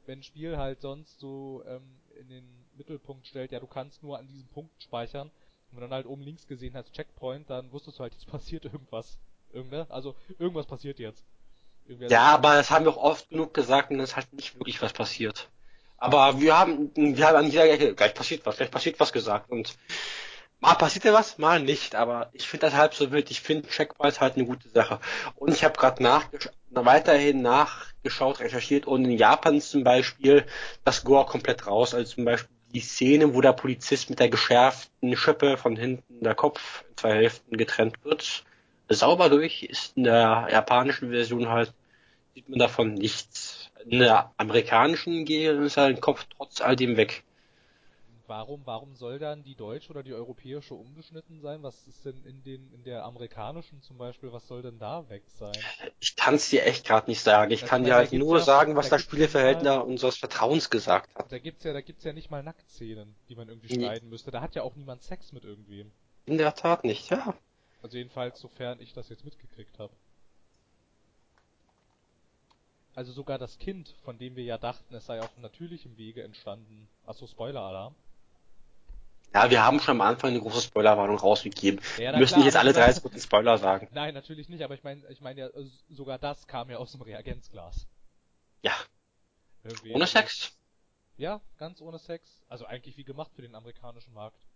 wenn 0.07 0.19
ein 0.19 0.23
Spiel 0.23 0.57
halt 0.57 0.81
sonst 0.81 1.21
so 1.21 1.63
ähm, 1.67 1.83
in 2.21 2.29
den 2.29 2.45
Mittelpunkt 2.77 3.27
stellt, 3.27 3.53
ja, 3.53 3.61
du 3.61 3.67
kannst 3.67 4.03
nur 4.03 4.19
an 4.19 4.27
diesem 4.27 4.49
Punkt 4.49 4.83
speichern. 4.83 5.29
Und 5.29 5.77
wenn 5.77 5.81
du 5.83 5.87
dann 5.87 5.95
halt 5.95 6.07
oben 6.07 6.23
links 6.23 6.47
gesehen 6.47 6.75
hast 6.75 6.93
Checkpoint, 6.93 7.49
dann 7.51 7.71
wusstest 7.73 7.99
du 7.99 8.03
halt, 8.03 8.15
jetzt 8.15 8.27
passiert 8.31 8.65
irgendwas. 8.65 9.17
Irgende? 9.53 9.87
Also 9.91 10.17
irgendwas 10.39 10.67
passiert 10.67 10.99
jetzt. 10.99 11.25
Irgendwie 11.87 12.13
ja, 12.13 12.35
aber 12.35 12.55
das 12.55 12.71
haben 12.71 12.85
wir 12.85 12.93
auch 12.93 13.03
oft 13.03 13.29
genug 13.29 13.55
gesagt 13.55 13.91
und 13.91 14.01
es 14.01 14.11
ist 14.11 14.17
halt 14.17 14.33
nicht 14.33 14.59
wirklich 14.59 14.83
was 14.83 14.93
passiert. 14.93 15.51
Aber 15.99 16.41
wir 16.41 16.59
haben, 16.59 16.91
wir 16.97 17.27
haben 17.27 17.37
an 17.37 17.47
jeder 17.47 17.71
Ecke, 17.71 17.95
gleich 17.95 18.15
passiert 18.15 18.45
was, 18.45 18.57
gleich 18.57 18.71
passiert 18.71 18.99
was 18.99 19.13
gesagt 19.13 19.51
und 19.51 19.77
Mal 20.65 20.77
passiert 20.77 21.05
ja 21.05 21.13
was, 21.13 21.37
mal 21.37 21.61
nicht, 21.61 21.95
aber 21.95 22.31
ich 22.33 22.49
finde 22.49 22.65
das 22.65 22.75
halb 22.75 22.95
so 22.95 23.13
wild. 23.13 23.31
Ich 23.31 23.43
finde 23.43 23.69
Checkpoints 23.69 24.23
halt 24.23 24.37
eine 24.37 24.47
gute 24.47 24.71
Sache. 24.71 24.99
Und 25.37 25.53
ich 25.53 25.63
habe 25.63 25.77
gerade 25.79 26.03
nachgesch 26.03 26.49
weiterhin 26.71 27.43
nachgeschaut, 27.43 28.41
recherchiert 28.41 28.87
und 28.87 29.05
in 29.05 29.19
Japan 29.19 29.61
zum 29.61 29.85
Beispiel 29.85 30.47
das 30.83 31.05
Gore 31.05 31.27
komplett 31.27 31.67
raus. 31.67 31.93
Also 31.93 32.15
zum 32.15 32.25
Beispiel 32.25 32.57
die 32.73 32.81
Szene, 32.81 33.35
wo 33.35 33.43
der 33.43 33.53
Polizist 33.53 34.09
mit 34.09 34.21
der 34.21 34.31
geschärften 34.31 35.15
Schippe 35.19 35.59
von 35.59 35.77
hinten 35.77 36.25
der 36.25 36.35
Kopf 36.35 36.83
in 36.89 36.97
zwei 36.97 37.13
Hälften 37.13 37.59
getrennt 37.59 38.03
wird. 38.03 38.43
Sauber 38.89 39.29
durch 39.29 39.65
ist 39.65 39.99
in 39.99 40.05
der 40.05 40.49
japanischen 40.51 41.11
Version 41.11 41.51
halt, 41.51 41.75
sieht 42.35 42.49
man 42.49 42.59
davon 42.59 42.95
nichts. 42.95 43.71
In 43.85 43.99
der 43.99 44.33
amerikanischen 44.39 45.27
ist 45.27 45.77
halt 45.77 45.99
ein 45.99 46.01
Kopf 46.01 46.25
trotz 46.35 46.63
all 46.63 46.75
dem 46.75 46.97
weg 46.97 47.23
warum, 48.27 48.63
warum 48.65 48.95
soll 48.95 49.19
dann 49.19 49.43
die 49.43 49.55
deutsche 49.55 49.91
oder 49.91 50.03
die 50.03 50.13
europäische 50.13 50.75
umgeschnitten 50.75 51.41
sein? 51.41 51.63
Was 51.63 51.87
ist 51.87 52.05
denn 52.05 52.25
in 52.25 52.43
den, 52.43 52.73
in 52.73 52.85
der 52.85 53.05
amerikanischen 53.05 53.83
zum 53.83 53.99
Beispiel, 53.99 54.33
was 54.33 54.47
soll 54.47 54.63
denn 54.63 54.79
da 54.79 55.09
weg 55.09 55.25
sein? 55.29 55.57
Ich 56.01 56.17
kann 56.17 56.35
es 56.35 56.51
dir 56.51 56.65
echt 56.65 56.87
gerade 56.87 57.11
nicht 57.11 57.21
sagen. 57.21 57.51
Ich 57.51 57.61
das 57.61 57.69
kann 57.69 57.85
dir 57.85 57.95
halt 57.95 58.13
nur 58.13 58.39
ja, 58.39 58.45
sagen, 58.45 58.77
was 58.77 58.89
da 58.89 58.97
der 58.97 59.03
Spieleverhältner 59.03 59.85
unseres 59.85 60.17
Vertrauens 60.17 60.71
gesagt 60.71 61.15
hat. 61.15 61.31
Da 61.31 61.39
gibt's 61.39 61.65
ja, 61.65 61.73
da 61.73 61.81
gibt's 61.81 62.05
ja 62.05 62.13
nicht 62.13 62.31
mal 62.31 62.43
Nacktszenen, 62.43 63.15
die 63.29 63.35
man 63.35 63.49
irgendwie 63.49 63.77
nee. 63.77 63.85
schneiden 63.85 64.09
müsste. 64.09 64.31
Da 64.31 64.41
hat 64.41 64.55
ja 64.55 64.63
auch 64.63 64.77
niemand 64.77 65.03
Sex 65.03 65.33
mit 65.33 65.45
irgendwem. 65.45 65.91
In 66.27 66.39
der 66.39 66.55
Tat 66.55 66.85
nicht, 66.85 67.11
ja. 67.11 67.35
Also 67.83 67.99
jedenfalls, 67.99 68.41
sofern 68.41 68.81
ich 68.81 68.95
das 68.95 69.09
jetzt 69.09 69.25
mitgekriegt 69.25 69.79
habe. 69.79 69.93
Also 72.95 73.13
sogar 73.13 73.39
das 73.39 73.59
Kind, 73.59 73.95
von 74.05 74.19
dem 74.19 74.37
wir 74.37 74.45
ja 74.45 74.57
dachten, 74.57 74.95
es 74.95 75.07
sei 75.07 75.21
auf 75.21 75.37
natürlichem 75.39 75.97
Wege 75.99 76.23
entstanden. 76.23 76.89
Achso, 77.07 77.27
Spoiler-Alarm. 77.27 77.95
Ja, 79.35 79.51
wir 79.51 79.65
haben 79.65 79.81
schon 79.81 80.01
am 80.01 80.01
Anfang 80.01 80.31
eine 80.31 80.41
große 80.41 80.63
Spoilerwarnung 80.63 81.19
rausgegeben. 81.19 81.81
Ja, 81.99 82.13
wir 82.13 82.21
müssen 82.21 82.35
klar, 82.35 82.39
nicht 82.39 82.47
jetzt 82.47 82.57
alle 82.57 82.73
drei 82.73 82.93
Sekunden 82.93 83.19
Spoiler 83.21 83.59
sagen. 83.59 83.89
Nein, 83.93 84.15
natürlich 84.15 84.49
nicht, 84.49 84.63
aber 84.63 84.75
ich 84.75 84.85
meine, 84.85 85.05
ich 85.09 85.21
meine 85.21 85.41
ja, 85.41 85.49
sogar 85.91 86.19
das 86.19 86.47
kam 86.47 86.71
ja 86.71 86.77
aus 86.77 86.93
dem 86.93 87.03
Reagenzglas. 87.03 87.89
Ja. 88.63 88.73
Irgendwie 89.65 89.93
ohne 89.93 90.07
Sex? 90.07 90.57
Ja, 91.17 91.41
ganz 91.57 91.81
ohne 91.81 91.99
Sex. 91.99 92.45
Also 92.49 92.65
eigentlich 92.67 92.97
wie 92.97 93.03
gemacht 93.03 93.33
für 93.35 93.43
den 93.43 93.57
amerikanischen 93.57 94.15
Markt. 94.15 94.47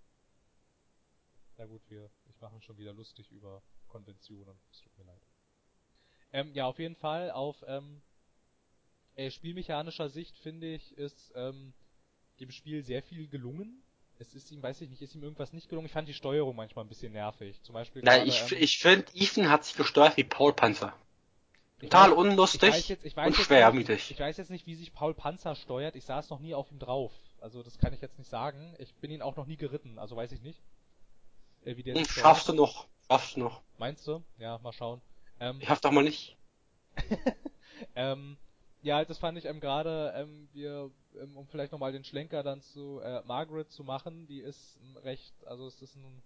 Na 1.56 1.66
gut, 1.66 1.82
wir, 1.88 2.08
ich 2.28 2.40
mache 2.40 2.60
schon 2.62 2.78
wieder 2.78 2.92
lustig 2.92 3.32
über 3.32 3.62
Konventionen. 3.88 4.56
Es 4.70 4.80
tut 4.80 4.96
mir 4.96 5.04
leid. 5.04 5.22
Ähm, 6.32 6.52
ja, 6.54 6.66
auf 6.66 6.78
jeden 6.78 6.94
Fall. 6.94 7.32
Auf 7.32 7.64
ähm, 7.66 8.00
äh, 9.16 9.32
spielmechanischer 9.32 10.08
Sicht 10.08 10.38
finde 10.38 10.68
ich, 10.68 10.96
ist 10.96 11.32
ähm, 11.34 11.74
dem 12.38 12.52
Spiel 12.52 12.84
sehr 12.84 13.02
viel 13.02 13.26
gelungen. 13.26 13.82
Es 14.20 14.34
ist 14.34 14.50
ihm, 14.50 14.62
weiß 14.62 14.80
ich 14.80 14.90
nicht, 14.90 15.00
ist 15.00 15.14
ihm 15.14 15.22
irgendwas 15.22 15.52
nicht 15.52 15.68
gelungen. 15.68 15.86
Ich 15.86 15.92
fand 15.92 16.08
die 16.08 16.14
Steuerung 16.14 16.56
manchmal 16.56 16.84
ein 16.84 16.88
bisschen 16.88 17.12
nervig. 17.12 17.62
Zum 17.62 17.72
Beispiel. 17.72 18.02
Na, 18.04 18.16
gerade, 18.16 18.28
ich, 18.28 18.52
ähm, 18.52 18.58
ich 18.60 18.78
finde, 18.78 19.06
Ethan 19.14 19.48
hat 19.48 19.64
sich 19.64 19.76
gesteuert 19.76 20.16
wie 20.16 20.24
Paul 20.24 20.52
Panzer. 20.52 20.92
Total 21.80 22.10
weiß, 22.10 22.16
unlustig 22.16 22.62
ich 22.62 22.74
weiß 22.74 22.88
jetzt, 22.88 23.04
ich 23.04 23.16
weiß 23.16 23.26
und 23.28 23.38
jetzt 23.38 23.46
schwermütig. 23.46 23.88
Nicht, 23.88 24.10
ich 24.10 24.18
weiß 24.18 24.36
jetzt 24.36 24.50
nicht, 24.50 24.66
wie 24.66 24.74
sich 24.74 24.92
Paul 24.92 25.14
Panzer 25.14 25.54
steuert. 25.54 25.94
Ich 25.94 26.04
saß 26.04 26.30
noch 26.30 26.40
nie 26.40 26.54
auf 26.54 26.70
ihm 26.72 26.80
drauf. 26.80 27.12
Also 27.40 27.62
das 27.62 27.78
kann 27.78 27.92
ich 27.94 28.00
jetzt 28.00 28.18
nicht 28.18 28.28
sagen. 28.28 28.74
Ich 28.78 28.92
bin 28.96 29.12
ihn 29.12 29.22
auch 29.22 29.36
noch 29.36 29.46
nie 29.46 29.56
geritten, 29.56 29.98
also 29.98 30.16
weiß 30.16 30.32
ich 30.32 30.42
nicht. 30.42 30.60
Äh, 31.64 31.76
wie 31.76 31.84
der 31.84 31.94
Hm, 31.94 32.04
steuert. 32.04 32.26
Schaffst 32.26 32.48
du 32.48 32.52
noch. 32.54 32.88
Schaffst 33.08 33.36
du 33.36 33.40
noch. 33.40 33.62
Meinst 33.78 34.06
du? 34.08 34.24
Ja, 34.38 34.58
mal 34.58 34.72
schauen. 34.72 35.00
Ähm, 35.38 35.58
Ich 35.60 35.70
hoffe 35.70 35.80
doch 35.82 35.92
mal 35.92 36.02
nicht. 36.02 36.36
ähm, 37.94 38.36
ja, 38.82 39.04
das 39.04 39.18
fand 39.18 39.38
ich 39.38 39.44
ähm, 39.46 39.60
gerade, 39.60 40.12
ähm, 40.16 40.48
wir, 40.52 40.90
ähm, 41.20 41.36
um 41.36 41.46
vielleicht 41.48 41.72
nochmal 41.72 41.92
den 41.92 42.04
Schlenker 42.04 42.42
dann 42.42 42.62
zu 42.62 43.00
äh, 43.00 43.22
Margaret 43.24 43.70
zu 43.70 43.84
machen, 43.84 44.26
die 44.26 44.40
ist 44.40 44.78
ein 44.80 44.96
recht, 44.98 45.34
also 45.46 45.66
es 45.66 45.80
ist 45.82 45.96
ein, 45.96 46.22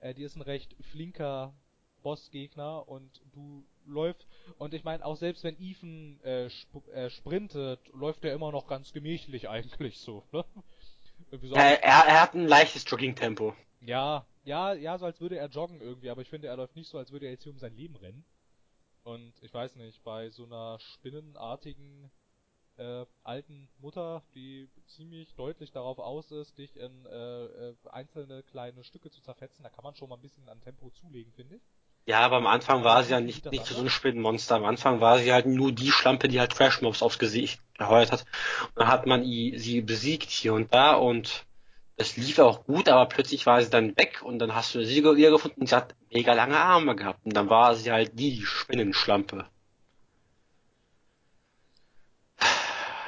äh, 0.00 0.14
die 0.14 0.22
ist 0.22 0.36
ein 0.36 0.42
recht 0.42 0.74
flinker 0.92 1.54
Bossgegner 2.02 2.88
und 2.88 3.20
du 3.32 3.66
läufst, 3.84 4.26
und 4.58 4.74
ich 4.74 4.84
meine, 4.84 5.04
auch 5.04 5.16
selbst 5.16 5.42
wenn 5.44 5.56
Ethan 5.60 6.20
äh, 6.22 6.46
sp 6.50 6.86
äh, 6.92 7.10
sprintet, 7.10 7.80
läuft 7.92 8.24
er 8.24 8.34
immer 8.34 8.52
noch 8.52 8.66
ganz 8.68 8.92
gemächlich 8.92 9.48
eigentlich 9.48 9.98
so, 9.98 10.24
ne? 10.32 10.44
Irgendwie 11.30 11.48
so 11.48 11.56
Äh, 11.56 11.78
er, 11.82 12.04
er 12.06 12.22
hat 12.22 12.34
ein 12.34 12.46
leichtes 12.46 12.84
Jogging-Tempo. 12.88 13.54
ja, 13.80 14.26
ja, 14.44 14.74
ja, 14.74 14.98
so 14.98 15.06
als 15.06 15.20
würde 15.20 15.38
er 15.38 15.48
joggen 15.48 15.80
irgendwie, 15.80 16.10
aber 16.10 16.22
ich 16.22 16.28
finde, 16.30 16.48
er 16.48 16.56
läuft 16.56 16.76
nicht 16.76 16.88
so, 16.88 16.98
als 16.98 17.10
würde 17.12 17.26
er 17.26 17.32
jetzt 17.32 17.42
hier 17.44 17.52
um 17.52 17.58
sein 17.58 17.74
Leben 17.74 17.96
rennen. 17.96 18.24
Und 19.06 19.34
ich 19.40 19.54
weiß 19.54 19.76
nicht, 19.76 20.02
bei 20.02 20.30
so 20.30 20.46
einer 20.46 20.80
spinnenartigen 20.80 22.10
äh, 22.76 23.06
alten 23.22 23.68
Mutter, 23.78 24.24
die 24.34 24.68
ziemlich 24.88 25.32
deutlich 25.36 25.70
darauf 25.70 26.00
aus 26.00 26.32
ist, 26.32 26.58
dich 26.58 26.76
in 26.76 27.06
äh, 27.06 27.44
äh, 27.44 27.74
einzelne 27.92 28.42
kleine 28.42 28.82
Stücke 28.82 29.08
zu 29.12 29.22
zerfetzen, 29.22 29.62
da 29.62 29.68
kann 29.68 29.84
man 29.84 29.94
schon 29.94 30.08
mal 30.08 30.16
ein 30.16 30.22
bisschen 30.22 30.48
an 30.48 30.60
Tempo 30.60 30.90
zulegen, 30.90 31.32
finde 31.34 31.54
ich. 31.54 31.62
Ja, 32.06 32.18
aber 32.18 32.38
am 32.38 32.48
Anfang 32.48 32.82
war 32.82 33.04
sie 33.04 33.12
ja 33.12 33.20
nicht, 33.20 33.48
nicht 33.52 33.66
so 33.66 33.80
ein 33.80 33.90
Spinnenmonster. 33.90 34.56
Am 34.56 34.64
Anfang 34.64 35.00
war 35.00 35.20
sie 35.20 35.32
halt 35.32 35.46
nur 35.46 35.70
die 35.70 35.92
Schlampe, 35.92 36.26
die 36.26 36.40
halt 36.40 36.50
Trash-Mobs 36.50 37.02
aufs 37.02 37.20
Gesicht 37.20 37.60
geheuert 37.78 38.10
hat. 38.10 38.26
Und 38.74 38.80
dann 38.80 38.88
hat 38.88 39.06
man 39.06 39.22
sie 39.22 39.82
besiegt 39.82 40.30
hier 40.30 40.54
und 40.54 40.74
da 40.74 40.94
und 40.94 41.46
es 41.96 42.16
lief 42.16 42.38
auch 42.38 42.64
gut, 42.64 42.88
aber 42.88 43.06
plötzlich 43.06 43.46
war 43.46 43.62
sie 43.62 43.70
dann 43.70 43.96
weg 43.96 44.22
und 44.22 44.38
dann 44.38 44.54
hast 44.54 44.74
du 44.74 44.84
sie 44.84 44.96
wieder 45.02 45.30
gefunden 45.30 45.62
und 45.62 45.68
sie 45.68 45.74
hat 45.74 45.94
mega 46.10 46.34
lange 46.34 46.58
Arme 46.58 46.94
gehabt. 46.94 47.24
Und 47.24 47.34
dann 47.34 47.48
war 47.48 47.74
sie 47.74 47.90
halt 47.90 48.18
die, 48.18 48.42
Spinnenschlampe. 48.42 49.46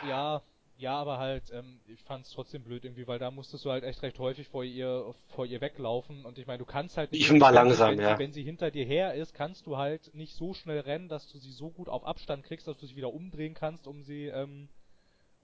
Ja, 0.08 0.42
ja, 0.78 0.94
aber 0.94 1.18
halt, 1.18 1.50
ähm, 1.52 1.80
ich 1.88 2.00
fand's 2.04 2.30
trotzdem 2.30 2.62
blöd 2.62 2.84
irgendwie, 2.84 3.06
weil 3.08 3.18
da 3.18 3.32
musstest 3.32 3.64
du 3.64 3.70
halt 3.70 3.82
echt 3.82 4.00
recht 4.02 4.18
häufig 4.20 4.46
vor 4.46 4.62
ihr, 4.62 5.12
vor 5.26 5.44
ihr 5.44 5.60
weglaufen 5.60 6.24
und 6.24 6.38
ich 6.38 6.46
meine, 6.46 6.58
du 6.58 6.64
kannst 6.64 6.96
halt 6.96 7.10
Ich 7.12 7.28
war 7.40 7.50
langsam, 7.50 7.90
wenn, 7.90 8.00
ja. 8.00 8.18
wenn 8.18 8.32
sie 8.32 8.44
hinter 8.44 8.70
dir 8.70 8.84
her 8.84 9.14
ist, 9.14 9.34
kannst 9.34 9.66
du 9.66 9.76
halt 9.76 10.14
nicht 10.14 10.36
so 10.36 10.54
schnell 10.54 10.78
rennen, 10.80 11.08
dass 11.08 11.26
du 11.32 11.38
sie 11.38 11.50
so 11.50 11.70
gut 11.70 11.88
auf 11.88 12.04
Abstand 12.06 12.44
kriegst, 12.44 12.68
dass 12.68 12.78
du 12.78 12.86
sie 12.86 12.94
wieder 12.94 13.12
umdrehen 13.12 13.54
kannst, 13.54 13.88
um 13.88 14.04
sie, 14.04 14.26
ähm, 14.26 14.68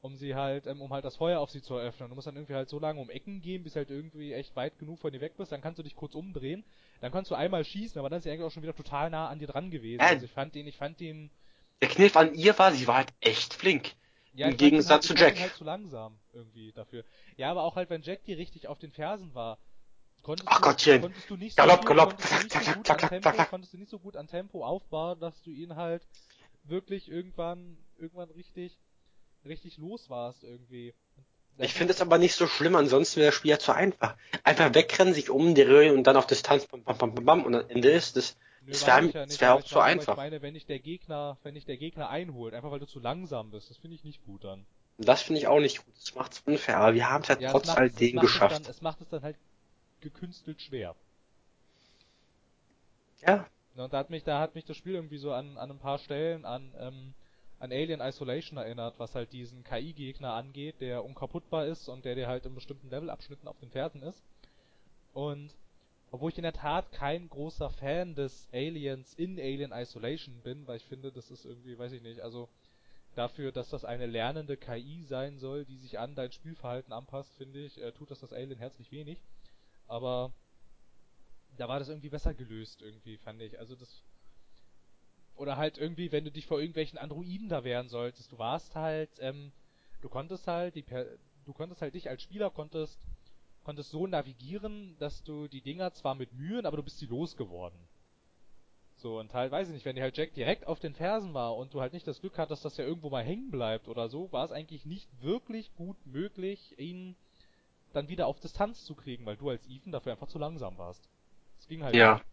um 0.05 0.17
sie 0.17 0.35
halt, 0.35 0.67
ähm, 0.67 0.83
um 0.83 0.93
halt 0.93 1.03
das 1.07 1.17
Feuer 1.17 1.41
auf 1.41 1.51
sie 1.51 1.63
zu 1.63 1.77
eröffnen. 1.77 2.11
Du 2.11 2.15
musst 2.15 2.27
dann 2.27 2.37
irgendwie 2.37 2.55
halt 2.55 2.69
so 2.69 2.79
lange 2.79 3.01
um 3.01 3.09
Ecken 3.09 3.41
gehen, 3.41 3.65
bis 3.65 3.75
halt 3.75 3.89
irgendwie 3.89 4.35
echt 4.35 4.55
weit 4.55 4.79
genug 4.79 4.99
von 4.99 5.15
ihr 5.15 5.21
weg 5.23 5.39
bist, 5.39 5.51
dann 5.51 5.63
kannst 5.63 5.79
du 5.79 5.83
dich 5.83 5.97
kurz 5.97 6.15
umdrehen, 6.15 6.63
dann 7.01 7.11
kannst 7.11 7.31
du 7.31 7.35
einmal 7.35 7.65
schießen, 7.65 7.99
aber 7.99 8.11
dann 8.11 8.19
ist 8.19 8.25
sie 8.25 8.31
eigentlich 8.31 8.45
auch 8.45 8.51
schon 8.51 8.63
wieder 8.63 8.77
total 8.77 9.09
nah 9.09 9.29
an 9.29 9.39
dir 9.39 9.47
dran 9.47 9.71
gewesen. 9.71 10.03
Ja. 10.03 10.09
Also 10.09 10.27
ich 10.27 10.31
fand 10.31 10.55
den, 10.55 10.67
ich 10.67 10.77
fand 10.77 11.01
den, 11.01 11.31
Der 11.81 11.89
Kniff 11.89 12.17
an 12.19 12.35
ihr 12.35 12.57
war, 12.59 12.73
sie 12.73 12.87
war 12.87 12.97
halt 12.97 13.15
echt 13.21 13.55
flink. 13.55 13.95
Ja, 14.35 14.49
Im 14.49 14.59
Gegensatz 14.59 14.91
halt, 14.91 15.03
zu 15.05 15.15
Jack. 15.15 15.41
halt 15.41 15.55
zu 15.55 15.65
langsam 15.65 16.19
irgendwie 16.35 16.73
dafür. 16.73 17.03
Ja, 17.39 17.51
aber 17.51 17.63
auch 17.63 17.77
halt, 17.77 17.89
wenn 17.89 18.03
Jack 18.03 18.25
dir 18.25 18.37
richtig 18.37 18.69
auf 18.69 18.79
den 18.79 18.93
Fersen 18.93 19.35
war, 19.35 19.57
konntest 20.23 20.51
Ach 20.51 20.59
du, 20.59 20.63
Gottchen. 20.65 21.01
konntest 21.01 21.31
du 21.31 21.37
nicht 21.39 21.57
so 21.57 21.63
Galopp, 21.63 21.87
Galopp, 21.87 22.19
du 22.19 22.23
so 22.27 22.49
zack, 22.83 23.01
zack, 23.01 23.23
zack. 23.23 23.49
konntest 23.49 23.73
du 23.73 23.79
nicht 23.79 23.91
so 23.91 23.99
gut 23.99 24.17
an 24.17 24.27
Tempo 24.27 24.67
aufbauen, 24.67 25.19
dass 25.19 25.41
du 25.45 25.51
ihn 25.51 25.77
halt 25.77 26.07
wirklich 26.65 27.09
irgendwann, 27.09 27.79
irgendwann 27.97 28.31
richtig, 28.31 28.77
richtig 29.47 29.78
los 29.78 30.09
warst 30.11 30.45
irgendwie. 30.45 30.95
Ich 31.59 31.74
finde 31.74 31.92
es 31.92 32.01
aber 32.01 32.18
nicht 32.18 32.34
so 32.34 32.47
schlimm, 32.47 32.74
ansonsten 32.76 33.16
wäre 33.16 33.28
das 33.28 33.34
Spiel 33.36 33.51
ja 33.53 33.59
zu 33.59 33.72
einfach. 33.72 34.16
Einfach 34.42 34.74
wegrennen, 34.74 35.14
sich 35.14 35.30
umdrehen 35.30 35.95
und 35.97 36.05
dann 36.05 36.16
auf 36.16 36.26
Distanz 36.26 36.66
bam, 36.66 36.82
bam, 36.82 36.97
bam, 36.99 37.14
bam, 37.14 37.24
bam 37.24 37.45
und 37.45 37.55
am 37.55 37.68
Ende 37.70 37.90
ist 37.90 38.16
es. 38.16 38.36
Nö, 38.62 38.72
Es 38.72 38.82
meine 38.82 39.03
wär- 39.03 39.05
ich 39.09 39.14
ja 39.14 39.22
es 39.24 39.40
wär 39.40 39.55
auch 39.55 39.61
ich 39.61 39.66
zu 39.66 39.78
einfach. 39.80 40.12
Ich 40.12 40.16
meine, 40.16 40.42
wenn 40.42 40.55
dich 40.55 40.66
der 40.66 40.80
Gegner, 40.80 41.38
wenn 41.45 41.55
dich 41.55 41.66
der 41.66 41.76
Gegner 41.76 42.09
einholt, 42.09 42.55
einfach 42.55 42.70
weil 42.72 42.80
du 42.80 42.86
zu 42.86 42.99
langsam 42.99 43.51
bist, 43.53 43.70
das 43.70 43.76
finde 43.76 43.95
ich 43.95 44.03
nicht 44.05 44.24
gut 44.26 44.42
dann. 44.45 44.66
Das 44.99 45.22
finde 45.22 45.40
ich 45.40 45.47
auch 45.47 45.61
nicht 45.61 45.84
gut. 45.84 45.95
Das 45.97 46.14
macht's 46.16 46.42
unfair, 46.47 46.78
aber 46.78 46.95
wir 46.95 47.09
haben 47.09 47.22
es 47.22 47.28
halt 47.28 47.40
Ja, 47.40 47.53
es 47.53 47.53
trotz 47.53 47.66
macht, 47.66 47.78
all 47.78 47.86
es, 47.86 47.97
es 47.97 47.99
dem 48.01 48.14
macht 48.14 48.34
es 48.34 48.49
geschafft. 48.49 48.49
dann, 48.49 48.66
es 48.66 48.80
macht 48.82 49.01
es 49.01 49.09
dann 49.09 49.22
halt 49.22 49.36
gekünstelt 50.01 50.61
schwer. 50.62 50.97
Ja. 53.26 53.49
Ja, 53.74 53.84
und 53.84 53.92
da 53.92 53.99
hat 53.99 54.11
mich, 54.11 54.24
da 54.24 54.40
hat 54.40 54.55
mich 54.55 54.64
das 54.64 54.76
Spiel 54.76 54.95
irgendwie 54.95 55.18
so 55.18 55.32
an, 55.32 55.59
an 55.59 55.70
ein 55.70 55.78
paar 55.78 55.99
Stellen 55.99 56.45
an, 56.45 56.72
ähm, 56.78 57.14
an 57.65 57.73
Alien 57.73 58.01
Isolation 58.01 58.59
erinnert, 58.59 58.99
was 58.99 59.15
halt 59.15 59.33
diesen 59.33 59.65
KI-Gegner 59.65 60.35
angeht, 60.35 60.81
der 60.81 61.05
unkaputtbar 61.05 61.67
ist 61.67 61.89
und 61.89 62.05
der 62.05 62.15
dir 62.15 62.29
halt 62.29 62.47
in 62.47 62.55
bestimmten 62.55 62.91
Levelabschnitten 62.91 63.49
auf 63.49 63.59
den 63.59 63.71
Fersen 63.71 64.03
ist. 64.03 64.23
Und 65.12 65.55
obwohl 66.11 66.31
ich 66.31 66.39
in 66.39 66.45
der 66.45 66.53
Tat 66.53 66.93
kein 66.93 67.29
großer 67.29 67.71
Fan 67.71 68.15
des 68.15 68.49
Aliens 68.53 69.15
in 69.15 69.39
Alien 69.39 69.73
Isolation 69.73 70.41
bin, 70.43 70.67
weil 70.67 70.77
ich 70.77 70.85
finde, 70.85 71.11
das 71.11 71.31
ist 71.31 71.45
irgendwie, 71.45 71.79
weiß 71.79 71.93
ich 71.93 72.03
nicht, 72.03 72.21
also 72.21 72.49
dafür, 73.15 73.51
dass 73.51 73.71
das 73.71 73.85
eine 73.85 74.07
lernende 74.07 74.57
KI 74.57 75.03
sein 75.05 75.39
soll, 75.39 75.65
die 75.65 75.77
sich 75.77 75.99
an 75.99 76.15
dein 76.15 76.33
Spielverhalten 76.33 76.93
anpasst, 76.93 77.35
finde 77.37 77.65
ich, 77.65 77.81
äh, 77.81 77.93
tut 77.93 78.11
das 78.11 78.21
das 78.21 78.33
Alien 78.33 78.59
herzlich 78.59 78.93
wenig. 78.93 79.19
Aber 79.89 80.33
da 81.57 81.69
war 81.69 81.79
das 81.79 81.89
irgendwie 81.89 82.11
besser 82.11 82.35
gelöst, 82.35 82.83
irgendwie, 82.83 83.17
fand 83.19 83.41
ich. 83.43 83.59
Also 83.59 83.75
das. 83.75 84.03
Oder 85.37 85.57
halt 85.57 85.78
irgendwie, 85.78 86.12
wenn 86.12 86.24
du 86.24 86.30
dich 86.30 86.47
vor 86.47 86.61
irgendwelchen 86.61 86.99
Androiden 86.99 87.49
da 87.49 87.64
wehren 87.64 87.89
solltest, 87.89 88.32
du 88.32 88.39
warst 88.39 88.74
halt, 88.76 89.11
ähm, 89.18 89.53
du 90.01 90.09
konntest 90.09 90.47
halt, 90.47 90.74
die 90.74 90.82
per 90.82 91.07
du 91.45 91.53
konntest 91.53 91.82
halt 91.82 91.95
dich 91.95 92.09
als 92.09 92.22
Spieler 92.22 92.51
konntest, 92.51 92.99
konntest 93.64 93.91
so 93.91 94.07
navigieren, 94.07 94.97
dass 94.99 95.22
du 95.24 95.47
die 95.49 95.61
Dinger 95.61 95.93
zwar 95.93 96.14
mit 96.14 96.32
Mühen, 96.32 96.64
aber 96.66 96.78
du 96.78 96.82
bist 96.82 96.99
sie 96.99 97.07
losgeworden. 97.07 97.78
So, 98.97 99.18
und 99.18 99.35
halt, 99.35 99.53
weiß 99.53 99.68
ich 99.68 99.74
nicht, 99.74 99.85
wenn 99.85 99.97
dir 99.97 100.03
halt 100.03 100.16
Jack 100.16 100.35
direkt 100.35 100.66
auf 100.66 100.78
den 100.78 100.95
Fersen 100.95 101.35
war 101.35 101.57
und 101.57 101.74
du 101.74 101.80
halt 101.80 101.93
nicht 101.93 102.07
das 102.07 102.20
Glück 102.20 102.39
hattest, 102.39 102.64
dass 102.64 102.78
er 102.78 102.87
irgendwo 102.87 103.11
mal 103.11 103.24
hängen 103.24 103.51
bleibt 103.51 103.89
oder 103.89 104.09
so, 104.09 104.32
war 104.32 104.45
es 104.45 104.53
eigentlich 104.53 104.87
nicht 104.87 105.09
wirklich 105.20 105.74
gut 105.74 105.97
möglich, 106.07 106.78
ihn 106.78 107.16
dann 107.93 108.09
wieder 108.09 108.26
auf 108.26 108.41
Distanz 108.41 108.85
zu 108.85 108.95
kriegen, 108.95 109.26
weil 109.26 109.37
du 109.37 109.51
als 109.51 109.66
Ethan 109.68 109.93
dafür 109.93 110.12
einfach 110.12 110.28
zu 110.28 110.39
langsam 110.39 110.78
warst. 110.78 111.09
Das 111.59 111.68
ging 111.68 111.82
halt 111.85 111.95
Ja. 111.97 112.14
nicht. 112.14 112.24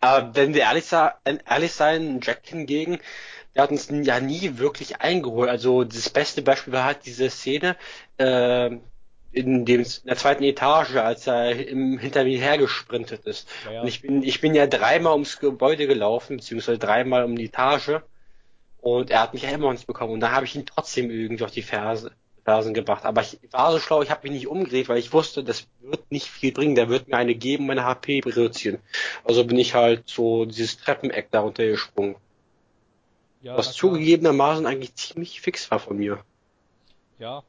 Aber 0.00 0.34
wenn 0.34 0.54
wir 0.54 0.62
ehrlich, 0.62 0.84
sein, 1.72 2.20
Jack 2.22 2.40
hingegen, 2.44 2.98
der 3.54 3.64
hat 3.64 3.70
uns 3.70 3.88
ja 3.90 4.20
nie 4.20 4.58
wirklich 4.58 5.00
eingeholt. 5.00 5.48
Also 5.48 5.84
das 5.84 6.10
beste 6.10 6.42
Beispiel 6.42 6.72
war 6.72 6.84
halt 6.84 7.06
diese 7.06 7.28
Szene 7.30 7.76
äh, 8.18 8.70
in, 9.32 9.64
dem, 9.64 9.80
in 9.80 9.86
der 10.04 10.16
zweiten 10.16 10.44
Etage, 10.44 10.96
als 10.96 11.26
er 11.26 11.68
im, 11.68 11.98
hinter 11.98 12.24
mir 12.24 12.38
hergesprintet 12.38 13.26
ist. 13.26 13.48
Ja, 13.64 13.72
ja. 13.72 13.80
Und 13.82 13.88
ich 13.88 14.02
bin, 14.02 14.22
ich 14.22 14.40
bin 14.40 14.54
ja 14.54 14.66
dreimal 14.66 15.12
ums 15.12 15.38
Gebäude 15.38 15.86
gelaufen, 15.86 16.36
beziehungsweise 16.36 16.78
dreimal 16.78 17.24
um 17.24 17.36
die 17.36 17.46
Etage. 17.46 18.00
Und 18.80 19.10
er 19.10 19.22
hat 19.22 19.34
mich 19.34 19.42
ja 19.42 19.50
immer 19.50 19.66
noch 19.66 19.72
nicht 19.72 19.86
bekommen. 19.86 20.12
Und 20.12 20.20
da 20.20 20.30
habe 20.30 20.46
ich 20.46 20.54
ihn 20.54 20.66
trotzdem 20.66 21.10
irgendwie 21.10 21.44
auf 21.44 21.50
die 21.50 21.62
Ferse, 21.62 22.12
Fersen 22.48 22.74
gebracht. 22.74 23.04
Aber 23.04 23.22
ich 23.22 23.38
war 23.52 23.72
so 23.72 23.78
schlau, 23.80 24.02
ich 24.02 24.10
habe 24.10 24.22
mich 24.24 24.32
nicht 24.32 24.48
umgedreht, 24.48 24.88
weil 24.88 24.98
ich 24.98 25.12
wusste, 25.12 25.44
das 25.44 25.66
wird 25.80 26.10
nicht 26.10 26.28
viel 26.28 26.52
bringen. 26.52 26.74
Der 26.74 26.88
wird 26.88 27.08
mir 27.08 27.16
eine 27.16 27.34
geben, 27.34 27.66
meine 27.66 27.84
HP 27.84 28.20
reduzieren. 28.24 28.78
Also 29.24 29.44
bin 29.44 29.58
ich 29.58 29.74
halt 29.74 30.04
so 30.08 30.44
dieses 30.46 30.78
Treppeneck 30.78 31.30
da 31.30 31.40
runtergesprungen. 31.40 32.16
ja, 33.40 33.54
was 33.54 33.74
zugegebenermaßen 33.74 34.64
eigentlich 34.64 34.94
ziemlich 34.94 35.40
fix 35.42 35.70
war 35.70 35.80
von 35.80 35.98
mir. 35.98 36.24
Ja. 37.18 37.42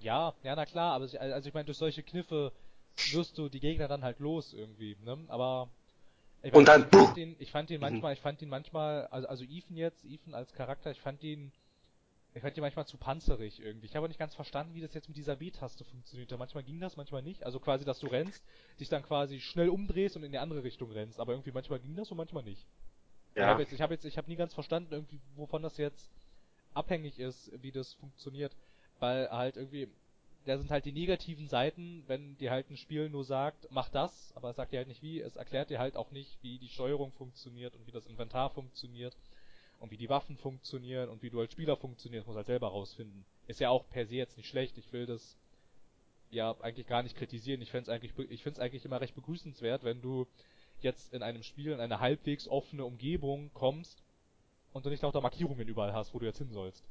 Ja, 0.00 0.34
ja, 0.42 0.56
na 0.56 0.66
klar, 0.66 0.94
aber 0.94 1.04
also 1.20 1.48
ich 1.48 1.54
meine, 1.54 1.66
durch 1.66 1.78
solche 1.78 2.02
Kniffe 2.02 2.52
wirst 3.06 3.38
du 3.38 3.48
die 3.48 3.60
Gegner 3.60 3.88
dann 3.88 4.04
halt 4.04 4.20
los 4.20 4.52
irgendwie, 4.54 4.96
ne? 5.04 5.18
Aber 5.28 5.70
ich 6.42 6.52
Und 6.52 6.66
weiß 6.66 6.68
dann 6.68 6.76
nicht, 6.76 6.88
ich 6.88 6.94
fand 6.94 7.16
ihn, 7.16 7.36
ich 7.40 7.50
fand 7.52 7.70
ihn 7.70 7.80
Mhm. 7.80 7.80
manchmal, 7.80 8.14
ich 8.14 8.20
fand 8.20 8.42
ihn 8.42 8.48
manchmal, 8.50 9.06
also 9.08 9.28
also 9.28 9.44
Ethan 9.44 9.76
jetzt, 9.76 10.04
Ethan 10.04 10.34
als 10.34 10.52
Charakter, 10.54 10.90
ich 10.92 11.00
fand 11.00 11.22
ihn 11.24 11.52
ich 12.36 12.42
fand 12.42 12.54
ihn 12.56 12.60
manchmal 12.60 12.86
zu 12.86 12.98
panzerig 12.98 13.60
irgendwie. 13.60 13.86
Ich 13.86 13.96
habe 13.96 14.08
nicht 14.08 14.18
ganz 14.18 14.34
verstanden, 14.34 14.74
wie 14.74 14.82
das 14.82 14.92
jetzt 14.92 15.08
mit 15.08 15.16
dieser 15.16 15.36
B-Taste 15.36 15.84
funktioniert. 15.84 16.30
Manchmal 16.38 16.64
ging 16.64 16.78
das, 16.80 16.96
manchmal 16.96 17.22
nicht. 17.22 17.44
Also 17.44 17.58
quasi, 17.58 17.86
dass 17.86 17.98
du 17.98 18.08
rennst, 18.08 18.44
dich 18.78 18.90
dann 18.90 19.02
quasi 19.02 19.40
schnell 19.40 19.70
umdrehst 19.70 20.16
und 20.16 20.22
in 20.22 20.32
die 20.32 20.38
andere 20.38 20.62
Richtung 20.62 20.92
rennst. 20.92 21.18
Aber 21.18 21.32
irgendwie 21.32 21.50
manchmal 21.50 21.80
ging 21.80 21.96
das 21.96 22.10
und 22.10 22.18
manchmal 22.18 22.42
nicht. 22.42 22.66
Ich 23.32 23.40
Ja. 23.40 23.46
habe 23.48 23.62
jetzt, 23.62 23.72
ich 23.72 23.80
habe 23.80 23.94
jetzt, 23.94 24.04
ich 24.04 24.18
habe 24.18 24.28
nie 24.28 24.36
ganz 24.36 24.52
verstanden, 24.52 24.92
irgendwie, 24.92 25.18
wovon 25.34 25.62
das 25.62 25.78
jetzt 25.78 26.10
abhängig 26.74 27.18
ist, 27.18 27.50
wie 27.62 27.72
das 27.72 27.94
funktioniert, 27.94 28.54
weil 29.00 29.30
halt 29.30 29.56
irgendwie, 29.56 29.88
da 30.44 30.58
sind 30.58 30.70
halt 30.70 30.84
die 30.84 30.92
negativen 30.92 31.48
Seiten, 31.48 32.04
wenn 32.06 32.36
dir 32.36 32.50
halt 32.50 32.70
ein 32.70 32.76
Spiel 32.76 33.08
nur 33.08 33.24
sagt, 33.24 33.66
mach 33.70 33.88
das, 33.88 34.32
aber 34.36 34.50
es 34.50 34.56
sagt 34.56 34.72
dir 34.72 34.78
halt 34.78 34.88
nicht 34.88 35.02
wie, 35.02 35.20
es 35.22 35.36
erklärt 35.36 35.70
dir 35.70 35.78
halt 35.78 35.96
auch 35.96 36.10
nicht, 36.10 36.36
wie 36.42 36.58
die 36.58 36.68
Steuerung 36.68 37.12
funktioniert 37.12 37.74
und 37.74 37.86
wie 37.86 37.92
das 37.92 38.06
Inventar 38.06 38.50
funktioniert. 38.50 39.16
Und 39.78 39.90
wie 39.90 39.96
die 39.96 40.08
Waffen 40.08 40.36
funktionieren 40.36 41.10
und 41.10 41.22
wie 41.22 41.30
du 41.30 41.40
als 41.40 41.52
Spieler 41.52 41.76
funktionierst, 41.76 42.26
muss 42.26 42.36
halt 42.36 42.46
selber 42.46 42.68
rausfinden. 42.68 43.24
Ist 43.46 43.60
ja 43.60 43.70
auch 43.70 43.88
per 43.88 44.06
se 44.06 44.16
jetzt 44.16 44.36
nicht 44.36 44.48
schlecht. 44.48 44.78
Ich 44.78 44.92
will 44.92 45.06
das 45.06 45.36
ja 46.30 46.56
eigentlich 46.60 46.86
gar 46.86 47.02
nicht 47.02 47.16
kritisieren. 47.16 47.60
Ich 47.60 47.70
find's 47.70 47.88
eigentlich, 47.88 48.12
ich 48.30 48.42
find's 48.42 48.58
eigentlich 48.58 48.84
immer 48.84 49.00
recht 49.00 49.14
begrüßenswert, 49.14 49.84
wenn 49.84 50.00
du 50.00 50.26
jetzt 50.80 51.12
in 51.12 51.22
einem 51.22 51.42
Spiel 51.42 51.72
in 51.72 51.80
eine 51.80 52.00
halbwegs 52.00 52.48
offene 52.48 52.84
Umgebung 52.84 53.50
kommst 53.52 54.02
und 54.72 54.84
du 54.84 54.90
nicht 54.90 55.02
lauter 55.02 55.20
Markierungen 55.20 55.68
überall 55.68 55.92
hast, 55.92 56.14
wo 56.14 56.18
du 56.18 56.26
jetzt 56.26 56.38
hin 56.38 56.50
sollst. 56.50 56.84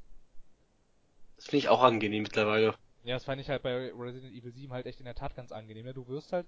Das 1.36 1.46
finde 1.46 1.58
ich 1.58 1.68
auch 1.68 1.82
angenehm 1.82 2.22
mittlerweile. 2.22 2.74
Ja, 3.04 3.14
das 3.14 3.24
fand 3.24 3.40
ich 3.40 3.48
halt 3.48 3.62
bei 3.62 3.92
Resident 3.92 4.34
Evil 4.34 4.52
7 4.52 4.72
halt 4.72 4.86
echt 4.86 5.00
in 5.00 5.04
der 5.04 5.14
Tat 5.14 5.36
ganz 5.36 5.52
angenehm. 5.52 5.86
Ja, 5.86 5.92
du 5.92 6.08
wirst 6.08 6.32
halt, 6.32 6.46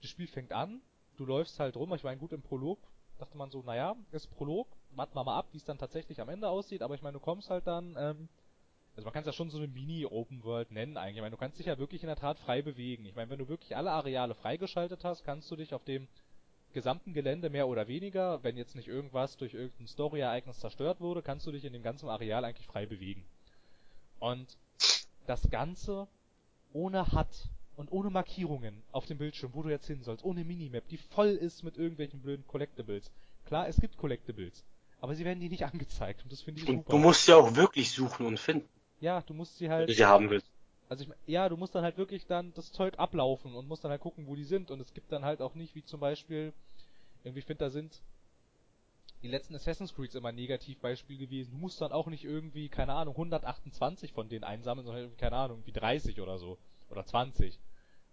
das 0.00 0.10
Spiel 0.10 0.26
fängt 0.26 0.52
an, 0.52 0.80
du 1.16 1.26
läufst 1.26 1.58
halt 1.58 1.76
rum, 1.76 1.92
ich 1.94 2.04
meine, 2.04 2.18
gut 2.18 2.32
im 2.32 2.42
Prolog 2.42 2.78
dachte 3.18 3.36
man 3.36 3.50
so, 3.50 3.62
naja, 3.62 3.96
ist 4.12 4.30
Prolog, 4.30 4.68
warten 4.98 5.14
wir 5.14 5.24
mal 5.24 5.38
ab, 5.38 5.48
wie 5.52 5.58
es 5.58 5.64
dann 5.64 5.78
tatsächlich 5.78 6.20
am 6.20 6.28
Ende 6.28 6.48
aussieht, 6.48 6.82
aber 6.82 6.94
ich 6.94 7.02
meine, 7.02 7.14
du 7.14 7.20
kommst 7.20 7.50
halt 7.50 7.66
dann, 7.66 7.96
ähm, 7.98 8.28
also 8.96 9.04
man 9.04 9.12
kann 9.12 9.20
es 9.20 9.26
ja 9.26 9.32
schon 9.32 9.50
so 9.50 9.58
eine 9.58 9.68
Mini-Open 9.68 10.44
World 10.44 10.72
nennen 10.72 10.96
eigentlich. 10.96 11.16
Ich 11.16 11.22
meine, 11.22 11.34
du 11.34 11.38
kannst 11.38 11.58
dich 11.58 11.66
ja 11.66 11.78
wirklich 11.78 12.02
in 12.02 12.08
der 12.08 12.16
Tat 12.16 12.38
frei 12.38 12.62
bewegen. 12.62 13.06
Ich 13.06 13.14
meine, 13.14 13.30
wenn 13.30 13.38
du 13.38 13.48
wirklich 13.48 13.76
alle 13.76 13.92
Areale 13.92 14.34
freigeschaltet 14.34 15.04
hast, 15.04 15.24
kannst 15.24 15.50
du 15.50 15.56
dich 15.56 15.72
auf 15.72 15.84
dem 15.84 16.08
gesamten 16.72 17.14
Gelände 17.14 17.48
mehr 17.48 17.68
oder 17.68 17.88
weniger, 17.88 18.42
wenn 18.42 18.56
jetzt 18.56 18.74
nicht 18.74 18.88
irgendwas 18.88 19.36
durch 19.36 19.54
irgendein 19.54 19.86
Story-Ereignis 19.86 20.58
zerstört 20.58 21.00
wurde, 21.00 21.22
kannst 21.22 21.46
du 21.46 21.52
dich 21.52 21.64
in 21.64 21.72
dem 21.72 21.82
ganzen 21.82 22.08
Areal 22.08 22.44
eigentlich 22.44 22.66
frei 22.66 22.86
bewegen. 22.86 23.24
Und 24.18 24.58
das 25.26 25.48
Ganze 25.50 26.08
ohne 26.72 27.12
HUD 27.12 27.48
und 27.76 27.92
ohne 27.92 28.10
Markierungen 28.10 28.82
auf 28.92 29.06
dem 29.06 29.18
Bildschirm, 29.18 29.54
wo 29.54 29.62
du 29.62 29.70
jetzt 29.70 29.86
hin 29.86 30.02
sollst, 30.02 30.24
ohne 30.24 30.44
Minimap, 30.44 30.88
die 30.88 30.96
voll 30.96 31.28
ist 31.28 31.62
mit 31.62 31.76
irgendwelchen 31.76 32.20
blöden 32.20 32.46
Collectibles. 32.46 33.10
Klar, 33.44 33.68
es 33.68 33.80
gibt 33.80 33.96
Collectibles, 33.96 34.64
aber 35.00 35.14
sie 35.14 35.24
werden 35.24 35.40
dir 35.40 35.48
nicht 35.50 35.64
angezeigt 35.72 36.22
und 36.22 36.32
das 36.32 36.42
finde 36.42 36.60
ich 36.60 36.68
Und 36.68 36.76
super. 36.78 36.92
du 36.92 36.98
musst 36.98 37.26
ja 37.28 37.36
auch 37.36 37.54
wirklich 37.56 37.90
suchen 37.90 38.26
und 38.26 38.38
finden, 38.38 38.68
ja, 39.00 39.20
du 39.22 39.34
musst 39.34 39.56
sie 39.58 39.68
wenn 39.68 39.70
halt 39.70 39.88
du 39.88 39.94
sie 39.94 40.04
haben 40.06 40.30
willst. 40.30 40.48
also 40.88 41.04
ich 41.04 41.10
ja, 41.26 41.48
du 41.48 41.56
musst 41.56 41.74
dann 41.74 41.84
halt 41.84 41.96
wirklich 41.98 42.26
dann 42.26 42.52
das 42.54 42.72
Zeug 42.72 42.98
ablaufen 42.98 43.54
und 43.54 43.68
musst 43.68 43.84
dann 43.84 43.90
halt 43.90 44.00
gucken, 44.00 44.26
wo 44.26 44.34
die 44.34 44.44
sind. 44.44 44.70
Und 44.70 44.80
es 44.80 44.92
gibt 44.94 45.12
dann 45.12 45.24
halt 45.24 45.40
auch 45.40 45.54
nicht, 45.54 45.74
wie 45.74 45.84
zum 45.84 46.00
Beispiel, 46.00 46.52
irgendwie 47.24 47.40
ich 47.40 47.44
finde, 47.46 47.64
da 47.64 47.70
sind 47.70 48.00
die 49.22 49.28
letzten 49.28 49.54
Assassin's 49.54 49.94
Creeds 49.94 50.14
immer 50.14 50.28
ein 50.30 50.34
Negativbeispiel 50.36 51.18
gewesen. 51.18 51.50
Du 51.52 51.58
musst 51.58 51.80
dann 51.80 51.92
auch 51.92 52.06
nicht 52.06 52.24
irgendwie, 52.24 52.68
keine 52.68 52.94
Ahnung, 52.94 53.14
128 53.14 54.12
von 54.12 54.28
denen 54.28 54.44
einsammeln, 54.44 54.86
sondern 54.86 55.02
irgendwie, 55.04 55.20
keine 55.20 55.36
Ahnung, 55.36 55.62
wie 55.66 55.72
30 55.72 56.20
oder 56.20 56.38
so. 56.38 56.58
Oder 56.90 57.04
20. 57.04 57.58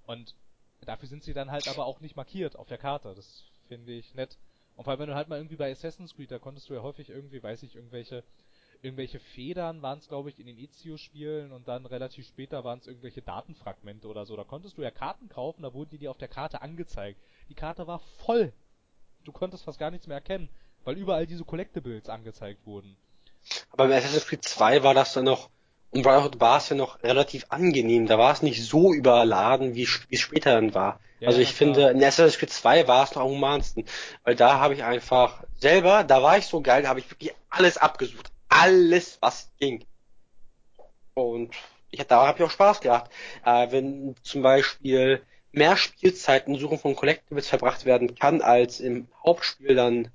Und 0.05 0.35
dafür 0.81 1.07
sind 1.07 1.23
sie 1.23 1.33
dann 1.33 1.51
halt 1.51 1.67
aber 1.67 1.85
auch 1.85 1.99
nicht 2.01 2.15
markiert 2.15 2.55
auf 2.55 2.67
der 2.67 2.77
Karte. 2.77 3.13
Das 3.15 3.43
finde 3.67 3.93
ich 3.93 4.13
nett. 4.15 4.37
Und 4.75 4.83
vor 4.83 4.91
allem, 4.91 4.99
wenn 4.99 5.09
du 5.09 5.15
halt 5.15 5.29
mal 5.29 5.37
irgendwie 5.37 5.55
bei 5.55 5.71
Assassin's 5.71 6.15
Creed, 6.15 6.31
da 6.31 6.39
konntest 6.39 6.69
du 6.69 6.73
ja 6.73 6.81
häufig 6.81 7.09
irgendwie, 7.09 7.41
weiß 7.41 7.63
ich, 7.63 7.75
irgendwelche 7.75 8.23
irgendwelche 8.81 9.19
Federn 9.19 9.81
waren 9.81 9.99
es, 9.99 10.07
glaube 10.07 10.29
ich, 10.29 10.39
in 10.39 10.45
den 10.45 10.57
Ezio-Spielen 10.57 11.51
und 11.51 11.67
dann 11.67 11.85
relativ 11.85 12.27
später 12.27 12.63
waren 12.63 12.79
es 12.79 12.87
irgendwelche 12.87 13.21
Datenfragmente 13.21 14.07
oder 14.07 14.25
so. 14.25 14.35
Da 14.35 14.43
konntest 14.43 14.77
du 14.77 14.83
ja 14.83 14.91
Karten 14.91 15.27
kaufen, 15.27 15.63
da 15.63 15.73
wurden 15.73 15.89
die 15.89 15.97
dir 15.97 16.11
auf 16.11 16.17
der 16.17 16.27
Karte 16.27 16.61
angezeigt. 16.61 17.19
Die 17.49 17.55
Karte 17.55 17.87
war 17.87 17.99
voll. 18.25 18.53
Du 19.23 19.31
konntest 19.31 19.63
fast 19.63 19.79
gar 19.79 19.91
nichts 19.91 20.07
mehr 20.07 20.17
erkennen, 20.17 20.49
weil 20.83 20.97
überall 20.97 21.25
diese 21.25 21.43
Collectibles 21.43 22.09
angezeigt 22.09 22.65
wurden. 22.65 22.95
Aber 23.71 23.87
bei 23.87 23.97
Assassin's 23.97 24.27
Creed 24.27 24.43
2 24.43 24.83
war 24.83 24.93
das 24.93 25.13
dann 25.13 25.25
noch, 25.25 25.49
und 25.95 26.01
Brotherhood 26.01 26.41
war 26.41 26.57
es 26.57 26.67
ja 26.67 26.75
noch 26.75 27.01
relativ 27.03 27.45
angenehm. 27.49 28.05
Da 28.05 28.17
war 28.17 28.33
es 28.33 28.41
nicht 28.41 28.61
so 28.61 28.93
überladen, 28.93 29.75
wie 29.75 29.83
es 29.83 30.19
später 30.19 30.53
dann 30.55 30.73
war. 30.73 30.99
Ja, 31.21 31.29
also 31.29 31.39
ich 31.39 31.53
finde, 31.53 31.89
in 31.89 32.03
Assassin's 32.03 32.37
Creed 32.37 32.51
2 32.51 32.87
war 32.89 33.05
es 33.05 33.15
noch 33.15 33.21
am 33.21 33.29
humansten. 33.29 33.85
Weil 34.25 34.35
da 34.35 34.59
habe 34.59 34.73
ich 34.73 34.83
einfach 34.83 35.43
selber, 35.57 36.03
da 36.03 36.21
war 36.21 36.37
ich 36.37 36.47
so 36.47 36.59
geil, 36.59 36.83
da 36.83 36.89
habe 36.89 36.99
ich 36.99 37.09
wirklich 37.09 37.33
alles 37.49 37.77
abgesucht. 37.77 38.29
Alles, 38.49 39.19
was 39.21 39.49
ging. 39.57 39.85
Und 41.13 41.55
ich, 41.91 42.03
da 42.03 42.27
habe 42.27 42.39
ich 42.39 42.43
auch 42.43 42.51
Spaß 42.51 42.81
gehabt. 42.81 43.13
Äh, 43.45 43.71
wenn 43.71 44.15
zum 44.21 44.41
Beispiel 44.41 45.21
mehr 45.53 45.77
Spielzeit 45.77 46.49
in 46.49 46.59
Suchen 46.59 46.77
von 46.77 46.97
Collectibles 46.97 47.47
verbracht 47.47 47.85
werden 47.85 48.15
kann 48.15 48.41
als 48.41 48.81
im 48.81 49.07
Hauptspiel, 49.25 49.75
dann 49.75 50.09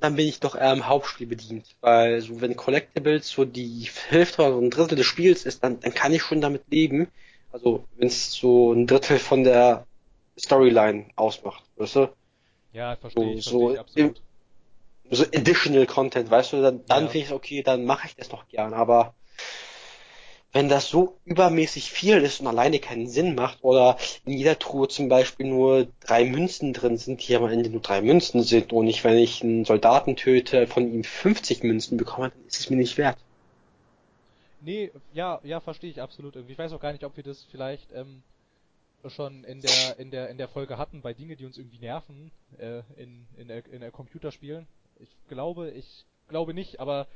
dann 0.00 0.16
bin 0.16 0.26
ich 0.28 0.40
doch 0.40 0.54
eher 0.54 0.72
im 0.72 0.86
Hauptspiel 0.86 1.26
bedient. 1.26 1.76
Weil 1.80 2.20
so 2.20 2.40
wenn 2.40 2.56
Collectibles 2.56 3.28
so 3.28 3.44
die 3.44 3.88
Hälfte 4.08 4.42
oder 4.42 4.52
so 4.54 4.60
ein 4.60 4.70
Drittel 4.70 4.96
des 4.96 5.06
Spiels 5.06 5.44
ist, 5.44 5.62
dann, 5.64 5.80
dann 5.80 5.94
kann 5.94 6.12
ich 6.14 6.22
schon 6.22 6.40
damit 6.40 6.64
leben. 6.70 7.08
Also 7.52 7.86
wenn 7.96 8.08
es 8.08 8.32
so 8.32 8.72
ein 8.72 8.86
Drittel 8.86 9.18
von 9.18 9.44
der 9.44 9.86
Storyline 10.38 11.10
ausmacht, 11.16 11.64
weißt 11.76 11.96
du? 11.96 12.14
Ja, 12.72 12.96
verstehe 12.96 13.34
ich, 13.34 13.44
So- 13.44 13.50
verstehe 13.50 13.68
ich 13.72 13.78
so 13.86 14.02
absolut. 14.04 14.22
So 15.10 15.24
additional 15.24 15.86
Content, 15.86 16.30
weißt 16.30 16.52
du, 16.54 16.62
dann, 16.62 16.84
dann 16.86 17.04
Ja. 17.04 17.10
finde 17.10 17.26
ich 17.26 17.32
okay, 17.32 17.62
dann 17.62 17.84
mache 17.84 18.06
ich 18.06 18.16
das 18.16 18.28
doch 18.28 18.46
gern. 18.48 18.74
Aber 18.74 19.14
wenn 20.52 20.68
das 20.68 20.88
so 20.88 21.18
übermäßig 21.24 21.90
viel 21.90 22.18
ist 22.18 22.40
und 22.40 22.46
alleine 22.46 22.78
keinen 22.78 23.06
Sinn 23.06 23.34
macht 23.34 23.62
oder 23.62 23.98
in 24.24 24.32
jeder 24.32 24.58
Truhe 24.58 24.88
zum 24.88 25.08
Beispiel 25.08 25.46
nur 25.46 25.88
drei 26.00 26.24
Münzen 26.24 26.72
drin 26.72 26.96
sind, 26.96 27.26
die 27.26 27.36
am 27.36 27.46
Ende 27.46 27.68
nur 27.68 27.82
drei 27.82 28.00
Münzen 28.00 28.42
sind 28.42 28.72
und 28.72 28.86
ich, 28.86 29.04
wenn 29.04 29.18
ich 29.18 29.42
einen 29.42 29.64
Soldaten 29.64 30.16
töte, 30.16 30.66
von 30.66 30.92
ihm 30.92 31.04
50 31.04 31.62
Münzen 31.64 31.98
bekomme, 31.98 32.30
dann 32.30 32.46
ist 32.46 32.60
es 32.60 32.70
mir 32.70 32.76
nicht 32.76 32.96
wert. 32.96 33.18
Nee, 34.60 34.90
ja, 35.12 35.40
ja, 35.44 35.60
verstehe 35.60 35.90
ich 35.90 36.00
absolut 36.00 36.34
irgendwie. 36.34 36.52
Ich 36.52 36.58
weiß 36.58 36.72
auch 36.72 36.80
gar 36.80 36.92
nicht, 36.92 37.04
ob 37.04 37.16
wir 37.16 37.24
das 37.24 37.46
vielleicht 37.50 37.92
ähm, 37.92 38.22
schon 39.06 39.44
in 39.44 39.60
der 39.60 39.98
in 39.98 40.10
der 40.10 40.30
in 40.30 40.38
der 40.38 40.48
Folge 40.48 40.78
hatten 40.78 41.02
bei 41.02 41.14
Dinge, 41.14 41.36
die 41.36 41.44
uns 41.44 41.58
irgendwie 41.58 41.78
nerven 41.78 42.32
äh, 42.58 42.82
in 42.96 43.26
in 43.36 43.48
in 43.50 43.80
der 43.80 43.90
Computerspielen. 43.92 44.66
Ich 44.98 45.10
glaube, 45.28 45.70
ich 45.70 46.04
glaube 46.28 46.54
nicht, 46.54 46.80
aber 46.80 47.06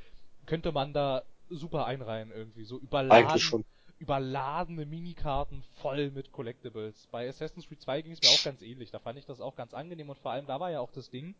könnte 0.46 0.70
man 0.70 0.92
da 0.92 1.22
super 1.54 1.86
einreihen 1.86 2.30
irgendwie 2.30 2.64
so 2.64 2.78
überladen 2.78 3.64
überladene 4.02 4.84
Minikarten 4.84 5.62
voll 5.80 6.10
mit 6.10 6.32
Collectibles. 6.32 7.06
Bei 7.12 7.28
Assassin's 7.28 7.68
Creed 7.68 7.80
2 7.80 8.02
ging 8.02 8.12
es 8.12 8.20
mir 8.20 8.30
auch 8.30 8.42
ganz 8.42 8.60
ähnlich. 8.60 8.90
Da 8.90 8.98
fand 8.98 9.16
ich 9.16 9.26
das 9.26 9.40
auch 9.40 9.54
ganz 9.54 9.74
angenehm 9.74 10.10
und 10.10 10.18
vor 10.18 10.32
allem 10.32 10.44
da 10.44 10.58
war 10.58 10.72
ja 10.72 10.80
auch 10.80 10.90
das 10.90 11.08
Ding, 11.08 11.36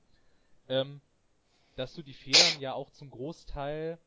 ähm, 0.69 1.01
dass 1.75 1.93
du 1.95 2.03
die 2.03 2.15
Federn 2.15 2.61
ja 2.61 2.73
auch 2.75 2.91
zum 2.91 3.11
Großteil 3.11 3.99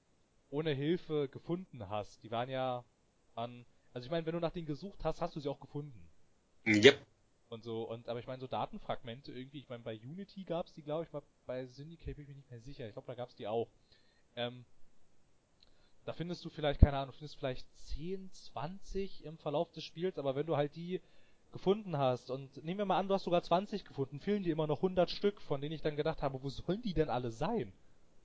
ohne 0.50 0.72
Hilfe 0.72 1.28
gefunden 1.28 1.90
hast. 1.90 2.24
Die 2.24 2.32
waren 2.32 2.50
ja 2.50 2.86
an, 3.36 3.66
also 3.94 4.06
ich 4.06 4.12
meine, 4.12 4.26
wenn 4.26 4.36
du 4.36 4.40
nach 4.40 4.54
denen 4.54 4.68
gesucht 4.68 5.04
hast, 5.04 5.20
hast 5.20 5.36
du 5.36 5.42
sie 5.42 5.50
auch 5.50 5.60
gefunden. 5.60 6.08
Yep. 6.66 6.98
Und 7.50 7.64
so, 7.64 7.84
und 7.84 8.08
aber 8.08 8.20
ich 8.20 8.28
meine, 8.28 8.40
so 8.40 8.48
Datenfragmente 8.48 9.34
irgendwie, 9.34 9.60
ich 9.60 9.70
meine, 9.70 9.84
bei 9.84 10.00
Unity 10.00 10.46
gab's 10.46 10.74
die, 10.74 10.82
glaube 10.82 11.04
ich, 11.04 11.12
mal 11.12 11.24
bei 11.46 11.66
Syndicate 11.66 12.16
bin 12.16 12.24
ich 12.24 12.30
mir 12.30 12.36
nicht 12.36 12.50
mehr 12.50 12.62
sicher. 12.62 12.88
Ich 12.88 12.94
glaube, 12.94 13.08
da 13.08 13.16
gab's 13.16 13.36
die 13.36 13.48
auch. 13.48 13.68
Ähm, 14.38 14.66
da 16.06 16.14
findest 16.14 16.46
du 16.46 16.50
vielleicht, 16.50 16.80
keine 16.80 16.98
Ahnung, 16.98 17.14
findest 17.14 17.38
vielleicht 17.38 17.68
10, 17.96 18.32
20 18.32 19.26
im 19.26 19.38
Verlauf 19.38 19.72
des 19.72 19.84
Spiels, 19.84 20.18
aber 20.18 20.36
wenn 20.36 20.46
du 20.46 20.56
halt 20.56 20.76
die 20.76 21.02
gefunden 21.52 21.98
hast 21.98 22.30
und 22.32 22.64
nehmen 22.64 22.80
wir 22.80 22.86
mal 22.86 23.00
an, 23.00 23.08
du 23.08 23.14
hast 23.14 23.24
sogar 23.24 23.42
20 23.42 23.86
gefunden, 23.86 24.20
fehlen 24.20 24.44
dir 24.44 24.54
immer 24.54 24.68
noch 24.68 24.78
100 24.78 25.10
Stück, 25.10 25.42
von 25.42 25.62
denen 25.62 25.74
ich 25.74 25.82
dann 25.82 25.96
gedacht 25.96 26.22
habe, 26.22 26.42
wo 26.44 26.50
sollen 26.50 26.82
die 26.82 26.94
denn 26.94 27.10
alle 27.10 27.32
sein? 27.32 27.72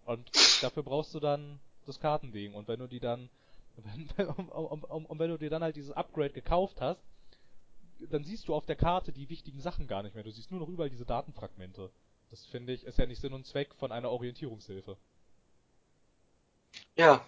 Und 0.05 0.31
dafür 0.63 0.83
brauchst 0.83 1.15
du 1.15 1.21
dann 1.21 1.61
das 1.87 2.01
Kartending 2.01 2.55
und 2.55 2.69
wenn 2.69 2.81
du 2.81 2.87
die 2.87 3.01
dann 3.01 3.31
wenn, 4.17 4.27
um, 4.29 4.49
um, 4.49 4.85
um, 4.85 5.07
und 5.07 5.19
wenn 5.19 5.31
du 5.31 5.39
dir 5.39 5.51
dann 5.51 5.63
halt 5.63 5.77
dieses 5.77 5.93
Upgrade 5.93 6.33
gekauft 6.33 6.81
hast, 6.81 7.01
dann 8.11 8.25
siehst 8.25 8.49
du 8.49 8.55
auf 8.55 8.67
der 8.67 8.77
Karte 8.77 9.13
die 9.13 9.29
wichtigen 9.29 9.61
Sachen 9.61 9.87
gar 9.87 10.03
nicht 10.03 10.15
mehr. 10.15 10.25
Du 10.25 10.31
siehst 10.31 10.51
nur 10.51 10.61
noch 10.61 10.69
überall 10.69 10.91
diese 10.91 11.05
Datenfragmente. 11.05 11.91
Das 12.31 12.47
finde 12.47 12.73
ich, 12.73 12.85
ist 12.85 12.99
ja 12.99 13.07
nicht 13.07 13.21
Sinn 13.21 13.33
und 13.33 13.47
Zweck 13.47 13.75
von 13.75 13.93
einer 13.93 14.11
Orientierungshilfe. 14.11 14.97
Ja, 16.97 17.25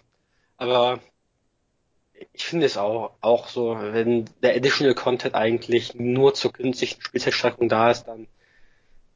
aber 0.57 0.99
ich 2.33 2.45
finde 2.45 2.65
es 2.65 2.77
auch, 2.77 3.15
auch 3.21 3.47
so, 3.47 3.75
wenn 3.77 4.29
der 4.41 4.55
Additional 4.55 4.95
Content 4.95 5.35
eigentlich 5.35 5.95
nur 5.95 6.33
zur 6.33 6.53
künstlichen 6.53 7.01
Spielzeitstreckung 7.01 7.69
da 7.69 7.91
ist, 7.91 8.05
dann 8.05 8.27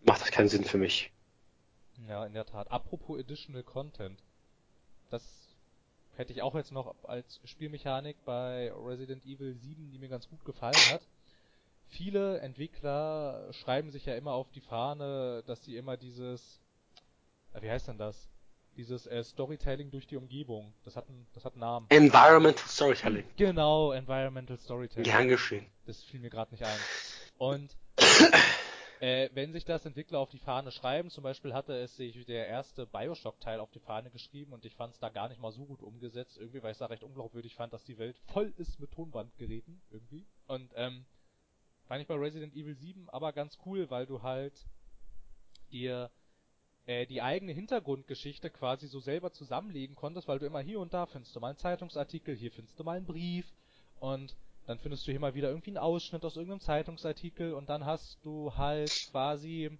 macht 0.03 0.21
das 0.21 0.31
keinen 0.31 0.49
Sinn 0.49 0.63
für 0.63 0.77
mich. 0.77 1.11
Ja, 2.07 2.25
in 2.25 2.33
der 2.33 2.45
Tat. 2.45 2.71
Apropos 2.71 3.19
Additional 3.19 3.63
Content. 3.63 4.19
Das 5.09 5.23
hätte 6.15 6.33
ich 6.33 6.41
auch 6.41 6.55
jetzt 6.55 6.71
noch 6.71 6.95
als 7.03 7.39
Spielmechanik 7.45 8.17
bei 8.25 8.71
Resident 8.73 9.25
Evil 9.25 9.53
7, 9.53 9.91
die 9.91 9.99
mir 9.99 10.09
ganz 10.09 10.27
gut 10.29 10.43
gefallen 10.45 10.75
hat. 10.91 11.01
Viele 11.89 12.39
Entwickler 12.39 13.51
schreiben 13.53 13.91
sich 13.91 14.05
ja 14.05 14.15
immer 14.15 14.33
auf 14.33 14.49
die 14.51 14.61
Fahne, 14.61 15.43
dass 15.45 15.63
sie 15.63 15.77
immer 15.77 15.95
dieses, 15.95 16.59
äh, 17.53 17.61
wie 17.61 17.69
heißt 17.69 17.87
denn 17.87 17.97
das? 17.97 18.29
Dieses 18.77 19.07
äh, 19.07 19.23
Storytelling 19.23 19.89
durch 19.89 20.05
die 20.05 20.17
Umgebung. 20.17 20.71
Das 20.85 20.95
hat 20.95 21.09
einen, 21.09 21.27
das 21.33 21.43
hat 21.43 21.53
einen 21.53 21.61
Namen. 21.61 21.87
Environmental 21.89 22.67
Storytelling. 22.67 23.25
Genau, 23.35 23.91
Environmental 23.91 24.57
Storytelling. 24.57 25.03
Gern 25.03 25.27
geschehen. 25.27 25.65
Das 25.85 26.03
fiel 26.03 26.19
mir 26.19 26.29
gerade 26.29 26.51
nicht 26.51 26.63
ein. 26.63 26.79
Und 27.39 27.75
äh, 28.99 29.29
wenn 29.33 29.51
sich 29.51 29.65
das 29.65 29.85
Entwickler 29.85 30.19
auf 30.19 30.29
die 30.29 30.37
Fahne 30.37 30.71
schreiben, 30.71 31.09
zum 31.09 31.23
Beispiel 31.23 31.55
hatte 31.55 31.73
es 31.73 31.95
sich 31.97 32.23
der 32.25 32.47
erste 32.47 32.85
Bioshock-Teil 32.85 33.59
auf 33.59 33.71
die 33.71 33.79
Fahne 33.79 34.11
geschrieben 34.11 34.53
und 34.53 34.63
ich 34.63 34.75
fand 34.75 34.93
es 34.93 34.99
da 34.99 35.09
gar 35.09 35.27
nicht 35.27 35.41
mal 35.41 35.51
so 35.51 35.65
gut 35.65 35.81
umgesetzt, 35.81 36.37
irgendwie, 36.37 36.61
weil 36.61 36.71
ich 36.71 36.75
es 36.75 36.79
da 36.79 36.85
recht 36.85 37.03
unglaubwürdig 37.03 37.55
fand, 37.55 37.73
dass 37.73 37.83
die 37.83 37.97
Welt 37.97 38.17
voll 38.31 38.53
ist 38.57 38.79
mit 38.79 38.91
Tonbandgeräten, 38.91 39.81
irgendwie. 39.89 40.27
Und 40.45 40.71
ähm, 40.75 41.05
fand 41.87 42.01
ich 42.01 42.07
bei 42.07 42.15
Resident 42.15 42.55
Evil 42.55 42.75
7 42.75 43.09
aber 43.09 43.33
ganz 43.33 43.57
cool, 43.65 43.89
weil 43.89 44.05
du 44.05 44.21
halt 44.21 44.53
dir 45.71 46.11
äh, 46.87 47.05
die 47.05 47.21
eigene 47.21 47.51
Hintergrundgeschichte 47.51 48.49
quasi 48.49 48.87
so 48.87 48.99
selber 48.99 49.31
zusammenlegen 49.31 49.95
konntest, 49.95 50.27
weil 50.27 50.39
du 50.39 50.45
immer 50.45 50.61
hier 50.61 50.79
und 50.79 50.93
da 50.93 51.05
findest 51.05 51.35
du 51.35 51.39
mal 51.39 51.49
einen 51.49 51.57
Zeitungsartikel, 51.57 52.35
hier 52.35 52.51
findest 52.51 52.79
du 52.79 52.83
mal 52.83 52.97
einen 52.97 53.05
Brief 53.05 53.45
und 53.99 54.35
dann 54.65 54.79
findest 54.79 55.07
du 55.07 55.11
hier 55.11 55.19
mal 55.19 55.35
wieder 55.35 55.49
irgendwie 55.49 55.71
einen 55.71 55.77
Ausschnitt 55.77 56.25
aus 56.25 56.35
irgendeinem 56.35 56.61
Zeitungsartikel 56.61 57.53
und 57.53 57.69
dann 57.69 57.85
hast 57.85 58.17
du 58.23 58.55
halt 58.55 58.91
quasi 59.11 59.77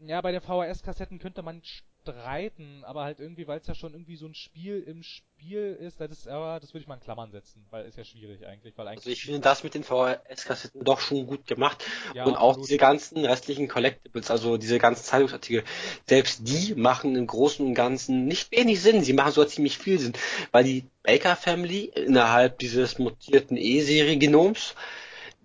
ja, 0.00 0.20
bei 0.20 0.32
den 0.32 0.40
VHS-Kassetten 0.40 1.18
könnte 1.18 1.42
man 1.42 1.62
streiten, 2.06 2.84
aber 2.84 3.04
halt 3.04 3.20
irgendwie, 3.20 3.46
weil 3.46 3.58
es 3.58 3.66
ja 3.66 3.74
schon 3.74 3.92
irgendwie 3.92 4.16
so 4.16 4.26
ein 4.26 4.34
Spiel 4.34 4.82
im 4.86 5.02
Spiel 5.02 5.76
ist, 5.80 6.00
das 6.00 6.10
ist 6.10 6.28
aber, 6.28 6.60
das 6.60 6.70
würde 6.72 6.82
ich 6.82 6.86
mal 6.86 6.94
in 6.94 7.00
Klammern 7.00 7.30
setzen, 7.30 7.66
weil 7.70 7.84
ist 7.84 7.98
ja 7.98 8.04
schwierig 8.04 8.46
eigentlich, 8.46 8.76
weil 8.76 8.86
eigentlich. 8.86 9.00
Also 9.00 9.10
ich 9.10 9.24
finde 9.24 9.40
das 9.40 9.64
mit 9.64 9.74
den 9.74 9.82
VHS-Kassetten 9.82 10.84
doch 10.84 11.00
schon 11.00 11.26
gut 11.26 11.46
gemacht. 11.46 11.84
Ja, 12.14 12.24
und 12.24 12.36
auch 12.36 12.50
absolut. 12.50 12.68
diese 12.68 12.78
ganzen 12.78 13.24
restlichen 13.24 13.68
Collectibles, 13.68 14.30
also 14.30 14.56
diese 14.56 14.78
ganzen 14.78 15.04
Zeitungsartikel, 15.04 15.64
selbst 16.06 16.46
die 16.46 16.74
machen 16.74 17.16
im 17.16 17.26
Großen 17.26 17.66
und 17.66 17.74
Ganzen 17.74 18.26
nicht 18.26 18.52
wenig 18.52 18.80
Sinn. 18.80 19.02
Sie 19.02 19.12
machen 19.12 19.32
sogar 19.32 19.48
ziemlich 19.48 19.78
viel 19.78 19.98
Sinn, 19.98 20.12
weil 20.52 20.64
die 20.64 20.86
Baker 21.02 21.36
Family 21.36 21.84
innerhalb 21.94 22.58
dieses 22.58 22.98
mutierten 22.98 23.56
E-Serie-Genoms 23.56 24.74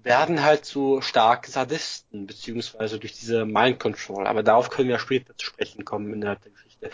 werden 0.04 0.44
halt 0.44 0.66
so 0.66 1.02
stark 1.02 1.48
Sadisten, 1.48 2.28
beziehungsweise 2.28 3.00
durch 3.00 3.14
diese 3.14 3.46
Mind 3.46 3.80
Control. 3.80 4.28
Aber 4.28 4.44
darauf 4.44 4.70
können 4.70 4.90
wir 4.90 5.00
später 5.00 5.36
zu 5.38 5.46
sprechen 5.46 5.86
kommen 5.86 6.14
innerhalb 6.14 6.42
der 6.42 6.52
Geschichte. 6.52 6.90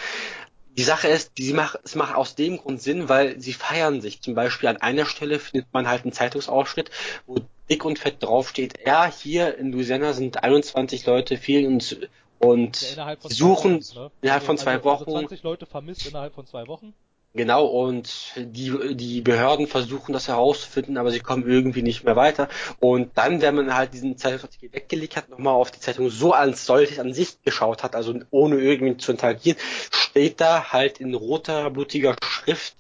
Die 0.78 0.84
Sache 0.84 1.08
ist, 1.08 1.38
die 1.38 1.54
macht, 1.54 1.80
es 1.84 1.96
macht 1.96 2.16
aus 2.16 2.36
dem 2.36 2.58
Grund 2.58 2.82
Sinn, 2.82 3.10
weil 3.10 3.40
sie 3.40 3.54
feiern 3.54 4.00
sich. 4.00 4.22
Zum 4.22 4.36
Beispiel 4.36 4.70
an 4.70 4.78
einer 4.78 5.06
Stelle 5.06 5.40
findet 5.40 5.74
man 5.74 5.88
halt 5.88 6.04
einen 6.04 6.12
Zeitungsausschnitt, 6.12 6.92
wo 7.26 7.40
dick 7.70 7.84
und 7.84 8.00
fett 8.00 8.24
draufsteht, 8.24 8.76
ja, 8.86 9.12
hier 9.12 9.58
in 9.58 9.72
Louisiana 9.72 10.14
sind 10.14 10.44
21 10.44 11.06
Leute 11.06 11.38
fehlen 11.38 11.74
und, 11.74 12.10
und 12.40 12.82
Ja, 12.82 12.94
innerhalb 12.94 13.24
suchen 13.24 13.82
Wochen, 13.82 14.00
ne? 14.00 14.12
innerhalb 14.22 14.44
von 14.44 14.54
also, 14.54 14.64
zwei 14.64 14.74
also, 14.74 14.86
Wochen. 14.86 15.04
Also 15.04 15.20
20 15.20 15.44
Leute 15.44 15.66
vermisst 15.66 16.06
innerhalb 16.06 16.36
von 16.36 16.46
zwei 16.46 16.68
Wochen. 16.68 16.94
Genau, 17.34 17.66
und 17.66 18.34
die, 18.36 18.96
die 18.96 19.22
Behörden 19.22 19.68
versuchen 19.68 20.12
das 20.12 20.28
herauszufinden, 20.28 20.98
aber 20.98 21.12
sie 21.12 21.20
kommen 21.20 21.48
irgendwie 21.48 21.84
nicht 21.84 22.04
mehr 22.04 22.16
weiter. 22.16 22.50
Und 22.80 23.16
dann, 23.16 23.42
wenn 23.42 23.54
man 23.54 23.76
halt 23.76 23.94
diesen 23.94 24.18
Zeitungsartikel 24.18 24.74
weggelegt 24.74 25.18
hat, 25.18 25.30
nochmal 25.30 25.54
auf 25.54 25.70
die 25.70 25.80
Zeitung 25.80 26.10
so 26.10 26.34
als 26.34 26.66
solches 26.66 26.98
an 26.98 27.14
sich 27.14 27.42
geschaut 27.44 27.84
hat, 27.84 27.96
also 27.96 28.20
ohne 28.32 28.58
irgendwie 28.58 28.98
zu 28.98 29.12
interagieren, 29.12 29.60
steht 29.92 30.42
da 30.42 30.72
halt 30.72 31.00
in 31.00 31.14
roter, 31.14 31.70
blutiger 31.70 32.16
Schrift, 32.24 32.76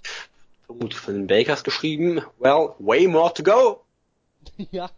vermutlich 0.65 0.99
von 0.99 1.13
den 1.13 1.27
Bakers 1.27 1.63
geschrieben, 1.63 2.21
well, 2.39 2.73
way 2.79 3.07
more 3.07 3.33
to 3.33 3.43
go. 3.43 3.81
ja. 4.71 4.89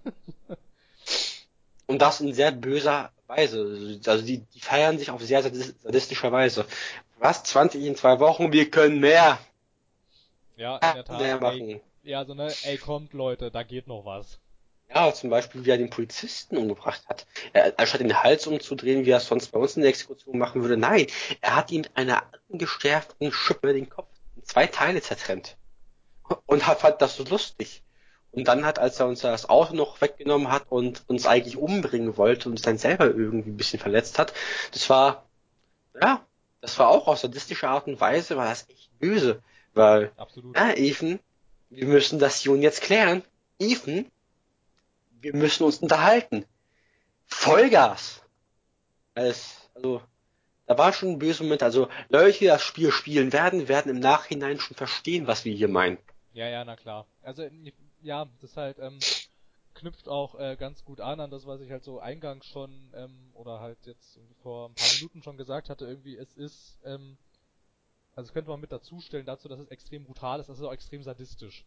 Und 1.85 2.01
das 2.01 2.21
in 2.21 2.33
sehr 2.33 2.51
böser 2.51 3.11
Weise. 3.27 3.99
Also 4.05 4.25
die, 4.25 4.39
die 4.39 4.59
feiern 4.59 4.97
sich 4.97 5.11
auf 5.11 5.21
sehr 5.21 5.43
sadis- 5.43 5.73
sadistischer 5.83 6.31
Weise. 6.31 6.65
Was? 7.19 7.43
20 7.43 7.83
in 7.85 7.95
zwei 7.95 8.19
Wochen? 8.19 8.51
Wir 8.51 8.69
können 8.71 8.99
mehr. 8.99 9.39
Ja, 10.55 10.77
in 10.77 10.93
der 10.95 11.05
Tat. 11.05 11.19
mehr 11.19 11.35
Ey, 11.35 11.39
machen. 11.39 11.81
ja, 12.03 12.25
so 12.25 12.33
ne, 12.33 12.53
ey, 12.63 12.77
kommt 12.77 13.13
Leute, 13.13 13.51
da 13.51 13.63
geht 13.63 13.87
noch 13.87 14.05
was. 14.05 14.39
Ja, 14.93 15.13
zum 15.13 15.29
Beispiel, 15.29 15.65
wie 15.65 15.69
er 15.69 15.77
den 15.77 15.91
Polizisten 15.91 16.57
umgebracht 16.57 17.03
hat. 17.07 17.27
Er, 17.53 17.73
anstatt 17.77 18.01
den 18.01 18.23
Hals 18.23 18.47
umzudrehen, 18.47 19.05
wie 19.05 19.11
er 19.11 19.17
es 19.17 19.27
sonst 19.27 19.51
bei 19.51 19.59
uns 19.59 19.75
in 19.75 19.83
der 19.83 19.89
Exekution 19.89 20.37
machen 20.37 20.61
würde, 20.61 20.77
nein, 20.77 21.05
er 21.41 21.55
hat 21.55 21.71
ihm 21.71 21.81
mit 21.81 21.95
einer 21.95 22.23
angestärkten 22.51 23.31
Schippe 23.31 23.73
den 23.73 23.89
Kopf 23.89 24.09
in 24.35 24.43
zwei 24.43 24.65
Teile 24.65 25.01
zertrennt. 25.01 25.57
Und 26.45 26.67
hat, 26.67 26.79
fand 26.79 27.01
das 27.01 27.15
so 27.15 27.23
lustig. 27.23 27.83
Und 28.31 28.47
dann 28.47 28.65
hat, 28.65 28.79
als 28.79 28.99
er 28.99 29.07
uns 29.07 29.21
das 29.21 29.49
Auto 29.49 29.75
noch 29.75 30.01
weggenommen 30.01 30.51
hat 30.51 30.65
und 30.69 31.03
uns 31.07 31.25
eigentlich 31.25 31.57
umbringen 31.57 32.17
wollte 32.17 32.47
und 32.47 32.53
uns 32.53 32.61
dann 32.61 32.77
selber 32.77 33.05
irgendwie 33.05 33.49
ein 33.49 33.57
bisschen 33.57 33.79
verletzt 33.79 34.19
hat, 34.19 34.33
das 34.71 34.89
war, 34.89 35.25
ja, 36.01 36.25
das 36.61 36.77
war 36.79 36.89
auch 36.89 37.07
auf 37.07 37.19
sadistische 37.19 37.67
Art 37.67 37.87
und 37.87 37.99
Weise, 37.99 38.37
war 38.37 38.49
das 38.49 38.67
echt 38.69 38.97
böse. 38.99 39.41
Weil, 39.73 40.11
Absolut. 40.17 40.55
ja, 40.55 40.71
Ethan, 40.75 41.19
wir 41.69 41.85
müssen 41.85 42.19
das 42.19 42.41
hier 42.41 42.51
und 42.51 42.61
jetzt 42.61 42.81
klären. 42.81 43.23
Ethan, 43.59 44.05
wir 45.21 45.35
müssen 45.35 45.63
uns 45.63 45.77
unterhalten. 45.77 46.45
Vollgas. 47.25 48.21
Es, 49.13 49.69
also, 49.75 50.01
da 50.65 50.77
war 50.77 50.93
schon 50.93 51.09
ein 51.09 51.19
böser 51.19 51.43
Moment. 51.43 51.63
Also, 51.63 51.89
Leute, 52.09 52.39
die 52.39 52.45
das 52.45 52.63
Spiel 52.63 52.91
spielen 52.91 53.31
werden, 53.33 53.67
werden 53.67 53.91
im 53.91 53.99
Nachhinein 53.99 54.59
schon 54.59 54.75
verstehen, 54.75 55.27
was 55.27 55.45
wir 55.45 55.53
hier 55.53 55.67
meinen. 55.67 55.97
Ja, 56.33 56.47
ja, 56.47 56.63
na 56.65 56.75
klar. 56.75 57.05
Also, 57.21 57.47
ja, 58.01 58.27
das 58.41 58.55
halt, 58.57 58.77
ähm, 58.79 58.99
knüpft 59.79 60.07
auch 60.07 60.35
äh, 60.35 60.55
ganz 60.57 60.83
gut 60.83 61.01
an 61.01 61.19
an 61.19 61.31
das, 61.31 61.47
was 61.47 61.61
ich 61.61 61.71
halt 61.71 61.83
so 61.83 61.99
eingangs 61.99 62.45
schon, 62.45 62.91
ähm, 62.93 63.31
oder 63.33 63.59
halt 63.59 63.77
jetzt 63.85 64.19
vor 64.43 64.69
ein 64.69 64.75
paar 64.75 64.93
Minuten 64.95 65.23
schon 65.23 65.37
gesagt 65.37 65.69
hatte, 65.69 65.85
irgendwie, 65.85 66.17
es 66.17 66.33
ist, 66.33 66.77
ähm, 66.83 67.17
also 68.15 68.33
könnte 68.33 68.49
man 68.49 68.59
mit 68.59 68.71
dazustellen 68.71 69.25
dazu, 69.25 69.47
dass 69.47 69.59
es 69.59 69.69
extrem 69.69 70.03
brutal 70.03 70.39
ist, 70.39 70.49
das 70.49 70.59
ist 70.59 70.65
auch 70.65 70.73
extrem 70.73 71.01
sadistisch. 71.03 71.65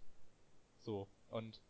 So, 0.78 1.08
und 1.30 1.60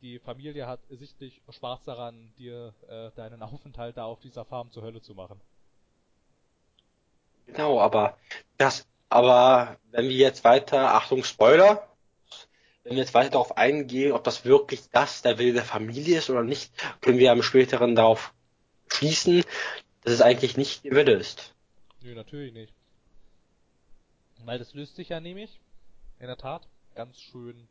die 0.00 0.18
Familie 0.18 0.66
hat 0.66 0.80
sichtlich 0.90 1.42
Spaß 1.50 1.84
daran, 1.84 2.32
dir 2.38 2.72
äh, 2.88 3.10
deinen 3.16 3.42
Aufenthalt 3.42 3.96
da 3.96 4.04
auf 4.04 4.20
dieser 4.20 4.44
Farm 4.44 4.70
zur 4.70 4.82
Hölle 4.82 5.02
zu 5.02 5.14
machen. 5.14 5.40
Genau, 7.46 7.80
aber 7.80 8.16
das, 8.56 8.86
aber 9.08 9.76
wenn 9.90 10.08
wir 10.08 10.16
jetzt 10.16 10.44
weiter, 10.44 10.94
Achtung 10.94 11.24
Spoiler, 11.24 11.88
wenn 12.88 12.96
wir 12.96 13.02
jetzt 13.02 13.12
weiter 13.12 13.30
darauf 13.30 13.58
eingehen, 13.58 14.12
ob 14.12 14.24
das 14.24 14.46
wirklich 14.46 14.88
das 14.90 15.20
der 15.20 15.38
Wille 15.38 15.52
der 15.52 15.64
Familie 15.64 16.18
ist 16.18 16.30
oder 16.30 16.42
nicht, 16.42 16.72
können 17.02 17.18
wir 17.18 17.30
am 17.32 17.42
späteren 17.42 17.94
darauf 17.94 18.32
schließen, 18.90 19.44
dass 20.02 20.14
es 20.14 20.22
eigentlich 20.22 20.56
nicht 20.56 20.86
ihr 20.86 20.92
Wille 20.92 21.12
ist. 21.12 21.54
Nö, 22.00 22.14
natürlich 22.14 22.54
nicht. 22.54 22.72
Weil 24.44 24.58
das 24.58 24.72
löst 24.72 24.96
sich 24.96 25.10
ja 25.10 25.20
nämlich, 25.20 25.60
in 26.18 26.28
der 26.28 26.38
Tat, 26.38 26.66
ganz 26.94 27.20
schön, 27.20 27.68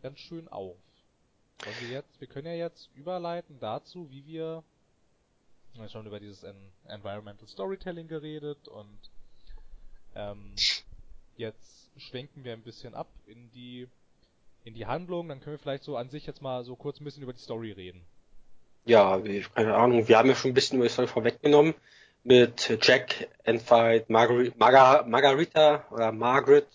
ganz 0.00 0.20
schön 0.20 0.46
auf. 0.46 0.76
Und 1.66 1.80
wir 1.80 1.88
jetzt, 1.88 2.20
wir 2.20 2.28
können 2.28 2.46
ja 2.46 2.54
jetzt 2.54 2.88
überleiten 2.94 3.58
dazu, 3.58 4.08
wie 4.10 4.24
wir, 4.26 4.62
wir 5.72 5.82
haben 5.82 5.88
schon 5.88 6.06
über 6.06 6.20
dieses 6.20 6.44
En 6.44 6.54
Environmental 6.86 7.48
Storytelling 7.48 8.06
geredet 8.06 8.68
und 8.68 9.10
ähm, 10.14 10.54
jetzt 11.36 11.90
schwenken 11.96 12.44
wir 12.44 12.52
ein 12.52 12.62
bisschen 12.62 12.94
ab 12.94 13.08
in 13.26 13.50
die 13.52 13.88
in 14.64 14.74
die 14.74 14.86
Handlung, 14.86 15.28
dann 15.28 15.40
können 15.40 15.54
wir 15.54 15.58
vielleicht 15.58 15.82
so 15.82 15.96
an 15.96 16.08
sich 16.08 16.24
jetzt 16.26 16.40
mal 16.40 16.62
so 16.64 16.76
kurz 16.76 17.00
ein 17.00 17.04
bisschen 17.04 17.24
über 17.24 17.32
die 17.32 17.40
Story 17.40 17.72
reden. 17.72 18.00
Ja, 18.84 19.20
keine 19.54 19.74
Ahnung, 19.74 20.06
wir 20.06 20.18
haben 20.18 20.28
ja 20.28 20.34
schon 20.34 20.52
ein 20.52 20.54
bisschen 20.54 20.76
über 20.76 20.86
die 20.86 20.92
Story 20.92 21.08
vorweggenommen 21.08 21.74
mit 22.24 22.78
Jack, 22.80 23.28
Endfight, 23.44 24.08
Margar 24.08 24.44
Margar 24.56 25.06
Margarita 25.06 25.84
oder 25.90 26.12
Margaret, 26.12 26.66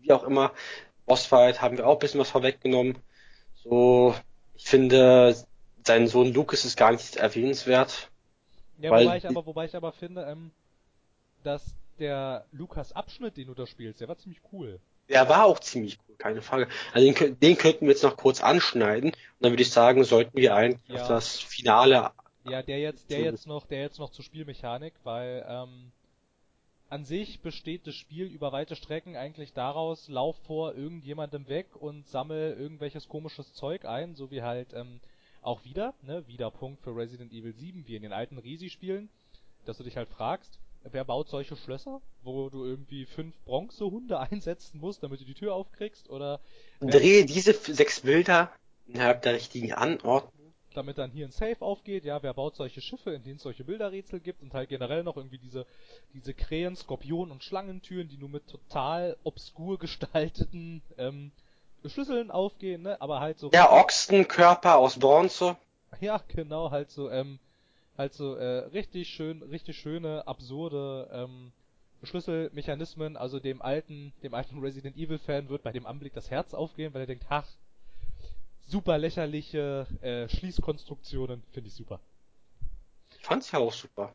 wie 0.00 0.12
auch 0.12 0.24
immer. 0.24 0.52
Bossfight 1.06 1.60
haben 1.60 1.76
wir 1.76 1.86
auch 1.86 1.94
ein 1.94 1.98
bisschen 1.98 2.20
was 2.20 2.30
vorweggenommen. 2.30 2.96
So, 3.54 4.14
ich 4.54 4.64
finde, 4.64 5.36
sein 5.84 6.06
Sohn 6.06 6.32
Lucas 6.32 6.64
ist 6.64 6.76
gar 6.76 6.92
nicht 6.92 7.16
erwähnenswert. 7.16 8.10
Ja, 8.78 8.90
wobei 8.90 9.16
ich 9.16 9.28
aber, 9.28 9.44
wobei 9.44 9.64
ich 9.66 9.76
aber 9.76 9.92
finde, 9.92 10.22
ähm, 10.22 10.50
dass 11.42 11.74
der 12.00 12.46
Lukas 12.52 12.92
Abschnitt, 12.92 13.36
den 13.36 13.46
du 13.46 13.54
da 13.54 13.66
spielst, 13.66 14.00
der 14.00 14.08
war 14.08 14.18
ziemlich 14.18 14.40
cool. 14.52 14.80
Der 15.08 15.28
war 15.28 15.44
auch 15.44 15.58
ziemlich 15.58 15.98
cool, 16.08 16.14
keine 16.16 16.40
Frage. 16.42 16.68
Also 16.92 17.12
den, 17.12 17.38
den 17.40 17.56
könnten 17.58 17.86
wir 17.86 17.92
jetzt 17.92 18.02
noch 18.04 18.16
kurz 18.16 18.40
anschneiden 18.42 19.10
und 19.10 19.16
dann 19.40 19.52
würde 19.52 19.62
ich 19.62 19.70
sagen, 19.70 20.04
sollten 20.04 20.36
wir 20.36 20.54
eigentlich 20.54 20.88
Ja. 20.88 21.02
auf 21.02 21.08
das 21.08 21.38
Finale. 21.40 22.10
Ja, 22.44 22.62
der 22.62 22.78
jetzt, 22.80 23.10
der 23.10 23.20
jetzt 23.20 23.46
noch, 23.46 23.66
der 23.66 23.80
jetzt 23.82 23.98
noch 23.98 24.10
zur 24.10 24.24
Spielmechanik, 24.24 24.94
weil 25.04 25.44
ähm, 25.48 25.92
an 26.88 27.04
sich 27.04 27.40
besteht 27.40 27.86
das 27.86 27.94
Spiel 27.94 28.26
über 28.26 28.50
weite 28.52 28.74
Strecken 28.76 29.16
eigentlich 29.16 29.52
daraus, 29.52 30.08
lauf 30.08 30.36
vor 30.46 30.74
irgendjemandem 30.74 31.48
weg 31.48 31.76
und 31.76 32.06
sammel 32.08 32.56
irgendwelches 32.58 33.08
komisches 33.08 33.52
Zeug 33.52 33.84
ein, 33.84 34.14
so 34.14 34.30
wie 34.30 34.42
halt 34.42 34.72
ähm, 34.74 35.00
auch 35.42 35.64
wieder, 35.64 35.94
ne, 36.02 36.26
wieder 36.26 36.50
Punkt 36.50 36.82
für 36.82 36.94
Resident 36.96 37.32
Evil 37.32 37.52
7, 37.54 37.86
wie 37.86 37.96
in 37.96 38.02
den 38.02 38.12
alten 38.12 38.38
Resi-Spielen, 38.38 39.08
dass 39.66 39.78
du 39.78 39.84
dich 39.84 39.96
halt 39.96 40.08
fragst, 40.08 40.58
wer 40.84 41.04
baut 41.04 41.28
solche 41.28 41.56
Schlösser, 41.56 42.00
wo 42.22 42.48
du 42.50 42.64
irgendwie 42.64 43.06
fünf 43.06 43.34
Bronzehunde 43.44 44.18
einsetzen 44.30 44.80
musst, 44.80 45.02
damit 45.02 45.20
du 45.20 45.24
die 45.24 45.34
Tür 45.34 45.54
aufkriegst, 45.54 46.08
oder 46.10 46.40
Drehe 46.80 47.24
diese 47.24 47.52
sechs 47.52 48.00
Bilder 48.00 48.52
innerhalb 48.86 49.22
der 49.22 49.34
richtigen 49.34 49.72
Anordnung. 49.72 50.54
damit 50.74 50.98
dann 50.98 51.10
hier 51.10 51.26
ein 51.26 51.32
Safe 51.32 51.60
aufgeht, 51.60 52.04
ja, 52.04 52.22
wer 52.22 52.32
baut 52.34 52.56
solche 52.56 52.80
Schiffe, 52.80 53.10
in 53.12 53.22
denen 53.22 53.36
es 53.36 53.42
solche 53.42 53.64
Bilderrätsel 53.64 54.20
gibt 54.20 54.42
und 54.42 54.54
halt 54.54 54.68
generell 54.68 55.02
noch 55.02 55.16
irgendwie 55.16 55.38
diese, 55.38 55.66
diese 56.14 56.32
Krähen, 56.34 56.76
Skorpion 56.76 57.30
und 57.30 57.42
Schlangentüren, 57.44 58.08
die 58.08 58.16
nur 58.18 58.28
mit 58.28 58.46
total 58.48 59.16
obskur 59.24 59.78
gestalteten 59.78 60.82
ähm, 60.96 61.32
Schlüsseln 61.84 62.30
aufgehen, 62.30 62.82
ne, 62.82 63.00
aber 63.00 63.20
halt 63.20 63.38
so, 63.38 63.48
Der 63.50 63.72
Ochsenkörper 63.72 64.76
aus 64.76 64.98
Bronze. 64.98 65.56
ja, 66.00 66.22
genau, 66.28 66.70
halt 66.70 66.90
so, 66.90 67.10
ähm, 67.10 67.38
halt 67.96 68.14
so, 68.14 68.36
äh, 68.36 68.66
richtig 68.68 69.08
schön, 69.08 69.42
richtig 69.42 69.78
schöne, 69.78 70.26
absurde, 70.26 71.08
ähm, 71.12 71.52
Schlüsselmechanismen, 72.02 73.16
also 73.16 73.40
dem 73.40 73.60
alten, 73.60 74.12
dem 74.22 74.34
alten 74.34 74.58
Resident 74.62 74.96
Evil 74.96 75.18
Fan 75.18 75.48
wird 75.48 75.62
bei 75.62 75.72
dem 75.72 75.86
Anblick 75.86 76.14
das 76.14 76.30
Herz 76.30 76.54
aufgehen, 76.54 76.94
weil 76.94 77.02
er 77.02 77.06
denkt, 77.06 77.26
ach, 77.28 77.46
super 78.66 78.98
lächerliche 78.98 79.86
äh, 80.00 80.28
Schließkonstruktionen, 80.28 81.42
finde 81.52 81.68
ich 81.68 81.74
super. 81.74 82.00
Ich 83.18 83.26
fand's 83.26 83.50
ja 83.52 83.58
auch 83.58 83.72
super. 83.72 84.14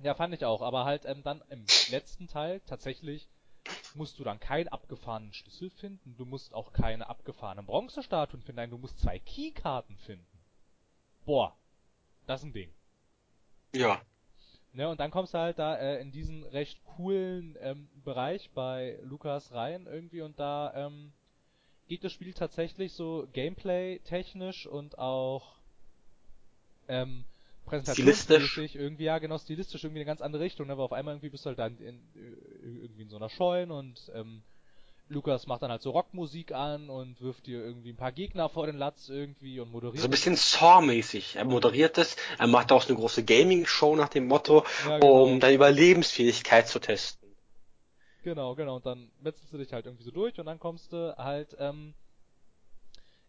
Ja, 0.00 0.14
fand 0.14 0.34
ich 0.34 0.44
auch, 0.44 0.62
aber 0.62 0.84
halt 0.84 1.04
ähm, 1.06 1.22
dann 1.22 1.42
im 1.48 1.64
letzten 1.90 2.28
Teil 2.28 2.60
tatsächlich 2.66 3.28
musst 3.94 4.18
du 4.18 4.24
dann 4.24 4.40
keinen 4.40 4.68
abgefahrenen 4.68 5.32
Schlüssel 5.32 5.70
finden, 5.70 6.16
du 6.16 6.26
musst 6.26 6.52
auch 6.52 6.72
keine 6.72 7.08
abgefahrenen 7.08 7.64
Bronzestatuen 7.64 8.42
finden, 8.42 8.56
nein, 8.56 8.70
du 8.70 8.78
musst 8.78 8.98
zwei 8.98 9.18
Keykarten 9.18 9.96
finden. 9.98 10.26
Boah, 11.24 11.56
das 12.26 12.40
ist 12.40 12.46
ein 12.46 12.52
Ding. 12.52 12.70
Ja. 13.74 14.00
Ne, 14.72 14.88
und 14.88 14.98
dann 14.98 15.10
kommst 15.10 15.34
du 15.34 15.38
halt 15.38 15.58
da 15.58 15.76
äh, 15.76 16.00
in 16.00 16.10
diesen 16.10 16.42
recht 16.44 16.84
coolen 16.96 17.56
ähm, 17.60 17.88
Bereich 18.04 18.50
bei 18.54 18.98
Lukas 19.02 19.52
rein 19.52 19.86
irgendwie 19.86 20.20
und 20.20 20.38
da 20.38 20.72
ähm, 20.74 21.12
geht 21.86 22.02
das 22.02 22.12
Spiel 22.12 22.32
tatsächlich 22.32 22.92
so 22.92 23.28
Gameplay-technisch 23.32 24.66
und 24.66 24.98
auch 24.98 25.54
ähm, 26.88 27.24
präsentationsmäßig 27.66 28.74
irgendwie, 28.74 29.04
ja 29.04 29.18
genau, 29.18 29.38
stilistisch 29.38 29.84
irgendwie 29.84 30.00
eine 30.00 30.06
ganz 30.06 30.20
andere 30.20 30.42
Richtung, 30.42 30.66
ne? 30.66 30.72
aber 30.72 30.84
auf 30.84 30.92
einmal 30.92 31.14
irgendwie 31.14 31.30
bist 31.30 31.44
du 31.44 31.50
halt 31.50 31.58
dann 31.58 31.78
in, 31.78 31.96
äh, 32.16 32.82
irgendwie 32.82 33.02
in 33.02 33.10
so 33.10 33.16
einer 33.16 33.30
Scheune 33.30 33.72
und 33.74 34.10
ähm, 34.12 34.42
Lukas 35.08 35.46
macht 35.46 35.62
dann 35.62 35.70
halt 35.70 35.82
so 35.82 35.90
Rockmusik 35.90 36.52
an 36.52 36.88
und 36.88 37.20
wirft 37.20 37.46
dir 37.46 37.62
irgendwie 37.62 37.90
ein 37.90 37.96
paar 37.96 38.12
Gegner 38.12 38.48
vor 38.48 38.66
den 38.66 38.76
Latz 38.76 39.08
irgendwie 39.08 39.60
und 39.60 39.70
moderiert. 39.70 40.00
So 40.00 40.08
ein 40.08 40.10
bisschen 40.10 40.36
Saw-mäßig. 40.36 41.36
Er 41.36 41.44
moderiert 41.44 41.98
es, 41.98 42.16
er 42.38 42.46
macht 42.46 42.72
auch 42.72 42.88
eine 42.88 42.96
große 42.96 43.24
Gaming-Show 43.24 43.96
nach 43.96 44.08
dem 44.08 44.26
Motto, 44.26 44.64
Ja, 44.86 44.98
genau. 44.98 45.24
um 45.24 45.40
deine 45.40 45.54
Überlebensfähigkeit 45.54 46.68
zu 46.68 46.78
testen. 46.78 47.28
Genau, 48.22 48.54
genau. 48.54 48.76
Und 48.76 48.86
dann 48.86 49.10
metzelst 49.20 49.52
du 49.52 49.58
dich 49.58 49.72
halt 49.72 49.84
irgendwie 49.84 50.04
so 50.04 50.10
durch 50.10 50.40
und 50.40 50.46
dann 50.46 50.58
kommst 50.58 50.92
du 50.94 51.14
halt 51.18 51.54
ähm, 51.58 51.92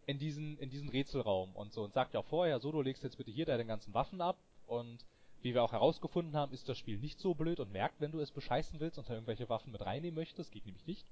in 0.06 0.18
diesen 0.18 0.58
in 0.60 0.70
diesen 0.70 0.88
Rätselraum 0.88 1.54
und 1.56 1.74
so 1.74 1.84
und 1.84 1.94
sagt 1.94 2.14
ja 2.14 2.22
auch 2.22 2.26
vorher, 2.26 2.60
so 2.60 2.72
du 2.72 2.82
legst 2.82 3.04
jetzt 3.04 3.18
bitte 3.18 3.32
hier 3.32 3.46
deine 3.46 3.66
ganzen 3.66 3.94
Waffen 3.94 4.22
ab 4.22 4.38
und 4.68 5.00
wie 5.42 5.54
wir 5.54 5.64
auch 5.64 5.74
herausgefunden 5.74 6.36
haben, 6.36 6.54
ist 6.54 6.70
das 6.70 6.78
Spiel 6.78 6.98
nicht 6.98 7.20
so 7.20 7.36
blöd 7.36 7.60
und 7.60 7.72
merkt, 7.72 8.00
wenn 8.00 8.12
du 8.12 8.20
es 8.20 8.32
bescheißen 8.32 8.80
willst 8.80 8.98
und 8.98 9.10
da 9.10 9.14
irgendwelche 9.14 9.50
Waffen 9.50 9.72
mit 9.72 9.86
reinnehmen 9.86 10.16
möchtest, 10.16 10.52
geht 10.52 10.66
nämlich 10.66 10.88
nicht. 10.88 11.06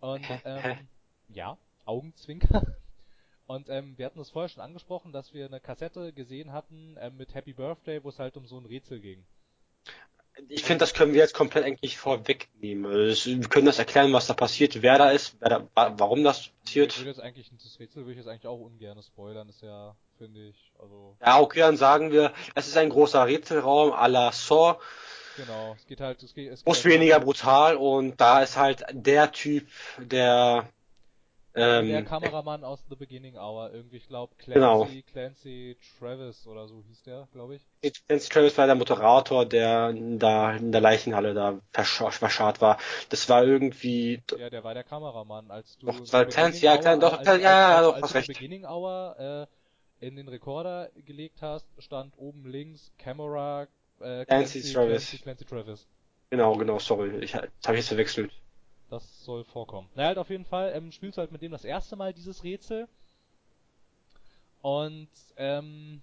Und 0.00 0.24
ähm, 0.44 0.88
ja, 1.28 1.58
Augenzwinker. 1.84 2.62
Und 3.46 3.68
ähm, 3.68 3.96
wir 3.96 4.06
hatten 4.06 4.18
es 4.20 4.30
vorher 4.30 4.48
schon 4.48 4.62
angesprochen, 4.62 5.12
dass 5.12 5.32
wir 5.32 5.46
eine 5.46 5.60
Kassette 5.60 6.12
gesehen 6.12 6.52
hatten 6.52 6.96
ähm, 7.00 7.16
mit 7.16 7.32
Happy 7.34 7.52
Birthday, 7.52 8.02
wo 8.02 8.08
es 8.08 8.18
halt 8.18 8.36
um 8.36 8.46
so 8.46 8.58
ein 8.58 8.66
Rätsel 8.66 8.98
ging. 9.00 9.24
Ich 10.48 10.64
finde, 10.64 10.80
das 10.80 10.92
können 10.92 11.12
wir 11.14 11.20
jetzt 11.20 11.32
komplett 11.32 11.64
eigentlich 11.64 11.96
vorwegnehmen. 11.96 12.84
Also, 12.90 13.30
Wir 13.30 13.48
können 13.48 13.66
das 13.66 13.78
erklären, 13.78 14.12
was 14.12 14.26
da 14.26 14.34
passiert, 14.34 14.82
wer 14.82 14.98
da 14.98 15.10
ist, 15.10 15.36
wer 15.40 15.48
da, 15.48 15.68
wa- 15.74 15.94
warum 15.96 16.24
das 16.24 16.40
Ich 16.40 16.52
passiert. 16.64 16.98
würde 16.98 17.10
jetzt 17.10 17.20
eigentlich, 17.20 17.50
das 17.56 17.78
Rätsel 17.78 18.02
würde 18.02 18.12
ich 18.12 18.18
jetzt 18.18 18.26
eigentlich 18.26 18.46
auch 18.46 18.58
ungern 18.60 19.00
spoilern, 19.02 19.48
ist 19.48 19.62
ja, 19.62 19.96
finde 20.18 20.48
ich, 20.48 20.72
also, 20.78 21.16
Ja, 21.20 21.40
okay, 21.40 21.60
dann 21.60 21.76
sagen 21.78 22.10
wir, 22.10 22.34
es 22.54 22.66
ist 22.66 22.76
ein 22.76 22.90
großer 22.90 23.26
Rätselraum 23.26 23.92
à 23.92 24.08
la 24.08 24.30
Saw, 24.32 24.78
genau, 25.36 25.74
es 25.74 25.86
geht 25.86 26.00
halt, 26.00 26.22
es 26.22 26.34
geht, 26.34 26.50
es 26.52 26.64
geht 26.64 26.74
halt 26.74 26.84
weniger 26.84 27.20
brutal 27.20 27.76
und 27.76 28.20
da 28.20 28.42
ist 28.42 28.56
halt 28.56 28.84
der 28.92 29.30
Typ, 29.32 29.68
der, 29.98 30.68
der 31.54 32.02
ähm, 32.02 32.06
Kameramann 32.06 32.64
aus 32.64 32.84
The 32.88 32.96
Beginning 32.96 33.36
Hour, 33.36 33.72
irgendwie, 33.72 33.96
ich 33.96 34.08
glaube, 34.08 34.34
Clancy, 34.36 34.54
Genau. 34.54 34.86
Clancy 35.12 35.76
Travis 35.98 36.46
oder 36.46 36.66
so 36.68 36.82
hieß 36.88 37.02
der, 37.04 37.28
glaube 37.32 37.56
ich. 37.56 37.62
Lance 38.08 38.28
Travis 38.28 38.56
war 38.58 38.66
der 38.66 38.74
Moderator, 38.74 39.44
der 39.46 39.92
da 39.92 40.52
in 40.54 40.72
der 40.72 40.80
Leichenhalle 40.80 41.34
da 41.34 41.60
versch- 41.74 42.10
verscharrt 42.10 42.60
war. 42.60 42.78
Das 43.10 43.28
war 43.28 43.44
irgendwie, 43.44 44.20
Ja, 44.38 44.50
der 44.50 44.64
war 44.64 44.74
der 44.74 44.84
Kameramann, 44.84 45.50
als 45.50 45.78
du 45.78 45.86
Doch, 45.86 46.00
das 46.00 46.12
war 46.12 46.26
The 46.26 46.32
Clancy, 46.32 46.64
ja, 46.66 46.76
Hour- 46.76 46.98
doch, 46.98 47.18
als, 47.18 47.28
als, 47.28 47.42
ja, 47.42 47.50
ja, 47.50 47.76
als, 47.76 47.82
doch, 47.82 47.94
als 47.94 48.02
hast 48.04 48.12
du 48.14 48.18
recht. 48.18 48.28
Beginning 48.34 48.64
Hour 48.64 49.48
äh, 50.00 50.06
in 50.06 50.16
den 50.16 50.28
Rekorder 50.28 50.90
gelegt 51.06 51.42
hast, 51.42 51.66
stand 51.78 52.14
oben 52.18 52.44
links 52.46 52.92
Camera 52.98 53.66
äh, 54.00 54.24
Clancy 54.24 54.60
Clancy, 54.60 54.72
Travis. 54.72 55.08
Clancy, 55.08 55.18
Clancy 55.18 55.44
Travis. 55.44 55.86
genau, 56.30 56.56
genau, 56.56 56.78
sorry, 56.78 57.18
ich, 57.18 57.32
das 57.32 57.42
habe 57.64 57.74
ich 57.74 57.80
jetzt 57.80 57.88
verwechselt. 57.88 58.32
Das 58.90 59.24
soll 59.24 59.44
vorkommen. 59.44 59.88
Na 59.94 60.04
halt 60.04 60.18
auf 60.18 60.30
jeden 60.30 60.44
Fall, 60.44 60.72
ähm, 60.74 60.92
spielst 60.92 61.18
du 61.18 61.20
halt 61.20 61.32
mit 61.32 61.42
dem 61.42 61.52
das 61.52 61.64
erste 61.64 61.96
Mal 61.96 62.12
dieses 62.12 62.44
Rätsel. 62.44 62.88
Und 64.62 65.08
ähm, 65.36 66.02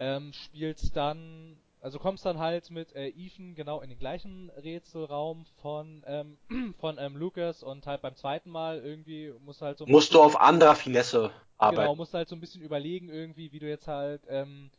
ähm, 0.00 0.32
spielst 0.32 0.96
dann, 0.96 1.56
also 1.80 1.98
kommst 1.98 2.26
dann 2.26 2.38
halt 2.38 2.70
mit 2.70 2.94
äh, 2.94 3.08
Ethan 3.08 3.54
genau 3.54 3.80
in 3.80 3.90
den 3.90 3.98
gleichen 3.98 4.50
Rätselraum 4.50 5.44
von 5.62 6.02
ähm, 6.06 6.38
von 6.80 6.98
ähm, 6.98 7.16
Lucas 7.16 7.62
und 7.62 7.86
halt 7.86 8.02
beim 8.02 8.16
zweiten 8.16 8.50
Mal 8.50 8.80
irgendwie 8.80 9.32
musst 9.44 9.60
du 9.60 9.66
halt 9.66 9.78
so 9.78 9.86
Musst 9.86 10.14
du 10.14 10.20
auf 10.20 10.40
anderer 10.40 10.74
Finesse 10.74 11.30
arbeiten. 11.58 11.82
Genau, 11.82 11.94
musst 11.94 12.14
halt 12.14 12.28
so 12.28 12.36
ein 12.36 12.40
bisschen 12.40 12.62
überlegen 12.62 13.08
irgendwie, 13.08 13.52
wie 13.52 13.58
du 13.58 13.68
jetzt 13.68 13.86
halt, 13.86 14.22
ähm, 14.28 14.70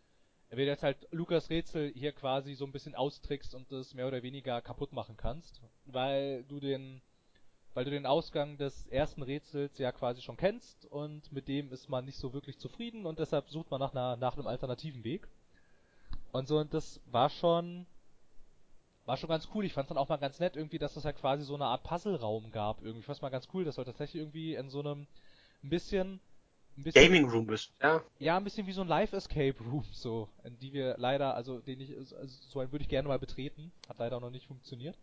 wie 0.52 0.58
du 0.58 0.68
jetzt 0.68 0.84
halt 0.84 1.08
Lukas 1.12 1.50
Rätsel 1.50 1.92
hier 1.94 2.12
quasi 2.12 2.54
so 2.54 2.66
ein 2.66 2.72
bisschen 2.72 2.96
austrickst 2.96 3.56
und 3.56 3.72
das 3.72 3.94
mehr 3.94 4.08
oder 4.08 4.24
weniger 4.24 4.62
kaputt 4.62 4.94
machen 4.94 5.18
kannst, 5.18 5.62
weil 5.86 6.44
du 6.44 6.60
den, 6.60 7.02
weil 7.74 7.86
du 7.86 7.92
den 7.92 8.06
Ausgang 8.06 8.58
des 8.58 8.88
ersten 8.88 9.22
Rätsels 9.24 9.78
ja 9.78 9.92
quasi 9.92 10.22
schon 10.22 10.38
kennst 10.38 10.86
und 10.86 11.32
mit 11.32 11.48
dem 11.48 11.72
ist 11.72 11.90
man 11.90 12.06
nicht 12.06 12.18
so 12.18 12.34
wirklich 12.34 12.58
zufrieden 12.60 13.06
und 13.06 13.20
deshalb 13.20 13.50
sucht 13.50 13.72
man 13.72 13.80
nach 13.80 13.92
einer, 13.92 14.16
nach 14.18 14.38
einem 14.38 14.48
alternativen 14.48 15.04
Weg. 15.04 15.28
Und 16.32 16.48
so, 16.48 16.60
und 16.60 16.74
das 16.74 17.00
war 17.06 17.30
schon, 17.30 17.86
war 19.06 19.18
schon 19.18 19.30
ganz 19.30 19.48
cool. 19.54 19.66
Ich 19.66 19.74
fand 19.74 19.90
dann 19.90 19.98
auch 19.98 20.10
mal 20.10 20.18
ganz 20.18 20.40
nett 20.40 20.56
irgendwie, 20.56 20.80
dass 20.80 20.96
es 20.96 21.06
halt 21.06 21.18
quasi 21.18 21.44
so 21.44 21.56
eine 21.56 21.66
Art 21.66 21.84
Puzzleraum 21.84 22.52
gab 22.52 22.82
irgendwie. 22.82 23.00
Ich 23.00 23.06
fand's 23.06 23.22
mal 23.22 23.30
ganz 23.30 23.48
cool, 23.54 23.64
dass 23.64 23.78
halt 23.78 23.88
tatsächlich 23.88 24.22
irgendwie 24.22 24.56
in 24.56 24.70
so 24.70 24.80
einem, 24.80 25.08
ein 25.64 25.70
bisschen, 25.70 26.20
bisschen 26.84 27.04
Gaming 27.04 27.30
Room 27.30 27.48
bist, 27.48 27.72
ja. 27.82 28.04
ja, 28.20 28.38
ein 28.38 28.44
bisschen 28.44 28.68
wie 28.68 28.74
so 28.74 28.82
ein 28.82 28.88
Live-Escape 28.88 29.56
Room, 29.64 29.86
so, 29.92 30.30
in 30.44 30.58
die 30.60 30.74
wir 30.74 30.96
leider, 30.98 31.36
also 31.36 31.60
den 31.60 31.80
ich, 31.80 31.96
also 31.98 32.28
so 32.28 32.60
einen 32.60 32.72
würde 32.72 32.84
ich 32.84 32.90
gerne 32.90 33.08
mal 33.08 33.20
betreten, 33.20 33.72
hat 33.88 34.00
leider 34.00 34.20
noch 34.20 34.30
nicht 34.30 34.48
funktioniert. 34.48 34.98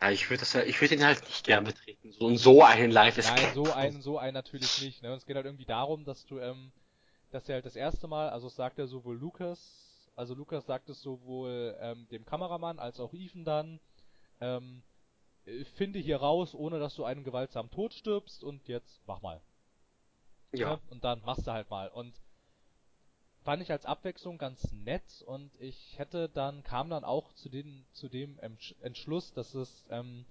Ja, 0.00 0.10
ich 0.10 0.28
würde 0.28 0.40
das 0.40 0.54
ich 0.54 0.80
würde 0.80 0.96
den 0.96 1.04
halt 1.04 1.22
nicht 1.22 1.46
gern 1.46 1.64
betreten. 1.64 2.10
So 2.10 2.26
und 2.26 2.38
so 2.38 2.62
einen 2.62 2.90
live 2.90 3.18
ist 3.18 3.30
Nein, 3.30 3.54
so 3.54 3.72
einen, 3.72 4.02
so 4.02 4.18
einen 4.18 4.34
natürlich 4.34 4.82
nicht, 4.82 5.02
ne, 5.02 5.12
und 5.12 5.18
es 5.18 5.26
geht 5.26 5.36
halt 5.36 5.46
irgendwie 5.46 5.64
darum, 5.64 6.04
dass 6.04 6.26
du, 6.26 6.38
ähm, 6.40 6.72
dass 7.30 7.48
er 7.48 7.56
halt 7.56 7.66
das 7.66 7.76
erste 7.76 8.08
Mal, 8.08 8.30
also 8.30 8.48
es 8.48 8.56
sagt 8.56 8.78
er 8.78 8.86
sowohl 8.86 9.16
Lukas, 9.16 10.10
also 10.16 10.34
Lukas 10.34 10.66
sagt 10.66 10.90
es 10.90 11.00
sowohl, 11.00 11.76
ähm, 11.80 12.06
dem 12.10 12.24
Kameramann 12.24 12.78
als 12.78 13.00
auch 13.00 13.14
Ethan 13.14 13.44
dann, 13.44 13.80
ähm, 14.40 14.82
äh, 15.46 15.64
finde 15.64 15.98
hier 15.98 16.16
raus, 16.16 16.54
ohne 16.54 16.78
dass 16.78 16.94
du 16.94 17.04
einen 17.04 17.24
gewaltsamen 17.24 17.70
Tod 17.70 17.94
stirbst 17.94 18.44
und 18.44 18.68
jetzt 18.68 19.00
mach 19.06 19.22
mal. 19.22 19.40
Ja. 20.52 20.74
Ne? 20.74 20.80
Und 20.90 21.04
dann 21.04 21.20
machst 21.24 21.46
du 21.46 21.52
halt 21.52 21.70
mal. 21.70 21.88
Und 21.88 22.12
fand 23.44 23.62
ich 23.62 23.70
als 23.72 23.86
Abwechslung 23.86 24.38
ganz 24.38 24.70
nett 24.72 25.22
und 25.26 25.50
ich 25.58 25.98
hätte 25.98 26.28
dann, 26.28 26.62
kam 26.62 26.90
dann 26.90 27.04
auch 27.04 27.32
zu 27.34 27.48
dem, 27.48 27.84
zu 27.92 28.08
dem 28.08 28.38
Entsch- 28.38 28.74
Entschluss, 28.82 29.32
dass 29.32 29.54
es, 29.54 29.84
ähm, 29.90 30.24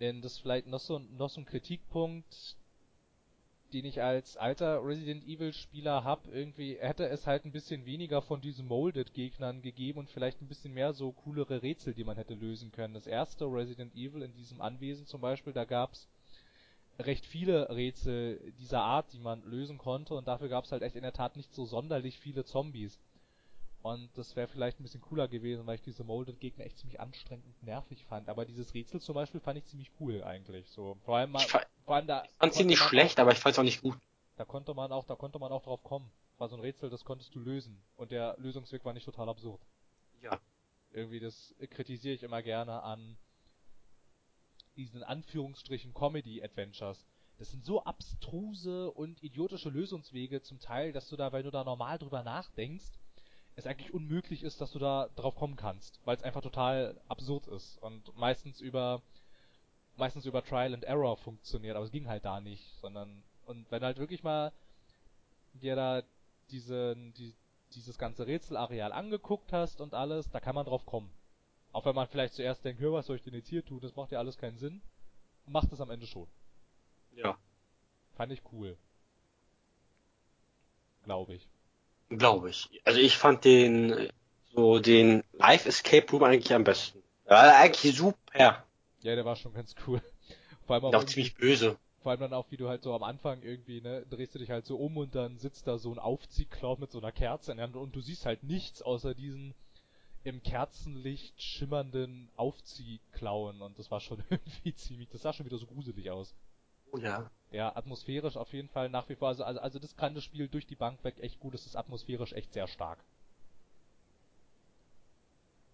denn 0.00 0.20
das 0.20 0.38
vielleicht 0.38 0.66
noch 0.66 0.80
so, 0.80 0.98
noch 0.98 1.30
so 1.30 1.40
ein 1.40 1.46
Kritikpunkt, 1.46 2.56
den 3.72 3.86
ich 3.86 4.02
als 4.02 4.36
alter 4.36 4.84
Resident 4.84 5.24
Evil 5.26 5.54
Spieler 5.54 6.04
hab, 6.04 6.26
irgendwie 6.26 6.76
hätte 6.78 7.08
es 7.08 7.26
halt 7.26 7.46
ein 7.46 7.52
bisschen 7.52 7.86
weniger 7.86 8.20
von 8.20 8.42
diesen 8.42 8.66
Molded 8.66 9.14
Gegnern 9.14 9.62
gegeben 9.62 10.00
und 10.00 10.10
vielleicht 10.10 10.42
ein 10.42 10.48
bisschen 10.48 10.74
mehr 10.74 10.92
so 10.92 11.12
coolere 11.12 11.62
Rätsel, 11.62 11.94
die 11.94 12.04
man 12.04 12.18
hätte 12.18 12.34
lösen 12.34 12.70
können. 12.72 12.92
Das 12.92 13.06
erste 13.06 13.46
Resident 13.46 13.94
Evil 13.94 14.20
in 14.22 14.34
diesem 14.34 14.60
Anwesen 14.60 15.06
zum 15.06 15.22
Beispiel, 15.22 15.54
da 15.54 15.64
gab's 15.64 16.06
recht 16.98 17.26
viele 17.26 17.68
Rätsel 17.70 18.52
dieser 18.58 18.82
Art, 18.82 19.12
die 19.12 19.18
man 19.18 19.42
lösen 19.44 19.78
konnte 19.78 20.14
und 20.14 20.28
dafür 20.28 20.48
gab 20.48 20.64
es 20.64 20.72
halt 20.72 20.82
echt 20.82 20.96
in 20.96 21.02
der 21.02 21.12
Tat 21.12 21.36
nicht 21.36 21.52
so 21.54 21.64
sonderlich 21.64 22.18
viele 22.18 22.44
Zombies. 22.44 22.98
Und 23.82 24.16
das 24.16 24.36
wäre 24.36 24.46
vielleicht 24.46 24.78
ein 24.78 24.84
bisschen 24.84 25.00
cooler 25.00 25.26
gewesen, 25.26 25.66
weil 25.66 25.74
ich 25.74 25.82
diese 25.82 26.04
Molded 26.04 26.38
Gegner 26.38 26.64
echt 26.64 26.78
ziemlich 26.78 27.00
anstrengend 27.00 27.44
und 27.46 27.62
nervig 27.64 28.04
fand. 28.04 28.28
Aber 28.28 28.44
dieses 28.44 28.74
Rätsel 28.74 29.00
zum 29.00 29.16
Beispiel 29.16 29.40
fand 29.40 29.58
ich 29.58 29.64
ziemlich 29.64 29.90
cool 29.98 30.22
eigentlich. 30.22 30.70
So 30.70 30.96
vor 31.04 31.16
allem, 31.16 31.32
mal, 31.32 31.42
Ich 31.42 31.50
vor 31.84 31.96
allem 31.96 32.06
da 32.06 32.22
fand 32.38 32.54
sie 32.54 32.64
nicht 32.64 32.78
schlecht, 32.78 33.18
aber 33.18 33.32
ich 33.32 33.38
fand 33.40 33.54
es 33.54 33.58
auch 33.58 33.64
nicht 33.64 33.82
gut. 33.82 33.96
Auch, 33.96 34.36
da 34.36 34.44
konnte 34.44 34.72
man 34.72 34.92
auch, 34.92 35.04
da 35.04 35.16
konnte 35.16 35.40
man 35.40 35.50
auch 35.50 35.62
drauf 35.62 35.82
kommen. 35.82 36.08
War 36.38 36.48
so 36.48 36.56
ein 36.56 36.60
Rätsel, 36.60 36.90
das 36.90 37.04
konntest 37.04 37.34
du 37.34 37.40
lösen 37.40 37.76
und 37.96 38.12
der 38.12 38.36
Lösungsweg 38.38 38.84
war 38.84 38.92
nicht 38.92 39.04
total 39.04 39.28
absurd. 39.28 39.60
Ja. 40.22 40.38
Irgendwie 40.92 41.18
das 41.18 41.54
kritisiere 41.70 42.14
ich 42.14 42.22
immer 42.22 42.42
gerne 42.42 42.82
an 42.82 43.16
diesen 44.76 45.02
Anführungsstrichen 45.02 45.94
Comedy-Adventures. 45.94 47.04
Das 47.38 47.50
sind 47.50 47.64
so 47.64 47.82
abstruse 47.84 48.90
und 48.90 49.22
idiotische 49.22 49.68
Lösungswege 49.68 50.42
zum 50.42 50.60
Teil, 50.60 50.92
dass 50.92 51.08
du 51.08 51.16
da, 51.16 51.32
wenn 51.32 51.44
du 51.44 51.50
da 51.50 51.64
normal 51.64 51.98
drüber 51.98 52.22
nachdenkst, 52.22 52.86
es 53.56 53.66
eigentlich 53.66 53.92
unmöglich 53.92 54.42
ist, 54.42 54.60
dass 54.60 54.72
du 54.72 54.78
da 54.78 55.08
drauf 55.16 55.34
kommen 55.34 55.56
kannst, 55.56 56.00
weil 56.04 56.16
es 56.16 56.22
einfach 56.22 56.42
total 56.42 57.00
absurd 57.08 57.46
ist 57.48 57.78
und 57.82 58.16
meistens 58.16 58.60
über 58.60 59.02
meistens 59.96 60.24
über 60.24 60.42
Trial 60.42 60.72
and 60.72 60.84
Error 60.84 61.18
funktioniert, 61.18 61.76
aber 61.76 61.84
es 61.84 61.92
ging 61.92 62.08
halt 62.08 62.24
da 62.24 62.40
nicht, 62.40 62.64
sondern 62.80 63.22
und 63.44 63.70
wenn 63.70 63.82
halt 63.82 63.98
wirklich 63.98 64.22
mal 64.22 64.52
dir 65.54 65.76
da 65.76 66.02
diesen, 66.50 67.12
die, 67.14 67.34
dieses 67.74 67.98
ganze 67.98 68.26
Rätselareal 68.26 68.92
angeguckt 68.92 69.52
hast 69.52 69.80
und 69.80 69.94
alles, 69.94 70.30
da 70.30 70.40
kann 70.40 70.54
man 70.54 70.66
drauf 70.66 70.86
kommen. 70.86 71.10
Auch 71.72 71.86
wenn 71.86 71.94
man 71.94 72.06
vielleicht 72.06 72.34
zuerst 72.34 72.64
denkt, 72.64 72.80
hör, 72.80 72.92
was 72.92 73.06
soll 73.06 73.16
ich 73.16 73.22
denn 73.22 73.34
jetzt 73.34 73.48
hier 73.48 73.64
tun, 73.64 73.80
das 73.80 73.96
macht 73.96 74.12
ja 74.12 74.18
alles 74.18 74.36
keinen 74.36 74.58
Sinn, 74.58 74.82
macht 75.46 75.72
es 75.72 75.80
am 75.80 75.90
Ende 75.90 76.06
schon. 76.06 76.28
Ja. 77.14 77.36
Fand 78.16 78.32
ich 78.32 78.42
cool. 78.52 78.76
Glaube 81.04 81.34
ich. 81.34 81.48
Glaube 82.10 82.50
ich. 82.50 82.68
Also 82.84 83.00
ich 83.00 83.16
fand 83.16 83.44
den, 83.44 84.10
so 84.54 84.78
den 84.78 85.24
Live 85.32 85.66
Escape 85.66 86.10
Room 86.12 86.24
eigentlich 86.24 86.52
am 86.52 86.64
besten. 86.64 87.02
Ja, 87.28 87.56
eigentlich 87.56 87.96
super. 87.96 88.18
Ja, 88.38 88.64
der 89.02 89.24
war 89.24 89.36
schon 89.36 89.54
ganz 89.54 89.74
cool. 89.86 90.02
Vor 90.66 90.76
allem 90.76 90.84
auch, 90.84 90.94
auch 90.94 91.04
ziemlich 91.04 91.34
böse. 91.34 91.78
Vor 92.02 92.10
allem 92.10 92.20
dann 92.20 92.32
auch, 92.34 92.50
wie 92.50 92.56
du 92.56 92.68
halt 92.68 92.82
so 92.82 92.94
am 92.94 93.02
Anfang 93.02 93.42
irgendwie, 93.42 93.80
ne, 93.80 94.04
drehst 94.10 94.34
du 94.34 94.38
dich 94.38 94.50
halt 94.50 94.66
so 94.66 94.76
um 94.76 94.96
und 94.96 95.14
dann 95.14 95.38
sitzt 95.38 95.66
da 95.66 95.78
so 95.78 95.90
ein 95.92 95.98
Aufziehklauf 95.98 96.78
mit 96.78 96.90
so 96.90 96.98
einer 96.98 97.12
Kerze 97.12 97.52
in 97.52 97.58
der 97.58 97.66
Hand 97.66 97.76
und 97.76 97.94
du 97.94 98.00
siehst 98.00 98.26
halt 98.26 98.42
nichts 98.42 98.82
außer 98.82 99.14
diesen 99.14 99.54
im 100.24 100.42
Kerzenlicht 100.42 101.40
schimmernden 101.40 102.30
Aufziehklauen 102.36 103.60
und 103.60 103.78
das 103.78 103.90
war 103.90 104.00
schon 104.00 104.22
irgendwie 104.30 104.74
ziemlich, 104.74 105.08
das 105.10 105.22
sah 105.22 105.32
schon 105.32 105.46
wieder 105.46 105.58
so 105.58 105.66
gruselig 105.66 106.10
aus. 106.10 106.34
Oh 106.92 106.98
ja. 106.98 107.30
Ja, 107.50 107.74
atmosphärisch 107.76 108.36
auf 108.36 108.52
jeden 108.52 108.68
Fall 108.68 108.88
nach 108.88 109.08
wie 109.08 109.14
vor, 109.14 109.28
also, 109.28 109.44
also, 109.44 109.60
also 109.60 109.78
das 109.78 109.96
kann 109.96 110.14
das 110.14 110.24
Spiel 110.24 110.48
durch 110.48 110.66
die 110.66 110.76
Bank 110.76 111.02
weg 111.04 111.18
echt 111.20 111.40
gut, 111.40 111.54
es 111.54 111.66
ist 111.66 111.76
atmosphärisch 111.76 112.32
echt 112.32 112.52
sehr 112.52 112.66
stark. 112.66 112.98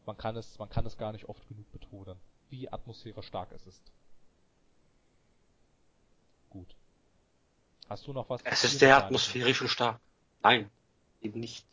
Man 0.07 0.16
kann 0.16 0.37
es, 0.37 0.59
man 0.59 0.70
kann 0.70 0.87
es 0.87 0.97
gar 0.97 1.12
nicht 1.12 1.29
oft 1.29 1.47
genug 1.49 1.70
betonen, 1.70 2.16
wie 2.49 2.70
atmosphärisch 2.70 3.27
stark 3.27 3.53
es 3.53 3.66
ist. 3.66 3.93
Gut. 6.51 6.75
Hast 7.89 8.07
du 8.07 8.12
noch 8.12 8.29
was? 8.29 8.41
Es 8.43 8.65
ist 8.65 8.79
sehr 8.79 8.97
atmosphärisch 8.97 9.61
und 9.61 9.69
stark. 9.69 10.01
Nein, 10.43 10.70
eben 11.20 11.41
nicht. 11.41 11.65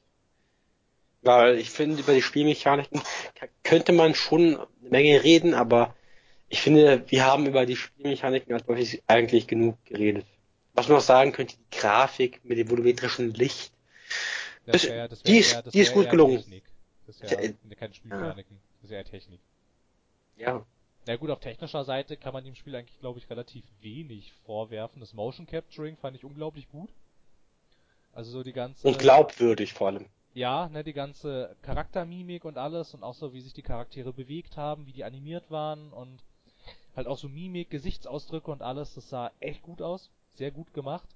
Weil 1.26 1.58
ich 1.58 1.72
finde, 1.72 2.00
über 2.00 2.14
die 2.14 2.22
Spielmechaniken 2.22 3.02
könnte 3.64 3.92
man 3.92 4.14
schon 4.14 4.58
eine 4.58 4.68
Menge 4.82 5.24
reden, 5.24 5.56
aber 5.56 5.96
ich 6.50 6.62
finde, 6.62 7.04
wir 7.08 7.26
haben 7.26 7.48
über 7.48 7.66
die 7.66 7.76
Spielmechaniken 7.76 8.54
als 8.54 8.64
eigentlich 9.08 9.48
genug 9.48 9.84
geredet. 9.86 10.26
Was 10.74 10.88
man 10.88 10.98
noch 10.98 11.04
sagen 11.04 11.32
könnte, 11.32 11.56
die 11.56 11.78
Grafik 11.78 12.46
mit 12.46 12.60
dem 12.60 12.70
volumetrischen 12.70 13.34
Licht, 13.34 13.74
das, 14.68 14.84
wär, 14.86 15.08
das 15.08 15.26
wär, 15.26 15.34
die, 15.34 15.40
ist, 15.40 15.64
die 15.74 15.80
ist 15.80 15.94
gut 15.94 16.12
gelungen. 16.12 16.38
Technik. 16.38 16.64
Das 17.08 17.20
ist 17.20 17.32
ja 17.32 17.76
keine 17.76 17.94
Spielmechaniken, 17.94 18.60
das 18.82 18.92
ist 18.92 18.96
ja 18.96 19.04
Technik. 19.04 19.40
Ja. 20.38 20.64
Na 21.08 21.16
gut, 21.16 21.32
auf 21.32 21.40
technischer 21.40 21.86
Seite 21.86 22.18
kann 22.18 22.34
man 22.34 22.44
dem 22.44 22.56
Spiel 22.56 22.76
eigentlich, 22.76 23.00
glaube 23.00 23.18
ich, 23.18 23.30
relativ 23.32 23.64
wenig 23.82 24.32
vorwerfen. 24.46 25.00
Das 25.00 25.14
Motion 25.14 25.48
Capturing 25.48 25.98
fand 25.98 26.16
ich 26.18 26.24
unglaublich 26.24 26.70
gut. 26.70 26.90
Also 28.14 28.32
so 28.32 28.44
die 28.44 28.54
ganze... 28.54 28.88
Und 28.88 29.00
glaubwürdig 29.00 29.74
vor 29.74 29.88
allem. 29.88 30.06
Ja, 30.36 30.68
ne, 30.68 30.84
die 30.84 30.94
ganze 30.94 31.56
Charaktermimik 31.62 32.44
und 32.44 32.58
alles 32.58 32.94
und 32.94 33.04
auch 33.04 33.14
so, 33.14 33.34
wie 33.34 33.40
sich 33.40 33.54
die 33.54 33.62
Charaktere 33.62 34.12
bewegt 34.12 34.58
haben, 34.58 34.86
wie 34.86 34.92
die 34.92 35.06
animiert 35.06 35.50
waren 35.50 35.94
und 35.94 36.22
halt 36.94 37.08
auch 37.08 37.18
so 37.18 37.30
Mimik, 37.30 37.70
Gesichtsausdrücke 37.70 38.52
und 38.52 38.62
alles, 38.62 38.94
das 38.96 39.08
sah 39.08 39.32
echt 39.40 39.64
gut 39.64 39.82
aus. 39.82 40.12
Sehr 40.34 40.52
gut 40.52 40.74
gemacht. 40.74 41.08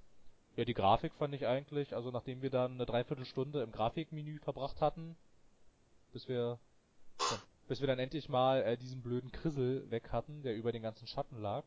Ja, 0.55 0.63
die 0.63 0.73
Grafik 0.73 1.13
fand 1.15 1.33
ich 1.33 1.45
eigentlich, 1.45 1.93
also 1.93 2.11
nachdem 2.11 2.41
wir 2.41 2.49
dann 2.49 2.75
eine 2.75 2.85
Dreiviertelstunde 2.85 3.61
im 3.61 3.73
Grafikmenü 3.73 4.39
verbracht 4.39 4.79
hatten, 4.79 5.17
bis 6.13 6.29
wir 6.29 6.57
bis 7.67 7.81
wir 7.81 7.87
dann 7.87 7.99
endlich 7.99 8.29
mal 8.29 8.63
äh, 8.63 8.77
diesen 8.77 9.01
blöden 9.01 9.33
Krissel 9.33 9.91
weg 9.91 10.13
hatten, 10.13 10.43
der 10.43 10.55
über 10.55 10.71
den 10.71 10.81
ganzen 10.81 11.07
Schatten 11.07 11.41
lag. 11.41 11.65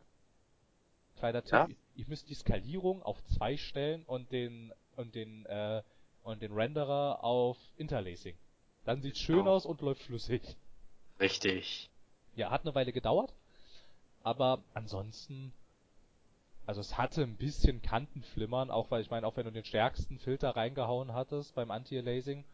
Kleiner 1.16 1.42
Tipp, 1.42 1.52
ja. 1.52 1.68
ihr 1.96 2.08
müsst 2.08 2.30
die 2.30 2.34
Skalierung 2.34 3.02
auf 3.02 3.22
zwei 3.24 3.58
stellen 3.58 4.04
und 4.06 4.32
den 4.32 4.72
und 4.96 5.14
den 5.14 5.44
äh, 5.46 5.82
und 6.23 6.43
den 6.43 6.53
Renderer 6.53 7.23
auf 7.24 7.57
Interlacing. 7.77 8.36
Dann 8.85 9.03
sieht's 9.03 9.19
schön 9.19 9.47
oh. 9.47 9.53
aus 9.53 9.66
und 9.66 9.81
läuft 9.81 10.03
flüssig. 10.03 10.43
Richtig. 11.20 11.90
Ja, 12.35 12.51
hat 12.51 12.62
eine 12.62 12.74
Weile 12.74 12.93
gedauert, 12.93 13.32
aber 14.23 14.62
ansonsten 14.74 15.53
also 16.66 16.81
es 16.81 16.97
hatte 16.97 17.23
ein 17.23 17.36
bisschen 17.36 17.82
Kantenflimmern, 17.82 18.70
auch 18.70 18.90
weil 18.90 19.03
ich 19.03 19.11
meine, 19.11 19.27
auch 19.27 19.36
wenn 19.36 19.44
du 19.44 19.53
den 19.53 19.65
stärksten 19.65 20.19
Filter 20.19 20.51
reingehauen 20.51 21.12
hattest 21.12 21.55
beim 21.55 21.70
Anti-Aliasing, 21.70 22.44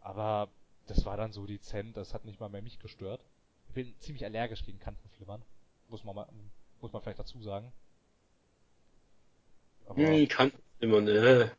aber 0.00 0.48
das 0.86 1.04
war 1.04 1.16
dann 1.16 1.32
so 1.32 1.46
dezent, 1.46 1.96
das 1.96 2.14
hat 2.14 2.24
nicht 2.24 2.38
mal 2.38 2.48
mehr 2.48 2.62
mich 2.62 2.78
gestört. 2.78 3.20
Ich 3.68 3.74
bin 3.74 3.94
ziemlich 3.98 4.24
allergisch 4.24 4.64
gegen 4.64 4.78
Kantenflimmern. 4.78 5.42
Muss 5.88 6.04
man 6.04 6.14
mal, 6.14 6.28
muss 6.80 6.92
man 6.92 7.02
vielleicht 7.02 7.18
dazu 7.18 7.42
sagen. 7.42 7.72
Aber 9.86 9.98
hm, 9.98 10.28
Kantenflimmern, 10.28 11.04
ne. 11.04 11.52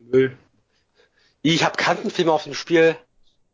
Müll. 0.00 0.36
Ich 1.42 1.64
hab 1.64 1.78
Kantenflimmer 1.78 2.32
auf 2.32 2.44
dem 2.44 2.54
Spiel. 2.54 2.96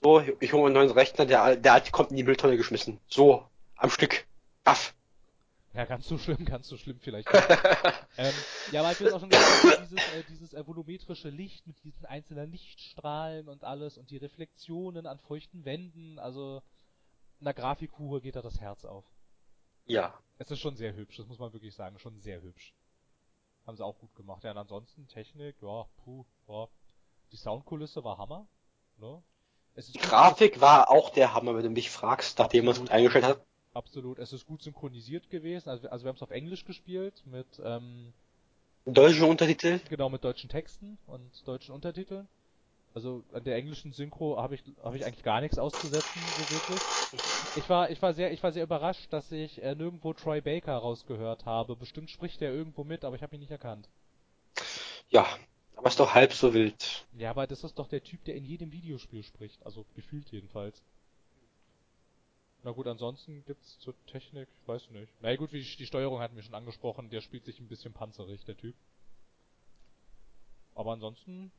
So, 0.02 0.20
ich 0.20 0.52
hole 0.52 0.62
mir 0.62 0.66
einen 0.66 0.74
neuen 0.74 0.90
Rechner, 0.90 1.24
der, 1.24 1.56
der 1.56 1.72
alte 1.72 1.90
kommt 1.90 2.10
in 2.10 2.16
die 2.16 2.24
Mülltonne 2.24 2.56
geschmissen. 2.56 3.00
So, 3.08 3.48
am 3.76 3.90
Stück. 3.90 4.26
Baff. 4.64 4.94
Ja, 5.72 5.84
ganz 5.84 6.08
so 6.08 6.16
schlimm, 6.16 6.44
ganz 6.44 6.68
so 6.68 6.76
schlimm 6.76 6.98
vielleicht. 7.00 7.28
ähm, 8.16 8.32
ja, 8.72 8.80
aber 8.80 8.92
ich 8.92 9.00
will 9.00 9.12
auch 9.12 9.20
schon 9.20 9.28
gesagt, 9.28 9.82
dieses, 9.82 10.14
äh, 10.14 10.24
dieses 10.30 10.54
äh, 10.54 10.66
volumetrische 10.66 11.28
Licht 11.28 11.66
mit 11.66 11.82
diesen 11.84 12.06
einzelnen 12.06 12.50
Lichtstrahlen 12.50 13.48
und 13.48 13.62
alles 13.62 13.98
und 13.98 14.10
die 14.10 14.16
Reflexionen 14.16 15.06
an 15.06 15.18
feuchten 15.18 15.64
Wänden, 15.64 16.18
also 16.18 16.62
einer 17.40 17.52
Grafikhure 17.52 18.20
geht 18.22 18.36
da 18.36 18.42
das 18.42 18.58
Herz 18.60 18.84
auf. 18.84 19.04
Ja. 19.84 20.18
Es 20.38 20.50
ist 20.50 20.60
schon 20.60 20.76
sehr 20.76 20.94
hübsch, 20.94 21.18
das 21.18 21.26
muss 21.26 21.38
man 21.38 21.52
wirklich 21.52 21.74
sagen, 21.74 21.98
schon 21.98 22.18
sehr 22.20 22.40
hübsch. 22.42 22.74
Haben 23.66 23.76
sie 23.76 23.84
auch 23.84 23.98
gut 23.98 24.14
gemacht. 24.14 24.44
Ja, 24.44 24.52
und 24.52 24.58
ansonsten 24.58 25.06
Technik, 25.08 25.56
ja, 25.60 25.86
puh, 26.04 26.24
ja. 26.48 26.68
Die 27.32 27.36
Soundkulisse 27.36 28.04
war 28.04 28.18
Hammer, 28.18 28.46
ne? 28.98 29.22
die 29.76 29.98
Grafik 29.98 30.60
war 30.60 30.90
auch 30.90 31.10
der 31.10 31.34
Hammer, 31.34 31.54
wenn 31.54 31.64
du 31.64 31.70
mich 31.70 31.90
fragst, 31.90 32.38
nachdem 32.38 32.64
man 32.64 32.72
es 32.72 32.80
gut 32.80 32.90
eingestellt 32.90 33.24
hat. 33.24 33.46
Absolut, 33.74 34.18
es 34.18 34.32
ist 34.32 34.46
gut 34.46 34.62
synchronisiert 34.62 35.28
gewesen. 35.28 35.68
Also, 35.68 35.88
also 35.88 36.04
wir 36.04 36.08
haben 36.08 36.16
es 36.16 36.22
auf 36.22 36.30
Englisch 36.30 36.64
gespielt 36.64 37.22
mit 37.26 37.46
ähm, 37.62 38.14
deutschen 38.86 39.24
Untertiteln. 39.24 39.82
Genau, 39.90 40.08
mit 40.08 40.24
deutschen 40.24 40.48
Texten 40.48 40.96
und 41.06 41.46
deutschen 41.46 41.74
Untertiteln. 41.74 42.26
Also 42.94 43.22
an 43.34 43.44
der 43.44 43.56
englischen 43.56 43.92
Synchro 43.92 44.38
habe 44.38 44.54
ich 44.54 44.62
habe 44.82 44.96
ich 44.96 45.04
eigentlich 45.04 45.22
gar 45.22 45.42
nichts 45.42 45.58
auszusetzen, 45.58 46.22
so 46.38 46.50
wirklich. 46.50 46.80
Ich 47.54 47.68
war 47.68 47.90
ich 47.90 48.00
war 48.00 48.14
sehr 48.14 48.32
ich 48.32 48.42
war 48.42 48.52
sehr 48.52 48.62
überrascht, 48.62 49.12
dass 49.12 49.30
ich 49.30 49.62
äh, 49.62 49.74
nirgendwo 49.74 50.14
Troy 50.14 50.40
Baker 50.40 50.76
rausgehört 50.78 51.44
habe. 51.44 51.76
Bestimmt 51.76 52.08
spricht 52.08 52.40
er 52.40 52.54
irgendwo 52.54 52.84
mit, 52.84 53.04
aber 53.04 53.14
ich 53.14 53.22
habe 53.22 53.34
ihn 53.34 53.40
nicht 53.40 53.50
erkannt. 53.50 53.86
Ja, 55.10 55.26
aber 55.76 55.88
ist 55.88 56.00
doch 56.00 56.14
halb 56.14 56.32
so 56.32 56.52
wild. 56.52 57.06
Ja, 57.16 57.30
aber 57.30 57.46
das 57.46 57.62
ist 57.62 57.78
doch 57.78 57.88
der 57.88 58.02
Typ, 58.02 58.24
der 58.24 58.34
in 58.34 58.44
jedem 58.44 58.72
Videospiel 58.72 59.22
spricht, 59.22 59.64
also 59.64 59.84
gefühlt 59.94 60.30
jedenfalls. 60.30 60.82
Na 62.64 62.72
gut, 62.72 62.88
ansonsten 62.88 63.44
gibt's 63.46 63.78
zur 63.78 63.94
Technik, 64.06 64.48
weiß 64.66 64.90
nicht. 64.90 65.12
Na 65.20 65.36
gut, 65.36 65.52
die 65.52 65.86
Steuerung 65.86 66.18
hatten 66.18 66.34
wir 66.34 66.42
schon 66.42 66.54
angesprochen, 66.54 67.10
der 67.10 67.20
spielt 67.20 67.44
sich 67.44 67.60
ein 67.60 67.68
bisschen 67.68 67.92
panzerig, 67.92 68.44
der 68.44 68.56
Typ. 68.56 68.74
Aber 70.74 70.92
ansonsten 70.92 71.52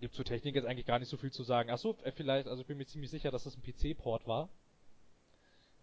gibt's 0.00 0.16
zur 0.16 0.24
Technik 0.24 0.54
jetzt 0.54 0.66
eigentlich 0.66 0.86
gar 0.86 0.98
nicht 0.98 1.08
so 1.08 1.16
viel 1.16 1.32
zu 1.32 1.42
sagen. 1.42 1.70
Achso, 1.70 1.96
äh, 2.04 2.12
vielleicht, 2.12 2.48
also 2.48 2.62
ich 2.62 2.66
bin 2.66 2.78
mir 2.78 2.86
ziemlich 2.86 3.10
sicher, 3.10 3.30
dass 3.30 3.44
das 3.44 3.56
ein 3.56 3.62
PC-Port 3.62 4.26
war. 4.26 4.48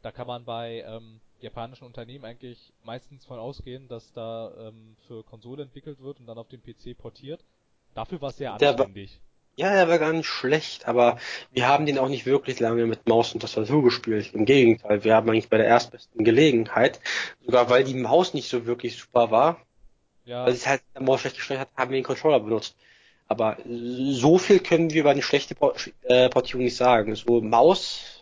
Da 0.02 0.12
kann 0.12 0.28
man 0.28 0.46
bei 0.46 0.84
ähm, 0.88 1.20
japanischen 1.42 1.86
Unternehmen 1.86 2.26
eigentlich 2.26 2.74
meistens 2.84 3.26
von 3.26 3.40
ausgehen, 3.40 3.88
dass 3.88 4.14
da 4.14 4.52
ähm, 4.58 4.96
für 5.08 5.24
Konsole 5.24 5.64
entwickelt 5.64 6.02
wird 6.02 6.20
und 6.20 6.28
dann 6.28 6.38
auf 6.38 6.48
den 6.48 6.62
PC 6.62 6.98
portiert. 6.98 7.44
Dafür 7.94 8.22
war 8.22 8.30
es 8.30 8.38
sehr 8.38 8.54
anständig. 8.54 9.20
Ja, 9.58 9.68
er 9.68 9.90
war 9.90 10.00
gar 10.00 10.14
nicht 10.14 10.28
schlecht, 10.28 10.88
aber 10.88 11.18
wir 11.52 11.68
haben 11.68 11.86
den 11.86 12.00
auch 12.00 12.08
nicht 12.08 12.26
wirklich 12.26 12.60
lange 12.60 12.86
mit 12.86 13.08
Maus 13.08 13.34
und 13.34 13.42
Tastatur 13.42 13.84
gespielt. 13.84 14.34
Im 14.34 14.46
Gegenteil, 14.46 15.04
wir 15.04 15.14
haben 15.14 15.30
eigentlich 15.30 15.50
bei 15.50 15.58
der 15.58 15.68
erstbesten 15.68 16.24
Gelegenheit, 16.24 17.02
sogar 17.46 17.70
weil 17.70 17.84
die 17.84 17.94
Maus 17.94 18.34
nicht 18.34 18.50
so 18.50 18.66
wirklich 18.66 18.98
super 18.98 19.30
war, 19.30 19.60
ja. 20.26 20.46
weil 20.46 20.54
es 20.54 20.68
halt 20.68 20.82
der 20.96 21.02
Maus 21.02 21.20
schlecht 21.20 21.36
gestellt 21.36 21.60
hat, 21.60 21.70
haben 21.76 21.92
wir 21.92 22.00
den 22.00 22.06
Controller 22.06 22.40
benutzt. 22.40 22.76
Aber 23.28 23.58
so 23.66 24.38
viel 24.38 24.60
können 24.60 24.92
wir 24.92 25.02
über 25.02 25.12
eine 25.12 25.22
schlechte 25.22 25.56
äh, 26.04 26.30
Portierung 26.30 26.64
nicht 26.64 26.76
sagen. 26.76 27.16
So 27.16 27.42
Maus 27.42 28.21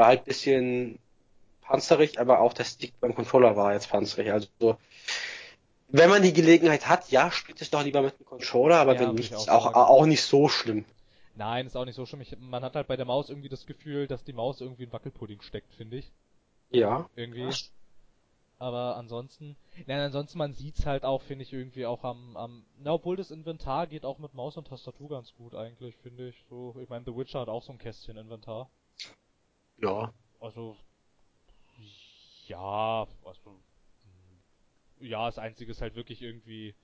war 0.00 0.06
halt 0.06 0.24
bisschen 0.24 0.98
panzerig, 1.60 2.18
aber 2.18 2.40
auch 2.40 2.54
der 2.54 2.64
Stick 2.64 2.98
beim 3.00 3.14
Controller 3.14 3.54
war 3.54 3.74
jetzt 3.74 3.90
panzerig. 3.90 4.32
Also 4.32 4.48
wenn 5.88 6.08
man 6.08 6.22
die 6.22 6.32
Gelegenheit 6.32 6.88
hat, 6.88 7.10
ja, 7.10 7.30
spielt 7.30 7.60
es 7.60 7.70
doch 7.70 7.84
lieber 7.84 8.00
mit 8.00 8.18
dem 8.18 8.24
Controller, 8.24 8.76
aber 8.76 8.94
ja, 8.94 9.00
wenn 9.00 9.14
nicht, 9.14 9.30
ist 9.30 9.50
auch, 9.50 9.74
auch 9.74 10.06
nicht 10.06 10.22
so 10.22 10.48
schlimm. 10.48 10.86
Nein, 11.36 11.66
ist 11.66 11.76
auch 11.76 11.84
nicht 11.84 11.96
so 11.96 12.06
schlimm. 12.06 12.22
Ich, 12.22 12.34
man 12.38 12.64
hat 12.64 12.76
halt 12.76 12.88
bei 12.88 12.96
der 12.96 13.04
Maus 13.04 13.28
irgendwie 13.28 13.50
das 13.50 13.66
Gefühl, 13.66 14.06
dass 14.06 14.24
die 14.24 14.32
Maus 14.32 14.60
irgendwie 14.60 14.84
in 14.84 14.92
Wackelpudding 14.92 15.42
steckt, 15.42 15.74
finde 15.74 15.98
ich. 15.98 16.10
Ja. 16.70 17.08
Irgendwie. 17.14 17.52
Aber 18.58 18.96
ansonsten, 18.96 19.56
nein, 19.86 20.00
ansonsten 20.00 20.38
man 20.38 20.54
sieht's 20.54 20.86
halt 20.86 21.04
auch, 21.04 21.22
finde 21.22 21.44
ich, 21.44 21.52
irgendwie 21.52 21.86
auch 21.86 22.04
am, 22.04 22.36
am, 22.36 22.64
na, 22.78 22.92
obwohl 22.92 23.16
das 23.16 23.30
Inventar 23.30 23.86
geht 23.86 24.04
auch 24.04 24.18
mit 24.18 24.34
Maus 24.34 24.56
und 24.56 24.66
Tastatur 24.66 25.10
ganz 25.10 25.34
gut 25.34 25.54
eigentlich, 25.54 25.96
finde 25.96 26.28
ich. 26.28 26.44
So, 26.48 26.74
ich 26.82 26.88
meine, 26.88 27.04
The 27.04 27.16
Witcher 27.16 27.40
hat 27.40 27.48
auch 27.48 27.62
so 27.62 27.72
ein 27.72 27.78
Kästchen 27.78 28.16
Inventar. 28.16 28.70
Ja. 29.80 30.12
Also, 30.40 30.76
ja, 32.46 33.06
also, 33.24 33.60
ja, 35.00 35.26
das 35.26 35.38
Einzige 35.38 35.70
ist 35.70 35.80
halt 35.80 35.94
wirklich 35.94 36.22
irgendwie, 36.22 36.74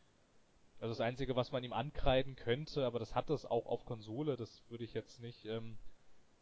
also 0.80 0.92
das 0.92 1.00
Einzige, 1.00 1.36
was 1.36 1.52
man 1.52 1.64
ihm 1.64 1.72
ankreiden 1.72 2.36
könnte, 2.36 2.86
aber 2.86 2.98
das 2.98 3.14
hat 3.14 3.30
es 3.30 3.44
auch 3.44 3.66
auf 3.66 3.84
Konsole, 3.84 4.36
das 4.36 4.62
würde 4.68 4.84
ich 4.84 4.94
jetzt 4.94 5.20
nicht 5.20 5.44
ähm, 5.46 5.78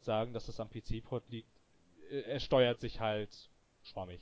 sagen, 0.01 0.33
dass 0.33 0.49
es 0.49 0.61
am 0.61 0.69
PC-Port 0.71 1.29
liegt. 1.31 1.51
Äh, 2.11 2.21
er 2.21 2.41
steuert 2.41 2.81
sich 2.81 3.01
halt 3.01 3.51
schwammig. 3.83 4.21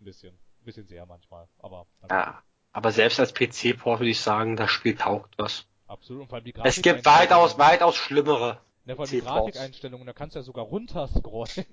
Ein 0.00 0.04
bisschen. 0.04 0.34
Ein 0.34 0.64
bisschen 0.64 0.86
sehr 0.86 1.06
manchmal, 1.06 1.48
aber. 1.58 1.86
Ja, 2.10 2.42
aber 2.72 2.92
selbst 2.92 3.20
als 3.20 3.32
PC-Port 3.32 4.00
würde 4.00 4.10
ich 4.10 4.20
sagen, 4.20 4.56
das 4.56 4.70
Spiel 4.70 4.96
taugt 4.96 5.38
was. 5.38 5.66
Absolut, 5.86 6.22
und 6.22 6.28
vor 6.28 6.36
allem 6.36 6.44
die 6.44 6.52
Grafik. 6.52 6.68
Es 6.68 6.82
gibt 6.82 7.04
weitaus, 7.04 7.58
weitaus 7.58 7.96
schlimmere. 7.96 8.60
Ja, 8.86 8.94
vor 8.96 9.04
allem 9.04 9.10
die 9.10 9.18
Grafikeinstellungen, 9.18 10.06
da 10.06 10.12
kannst 10.14 10.34
du 10.36 10.38
ja 10.40 10.42
sogar 10.44 10.64
runterscrollen. 10.64 11.66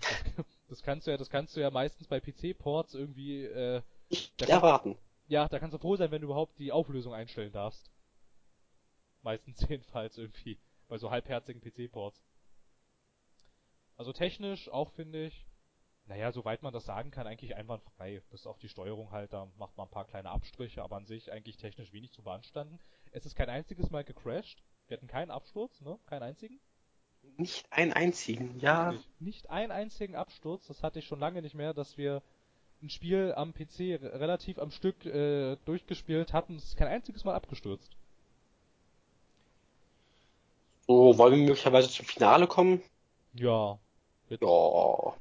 Das 0.68 0.82
kannst 0.82 1.06
du 1.06 1.12
ja, 1.12 1.16
das 1.16 1.30
kannst 1.30 1.56
du 1.56 1.60
ja 1.60 1.70
meistens 1.70 2.08
bei 2.08 2.20
PC-Ports 2.20 2.94
irgendwie, 2.94 3.44
äh, 3.44 3.82
Nicht 4.10 4.50
erwarten. 4.50 4.98
ja, 5.28 5.48
da 5.48 5.58
kannst 5.60 5.74
du 5.74 5.78
froh 5.78 5.96
sein, 5.96 6.10
wenn 6.10 6.22
du 6.22 6.26
überhaupt 6.26 6.58
die 6.58 6.72
Auflösung 6.72 7.14
einstellen 7.14 7.52
darfst. 7.52 7.90
Meistens 9.22 9.60
jedenfalls 9.68 10.18
irgendwie. 10.18 10.58
Bei 10.88 10.98
so 10.98 11.10
halbherzigen 11.10 11.60
PC-Ports. 11.60 12.22
Also 13.96 14.12
technisch 14.12 14.68
auch 14.68 14.90
finde 14.92 15.26
ich, 15.26 15.46
naja, 16.06 16.30
soweit 16.32 16.62
man 16.62 16.72
das 16.72 16.84
sagen 16.84 17.10
kann, 17.10 17.26
eigentlich 17.26 17.56
einwandfrei. 17.56 18.20
Bis 18.30 18.46
auf 18.46 18.58
die 18.58 18.68
Steuerung 18.68 19.10
halt, 19.12 19.32
da 19.32 19.46
macht 19.56 19.76
man 19.76 19.88
ein 19.88 19.92
paar 19.92 20.06
kleine 20.06 20.30
Abstriche, 20.30 20.82
aber 20.82 20.96
an 20.96 21.06
sich 21.06 21.32
eigentlich 21.32 21.56
technisch 21.56 21.92
wenig 21.92 22.12
zu 22.12 22.22
beanstanden. 22.22 22.78
Es 23.12 23.26
ist 23.26 23.34
kein 23.36 23.48
einziges 23.50 23.90
Mal 23.90 24.04
gecrashed. 24.04 24.62
Wir 24.88 24.96
hatten 24.96 25.08
keinen 25.08 25.30
Absturz, 25.30 25.80
ne? 25.80 25.98
Keinen 26.06 26.22
einzigen. 26.22 26.58
Nicht 27.38 27.70
einen 27.72 27.92
einzigen, 27.92 28.58
ja. 28.60 28.90
Richtig. 28.90 29.08
Nicht 29.20 29.50
einen 29.50 29.72
einzigen 29.72 30.14
Absturz. 30.14 30.66
Das 30.68 30.82
hatte 30.82 31.00
ich 31.00 31.06
schon 31.06 31.18
lange 31.20 31.42
nicht 31.42 31.54
mehr, 31.54 31.74
dass 31.74 31.98
wir 31.98 32.22
ein 32.82 32.90
Spiel 32.90 33.32
am 33.36 33.52
PC 33.52 34.00
re- 34.00 34.20
relativ 34.20 34.58
am 34.58 34.70
Stück 34.70 35.04
äh, 35.06 35.56
durchgespielt 35.64 36.32
hatten. 36.32 36.56
Es 36.56 36.64
ist 36.64 36.76
kein 36.76 36.88
einziges 36.88 37.24
Mal 37.24 37.34
abgestürzt. 37.34 37.90
So, 40.86 41.18
wollen 41.18 41.32
wir 41.34 41.46
möglicherweise 41.46 41.88
zum 41.90 42.06
Finale 42.06 42.46
kommen? 42.46 42.80
Ja. 43.34 43.78
Ja. 44.28 44.38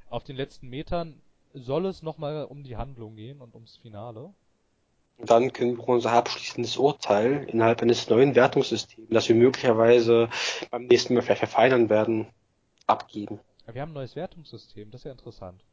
Auf 0.10 0.24
den 0.26 0.36
letzten 0.36 0.70
Metern 0.70 1.22
soll 1.54 1.86
es 1.88 2.02
nochmal 2.04 2.46
um 2.46 2.64
die 2.64 2.78
Handlung 2.78 3.16
gehen 3.16 3.42
und 3.42 3.54
ums 3.56 3.78
Finale. 3.78 4.34
Und 5.18 5.30
dann 5.30 5.54
können 5.54 5.78
wir 5.78 5.88
unser 5.88 6.12
abschließendes 6.12 6.78
Urteil 6.78 7.48
innerhalb 7.50 7.82
eines 7.82 8.10
neuen 8.10 8.36
Wertungssystems, 8.36 9.08
das 9.10 9.30
wir 9.30 9.36
möglicherweise 9.36 10.30
beim 10.72 10.88
nächsten 10.88 11.14
Mal 11.14 11.22
vielleicht 11.22 11.40
verfeinern 11.40 11.90
werden, 11.90 12.28
abgeben. 12.86 13.40
Wir 13.72 13.82
haben 13.82 13.92
ein 13.92 13.96
neues 13.96 14.16
Wertungssystem, 14.16 14.92
das 14.92 15.02
ist 15.02 15.06
ja 15.06 15.12
interessant. 15.12 15.64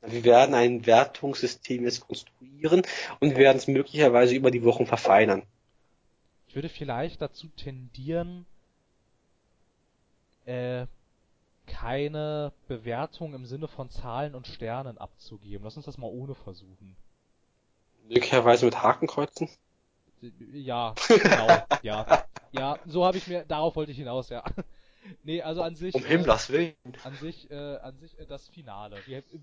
Wir 0.00 0.24
werden 0.24 0.54
ein 0.54 0.84
Wertungssystem 0.84 1.84
jetzt 1.84 2.06
konstruieren 2.06 2.82
und 3.20 3.30
wir 3.30 3.36
werden 3.36 3.58
es 3.58 3.68
möglicherweise 3.68 4.34
über 4.34 4.50
die 4.50 4.64
Wochen 4.64 4.86
verfeinern. 4.86 5.42
Ich 6.48 6.56
würde 6.56 6.68
vielleicht 6.68 7.22
dazu 7.22 7.48
tendieren, 7.56 8.44
äh, 10.44 10.86
keine 11.66 12.52
Bewertung 12.66 13.34
im 13.34 13.46
Sinne 13.46 13.68
von 13.68 13.90
Zahlen 13.90 14.34
und 14.34 14.48
Sternen 14.48 14.98
abzugeben. 14.98 15.64
Lass 15.64 15.76
uns 15.76 15.86
das 15.86 15.98
mal 15.98 16.10
ohne 16.10 16.34
versuchen. 16.34 16.96
Möglicherweise 18.08 18.64
mit 18.64 18.82
Hakenkreuzen. 18.82 19.48
Ja, 20.52 20.94
genau, 21.08 21.62
ja. 21.82 22.24
Ja, 22.52 22.78
so 22.86 23.04
habe 23.04 23.16
ich 23.16 23.26
mir, 23.26 23.44
darauf 23.44 23.76
wollte 23.76 23.92
ich 23.92 23.98
hinaus, 23.98 24.28
ja. 24.28 24.44
Nee, 25.24 25.42
also 25.42 25.62
an 25.62 25.74
sich. 25.74 25.96
Um 25.96 26.04
Himmlers 26.04 26.50
Willen. 26.50 26.76
Äh, 26.84 26.98
an 27.02 27.16
sich, 27.16 27.50
äh, 27.50 27.76
an 27.78 27.98
sich 27.98 28.16
äh, 28.20 28.26
das 28.26 28.48
Finale. 28.48 28.98
Wie, 29.06 29.16
wie, 29.32 29.40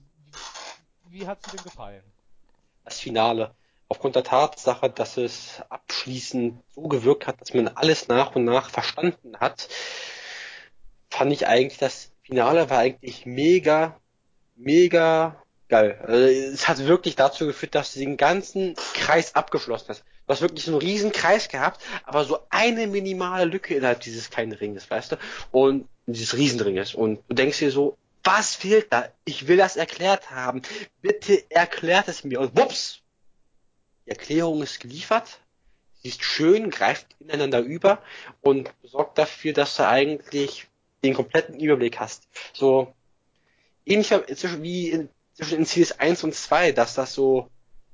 wie 1.10 1.28
hat's 1.28 1.44
dir 1.44 1.58
denn 1.58 1.66
gefallen? 1.66 2.02
Das 2.86 3.00
Finale. 3.00 3.54
Aufgrund 3.90 4.16
der 4.16 4.24
Tatsache, 4.24 4.90
dass 4.90 5.18
es 5.18 5.62
abschließend 5.68 6.64
so 6.74 6.84
gewirkt 6.84 7.28
hat, 7.28 7.42
dass 7.42 7.54
man 7.54 7.68
alles 7.68 8.08
nach 8.08 8.36
und 8.36 8.46
nach 8.46 8.70
verstanden 8.70 9.36
hat, 9.38 9.68
fand 11.10 11.34
ich 11.34 11.48
eigentlich, 11.48 11.78
das 11.78 12.12
Finale 12.22 12.70
war 12.70 12.78
eigentlich 12.78 13.26
mega, 13.26 14.00
mega 14.56 15.44
geil. 15.70 16.00
Also, 16.06 16.26
es 16.26 16.68
hat 16.68 16.86
wirklich 16.86 17.16
dazu 17.16 17.46
geführt, 17.46 17.76
dass 17.76 17.94
du 17.94 18.00
den 18.00 18.18
ganzen 18.18 18.76
Kreis 18.94 19.36
abgeschlossen 19.36 19.86
hast. 19.90 20.04
Du 20.28 20.34
hast 20.34 20.42
wirklich 20.42 20.66
so 20.66 20.72
einen 20.72 20.82
riesen 20.82 21.12
Kreis 21.12 21.48
gehabt, 21.48 21.82
aber 22.04 22.26
so 22.26 22.40
eine 22.50 22.88
minimale 22.88 23.46
Lücke 23.46 23.76
innerhalb 23.76 24.02
dieses 24.02 24.30
kleinen 24.30 24.52
Ringes, 24.52 24.90
weißt 24.90 25.14
du? 25.14 25.16
Und 25.52 25.88
dieses 26.06 26.36
Riesenringes. 26.36 26.94
Und 26.94 27.24
du 27.30 27.36
denkst 27.36 27.60
dir 27.60 27.72
so, 27.72 27.98
was 28.24 28.56
fehlt 28.56 28.92
da? 28.92 29.10
Ich 29.26 29.48
will 29.48 29.58
das 29.58 29.76
erklärt 29.76 30.32
haben. 30.32 30.62
Bitte 31.02 31.50
erklärt 31.50 32.08
es 32.08 32.24
mir. 32.24 32.40
Und 32.40 32.58
wups! 32.58 33.02
Die 34.06 34.12
Erklärung 34.12 34.62
ist 34.62 34.80
geliefert. 34.80 35.40
Sie 36.02 36.10
ist 36.10 36.24
schön, 36.24 36.70
greift 36.70 37.08
ineinander 37.20 37.60
über 37.60 38.02
und 38.42 38.72
sorgt 38.84 39.18
dafür, 39.18 39.54
dass 39.54 39.76
du 39.76 39.88
eigentlich 39.88 40.68
den 41.04 41.14
kompletten 41.14 41.60
Überblick 41.60 42.00
hast. 42.00 42.28
So 42.54 42.94
ähnlich 43.86 44.12
wie 44.12 44.90
in, 44.90 45.10
zwischen 45.40 45.60
in 45.60 45.66
Series 45.66 45.94
1 45.94 46.26
und 46.26 46.36
2, 46.36 46.74
dass 46.74 46.96
das 46.96 47.14
so 47.14 47.50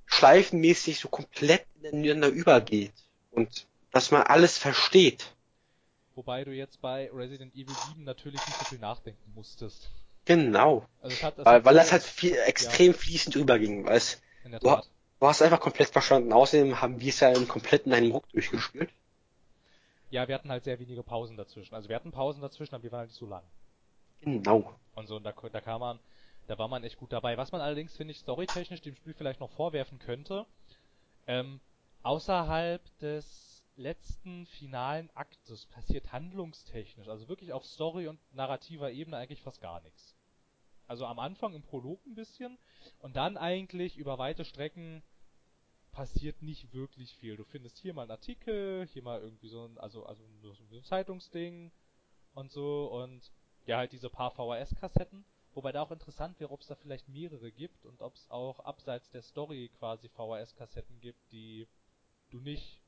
schleifenmäßig 0.07 0.99
so 0.99 1.09
komplett 1.09 1.65
ineinander 1.79 2.29
übergeht 2.29 2.93
und 3.31 3.67
dass 3.91 4.09
man 4.09 4.23
alles 4.23 4.57
versteht. 4.57 5.35
Wobei 6.15 6.43
du 6.43 6.51
jetzt 6.51 6.81
bei 6.81 7.09
Resident 7.13 7.53
Evil 7.53 7.75
7 7.89 8.03
natürlich 8.03 8.39
nicht 8.47 8.57
so 8.57 8.65
viel 8.65 8.79
nachdenken 8.79 9.31
musstest. 9.35 9.91
Genau. 10.25 10.87
Also 11.01 11.15
es 11.15 11.23
hat, 11.23 11.37
es 11.37 11.45
Weil, 11.45 11.65
weil 11.65 11.75
das 11.75 11.91
halt 11.91 12.01
viel 12.01 12.35
extrem 12.35 12.95
fließend 12.95 13.35
überging, 13.35 13.85
weißt 13.85 14.21
in 14.43 14.51
der 14.51 14.59
du, 14.59 14.81
du 15.19 15.27
hast 15.27 15.43
einfach 15.43 15.59
komplett 15.59 15.89
verstanden. 15.89 16.33
Außerdem 16.33 16.81
haben 16.81 16.99
wir 16.99 17.09
es 17.09 17.19
ja 17.19 17.29
im 17.29 17.47
kompletten 17.47 17.93
einem 17.93 18.11
Ruck 18.11 18.27
durchgespielt. 18.29 18.89
Ja, 20.09 20.27
wir 20.27 20.33
hatten 20.33 20.49
halt 20.49 20.63
sehr 20.63 20.79
wenige 20.79 21.03
Pausen 21.03 21.37
dazwischen. 21.37 21.75
Also 21.75 21.89
wir 21.89 21.95
hatten 21.95 22.11
Pausen 22.11 22.41
dazwischen, 22.41 22.73
aber 22.73 22.81
die 22.81 22.91
waren 22.91 22.99
halt 23.01 23.09
nicht 23.09 23.19
so 23.19 23.27
lang. 23.27 23.43
Genau. 24.21 24.73
Und 24.95 25.07
so, 25.07 25.17
und 25.17 25.23
da, 25.23 25.33
da 25.51 25.61
kam 25.61 25.81
man, 25.81 25.99
da 26.47 26.57
war 26.57 26.67
man 26.67 26.83
echt 26.83 26.97
gut 26.97 27.11
dabei. 27.11 27.37
Was 27.37 27.51
man 27.51 27.61
allerdings, 27.61 27.95
finde 27.95 28.11
ich, 28.11 28.19
storytechnisch 28.19 28.81
dem 28.81 28.95
Spiel 28.95 29.13
vielleicht 29.13 29.39
noch 29.39 29.51
vorwerfen 29.51 29.99
könnte, 29.99 30.45
ähm, 31.27 31.59
außerhalb 32.03 32.81
des 32.99 33.63
letzten 33.77 34.45
finalen 34.45 35.09
Aktes 35.15 35.65
passiert 35.65 36.11
handlungstechnisch, 36.11 37.07
also 37.07 37.27
wirklich 37.27 37.51
auf 37.51 37.65
Story- 37.65 38.07
und 38.07 38.19
narrativer 38.33 38.91
Ebene 38.91 39.17
eigentlich 39.17 39.41
fast 39.41 39.61
gar 39.61 39.81
nichts. 39.81 40.15
Also 40.87 41.05
am 41.05 41.19
Anfang 41.19 41.53
im 41.53 41.63
Prolog 41.63 42.05
ein 42.05 42.15
bisschen 42.15 42.57
und 42.99 43.15
dann 43.15 43.37
eigentlich 43.37 43.97
über 43.97 44.17
weite 44.17 44.45
Strecken 44.45 45.01
passiert 45.91 46.41
nicht 46.41 46.73
wirklich 46.73 47.15
viel. 47.15 47.37
Du 47.37 47.43
findest 47.43 47.77
hier 47.77 47.93
mal 47.93 48.03
einen 48.03 48.11
Artikel, 48.11 48.85
hier 48.87 49.01
mal 49.01 49.19
irgendwie 49.21 49.47
so 49.47 49.65
ein, 49.65 49.77
also, 49.77 50.05
also 50.05 50.23
so 50.41 50.53
ein 50.75 50.83
Zeitungsding 50.83 51.71
und 52.33 52.51
so 52.51 52.87
und 52.87 53.31
ja, 53.65 53.77
halt 53.77 53.91
diese 53.93 54.09
paar 54.09 54.31
VHS-Kassetten. 54.31 55.25
Wobei 55.55 55.71
da 55.71 55.81
auch 55.81 55.91
interessant 55.91 56.37
wäre, 56.41 56.51
ob 56.51 56.59
es 56.59 56.67
da 56.67 56.75
vielleicht 56.75 57.07
mehrere 57.07 57.49
gibt 57.49 57.85
und 57.85 58.01
ob 58.01 58.13
es 58.15 58.29
auch 58.29 58.59
abseits 58.59 59.09
der 59.09 59.21
Story 59.21 59.71
quasi 59.79 60.09
VHS-Kassetten 60.09 60.99
gibt, 60.99 61.31
die 61.31 61.65
du 62.29 62.41
nicht 62.41 62.81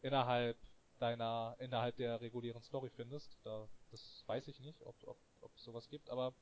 innerhalb 0.00 0.56
deiner, 0.98 1.54
innerhalb 1.58 1.96
der 1.96 2.22
regulären 2.22 2.62
Story 2.62 2.88
findest. 2.88 3.36
Da, 3.44 3.68
das 3.90 4.24
weiß 4.26 4.48
ich 4.48 4.58
nicht, 4.60 4.82
ob, 4.86 4.96
ob, 5.06 5.18
ob 5.42 5.54
es 5.54 5.64
sowas 5.64 5.90
gibt, 5.90 6.08
aber 6.08 6.32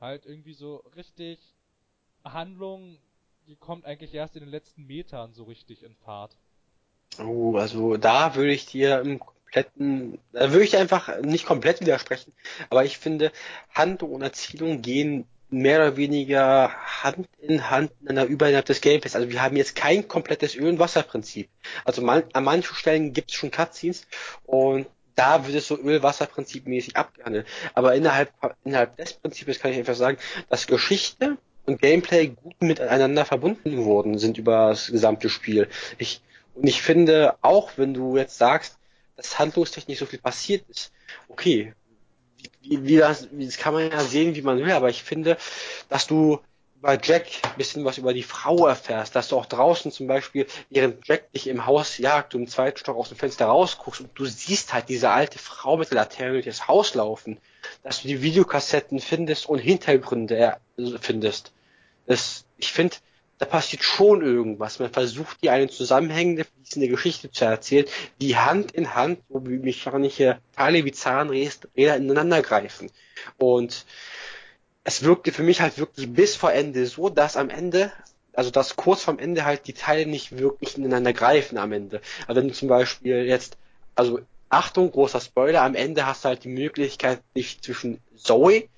halt 0.00 0.26
irgendwie 0.26 0.54
so 0.54 0.76
richtig 0.94 1.38
Handlung, 2.22 2.98
die 3.46 3.56
kommt 3.56 3.86
eigentlich 3.86 4.12
erst 4.12 4.36
in 4.36 4.40
den 4.40 4.50
letzten 4.50 4.84
Metern 4.84 5.32
so 5.32 5.44
richtig 5.44 5.82
in 5.82 5.94
Fahrt. 5.96 6.36
Oh, 7.18 7.56
also 7.56 7.96
da 7.96 8.34
würde 8.34 8.52
ich 8.52 8.66
dir 8.66 9.00
im 9.00 9.20
kompletten, 9.54 10.18
da 10.32 10.52
würde 10.52 10.64
ich 10.64 10.76
einfach 10.76 11.20
nicht 11.20 11.46
komplett 11.46 11.80
widersprechen, 11.80 12.32
aber 12.70 12.84
ich 12.84 12.98
finde, 12.98 13.30
Handlung 13.72 14.12
und 14.12 14.22
Erzählung 14.22 14.82
gehen 14.82 15.26
mehr 15.50 15.78
oder 15.78 15.96
weniger 15.96 16.70
Hand 17.02 17.28
in 17.40 17.70
Hand 17.70 17.92
ineinander 18.00 18.28
über 18.28 18.48
innerhalb 18.48 18.66
des 18.66 18.80
Gameplays. 18.80 19.14
Also 19.14 19.30
wir 19.30 19.40
haben 19.40 19.56
jetzt 19.56 19.76
kein 19.76 20.08
komplettes 20.08 20.56
Öl- 20.56 20.68
und 20.68 20.78
Wasserprinzip. 20.80 21.48
Also 21.84 22.02
man, 22.02 22.24
an 22.32 22.44
manchen 22.44 22.74
Stellen 22.74 23.12
gibt 23.12 23.30
es 23.30 23.36
schon 23.36 23.52
Cutscenes 23.52 24.06
und 24.46 24.86
da 25.14 25.46
wird 25.46 25.56
es 25.56 25.68
so 25.68 25.78
Öl-Wasser-Prinzip 25.78 26.66
mäßig 26.66 26.96
abgehandelt. 26.96 27.46
Aber 27.74 27.94
innerhalb, 27.94 28.32
innerhalb 28.64 28.96
des 28.96 29.12
Prinzips 29.12 29.60
kann 29.60 29.70
ich 29.70 29.78
einfach 29.78 29.94
sagen, 29.94 30.18
dass 30.48 30.66
Geschichte 30.66 31.36
und 31.66 31.80
Gameplay 31.80 32.28
gut 32.28 32.60
miteinander 32.60 33.24
verbunden 33.24 33.84
worden 33.84 34.18
sind 34.18 34.38
über 34.38 34.70
das 34.70 34.88
gesamte 34.88 35.28
Spiel. 35.28 35.68
Ich, 35.98 36.20
und 36.56 36.66
ich 36.66 36.82
finde, 36.82 37.36
auch 37.42 37.70
wenn 37.76 37.94
du 37.94 38.16
jetzt 38.16 38.38
sagst, 38.38 38.76
dass 39.16 39.38
handlungstechnisch 39.38 39.98
so 39.98 40.06
viel 40.06 40.18
passiert 40.20 40.68
ist, 40.68 40.92
okay, 41.28 41.74
wie, 42.62 42.84
wie, 42.84 42.96
das, 42.96 43.28
wie 43.32 43.46
das 43.46 43.56
kann 43.58 43.74
man 43.74 43.90
ja 43.90 44.00
sehen, 44.00 44.34
wie 44.34 44.42
man 44.42 44.58
will, 44.58 44.72
aber 44.72 44.90
ich 44.90 45.02
finde, 45.02 45.36
dass 45.88 46.06
du 46.06 46.40
bei 46.80 46.98
Jack 47.02 47.26
ein 47.44 47.56
bisschen 47.56 47.84
was 47.86 47.96
über 47.96 48.12
die 48.12 48.22
Frau 48.22 48.66
erfährst, 48.66 49.16
dass 49.16 49.28
du 49.28 49.38
auch 49.38 49.46
draußen 49.46 49.90
zum 49.90 50.06
Beispiel, 50.06 50.46
während 50.68 51.06
Jack 51.08 51.32
dich 51.32 51.46
im 51.46 51.64
Haus 51.64 51.96
jagt, 51.96 52.34
du 52.34 52.38
im 52.38 52.46
zweiten 52.46 52.76
Stock 52.76 52.96
aus 52.98 53.08
dem 53.08 53.16
Fenster 53.16 53.46
rausguckst 53.46 54.02
und 54.02 54.10
du 54.14 54.26
siehst 54.26 54.74
halt 54.74 54.90
diese 54.90 55.10
alte 55.10 55.38
Frau 55.38 55.78
mit 55.78 55.90
der 55.90 55.96
Laterne 55.96 56.32
durch 56.34 56.44
das 56.44 56.68
Haus 56.68 56.94
laufen, 56.94 57.38
dass 57.82 58.02
du 58.02 58.08
die 58.08 58.20
Videokassetten 58.20 59.00
findest 59.00 59.46
und 59.46 59.58
Hintergründe 59.60 60.36
er- 60.36 60.60
findest. 61.00 61.52
Das, 62.06 62.44
ich 62.58 62.70
finde, 62.72 62.96
da 63.38 63.46
passiert 63.46 63.82
schon 63.82 64.22
irgendwas. 64.22 64.78
Man 64.78 64.92
versucht, 64.92 65.42
dir 65.42 65.52
eine 65.52 65.68
zusammenhängende, 65.68 66.44
fließende 66.44 66.88
Geschichte 66.88 67.30
zu 67.30 67.44
erzählen, 67.44 67.86
die 68.20 68.36
Hand 68.36 68.72
in 68.72 68.94
Hand, 68.94 69.20
so 69.28 69.46
wie 69.46 69.58
mechanische 69.58 70.38
Teile 70.56 70.84
wie 70.84 70.92
Zahnräder 70.92 71.96
ineinander 71.96 72.42
greifen. 72.42 72.90
Und 73.38 73.84
es 74.84 75.02
wirkte 75.02 75.32
für 75.32 75.42
mich 75.42 75.60
halt 75.60 75.78
wirklich 75.78 76.12
bis 76.12 76.36
vor 76.36 76.52
Ende 76.52 76.86
so, 76.86 77.08
dass 77.08 77.36
am 77.36 77.50
Ende, 77.50 77.90
also 78.34 78.50
dass 78.50 78.76
kurz 78.76 79.02
vorm 79.02 79.18
Ende 79.18 79.44
halt 79.44 79.66
die 79.66 79.72
Teile 79.72 80.06
nicht 80.06 80.38
wirklich 80.38 80.76
ineinander 80.76 81.12
greifen 81.12 81.58
am 81.58 81.72
Ende. 81.72 82.00
Also 82.26 82.40
wenn 82.40 82.48
du 82.48 82.54
zum 82.54 82.68
Beispiel 82.68 83.24
jetzt, 83.24 83.56
also 83.94 84.20
Achtung, 84.48 84.92
großer 84.92 85.20
Spoiler, 85.20 85.62
am 85.62 85.74
Ende 85.74 86.06
hast 86.06 86.24
du 86.24 86.28
halt 86.28 86.44
die 86.44 86.48
Möglichkeit, 86.48 87.20
dich 87.36 87.60
zwischen 87.60 88.00
Zoe 88.14 88.68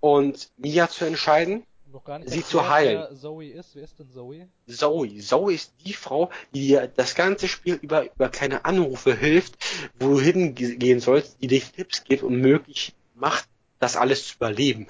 und 0.00 0.50
Mia 0.56 0.88
zu 0.88 1.04
entscheiden. 1.04 1.64
Noch 1.92 2.04
gar 2.04 2.18
nicht 2.18 2.30
Sie 2.30 2.42
zu 2.42 2.68
heilen. 2.70 3.14
Zoe 3.14 3.50
ist. 3.50 3.74
Wer 3.74 3.84
ist 3.84 3.98
denn 3.98 4.10
Zoe? 4.10 4.48
Zoe. 4.66 5.18
Zoe 5.18 5.52
ist 5.52 5.74
die 5.84 5.92
Frau, 5.92 6.30
die 6.54 6.68
dir 6.68 6.86
das 6.88 7.14
ganze 7.14 7.48
Spiel 7.48 7.74
über, 7.74 8.06
über 8.14 8.30
kleine 8.30 8.64
Anrufe 8.64 9.14
hilft, 9.14 9.56
wo 10.00 10.14
du 10.14 10.20
hingehen 10.20 11.00
sollst, 11.00 11.42
die 11.42 11.48
dir 11.48 11.60
Tipps 11.60 12.04
gibt 12.04 12.22
und 12.22 12.40
möglich 12.40 12.94
macht, 13.14 13.46
das 13.78 13.96
alles 13.96 14.26
zu 14.26 14.36
überleben. 14.36 14.86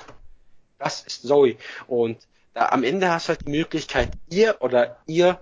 Das 0.79 1.03
ist 1.03 1.23
Zoe. 1.23 1.57
Und 1.89 2.19
da, 2.55 2.69
am 2.69 2.85
Ende 2.85 3.11
hast 3.11 3.27
du 3.27 3.31
halt 3.31 3.47
die 3.47 3.51
Möglichkeit, 3.51 4.11
ihr 4.31 4.59
oder 4.61 4.99
ihr 5.07 5.41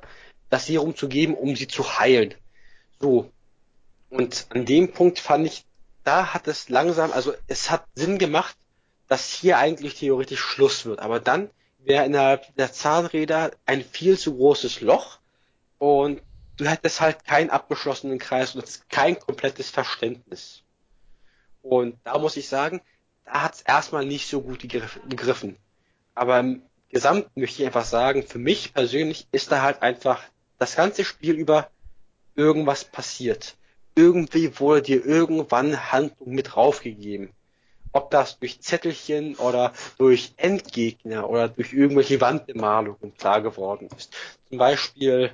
das 0.49 0.66
Serum 0.66 0.97
zu 0.97 1.09
geben, 1.09 1.35
um 1.35 1.57
sie 1.57 1.69
zu 1.69 1.99
heilen. 1.99 2.35
So. 3.01 3.31
Und 4.09 4.47
an 4.49 4.65
dem 4.65 4.93
Punkt 4.93 5.19
fand 5.19 5.47
ich, 5.47 5.66
da 6.05 6.32
hat 6.32 6.49
es 6.49 6.70
langsam, 6.70 7.12
also 7.12 7.35
es 7.49 7.70
hat 7.70 7.85
Sinn 7.95 8.16
gemacht, 8.16 8.57
dass 9.11 9.32
hier 9.32 9.59
eigentlich 9.59 9.97
theoretisch 9.97 10.39
Schluss 10.39 10.87
wird. 10.87 11.01
Aber 11.01 11.19
dann 11.19 11.51
wäre 11.81 12.07
innerhalb 12.07 12.55
der 12.55 12.73
Zahnräder 12.73 13.51
ein 13.66 13.82
viel 13.82 14.16
zu 14.16 14.37
großes 14.37 14.82
Loch 14.82 15.19
und 15.78 16.23
du 16.57 16.65
hättest 16.65 17.01
halt 17.01 17.24
keinen 17.24 17.51
abgeschlossenen 17.51 18.20
Kreis 18.20 18.55
und 18.55 18.89
kein 18.89 19.19
komplettes 19.19 19.69
Verständnis. 19.69 20.62
Und 21.61 21.99
da 22.05 22.19
muss 22.19 22.37
ich 22.37 22.49
sagen, 22.49 22.82
da 23.24 23.43
hat 23.43 23.57
es 23.57 23.62
erstmal 23.62 24.07
nicht 24.07 24.28
so 24.28 24.43
gut 24.43 24.61
gegriffen. 24.61 25.57
Aber 26.15 26.39
im 26.39 26.62
Gesamt 26.89 27.37
möchte 27.37 27.62
ich 27.62 27.66
einfach 27.66 27.85
sagen, 27.85 28.23
für 28.23 28.39
mich 28.39 28.73
persönlich 28.74 29.27
ist 29.32 29.51
da 29.51 29.62
halt 29.62 29.82
einfach 29.82 30.23
das 30.59 30.77
ganze 30.77 31.05
Spiel 31.05 31.35
über 31.35 31.69
irgendwas 32.37 32.85
passiert. 32.85 33.57
Irgendwie 33.97 34.61
wurde 34.61 34.82
dir 34.82 35.05
irgendwann 35.05 35.91
Handlung 35.91 36.31
mit 36.31 36.55
draufgegeben. 36.55 37.32
Ob 37.93 38.11
das 38.11 38.39
durch 38.39 38.61
Zettelchen 38.61 39.35
oder 39.37 39.73
durch 39.99 40.33
Endgegner 40.37 41.29
oder 41.29 41.49
durch 41.49 41.73
irgendwelche 41.73 42.21
Wandbemalungen 42.21 43.15
klar 43.17 43.43
geworden 43.43 43.89
ist. 43.97 44.15
Zum 44.49 44.59
Beispiel, 44.59 45.33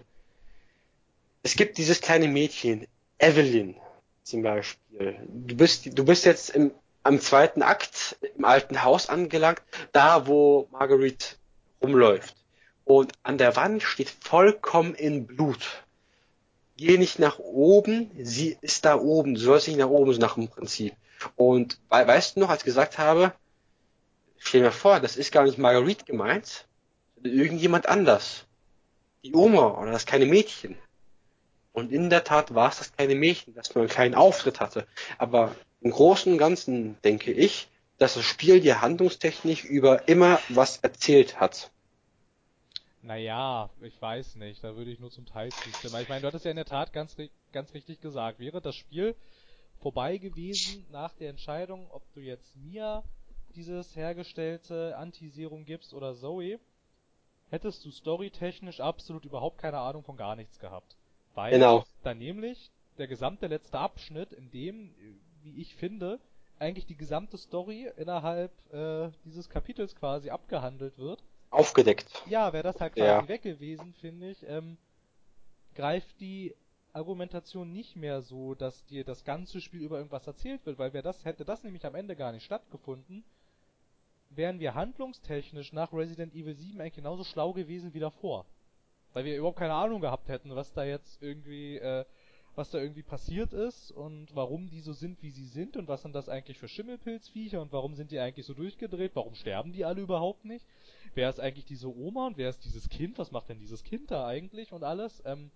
es 1.42 1.54
gibt 1.54 1.78
dieses 1.78 2.00
kleine 2.00 2.28
Mädchen, 2.28 2.86
Evelyn 3.18 3.76
zum 4.22 4.42
Beispiel. 4.42 5.16
Du 5.28 5.56
bist, 5.56 5.98
du 5.98 6.04
bist 6.04 6.24
jetzt 6.24 6.50
im, 6.50 6.72
am 7.02 7.20
zweiten 7.20 7.62
Akt 7.62 8.16
im 8.36 8.44
alten 8.44 8.82
Haus 8.82 9.08
angelangt, 9.08 9.62
da 9.92 10.26
wo 10.26 10.66
Marguerite 10.72 11.36
rumläuft. 11.82 12.34
Und 12.84 13.12
an 13.22 13.38
der 13.38 13.56
Wand 13.56 13.82
steht 13.82 14.10
vollkommen 14.10 14.94
in 14.94 15.26
Blut. 15.26 15.84
Geh 16.76 16.98
nicht 16.98 17.18
nach 17.18 17.38
oben, 17.38 18.10
sie 18.20 18.58
ist 18.60 18.84
da 18.84 18.96
oben, 18.96 19.34
du 19.34 19.40
sollst 19.40 19.68
nicht 19.68 19.78
nach 19.78 19.88
oben, 19.88 20.12
so 20.12 20.20
nach 20.20 20.34
dem 20.34 20.48
Prinzip. 20.48 20.94
Und 21.36 21.78
weißt 21.88 22.36
du 22.36 22.40
noch, 22.40 22.50
als 22.50 22.62
ich 22.62 22.66
gesagt 22.66 22.98
habe, 22.98 23.32
stell 24.38 24.62
dir 24.62 24.72
vor, 24.72 25.00
das 25.00 25.16
ist 25.16 25.32
gar 25.32 25.44
nicht 25.44 25.58
Marguerite 25.58 26.04
gemeint, 26.04 26.66
sondern 27.14 27.38
irgendjemand 27.38 27.88
anders. 27.88 28.44
Die 29.24 29.34
Oma 29.34 29.80
oder 29.80 29.92
das 29.92 30.06
kleine 30.06 30.26
Mädchen. 30.26 30.76
Und 31.72 31.92
in 31.92 32.08
der 32.08 32.24
Tat 32.24 32.54
war 32.54 32.70
es 32.70 32.78
das 32.78 32.92
kleine 32.92 33.14
Mädchen, 33.14 33.54
das 33.54 33.74
nur 33.74 33.82
einen 33.82 33.90
kleinen 33.90 34.14
Auftritt 34.14 34.60
hatte. 34.60 34.86
Aber 35.18 35.54
im 35.80 35.90
Großen 35.90 36.32
und 36.32 36.38
Ganzen 36.38 37.00
denke 37.02 37.32
ich, 37.32 37.68
dass 37.98 38.14
das 38.14 38.24
Spiel 38.24 38.60
dir 38.60 38.80
handlungstechnisch 38.80 39.64
über 39.64 40.08
immer 40.08 40.40
was 40.48 40.78
erzählt 40.78 41.40
hat. 41.40 41.70
Naja, 43.02 43.70
ich 43.82 44.00
weiß 44.00 44.36
nicht, 44.36 44.64
da 44.64 44.74
würde 44.74 44.90
ich 44.90 44.98
nur 44.98 45.10
zum 45.10 45.26
Teil 45.26 45.50
zustimmen. 45.50 46.02
Ich 46.02 46.08
meine, 46.08 46.22
du 46.22 46.26
hattest 46.26 46.44
ja 46.44 46.50
in 46.50 46.56
der 46.56 46.64
Tat 46.64 46.92
ganz, 46.92 47.16
ganz 47.52 47.72
richtig 47.72 48.00
gesagt, 48.00 48.40
wäre 48.40 48.60
das 48.60 48.74
Spiel 48.74 49.14
vorbei 49.80 50.18
gewesen 50.18 50.84
nach 50.90 51.14
der 51.14 51.30
Entscheidung, 51.30 51.90
ob 51.90 52.02
du 52.14 52.20
jetzt 52.20 52.56
Mia 52.56 53.02
dieses 53.54 53.96
hergestellte 53.96 54.96
Antiserum 54.96 55.64
gibst 55.64 55.94
oder 55.94 56.14
Zoe, 56.14 56.58
hättest 57.50 57.84
du 57.84 57.90
storytechnisch 57.90 58.80
absolut 58.80 59.24
überhaupt 59.24 59.58
keine 59.58 59.78
Ahnung 59.78 60.02
von 60.04 60.16
gar 60.16 60.36
nichts 60.36 60.58
gehabt. 60.58 60.96
Weil 61.34 61.52
Genau. 61.52 61.84
dann 62.02 62.18
nämlich 62.18 62.70
der 62.98 63.06
gesamte 63.06 63.46
letzte 63.46 63.78
Abschnitt, 63.78 64.32
in 64.32 64.50
dem, 64.50 64.94
wie 65.42 65.60
ich 65.60 65.74
finde, 65.76 66.18
eigentlich 66.58 66.86
die 66.86 66.96
gesamte 66.96 67.36
Story 67.38 67.90
innerhalb 67.96 68.50
äh, 68.72 69.10
dieses 69.24 69.48
Kapitels 69.48 69.94
quasi 69.94 70.30
abgehandelt 70.30 70.96
wird. 70.98 71.22
Aufgedeckt. 71.50 72.22
Ja, 72.28 72.52
wäre 72.52 72.62
das 72.64 72.80
halt 72.80 72.94
quasi 72.94 73.06
Ja. 73.06 73.28
weg 73.28 73.42
gewesen, 73.42 73.94
finde 73.94 74.30
ich, 74.30 74.42
ähm, 74.48 74.76
greift 75.74 76.20
die 76.20 76.54
Argumentation 76.96 77.72
nicht 77.72 77.94
mehr 77.94 78.22
so, 78.22 78.54
dass 78.54 78.84
dir 78.86 79.04
das 79.04 79.24
ganze 79.24 79.60
Spiel 79.60 79.82
über 79.82 79.98
irgendwas 79.98 80.26
erzählt 80.26 80.64
wird, 80.64 80.78
weil 80.78 80.92
wer 80.92 81.02
das 81.02 81.24
hätte 81.24 81.44
das 81.44 81.62
nämlich 81.62 81.84
am 81.84 81.94
Ende 81.94 82.16
gar 82.16 82.32
nicht 82.32 82.44
stattgefunden, 82.44 83.22
wären 84.30 84.58
wir 84.58 84.74
handlungstechnisch 84.74 85.72
nach 85.72 85.92
Resident 85.92 86.34
Evil 86.34 86.56
7 86.56 86.80
eigentlich 86.80 86.94
genauso 86.94 87.24
schlau 87.24 87.52
gewesen 87.52 87.94
wie 87.94 88.00
davor. 88.00 88.46
Weil 89.12 89.24
wir 89.24 89.36
überhaupt 89.36 89.58
keine 89.58 89.74
Ahnung 89.74 90.00
gehabt 90.00 90.28
hätten, 90.28 90.54
was 90.56 90.72
da 90.72 90.84
jetzt 90.84 91.22
irgendwie, 91.22 91.76
äh, 91.76 92.04
was 92.54 92.70
da 92.70 92.78
irgendwie 92.78 93.02
passiert 93.02 93.52
ist 93.52 93.92
und 93.92 94.34
warum 94.34 94.68
die 94.70 94.80
so 94.80 94.92
sind, 94.92 95.22
wie 95.22 95.30
sie 95.30 95.44
sind 95.44 95.76
und 95.76 95.88
was 95.88 96.02
sind 96.02 96.14
das 96.14 96.28
eigentlich 96.28 96.58
für 96.58 96.68
Schimmelpilzviecher 96.68 97.60
und 97.60 97.72
warum 97.72 97.94
sind 97.94 98.10
die 98.10 98.18
eigentlich 98.18 98.46
so 98.46 98.54
durchgedreht, 98.54 99.12
warum 99.14 99.34
sterben 99.34 99.72
die 99.72 99.84
alle 99.84 100.00
überhaupt 100.00 100.44
nicht? 100.44 100.66
Wer 101.14 101.28
ist 101.28 101.40
eigentlich 101.40 101.66
diese 101.66 101.94
Oma 101.94 102.26
und 102.26 102.38
wer 102.38 102.48
ist 102.48 102.64
dieses 102.64 102.88
Kind? 102.88 103.18
Was 103.18 103.30
macht 103.30 103.50
denn 103.50 103.58
dieses 103.58 103.84
Kind 103.84 104.10
da 104.10 104.26
eigentlich 104.26 104.72
und 104.72 104.82
alles? 104.82 105.22
Ähm, 105.26 105.50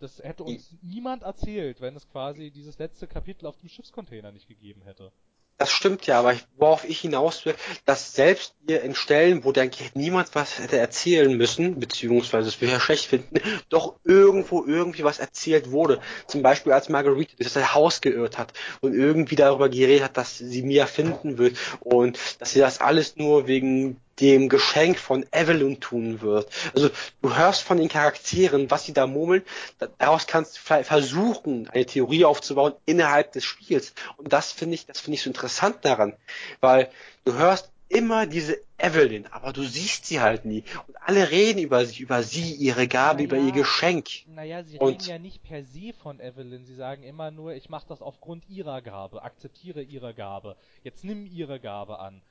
das 0.00 0.18
hätte 0.22 0.44
uns 0.44 0.74
niemand 0.82 1.22
erzählt, 1.22 1.80
wenn 1.80 1.94
es 1.94 2.08
quasi 2.08 2.50
dieses 2.50 2.78
letzte 2.78 3.06
Kapitel 3.06 3.46
auf 3.46 3.58
dem 3.58 3.68
Schiffscontainer 3.68 4.32
nicht 4.32 4.48
gegeben 4.48 4.82
hätte. 4.82 5.12
Das 5.58 5.70
stimmt 5.70 6.06
ja, 6.06 6.18
aber 6.18 6.32
ich, 6.32 6.46
worauf 6.56 6.88
ich 6.88 7.00
hinaus 7.00 7.44
will, 7.44 7.54
dass 7.84 8.14
selbst 8.14 8.54
ihr 8.66 8.80
in 8.80 8.94
Stellen, 8.94 9.44
wo 9.44 9.52
denke 9.52 9.84
ich 9.84 9.94
niemand 9.94 10.34
was 10.34 10.58
hätte 10.58 10.78
erzählen 10.78 11.36
müssen, 11.36 11.78
beziehungsweise 11.78 12.48
es 12.48 12.62
wir 12.62 12.70
ja 12.70 12.80
schlecht 12.80 13.04
finden, 13.04 13.42
doch 13.68 13.96
irgendwo 14.02 14.64
irgendwie 14.64 15.04
was 15.04 15.18
erzählt 15.18 15.70
wurde. 15.70 16.00
Zum 16.26 16.40
Beispiel 16.40 16.72
als 16.72 16.88
Marguerite 16.88 17.36
das 17.36 17.74
Haus 17.74 18.00
geirrt 18.00 18.38
hat 18.38 18.54
und 18.80 18.94
irgendwie 18.94 19.36
darüber 19.36 19.68
geredet 19.68 20.04
hat, 20.04 20.16
dass 20.16 20.38
sie 20.38 20.62
Mia 20.62 20.86
finden 20.86 21.36
wird 21.36 21.58
und 21.80 22.18
dass 22.38 22.52
sie 22.52 22.60
das 22.60 22.80
alles 22.80 23.16
nur 23.16 23.46
wegen 23.46 24.00
dem 24.20 24.48
Geschenk 24.48 24.98
von 24.98 25.24
Evelyn 25.32 25.80
tun 25.80 26.20
wird. 26.20 26.48
Also 26.74 26.90
du 27.22 27.34
hörst 27.36 27.62
von 27.62 27.78
den 27.78 27.88
Charakteren, 27.88 28.70
was 28.70 28.84
sie 28.84 28.92
da 28.92 29.06
murmeln, 29.06 29.42
da- 29.78 29.88
daraus 29.98 30.26
kannst 30.26 30.56
du 30.56 30.60
vielleicht 30.60 30.88
versuchen, 30.88 31.68
eine 31.70 31.86
Theorie 31.86 32.24
aufzubauen 32.24 32.74
innerhalb 32.86 33.32
des 33.32 33.44
Spiels. 33.44 33.94
Und 34.16 34.32
das 34.32 34.52
finde 34.52 34.74
ich, 34.74 34.86
das 34.86 35.00
finde 35.00 35.14
ich 35.16 35.22
so 35.22 35.30
interessant 35.30 35.84
daran, 35.84 36.14
weil 36.60 36.90
du 37.24 37.34
hörst 37.34 37.70
immer 37.88 38.26
diese 38.26 38.60
Evelyn, 38.78 39.26
aber 39.32 39.52
du 39.52 39.62
siehst 39.64 40.06
sie 40.06 40.20
halt 40.20 40.44
nie. 40.44 40.62
Und 40.86 40.96
alle 41.02 41.30
reden 41.32 41.58
über 41.58 41.84
sie, 41.84 42.02
über 42.02 42.22
sie, 42.22 42.54
ihre 42.54 42.86
Gabe, 42.86 43.24
über 43.24 43.34
Naja. 43.36 43.48
ihr 43.48 43.52
Geschenk. 43.52 44.08
Naja, 44.28 44.62
sie 44.62 44.78
Und- 44.78 44.92
reden 45.02 45.08
ja 45.10 45.18
nicht 45.18 45.42
per 45.42 45.64
se 45.64 45.92
von 46.00 46.20
Evelyn. 46.20 46.64
Sie 46.66 46.76
sagen 46.76 47.02
immer 47.02 47.30
nur, 47.32 47.52
ich 47.54 47.68
mache 47.68 47.86
das 47.88 48.00
aufgrund 48.00 48.48
ihrer 48.48 48.80
Gabe, 48.80 49.22
akzeptiere 49.24 49.82
ihre 49.82 50.14
Gabe. 50.14 50.56
Jetzt 50.84 51.02
nimm 51.04 51.26
ihre 51.26 51.58
Gabe 51.58 51.98
an. 51.98 52.22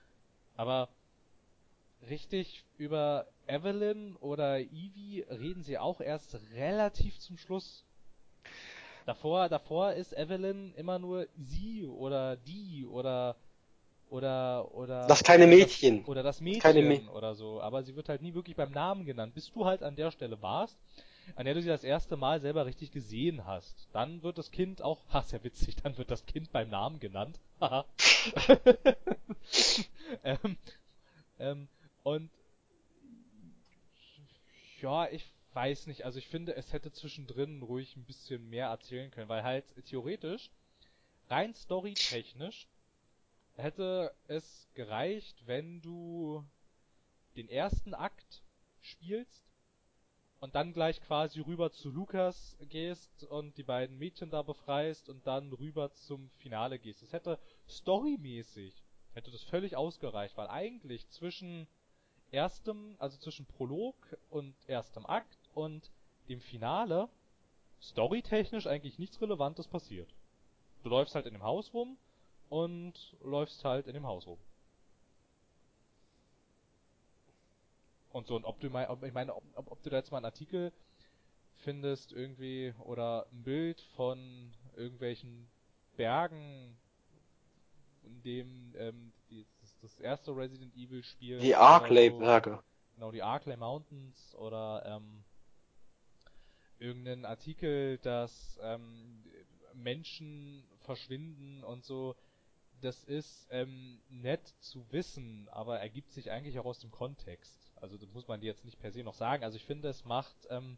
Aber 0.55 0.87
richtig 2.07 2.63
über 2.77 3.27
Evelyn 3.47 4.15
oder 4.17 4.59
Evie 4.59 5.25
reden 5.29 5.63
sie 5.63 5.77
auch 5.77 6.01
erst 6.01 6.37
relativ 6.53 7.19
zum 7.19 7.37
Schluss. 7.37 7.83
Davor, 9.05 9.49
davor 9.49 9.93
ist 9.93 10.13
Evelyn 10.13 10.73
immer 10.75 10.99
nur 10.99 11.27
sie 11.37 11.85
oder 11.85 12.37
die 12.37 12.85
oder 12.85 13.35
oder 14.09 14.73
oder 14.73 15.07
Das 15.07 15.23
kleine 15.23 15.45
oder 15.45 15.55
Mädchen. 15.55 15.99
das, 15.99 16.07
oder 16.07 16.23
das 16.23 16.41
Mädchen 16.41 16.87
Mä- 16.87 17.09
oder 17.09 17.35
so, 17.35 17.61
aber 17.61 17.83
sie 17.83 17.95
wird 17.95 18.09
halt 18.09 18.21
nie 18.21 18.33
wirklich 18.33 18.55
beim 18.55 18.71
Namen 18.71 19.05
genannt. 19.05 19.33
Bis 19.35 19.51
du 19.51 19.65
halt 19.65 19.83
an 19.83 19.95
der 19.95 20.11
Stelle 20.11 20.41
warst, 20.41 20.77
an 21.35 21.45
der 21.45 21.53
du 21.53 21.61
sie 21.61 21.67
das 21.67 21.83
erste 21.83 22.17
Mal 22.17 22.39
selber 22.39 22.65
richtig 22.65 22.91
gesehen 22.91 23.45
hast, 23.45 23.87
dann 23.93 24.21
wird 24.23 24.37
das 24.37 24.51
Kind 24.51 24.81
auch, 24.81 24.99
ha, 25.13 25.19
ist 25.19 25.31
ja 25.31 25.43
witzig, 25.43 25.75
dann 25.77 25.97
wird 25.97 26.11
das 26.11 26.25
Kind 26.25 26.51
beim 26.51 26.69
Namen 26.69 26.99
genannt. 26.99 27.39
Haha. 27.61 27.85
ähm, 30.23 30.57
ähm, 31.39 31.67
und 32.09 32.31
ja, 34.81 35.09
ich 35.09 35.31
weiß 35.53 35.87
nicht, 35.87 36.05
also 36.05 36.17
ich 36.19 36.27
finde, 36.27 36.55
es 36.55 36.73
hätte 36.73 36.91
zwischendrin 36.91 37.61
ruhig 37.61 37.95
ein 37.95 38.05
bisschen 38.05 38.49
mehr 38.49 38.67
erzählen 38.67 39.11
können, 39.11 39.29
weil 39.29 39.43
halt 39.43 39.65
theoretisch, 39.85 40.49
rein 41.27 41.53
storytechnisch, 41.53 42.67
hätte 43.55 44.15
es 44.27 44.69
gereicht, 44.73 45.45
wenn 45.45 45.81
du 45.81 46.43
den 47.35 47.49
ersten 47.49 47.93
Akt 47.93 48.41
spielst 48.81 49.45
und 50.39 50.55
dann 50.55 50.73
gleich 50.73 51.01
quasi 51.01 51.41
rüber 51.41 51.71
zu 51.71 51.91
Lukas 51.91 52.57
gehst 52.69 53.23
und 53.25 53.57
die 53.57 53.63
beiden 53.63 53.97
Mädchen 53.97 54.29
da 54.29 54.41
befreist 54.41 55.09
und 55.09 55.27
dann 55.27 55.51
rüber 55.51 55.91
zum 55.93 56.29
Finale 56.37 56.79
gehst. 56.79 57.03
Es 57.03 57.11
hätte 57.11 57.37
storymäßig 57.67 58.83
hätte 59.13 59.31
das 59.31 59.43
völlig 59.43 59.75
ausgereicht, 59.75 60.37
weil 60.37 60.47
eigentlich 60.47 61.07
zwischen 61.09 61.67
erstem, 62.31 62.95
also 62.99 63.17
zwischen 63.17 63.45
Prolog 63.45 63.95
und 64.29 64.55
erstem 64.67 65.05
Akt 65.05 65.37
und 65.53 65.91
dem 66.27 66.41
Finale 66.41 67.09
storytechnisch 67.81 68.67
eigentlich 68.67 68.99
nichts 68.99 69.21
Relevantes 69.21 69.67
passiert. 69.67 70.13
Du 70.83 70.89
läufst 70.89 71.15
halt 71.15 71.25
in 71.25 71.33
dem 71.33 71.43
Haus 71.43 71.73
rum 71.73 71.97
und 72.49 73.15
läufst 73.23 73.63
halt 73.63 73.87
in 73.87 73.93
dem 73.93 74.05
Haus 74.05 74.27
rum. 74.27 74.39
Und 78.11 78.27
so, 78.27 78.35
und 78.35 78.45
ob 78.45 78.59
du 78.59 78.69
ob, 78.73 79.03
ich 79.03 79.13
meine, 79.13 79.35
ob, 79.35 79.43
ob 79.55 79.81
du 79.83 79.89
da 79.89 79.97
jetzt 79.97 80.11
mal 80.11 80.17
einen 80.17 80.25
Artikel 80.25 80.73
findest 81.63 82.11
irgendwie 82.11 82.73
oder 82.79 83.27
ein 83.31 83.43
Bild 83.43 83.81
von 83.95 84.51
irgendwelchen 84.75 85.47
Bergen, 85.95 86.75
in 88.03 88.23
dem 88.23 88.73
ähm, 88.77 89.11
das, 89.81 89.99
erste 89.99 90.35
Resident 90.35 90.75
Evil 90.75 91.03
Spiel. 91.03 91.39
Die 91.39 91.55
Arklay-Berge. 91.55 92.51
So, 92.51 92.93
genau, 92.95 93.11
die 93.11 93.23
Arklay 93.23 93.57
Mountains 93.57 94.35
oder 94.35 94.83
ähm, 94.85 95.23
irgendeinen 96.79 97.25
Artikel, 97.25 97.97
dass 97.99 98.59
ähm, 98.61 99.23
Menschen 99.73 100.63
verschwinden 100.81 101.63
und 101.63 101.83
so. 101.83 102.15
Das 102.81 103.03
ist 103.03 103.47
ähm, 103.51 103.99
nett 104.09 104.53
zu 104.61 104.85
wissen, 104.91 105.49
aber 105.49 105.79
ergibt 105.79 106.13
sich 106.13 106.31
eigentlich 106.31 106.57
auch 106.59 106.65
aus 106.65 106.79
dem 106.79 106.91
Kontext. 106.91 107.73
Also 107.75 107.97
das 107.97 108.09
muss 108.13 108.27
man 108.27 108.41
jetzt 108.41 108.63
nicht 108.63 108.79
per 108.79 108.91
se 108.91 109.03
noch 109.03 109.15
sagen. 109.15 109.43
Also 109.43 109.57
ich 109.57 109.65
finde, 109.65 109.89
es 109.89 110.05
macht 110.05 110.35
ähm, 110.49 110.77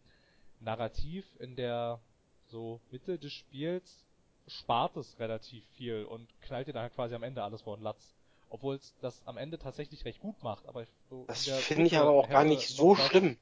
narrativ 0.59 1.25
in 1.39 1.55
der 1.55 1.99
so 2.47 2.81
Mitte 2.89 3.19
des 3.19 3.31
Spiels 3.31 4.05
spart 4.47 4.97
es 4.97 5.19
relativ 5.19 5.65
viel 5.75 6.05
und 6.05 6.27
knallt 6.41 6.67
dir 6.67 6.73
dann 6.73 6.83
halt 6.83 6.93
quasi 6.93 7.15
am 7.15 7.23
Ende 7.23 7.43
alles 7.43 7.61
vor 7.61 7.77
den 7.77 7.83
Latz. 7.83 8.15
Obwohl 8.51 8.75
es 8.75 8.93
das 8.99 9.25
am 9.25 9.37
Ende 9.37 9.57
tatsächlich 9.57 10.03
recht 10.03 10.19
gut 10.19 10.43
macht, 10.43 10.67
aber 10.67 10.85
so 11.09 11.23
Das 11.27 11.47
finde 11.47 11.87
ich 11.87 11.95
aber 11.95 12.11
auch 12.11 12.29
gar 12.29 12.43
nicht 12.43 12.67
so 12.67 12.95
schlimm. 12.95 13.37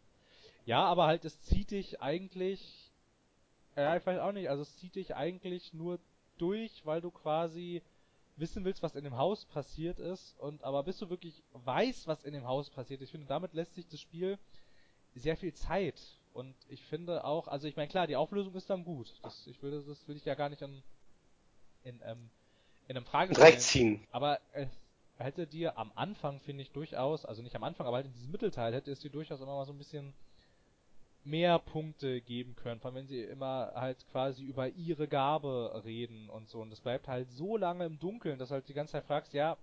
Ja, 0.66 0.84
aber 0.86 1.08
halt, 1.08 1.26
es 1.26 1.42
zieht 1.42 1.72
dich 1.72 2.00
eigentlich, 2.00 2.92
ja, 3.76 3.98
ich 3.98 4.06
weiß 4.06 4.20
auch 4.20 4.32
nicht, 4.32 4.50
also 4.50 4.62
es 4.62 4.78
zieht 4.78 4.94
dich 4.96 5.16
eigentlich 5.16 5.74
nur 5.74 6.00
durch, 6.38 6.86
weil 6.86 7.02
du 7.02 7.10
quasi 7.10 7.82
wissen 8.36 8.64
willst, 8.64 8.84
was 8.84 8.94
in 8.94 9.04
dem 9.04 9.18
Haus 9.18 9.46
passiert 9.46 9.98
ist 9.98 10.38
und 10.38 10.64
aber 10.64 10.84
bis 10.84 11.00
du 11.00 11.10
wirklich 11.10 11.42
weißt, 11.54 12.06
was 12.06 12.24
in 12.24 12.34
dem 12.34 12.46
Haus 12.46 12.70
passiert, 12.70 13.02
ich 13.02 13.10
finde, 13.10 13.26
damit 13.26 13.54
lässt 13.56 13.74
sich 13.74 13.88
das 13.88 14.00
Spiel 14.00 14.38
sehr 15.16 15.36
viel 15.38 15.56
Zeit 15.56 16.00
und 16.34 16.56
ich 16.68 16.84
finde 16.86 17.24
auch, 17.24 17.48
also 17.48 17.68
ich 17.68 17.76
meine 17.76 17.90
klar, 17.90 18.06
die 18.06 18.16
Auflösung 18.16 18.54
ist 18.54 18.70
dann 18.70 18.84
gut. 18.84 19.12
Das, 19.24 19.48
ich 19.48 19.62
will, 19.64 19.72
das 19.72 20.08
will 20.08 20.18
ich 20.18 20.26
ja 20.26 20.36
gar 20.36 20.50
nicht 20.50 20.62
in, 20.62 20.84
in, 21.84 22.00
ähm, 22.06 22.30
in 22.88 22.96
einem 22.96 23.08
Frage 23.08 23.34
Direkt 23.34 23.62
ziehen. 23.62 24.06
Aber 24.12 24.40
es 24.54 24.70
hätte 25.20 25.48
dir 25.48 25.78
am 25.78 25.92
Anfang, 25.96 26.40
finde 26.40 26.64
ich, 26.64 26.72
durchaus, 26.72 27.26
also 27.26 27.42
nicht 27.42 27.56
am 27.56 27.64
Anfang, 27.64 27.86
aber 27.88 27.98
halt 27.98 28.08
in 28.08 28.14
diesem 28.14 28.32
Mittelteil 28.32 28.74
hätte 28.74 28.92
es 28.92 29.00
dir 29.00 29.12
durchaus 29.12 29.42
immer 29.42 29.56
mal 29.56 29.66
so 29.66 29.74
ein 29.74 29.78
bisschen 29.78 30.14
mehr 31.26 31.60
Punkte 31.60 32.22
geben 32.22 32.56
können, 32.56 32.80
vor 32.80 32.90
allem 32.90 32.96
wenn 32.96 33.08
sie 33.08 33.22
immer 33.22 33.72
halt 33.76 34.06
quasi 34.12 34.44
über 34.44 34.70
ihre 34.70 35.08
Gabe 35.08 35.82
reden 35.86 36.30
und 36.30 36.50
so. 36.50 36.62
Und 36.62 36.70
das 36.72 36.80
bleibt 36.80 37.08
halt 37.08 37.30
so 37.32 37.58
lange 37.58 37.86
im 37.86 38.00
Dunkeln, 38.00 38.40
dass 38.40 38.50
du 38.50 38.56
halt 38.56 38.70
die 38.70 38.74
ganze 38.74 38.94
Zeit 38.94 39.06
fragst, 39.06 39.34
ja, 39.34 39.58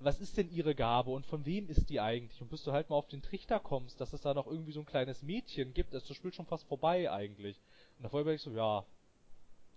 was 0.00 0.20
ist 0.20 0.36
denn 0.36 0.50
ihre 0.50 0.74
Gabe 0.74 1.10
und 1.10 1.26
von 1.26 1.44
wem 1.44 1.68
ist 1.68 1.90
die 1.90 2.00
eigentlich? 2.00 2.40
Und 2.40 2.50
bis 2.50 2.64
du 2.64 2.72
halt 2.72 2.88
mal 2.90 2.96
auf 2.96 3.08
den 3.08 3.22
Trichter 3.22 3.60
kommst, 3.60 4.00
dass 4.00 4.12
es 4.12 4.22
da 4.22 4.34
noch 4.34 4.46
irgendwie 4.46 4.72
so 4.72 4.80
ein 4.80 4.86
kleines 4.86 5.22
Mädchen 5.22 5.74
gibt, 5.74 5.92
ist 5.92 6.08
das 6.08 6.16
Spiel 6.16 6.32
schon 6.32 6.46
fast 6.46 6.66
vorbei 6.66 7.10
eigentlich. 7.10 7.60
Und 7.98 8.04
davor 8.04 8.26
ich 8.26 8.40
so, 8.40 8.50
ja, 8.50 8.84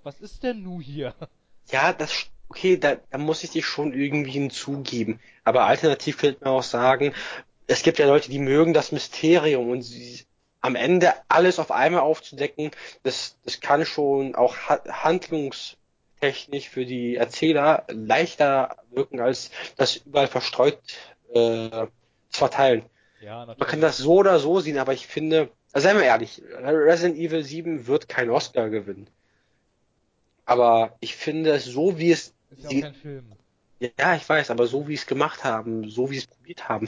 was 0.02 0.20
ist 0.22 0.44
denn 0.44 0.64
nu 0.64 0.82
hier? 0.82 1.14
Ja, 1.72 1.94
das, 1.94 2.30
okay, 2.50 2.78
da, 2.78 2.98
da 3.10 3.18
muss 3.18 3.44
ich 3.44 3.52
dich 3.52 3.66
schon 3.66 3.94
irgendwie 3.94 4.32
hinzugeben. 4.32 5.20
Aber 5.44 5.66
alternativ 5.66 6.18
könnte 6.18 6.44
man 6.44 6.54
auch 6.54 6.64
sagen, 6.64 7.14
es 7.68 7.84
gibt 7.84 8.00
ja 8.00 8.08
Leute, 8.08 8.30
die 8.30 8.40
mögen 8.40 8.74
das 8.74 8.92
Mysterium 8.92 9.70
und 9.70 9.82
sie, 9.82 10.26
am 10.62 10.76
Ende 10.76 11.14
alles 11.28 11.60
auf 11.60 11.72
einmal 11.72 12.02
aufzudecken, 12.02 12.72
das, 13.04 13.38
das 13.44 13.60
kann 13.60 13.86
schon 13.86 14.36
auch 14.36 14.56
handlungs 14.58 15.78
technisch 16.22 16.70
für 16.70 16.86
die 16.86 17.18
Erzähler 17.18 17.84
leichter 17.90 18.78
wirken, 18.92 19.20
als 19.20 19.52
das 19.76 19.98
überall 19.98 20.28
verstreut 20.28 20.80
äh, 21.34 21.70
zu 22.30 22.40
verteilen. 22.40 22.84
Ja, 23.20 23.46
Man 23.46 23.58
kann 23.58 23.82
das 23.82 23.98
so 23.98 24.16
oder 24.16 24.40
so 24.40 24.62
sehen, 24.62 24.78
aber 24.78 24.94
ich 24.94 25.06
finde, 25.06 25.50
also 25.74 25.86
seien 25.86 25.98
wir 25.98 26.06
ehrlich, 26.06 26.42
Resident 26.62 27.18
Evil 27.18 27.44
7 27.44 27.88
wird 27.88 28.08
kein 28.08 28.30
Oscar 28.30 28.70
gewinnen. 28.70 29.10
Aber 30.46 30.96
ich 31.00 31.16
finde, 31.16 31.60
so 31.60 31.98
wie 31.98 32.12
es. 32.12 32.34
Ist 32.52 32.64
ja 32.64 32.70
auch 32.70 32.82
kein 32.82 32.94
Film. 32.96 33.32
Ja, 34.00 34.16
ich 34.16 34.28
weiß, 34.28 34.50
aber 34.50 34.68
so 34.68 34.88
wie 34.88 34.94
es 34.94 35.06
gemacht 35.06 35.44
haben, 35.44 35.90
so 35.90 36.10
wie 36.10 36.18
es 36.18 36.28
probiert 36.28 36.70
haben, 36.70 36.88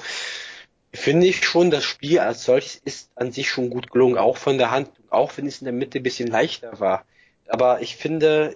finde 0.93 1.27
ich 1.27 1.45
schon, 1.45 1.69
das 1.69 1.83
Spiel 1.83 2.19
als 2.19 2.45
solches 2.45 2.77
ist 2.85 3.11
an 3.15 3.31
sich 3.31 3.49
schon 3.49 3.69
gut 3.69 3.91
gelungen, 3.91 4.17
auch 4.17 4.37
von 4.37 4.57
der 4.57 4.71
Hand, 4.71 4.89
auch 5.09 5.35
wenn 5.35 5.45
es 5.45 5.59
in 5.59 5.65
der 5.65 5.73
Mitte 5.73 5.99
ein 5.99 6.03
bisschen 6.03 6.27
leichter 6.27 6.79
war. 6.79 7.05
Aber 7.47 7.81
ich 7.81 7.97
finde, 7.97 8.55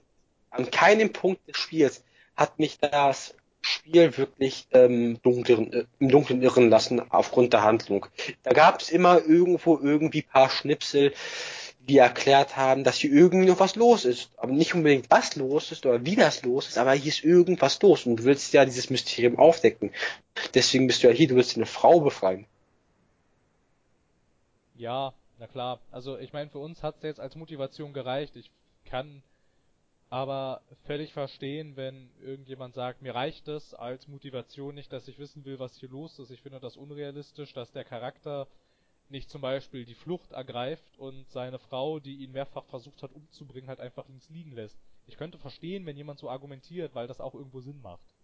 an 0.50 0.72
keinem 0.72 1.12
Punkt 1.12 1.48
des 1.48 1.58
Spiels 1.58 2.04
hat 2.36 2.60
mich 2.60 2.80
das 2.80 3.36
Spiel 3.62 4.18
wirklich 4.18 4.68
ähm, 4.72 5.22
dunklen, 5.22 5.74
äh, 5.74 5.86
im 6.00 6.10
Dunkeln 6.10 6.42
irren 6.42 6.70
lassen 6.70 7.02
aufgrund 7.12 7.52
der 7.54 7.64
Handlung. 7.64 8.06
Da 8.44 8.52
gab 8.52 8.82
es 8.82 8.90
immer 8.90 9.22
irgendwo 9.22 9.78
irgendwie 9.78 10.22
paar 10.22 10.50
Schnipsel, 10.50 11.14
die 11.90 11.98
erklärt 11.98 12.56
haben, 12.56 12.84
dass 12.84 12.98
hier 12.98 13.12
irgendwie 13.12 13.48
noch 13.48 13.60
was 13.60 13.76
los 13.76 14.06
ist. 14.06 14.32
Aber 14.38 14.54
nicht 14.54 14.74
unbedingt 14.74 15.10
was 15.10 15.36
los 15.36 15.72
ist 15.72 15.86
oder 15.86 16.06
wie 16.06 16.16
das 16.16 16.44
los 16.44 16.70
ist, 16.70 16.78
aber 16.78 16.94
hier 16.94 17.10
ist 17.10 17.24
irgendwas 17.24 17.82
los 17.82 18.06
und 18.06 18.18
du 18.18 18.24
willst 18.24 18.54
ja 18.54 18.64
dieses 18.64 18.90
Mysterium 18.90 19.38
aufdecken. 19.38 19.92
Deswegen 20.54 20.88
bist 20.88 21.04
du 21.04 21.08
ja 21.08 21.14
hier, 21.14 21.28
du 21.28 21.36
willst 21.36 21.58
eine 21.58 21.66
Frau 21.66 22.00
befreien. 22.00 22.46
Ja, 24.76 25.14
na 25.40 25.48
klar. 25.48 25.80
Also 25.92 26.18
ich 26.18 26.32
meine, 26.32 26.50
für 26.50 26.60
uns 26.60 26.84
hat 26.84 26.98
es 26.98 27.04
jetzt 27.04 27.20
als 27.20 27.36
Motivation 27.36 27.92
gereicht. 27.92 28.36
Ich 28.36 28.50
kann 28.86 29.22
aber 30.10 30.62
völlig 30.86 31.14
verstehen, 31.14 31.76
wenn 31.76 32.10
irgendjemand 32.22 32.74
sagt, 32.74 33.02
mir 33.02 33.14
reicht 33.14 33.48
es 33.48 33.74
als 33.74 34.08
Motivation 34.08 34.76
nicht, 34.76 34.92
dass 34.92 35.08
ich 35.08 35.20
wissen 35.20 35.46
will, 35.46 35.60
was 35.60 35.76
hier 35.76 35.90
los 35.90 36.18
ist. 36.20 36.32
Ich 36.32 36.42
finde 36.42 36.60
das 36.60 36.78
unrealistisch, 36.78 37.54
dass 37.54 37.72
der 37.72 37.84
Charakter 37.84 38.48
nicht 39.12 39.30
zum 39.30 39.42
Beispiel 39.42 39.86
die 39.86 39.96
Flucht 39.96 40.32
ergreift 40.32 40.98
und 40.98 41.30
seine 41.30 41.60
Frau, 41.60 42.00
die 42.00 42.16
ihn 42.16 42.32
mehrfach 42.32 42.66
versucht 42.66 43.02
hat 43.04 43.14
umzubringen, 43.14 43.70
halt 43.70 43.80
einfach 43.80 44.08
links 44.08 44.30
liegen 44.30 44.52
lässt. 44.52 44.78
Ich 45.08 45.18
könnte 45.18 45.38
verstehen, 45.38 45.86
wenn 45.86 45.98
jemand 45.98 46.20
so 46.20 46.30
argumentiert, 46.30 46.94
weil 46.96 47.08
das 47.08 47.20
auch 47.20 47.34
irgendwo 47.34 47.62
Sinn 47.62 47.82
macht. 47.82 48.16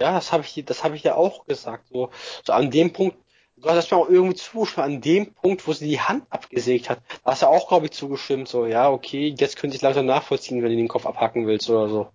Ja, 0.00 0.12
das 0.12 0.32
habe 0.32 0.44
ich, 0.44 0.64
das 0.64 0.84
habe 0.84 0.96
ich 0.96 1.02
ja 1.02 1.14
auch 1.14 1.46
gesagt. 1.46 1.88
So, 1.88 2.10
so 2.44 2.52
an 2.52 2.70
dem 2.70 2.92
Punkt 2.92 3.16
du 3.56 3.70
hast 3.70 3.90
mir 3.90 3.96
auch 3.96 4.08
irgendwie 4.08 4.34
zugestimmt 4.34 4.84
an 4.84 5.00
dem 5.00 5.32
Punkt, 5.34 5.66
wo 5.66 5.72
sie 5.72 5.88
die 5.88 6.00
Hand 6.00 6.26
abgesägt 6.30 6.90
hat. 6.90 7.00
Da 7.24 7.32
hast 7.32 7.42
du 7.42 7.46
auch, 7.46 7.68
glaube 7.68 7.86
ich, 7.86 7.92
zugestimmt, 7.92 8.48
so, 8.48 8.66
ja, 8.66 8.90
okay, 8.90 9.34
jetzt 9.38 9.56
könnte 9.56 9.76
ich 9.76 9.82
langsam 9.82 10.06
nachvollziehen, 10.06 10.62
wenn 10.62 10.70
du 10.70 10.76
den 10.76 10.88
Kopf 10.88 11.06
abhacken 11.06 11.46
willst 11.46 11.68
oder 11.70 11.88
so. 11.88 12.08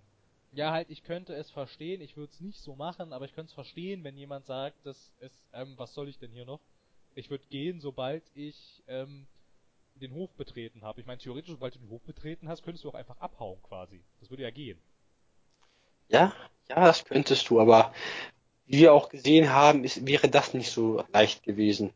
Ja, 0.52 0.72
halt, 0.72 0.90
ich 0.90 1.04
könnte 1.04 1.34
es 1.34 1.50
verstehen, 1.50 2.00
ich 2.00 2.16
würde 2.16 2.32
es 2.32 2.40
nicht 2.40 2.60
so 2.60 2.74
machen, 2.74 3.12
aber 3.12 3.24
ich 3.24 3.34
könnte 3.34 3.50
es 3.50 3.54
verstehen, 3.54 4.02
wenn 4.02 4.16
jemand 4.16 4.46
sagt, 4.46 4.76
das 4.84 5.12
ist, 5.20 5.44
ähm, 5.52 5.74
was 5.76 5.94
soll 5.94 6.08
ich 6.08 6.18
denn 6.18 6.32
hier 6.32 6.44
noch? 6.44 6.60
Ich 7.14 7.30
würde 7.30 7.44
gehen, 7.50 7.80
sobald 7.80 8.22
ich, 8.34 8.82
ähm, 8.86 9.26
den 10.00 10.14
Hof 10.14 10.30
betreten 10.34 10.82
habe. 10.82 11.00
Ich 11.00 11.06
meine, 11.06 11.18
theoretisch, 11.18 11.50
sobald 11.50 11.74
du 11.74 11.78
den 11.78 11.90
Hof 11.90 12.02
betreten 12.02 12.48
hast, 12.48 12.62
könntest 12.62 12.84
du 12.84 12.88
auch 12.88 12.94
einfach 12.94 13.18
abhauen 13.18 13.60
quasi. 13.62 14.00
Das 14.20 14.30
würde 14.30 14.42
ja 14.42 14.50
gehen. 14.50 14.78
Ja, 16.08 16.32
ja, 16.68 16.86
das 16.86 17.04
könntest 17.04 17.48
du, 17.48 17.60
aber 17.60 17.92
wie 18.66 18.78
wir 18.78 18.94
auch 18.94 19.08
gesehen 19.08 19.50
haben, 19.50 19.84
ist, 19.84 20.06
wäre 20.06 20.28
das 20.28 20.54
nicht 20.54 20.70
so 20.70 21.04
leicht 21.12 21.42
gewesen. 21.42 21.92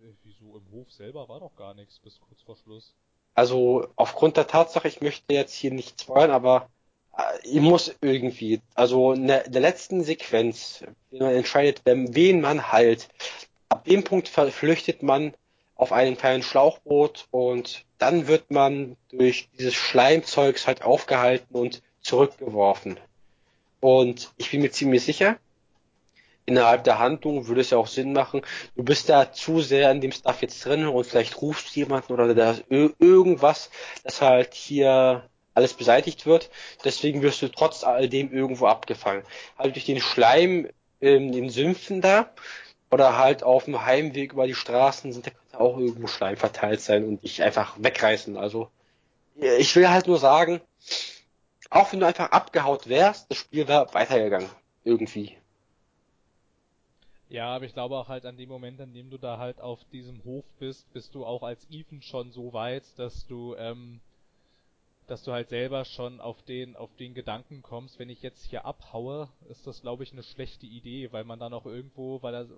Äh, 0.00 0.12
wieso 0.24 0.56
im 0.56 0.70
Hof 0.72 0.90
selber 0.92 1.28
war 1.28 1.40
doch 1.40 1.54
gar 1.56 1.74
nichts 1.74 1.98
bis 1.98 2.20
kurz 2.20 2.42
vor 2.42 2.56
Schluss. 2.56 2.94
Also 3.34 3.88
aufgrund 3.96 4.36
der 4.36 4.46
Tatsache, 4.46 4.88
ich 4.88 5.00
möchte 5.00 5.34
jetzt 5.34 5.54
hier 5.54 5.70
nicht 5.70 6.00
spoilern, 6.00 6.30
aber 6.30 6.70
ich 7.42 7.60
muss 7.60 7.94
irgendwie, 8.00 8.60
also 8.74 9.12
in 9.12 9.26
der, 9.26 9.46
in 9.46 9.52
der 9.52 9.62
letzten 9.62 10.02
Sequenz, 10.02 10.84
wenn 11.10 11.20
man 11.20 11.34
entscheidet, 11.34 11.82
wen 11.84 12.40
man 12.40 12.72
heilt, 12.72 13.08
ab 13.68 13.84
dem 13.84 14.04
Punkt 14.04 14.28
flüchtet 14.28 15.02
man 15.02 15.34
auf 15.74 15.92
einem 15.92 16.16
kleinen 16.16 16.42
Schlauchboot 16.42 17.26
und 17.30 17.84
dann 17.98 18.28
wird 18.28 18.50
man 18.50 18.96
durch 19.10 19.48
dieses 19.58 19.74
Schleimzeugs 19.74 20.66
halt 20.66 20.82
aufgehalten 20.82 21.54
und 21.54 21.82
zurückgeworfen. 22.00 22.98
Und 23.80 24.32
ich 24.36 24.50
bin 24.50 24.62
mir 24.62 24.70
ziemlich 24.70 25.04
sicher, 25.04 25.38
innerhalb 26.46 26.84
der 26.84 26.98
Handlung 26.98 27.46
würde 27.46 27.60
es 27.60 27.70
ja 27.70 27.78
auch 27.78 27.88
Sinn 27.88 28.12
machen, 28.12 28.42
du 28.76 28.84
bist 28.84 29.08
da 29.08 29.32
zu 29.32 29.60
sehr 29.60 29.90
in 29.90 30.00
dem 30.00 30.12
Stuff 30.12 30.40
jetzt 30.42 30.64
drin 30.64 30.86
und 30.86 31.04
vielleicht 31.04 31.40
rufst 31.42 31.74
jemanden 31.76 32.12
oder 32.12 32.34
da 32.34 32.56
irgendwas, 32.68 33.70
dass 34.04 34.22
halt 34.22 34.54
hier 34.54 35.28
alles 35.56 35.74
beseitigt 35.74 36.26
wird. 36.26 36.50
Deswegen 36.84 37.22
wirst 37.22 37.42
du 37.42 37.48
trotz 37.48 37.82
all 37.82 38.08
dem 38.08 38.32
irgendwo 38.32 38.66
abgefangen. 38.66 39.24
Halt 39.58 39.74
durch 39.74 39.86
den 39.86 40.00
Schleim 40.00 40.68
in 41.00 41.32
den 41.32 41.48
Sümpfen 41.48 42.00
da 42.00 42.30
oder 42.90 43.18
halt 43.18 43.42
auf 43.42 43.64
dem 43.64 43.84
Heimweg 43.84 44.32
über 44.32 44.46
die 44.46 44.54
Straßen 44.54 45.12
sind 45.12 45.26
da 45.26 45.30
könnte 45.30 45.58
auch 45.58 45.78
irgendwo 45.78 46.06
Schleim 46.06 46.36
verteilt 46.36 46.80
sein 46.80 47.04
und 47.04 47.22
dich 47.22 47.42
einfach 47.42 47.76
wegreißen. 47.78 48.36
Also 48.36 48.70
ich 49.34 49.74
will 49.74 49.88
halt 49.88 50.06
nur 50.06 50.18
sagen, 50.18 50.60
auch 51.70 51.92
wenn 51.92 52.00
du 52.00 52.06
einfach 52.06 52.30
abgehaut 52.30 52.88
wärst, 52.88 53.30
das 53.30 53.38
Spiel 53.38 53.66
wäre 53.66 53.92
weitergegangen. 53.92 54.48
Irgendwie. 54.84 55.36
Ja, 57.28 57.56
aber 57.56 57.64
ich 57.64 57.72
glaube 57.72 57.96
auch 57.96 58.08
halt 58.08 58.24
an 58.24 58.36
dem 58.36 58.48
Moment, 58.48 58.80
an 58.80 58.94
dem 58.94 59.10
du 59.10 59.18
da 59.18 59.38
halt 59.38 59.60
auf 59.60 59.80
diesem 59.92 60.22
Hof 60.24 60.44
bist, 60.60 60.92
bist 60.92 61.14
du 61.14 61.26
auch 61.26 61.42
als 61.42 61.66
Ethan 61.70 62.02
schon 62.02 62.30
so 62.30 62.52
weit, 62.52 62.84
dass 62.96 63.26
du, 63.26 63.56
ähm, 63.56 64.00
dass 65.06 65.22
du 65.24 65.32
halt 65.32 65.48
selber 65.50 65.84
schon 65.84 66.20
auf 66.20 66.42
den, 66.42 66.76
auf 66.76 66.94
den 66.96 67.14
Gedanken 67.14 67.62
kommst, 67.62 67.98
wenn 67.98 68.08
ich 68.10 68.22
jetzt 68.22 68.44
hier 68.44 68.64
abhaue, 68.64 69.28
ist 69.48 69.66
das 69.66 69.80
glaube 69.82 70.04
ich 70.04 70.12
eine 70.12 70.22
schlechte 70.22 70.66
Idee, 70.66 71.12
weil 71.12 71.24
man 71.24 71.38
dann 71.40 71.54
auch 71.54 71.66
irgendwo, 71.66 72.22
weil 72.22 72.34
er, 72.34 72.48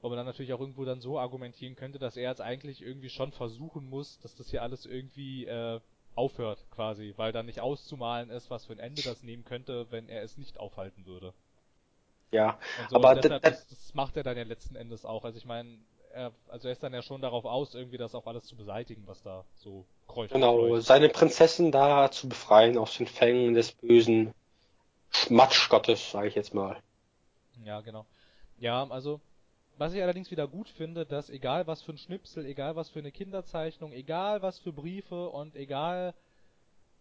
weil 0.00 0.10
man 0.10 0.16
dann 0.16 0.26
natürlich 0.26 0.52
auch 0.52 0.60
irgendwo 0.60 0.84
dann 0.84 1.00
so 1.00 1.18
argumentieren 1.20 1.76
könnte, 1.76 1.98
dass 2.00 2.16
er 2.16 2.30
jetzt 2.30 2.40
eigentlich 2.40 2.82
irgendwie 2.82 3.10
schon 3.10 3.30
versuchen 3.32 3.88
muss, 3.88 4.18
dass 4.20 4.34
das 4.34 4.50
hier 4.50 4.62
alles 4.62 4.86
irgendwie, 4.86 5.46
äh, 5.46 5.80
aufhört, 6.16 6.66
quasi, 6.72 7.14
weil 7.16 7.30
dann 7.30 7.46
nicht 7.46 7.60
auszumalen 7.60 8.30
ist, 8.30 8.50
was 8.50 8.66
für 8.66 8.72
ein 8.72 8.80
Ende 8.80 9.02
das 9.02 9.22
nehmen 9.22 9.44
könnte, 9.44 9.86
wenn 9.92 10.08
er 10.08 10.22
es 10.24 10.36
nicht 10.36 10.58
aufhalten 10.58 11.06
würde. 11.06 11.32
Ja, 12.30 12.58
so, 12.86 12.96
aber 12.96 13.14
deshalb, 13.14 13.42
da- 13.42 13.50
das, 13.50 13.66
das 13.68 13.94
macht 13.94 14.16
er 14.16 14.22
dann 14.22 14.36
ja 14.36 14.42
letzten 14.44 14.76
Endes 14.76 15.04
auch. 15.04 15.24
Also 15.24 15.38
ich 15.38 15.44
meine, 15.46 15.78
er, 16.12 16.32
also 16.48 16.68
er 16.68 16.72
ist 16.72 16.82
dann 16.82 16.92
ja 16.94 17.02
schon 17.02 17.22
darauf 17.22 17.44
aus, 17.44 17.74
irgendwie 17.74 17.96
das 17.98 18.14
auch 18.14 18.26
alles 18.26 18.44
zu 18.44 18.56
beseitigen, 18.56 19.06
was 19.06 19.22
da 19.22 19.44
so 19.54 19.86
und 20.08 20.32
genau, 20.32 20.78
seine 20.80 21.08
Prinzessin 21.08 21.70
da 21.72 22.10
zu 22.10 22.28
befreien 22.28 22.76
aus 22.78 22.96
den 22.96 23.06
Fängen 23.06 23.54
des 23.54 23.72
bösen 23.72 24.32
Schmatschgottes, 25.10 26.10
sage 26.10 26.28
ich 26.28 26.34
jetzt 26.34 26.54
mal. 26.54 26.76
Ja, 27.64 27.80
genau. 27.80 28.06
Ja, 28.58 28.86
also, 28.88 29.20
was 29.76 29.92
ich 29.94 30.02
allerdings 30.02 30.30
wieder 30.30 30.46
gut 30.48 30.68
finde, 30.68 31.06
dass 31.06 31.30
egal 31.30 31.66
was 31.66 31.82
für 31.82 31.92
ein 31.92 31.98
Schnipsel, 31.98 32.44
egal 32.46 32.76
was 32.76 32.88
für 32.90 32.98
eine 32.98 33.12
Kinderzeichnung, 33.12 33.92
egal 33.92 34.42
was 34.42 34.58
für 34.58 34.72
Briefe 34.72 35.28
und 35.30 35.54
egal 35.56 36.14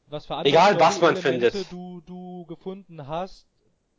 was 0.08 0.26
für 0.26 0.36
andere 0.36 0.50
Egal, 0.50 0.80
was 0.80 1.02
man 1.02 1.16
findet. 1.18 1.54
du, 1.72 2.02
du 2.06 2.46
gefunden 2.46 3.08
hast, 3.08 3.46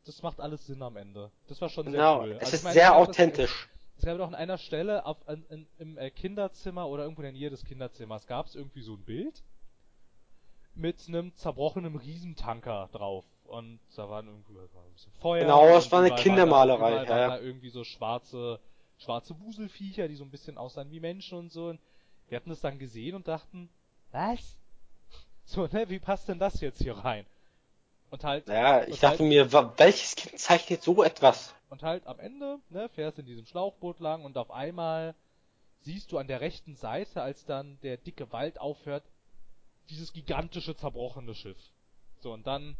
das 0.05 0.21
macht 0.23 0.39
alles 0.39 0.65
Sinn 0.65 0.81
am 0.81 0.95
Ende. 0.97 1.31
Das 1.47 1.61
war 1.61 1.69
schon 1.69 1.85
Genau, 1.85 2.19
sehr 2.19 2.23
cool. 2.23 2.31
es 2.39 2.53
Also 2.53 2.55
ist 2.55 2.73
sehr 2.73 2.73
ich 2.73 2.89
das- 2.89 3.09
authentisch. 3.09 3.69
Es 3.99 4.05
gab 4.05 4.17
doch 4.17 4.29
an 4.29 4.35
einer 4.35 4.57
Stelle 4.57 5.05
auf, 5.05 5.17
an, 5.27 5.45
in, 5.49 5.67
im 5.77 5.97
äh, 5.97 6.09
Kinderzimmer 6.09 6.87
oder 6.87 7.03
irgendwo 7.03 7.21
in 7.21 7.25
der 7.25 7.33
Nähe 7.33 7.49
des 7.49 7.65
Kinderzimmers 7.65 8.27
gab 8.27 8.45
es 8.47 8.55
irgendwie 8.55 8.81
so 8.81 8.93
ein 8.93 9.03
Bild 9.03 9.43
mit 10.73 11.03
einem 11.09 11.35
zerbrochenen 11.35 11.97
Riesentanker 11.97 12.87
drauf. 12.93 13.25
Und 13.43 13.81
da 13.97 14.09
waren 14.09 14.27
irgendwie 14.27 14.55
war 14.55 14.61
ein 14.63 14.93
bisschen 14.93 15.11
Feuer. 15.19 15.41
Genau, 15.41 15.67
das 15.67 15.91
war 15.91 16.01
eine 16.01 16.15
Kindermalerei, 16.15 16.95
Waren 16.95 17.07
da, 17.07 17.19
ja, 17.19 17.29
waren 17.29 17.41
da 17.41 17.45
irgendwie 17.45 17.69
so 17.69 17.83
schwarze, 17.83 18.61
schwarze 18.99 19.37
Wuselviecher, 19.41 20.07
die 20.07 20.15
so 20.15 20.23
ein 20.23 20.31
bisschen 20.31 20.57
aussahen 20.57 20.89
wie 20.91 21.01
Menschen 21.01 21.37
und 21.37 21.51
so. 21.51 21.67
Und 21.67 21.81
wir 22.29 22.37
hatten 22.37 22.51
das 22.51 22.61
dann 22.61 22.79
gesehen 22.79 23.15
und 23.15 23.27
dachten, 23.27 23.69
was? 24.11 24.55
So, 25.43 25.65
ne, 25.65 25.89
wie 25.89 25.99
passt 25.99 26.29
denn 26.29 26.39
das 26.39 26.61
jetzt 26.61 26.81
hier 26.81 26.95
rein? 26.95 27.25
Und 28.11 28.23
halt, 28.23 28.47
Ja, 28.47 28.83
ich 28.87 28.99
dachte 29.01 29.19
halt- 29.19 29.29
mir, 29.29 29.51
welches 29.77 30.15
Kind 30.15 30.39
zeichnet 30.39 30.83
so 30.83 31.03
etwas? 31.03 31.53
Und 31.69 31.83
halt 31.83 32.07
am 32.07 32.19
Ende, 32.19 32.59
ne, 32.69 32.89
fährst 32.89 33.19
in 33.19 33.25
diesem 33.25 33.45
Schlauchboot 33.45 33.99
lang 33.99 34.25
und 34.25 34.37
auf 34.37 34.51
einmal 34.51 35.15
siehst 35.81 36.11
du 36.11 36.17
an 36.17 36.27
der 36.27 36.41
rechten 36.41 36.75
Seite, 36.75 37.21
als 37.21 37.45
dann 37.45 37.79
der 37.81 37.97
dicke 37.97 38.31
Wald 38.31 38.59
aufhört, 38.59 39.03
dieses 39.89 40.13
gigantische 40.13 40.75
zerbrochene 40.75 41.35
Schiff. 41.35 41.59
So, 42.19 42.33
und 42.33 42.45
dann 42.45 42.75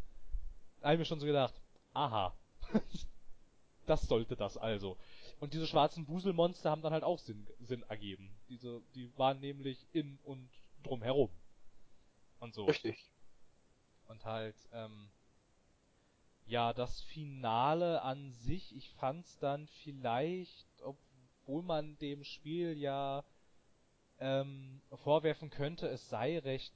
habe 0.82 0.94
ich 0.94 0.98
mir 0.98 1.04
schon 1.04 1.20
so 1.20 1.26
gedacht, 1.26 1.54
aha, 1.94 2.34
das 3.86 4.02
sollte 4.02 4.36
das 4.36 4.56
also. 4.56 4.96
Und 5.40 5.54
diese 5.54 5.66
schwarzen 5.66 6.06
Wuselmonster 6.08 6.70
haben 6.70 6.82
dann 6.82 6.92
halt 6.92 7.04
auch 7.04 7.18
Sinn, 7.18 7.46
Sinn 7.60 7.82
ergeben. 7.88 8.30
Diese, 8.48 8.82
die 8.94 9.16
waren 9.16 9.40
nämlich 9.40 9.86
in 9.92 10.18
und 10.24 10.50
drumherum. 10.82 11.30
Und 12.38 12.54
so. 12.54 12.64
Richtig. 12.66 13.10
Und 14.08 14.24
halt, 14.24 14.56
ähm, 14.72 15.10
ja, 16.50 16.72
das 16.72 17.00
Finale 17.02 18.02
an 18.02 18.32
sich, 18.32 18.74
ich 18.76 18.90
fand's 18.90 19.38
dann 19.38 19.68
vielleicht, 19.84 20.66
obwohl 20.82 21.62
man 21.62 21.96
dem 21.98 22.24
Spiel 22.24 22.76
ja 22.76 23.24
ähm, 24.18 24.80
vorwerfen 25.04 25.50
könnte, 25.50 25.88
es 25.88 26.08
sei 26.08 26.38
recht 26.40 26.72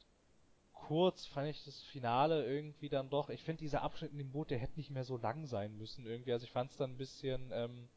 kurz, 0.73 1.27
fand 1.27 1.49
ich 1.49 1.65
das 1.65 1.83
Finale 1.83 2.45
irgendwie 2.47 2.89
dann 2.89 3.11
doch, 3.11 3.31
ich 3.31 3.43
finde 3.43 3.61
dieser 3.61 3.83
Abschnitt 3.83 4.13
in 4.13 4.19
dem 4.19 4.31
Boot, 4.31 4.51
der 4.51 4.59
hätte 4.59 4.77
nicht 4.77 4.91
mehr 4.91 5.05
so 5.05 5.17
lang 5.17 5.47
sein 5.47 5.77
müssen 5.77 6.07
irgendwie, 6.07 6.33
also 6.33 6.45
ich 6.45 6.53
fand's 6.53 6.77
dann 6.77 6.93
ein 6.93 6.99
bisschen, 6.99 7.51
ähm, 7.53 7.89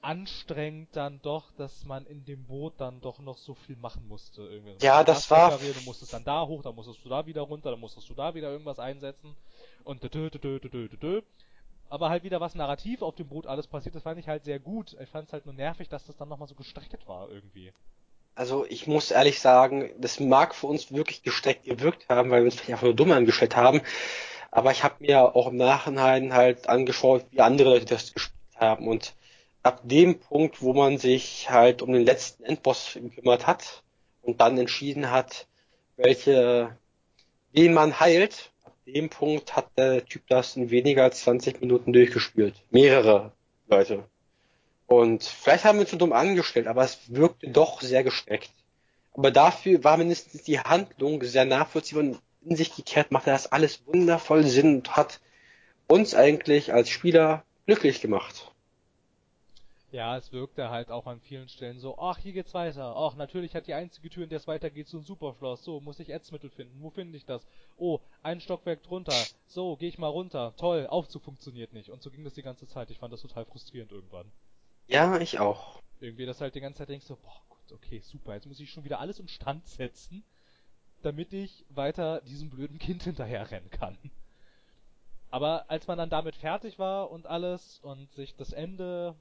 anstrengend 0.00 0.94
dann 0.94 1.20
doch, 1.22 1.50
dass 1.56 1.84
man 1.84 2.06
in 2.06 2.24
dem 2.24 2.46
Boot 2.46 2.74
dann 2.78 3.00
doch 3.00 3.18
noch 3.18 3.38
so 3.38 3.54
viel 3.54 3.74
machen 3.76 4.06
musste. 4.06 4.42
Irgendwie. 4.42 4.76
Ja, 4.84 4.98
musstest 4.98 5.08
das 5.08 5.30
war- 5.30 5.52
reparieren, 5.52 5.74
Du 5.80 5.84
musstest 5.84 6.12
dann 6.12 6.22
da 6.22 6.46
hoch, 6.46 6.62
dann 6.62 6.76
musstest 6.76 7.04
du 7.04 7.08
da 7.08 7.26
wieder 7.26 7.42
runter, 7.42 7.72
dann 7.72 7.80
musstest 7.80 8.08
du 8.08 8.14
da 8.14 8.32
wieder 8.32 8.50
irgendwas 8.50 8.78
einsetzen 8.78 9.34
und 9.86 10.02
dö, 10.02 10.30
dö, 10.30 10.58
dö. 10.58 11.22
Aber 11.88 12.10
halt 12.10 12.24
wieder 12.24 12.40
was 12.40 12.54
narrativ 12.56 13.02
auf 13.02 13.14
dem 13.14 13.28
Boot 13.28 13.46
alles 13.46 13.68
passiert, 13.68 13.94
das 13.94 14.02
fand 14.02 14.18
ich 14.18 14.26
halt 14.26 14.44
sehr 14.44 14.58
gut. 14.58 14.96
Ich 15.00 15.08
fand 15.08 15.28
es 15.28 15.32
halt 15.32 15.46
nur 15.46 15.54
nervig, 15.54 15.88
dass 15.88 16.04
das 16.04 16.16
dann 16.16 16.28
nochmal 16.28 16.48
so 16.48 16.56
gestreckt 16.56 17.06
war 17.06 17.30
irgendwie. 17.30 17.72
Also 18.34 18.66
ich 18.66 18.86
muss 18.86 19.12
ehrlich 19.12 19.40
sagen, 19.40 19.92
das 19.98 20.18
mag 20.18 20.54
für 20.54 20.66
uns 20.66 20.92
wirklich 20.92 21.22
gestreckt 21.22 21.64
gewirkt 21.64 22.08
haben, 22.08 22.30
weil 22.30 22.40
wir 22.40 22.46
uns 22.46 22.56
vielleicht 22.56 22.72
einfach 22.72 22.86
nur 22.86 22.94
dumm 22.94 23.12
angestellt 23.12 23.56
haben. 23.56 23.80
Aber 24.50 24.72
ich 24.72 24.82
habe 24.82 24.96
mir 24.98 25.36
auch 25.36 25.46
im 25.46 25.56
Nachhinein 25.56 26.34
halt 26.34 26.68
angeschaut, 26.68 27.24
wie 27.30 27.40
andere 27.40 27.70
Leute 27.70 27.86
das 27.86 28.12
gespielt 28.12 28.56
haben. 28.56 28.88
Und 28.88 29.14
ab 29.62 29.80
dem 29.84 30.18
Punkt, 30.18 30.60
wo 30.60 30.74
man 30.74 30.98
sich 30.98 31.48
halt 31.50 31.80
um 31.80 31.92
den 31.92 32.04
letzten 32.04 32.44
Endboss 32.44 32.94
gekümmert 32.94 33.46
hat 33.46 33.84
und 34.22 34.40
dann 34.40 34.58
entschieden 34.58 35.10
hat, 35.10 35.46
welche, 35.96 36.76
wen 37.52 37.72
man 37.72 38.00
heilt, 38.00 38.50
dem 38.86 39.08
Punkt 39.08 39.56
hat 39.56 39.76
der 39.76 40.04
Typ 40.04 40.22
das 40.28 40.56
in 40.56 40.70
weniger 40.70 41.04
als 41.04 41.20
20 41.22 41.60
Minuten 41.60 41.92
durchgespielt. 41.92 42.54
Mehrere 42.70 43.32
Leute. 43.68 44.04
Und 44.86 45.24
vielleicht 45.24 45.64
haben 45.64 45.78
wir 45.78 45.82
uns 45.82 45.90
so 45.90 45.96
dumm 45.96 46.12
angestellt, 46.12 46.68
aber 46.68 46.84
es 46.84 46.98
wirkte 47.08 47.48
doch 47.48 47.80
sehr 47.80 48.04
gestreckt. 48.04 48.50
Aber 49.14 49.30
dafür 49.30 49.82
war 49.82 49.96
mindestens 49.96 50.42
die 50.44 50.60
Handlung 50.60 51.22
sehr 51.24 51.44
nachvollziehbar 51.44 52.04
und 52.04 52.20
in 52.44 52.54
sich 52.54 52.76
gekehrt, 52.76 53.10
machte 53.10 53.30
das 53.30 53.50
alles 53.50 53.84
wundervoll 53.86 54.44
Sinn 54.44 54.76
und 54.76 54.96
hat 54.96 55.20
uns 55.88 56.14
eigentlich 56.14 56.72
als 56.72 56.88
Spieler 56.90 57.44
glücklich 57.66 58.00
gemacht. 58.00 58.52
Ja, 59.92 60.16
es 60.16 60.32
wirkte 60.32 60.68
halt 60.68 60.90
auch 60.90 61.06
an 61.06 61.20
vielen 61.20 61.48
Stellen 61.48 61.78
so, 61.78 61.96
ach, 61.98 62.18
hier 62.18 62.32
geht's 62.32 62.54
weiter. 62.54 62.94
Ach, 62.96 63.14
natürlich 63.14 63.54
hat 63.54 63.68
die 63.68 63.74
einzige 63.74 64.10
Tür, 64.10 64.24
in 64.24 64.28
der 64.28 64.38
es 64.38 64.48
weitergeht, 64.48 64.88
so 64.88 64.98
ein 64.98 65.04
Superschloss. 65.04 65.62
So, 65.62 65.80
muss 65.80 66.00
ich 66.00 66.10
Ätzmittel 66.10 66.50
finden. 66.50 66.82
Wo 66.82 66.90
finde 66.90 67.16
ich 67.16 67.24
das? 67.24 67.46
Oh, 67.76 68.00
ein 68.22 68.40
Stockwerk 68.40 68.82
drunter. 68.82 69.14
So, 69.46 69.76
gehe 69.76 69.88
ich 69.88 69.98
mal 69.98 70.08
runter. 70.08 70.54
Toll, 70.56 70.86
Aufzug 70.88 71.22
funktioniert 71.22 71.72
nicht. 71.72 71.90
Und 71.90 72.02
so 72.02 72.10
ging 72.10 72.24
das 72.24 72.34
die 72.34 72.42
ganze 72.42 72.66
Zeit. 72.66 72.90
Ich 72.90 72.98
fand 72.98 73.12
das 73.12 73.22
total 73.22 73.44
frustrierend 73.44 73.92
irgendwann. 73.92 74.30
Ja, 74.88 75.18
ich 75.20 75.38
auch. 75.38 75.80
Irgendwie, 76.00 76.26
dass 76.26 76.40
halt 76.40 76.54
die 76.54 76.60
ganze 76.60 76.78
Zeit 76.78 76.88
denkst 76.88 77.06
so, 77.06 77.16
boah, 77.16 77.40
gut, 77.48 77.72
okay, 77.72 78.00
super, 78.00 78.34
jetzt 78.34 78.46
muss 78.46 78.60
ich 78.60 78.70
schon 78.70 78.84
wieder 78.84 79.00
alles 79.00 79.18
instand 79.18 79.66
setzen, 79.66 80.24
damit 81.02 81.32
ich 81.32 81.64
weiter 81.70 82.20
diesem 82.22 82.50
blöden 82.50 82.78
Kind 82.78 83.02
hinterher 83.04 83.50
rennen 83.50 83.70
kann. 83.70 83.96
Aber 85.30 85.68
als 85.68 85.86
man 85.86 85.98
dann 85.98 86.10
damit 86.10 86.36
fertig 86.36 86.78
war 86.78 87.10
und 87.10 87.26
alles 87.26 87.80
und 87.80 88.12
sich 88.12 88.36
das 88.36 88.52
Ende 88.52 89.16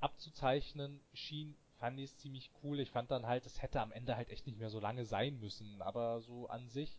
abzuzeichnen 0.00 1.00
schien, 1.12 1.56
fand 1.78 1.98
ich 1.98 2.06
es 2.06 2.18
ziemlich 2.18 2.50
cool. 2.62 2.80
Ich 2.80 2.90
fand 2.90 3.10
dann 3.10 3.26
halt, 3.26 3.46
es 3.46 3.62
hätte 3.62 3.80
am 3.80 3.92
Ende 3.92 4.16
halt 4.16 4.30
echt 4.30 4.46
nicht 4.46 4.58
mehr 4.58 4.70
so 4.70 4.80
lange 4.80 5.04
sein 5.04 5.38
müssen, 5.40 5.80
aber 5.82 6.20
so 6.20 6.48
an 6.48 6.68
sich, 6.68 6.98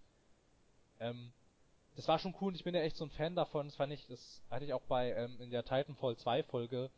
ähm, 1.00 1.32
das 1.96 2.08
war 2.08 2.20
schon 2.20 2.36
cool 2.40 2.50
und 2.50 2.56
ich 2.56 2.64
bin 2.64 2.76
ja 2.76 2.82
echt 2.82 2.96
so 2.96 3.06
ein 3.06 3.10
Fan 3.12 3.36
davon. 3.36 3.68
Das 3.68 3.76
fand 3.76 3.92
ich, 3.92 4.08
das 4.08 4.42
hatte 4.50 4.66
ich 4.66 4.74
auch 4.74 4.84
bei 4.84 5.12
ähm, 5.14 5.40
in 5.42 5.52
der 5.52 5.64
Titanfall 5.64 6.16
2 6.16 6.44
Folge 6.44 6.90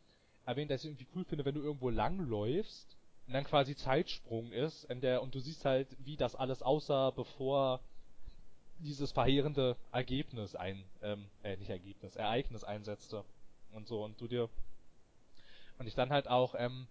erwähnt, 0.45 0.69
dass 0.69 0.83
ich 0.83 0.89
irgendwie 0.89 1.07
cool 1.15 1.25
finde, 1.25 1.45
wenn 1.45 1.55
du 1.55 1.61
irgendwo 1.61 1.89
lang 1.89 2.19
läufst 2.19 2.97
und 3.27 3.33
dann 3.33 3.43
quasi 3.43 3.75
Zeitsprung 3.75 4.51
ist 4.51 4.83
in 4.85 5.01
der 5.01 5.21
und 5.21 5.33
du 5.33 5.39
siehst 5.39 5.65
halt, 5.65 5.87
wie 5.99 6.17
das 6.17 6.35
alles 6.35 6.61
aussah, 6.61 7.11
bevor 7.11 7.79
dieses 8.79 9.11
verheerende 9.11 9.77
Ergebnis 9.91 10.55
ein, 10.55 10.83
ähm, 11.01 11.29
äh, 11.43 11.55
nicht 11.57 11.69
Ergebnis, 11.69 12.15
Ereignis 12.15 12.63
einsetzte 12.63 13.23
und 13.71 13.87
so 13.87 14.03
und 14.03 14.19
du 14.19 14.27
dir 14.27 14.49
und 15.81 15.87
ich 15.87 15.95
dann 15.95 16.11
halt 16.11 16.27
auch 16.27 16.53
ähm, 16.55 16.85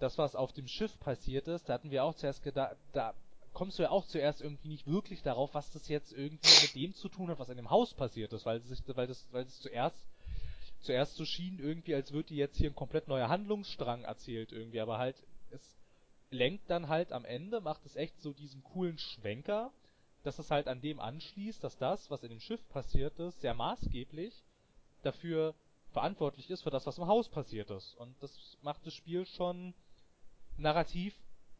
das, 0.00 0.18
was 0.18 0.36
auf 0.36 0.52
dem 0.52 0.68
Schiff 0.68 1.00
passiert 1.00 1.48
ist, 1.48 1.66
da 1.66 1.72
hatten 1.72 1.90
wir 1.90 2.04
auch 2.04 2.14
zuerst 2.14 2.42
gedacht, 2.42 2.76
da 2.92 3.14
kommst 3.54 3.78
du 3.78 3.84
ja 3.84 3.90
auch 3.90 4.06
zuerst 4.06 4.42
irgendwie 4.42 4.68
nicht 4.68 4.86
wirklich 4.86 5.22
darauf, 5.22 5.54
was 5.54 5.72
das 5.72 5.88
jetzt 5.88 6.12
irgendwie 6.12 6.50
mit 6.60 6.74
dem 6.74 6.94
zu 6.94 7.08
tun 7.08 7.30
hat, 7.30 7.38
was 7.38 7.48
in 7.48 7.56
dem 7.56 7.70
Haus 7.70 7.94
passiert 7.94 8.34
ist, 8.34 8.44
weil 8.44 8.60
sich, 8.60 8.82
weil 8.88 9.06
das, 9.06 9.26
weil 9.32 9.44
es 9.44 9.58
zuerst 9.60 9.96
zuerst 10.80 11.16
so 11.16 11.24
schien 11.24 11.58
irgendwie, 11.58 11.94
als 11.94 12.12
würde 12.12 12.34
jetzt 12.34 12.58
hier 12.58 12.68
ein 12.68 12.76
komplett 12.76 13.08
neuer 13.08 13.30
Handlungsstrang 13.30 14.04
erzählt 14.04 14.52
irgendwie, 14.52 14.80
aber 14.80 14.98
halt 14.98 15.16
es 15.50 15.78
lenkt 16.30 16.68
dann 16.68 16.88
halt 16.88 17.12
am 17.12 17.24
Ende, 17.24 17.62
macht 17.62 17.86
es 17.86 17.96
echt 17.96 18.20
so 18.20 18.34
diesen 18.34 18.62
coolen 18.62 18.98
Schwenker, 18.98 19.72
dass 20.22 20.38
es 20.38 20.50
halt 20.50 20.68
an 20.68 20.82
dem 20.82 21.00
anschließt, 21.00 21.64
dass 21.64 21.78
das, 21.78 22.10
was 22.10 22.22
in 22.24 22.28
dem 22.28 22.40
Schiff 22.40 22.60
passiert 22.68 23.18
ist, 23.18 23.40
sehr 23.40 23.54
maßgeblich 23.54 24.34
dafür 25.02 25.54
verantwortlich 25.98 26.48
ist 26.48 26.62
für 26.62 26.70
das, 26.70 26.86
was 26.86 26.98
im 26.98 27.08
Haus 27.08 27.28
passiert 27.28 27.70
ist. 27.70 27.96
Und 27.98 28.14
das 28.20 28.30
macht 28.62 28.86
das 28.86 28.94
Spiel 28.94 29.26
schon 29.26 29.74
narrativ 30.56 31.12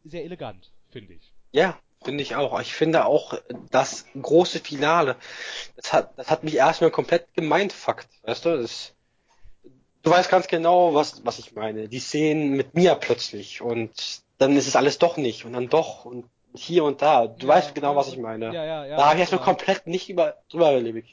sehr 0.05 0.23
elegant, 0.23 0.71
finde 0.91 1.13
ich. 1.13 1.33
Ja, 1.51 1.77
finde 2.01 2.23
ich 2.23 2.37
auch. 2.37 2.57
Ich 2.61 2.73
finde 2.73 3.05
auch 3.05 3.33
das 3.69 4.05
große 4.21 4.59
Finale, 4.59 5.17
das 5.75 5.91
hat, 5.91 6.17
das 6.17 6.29
hat 6.29 6.45
mich 6.45 6.55
erstmal 6.55 6.89
komplett 6.89 7.33
gemindfuckt, 7.33 8.07
weißt 8.23 8.45
du? 8.45 8.61
Das, 8.61 8.93
du 10.03 10.09
weißt 10.09 10.31
ganz 10.31 10.47
genau, 10.47 10.93
was, 10.93 11.25
was 11.25 11.37
ich 11.39 11.53
meine. 11.53 11.89
Die 11.89 11.99
Szenen 11.99 12.51
mit 12.51 12.75
mir 12.75 12.95
plötzlich 12.95 13.61
und 13.61 14.21
dann 14.37 14.55
ist 14.55 14.67
es 14.67 14.77
alles 14.77 14.99
doch 14.99 15.17
nicht 15.17 15.43
und 15.43 15.51
dann 15.51 15.67
doch 15.67 16.05
und 16.05 16.29
hier 16.53 16.85
und 16.85 17.01
da. 17.01 17.27
Du 17.27 17.45
Ja, 17.45 17.55
weißt 17.55 17.75
genau, 17.75 17.97
was 17.97 18.07
ich 18.07 18.17
meine. 18.17 18.53
Ja, 18.53 18.63
ja, 18.63 18.85
ja. 18.85 18.95
da 18.95 19.05
habe 19.07 19.15
ich 19.15 19.19
erstmal 19.19 19.41
ja. 19.41 19.45
komplett 19.45 19.85
nicht 19.85 20.09
über, 20.09 20.37
drüber 20.47 20.71
gelebt. 20.71 21.09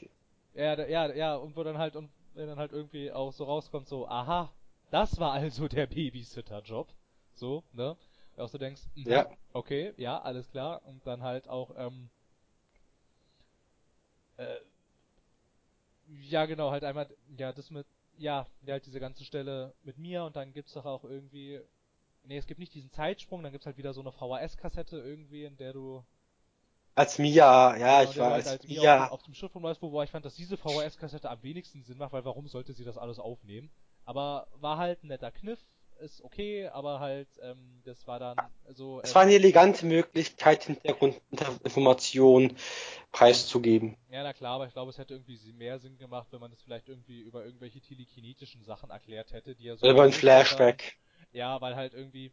Ja, 0.55 0.79
ja, 0.87 1.13
ja, 1.13 1.35
und 1.35 1.57
wo 1.57 1.63
dann 1.63 1.77
halt, 1.77 1.97
und 1.97 2.09
wenn 2.37 2.47
dann 2.47 2.59
halt 2.59 2.71
irgendwie 2.71 3.11
auch 3.11 3.33
so 3.33 3.45
rauskommt, 3.45 3.87
so, 3.87 4.07
aha, 4.07 4.53
das 4.91 5.19
war 5.19 5.33
also 5.33 5.67
der 5.67 5.87
Babysitter-Job. 5.87 6.93
So, 7.33 7.63
ne? 7.73 7.97
Auch 8.37 8.49
so 8.49 8.57
denkst, 8.57 8.83
mhm, 8.95 9.05
Ja. 9.11 9.27
okay, 9.53 9.93
ja, 9.97 10.19
alles 10.21 10.49
klar. 10.49 10.85
Und 10.85 11.05
dann 11.07 11.23
halt 11.23 11.47
auch, 11.49 11.71
ähm, 11.77 12.09
äh, 14.37 14.57
ja, 16.21 16.45
genau, 16.45 16.71
halt 16.71 16.83
einmal, 16.83 17.07
ja, 17.37 17.51
das 17.51 17.69
mit, 17.69 17.85
ja, 18.17 18.45
ja, 18.61 18.73
halt 18.73 18.85
diese 18.85 18.99
ganze 18.99 19.25
Stelle 19.25 19.73
mit 19.83 19.97
mir 19.97 20.23
und 20.23 20.35
dann 20.35 20.53
gibt's 20.53 20.73
doch 20.73 20.85
auch 20.85 21.03
irgendwie, 21.03 21.59
nee, 22.23 22.37
es 22.37 22.47
gibt 22.47 22.59
nicht 22.59 22.73
diesen 22.73 22.91
Zeitsprung, 22.91 23.43
dann 23.43 23.51
gibt's 23.51 23.65
halt 23.65 23.77
wieder 23.77 23.93
so 23.93 24.01
eine 24.01 24.11
VHS-Kassette 24.11 24.97
irgendwie, 24.99 25.45
in 25.45 25.57
der 25.57 25.73
du 25.73 26.03
Als 26.97 27.19
Mia, 27.19 27.77
ja, 27.77 27.99
Genau, 27.99 28.11
ich 28.11 28.17
war 28.17 28.25
halt 28.31 28.35
als 28.37 28.47
halt 28.47 28.67
wie 28.67 28.79
Mia. 28.79 29.05
auf, 29.05 29.11
auf 29.11 29.23
dem 29.23 29.35
Schiff 29.35 29.53
rumläuft, 29.53 29.83
wobei 29.83 30.05
ich 30.05 30.09
fand, 30.09 30.25
dass 30.25 30.33
diese 30.33 30.57
VHS-Kassette 30.57 31.29
am 31.29 31.43
wenigsten 31.43 31.83
Sinn 31.83 31.99
macht, 31.99 32.11
weil 32.11 32.25
warum 32.25 32.47
sollte 32.47 32.73
sie 32.73 32.83
das 32.83 32.97
alles 32.97 33.19
aufnehmen? 33.19 33.69
Aber 34.03 34.47
war 34.55 34.79
halt 34.79 35.03
ein 35.03 35.09
netter 35.09 35.29
Kniff, 35.29 35.59
ist 35.99 36.23
okay, 36.23 36.67
aber 36.69 36.99
halt, 36.99 37.27
ähm, 37.43 37.83
das 37.83 38.07
war 38.07 38.17
dann 38.17 38.35
so. 38.69 38.99
Es 39.01 39.11
ähm, 39.11 39.15
war 39.15 39.21
eine 39.21 39.33
elegante 39.33 39.85
Möglichkeit, 39.85 40.63
Hintergrundinformationen 40.63 42.57
preiszugeben. 43.11 43.95
Ja, 44.09 44.23
na 44.23 44.33
klar, 44.33 44.55
aber 44.55 44.65
ich 44.65 44.73
glaube, 44.73 44.89
es 44.89 44.97
hätte 44.97 45.13
irgendwie 45.13 45.37
mehr 45.53 45.77
Sinn 45.77 45.99
gemacht, 45.99 46.29
wenn 46.31 46.39
man 46.39 46.49
das 46.49 46.63
vielleicht 46.63 46.89
irgendwie 46.89 47.19
über 47.19 47.45
irgendwelche 47.45 47.79
telekinetischen 47.79 48.63
Sachen 48.63 48.89
erklärt 48.89 49.33
hätte, 49.33 49.53
die 49.53 49.65
ja 49.65 49.75
so. 49.75 49.87
Über 49.87 50.01
ein 50.01 50.13
Flashback. 50.13 50.97
Ja, 51.31 51.61
weil 51.61 51.75
halt 51.75 51.93
irgendwie 51.93 52.31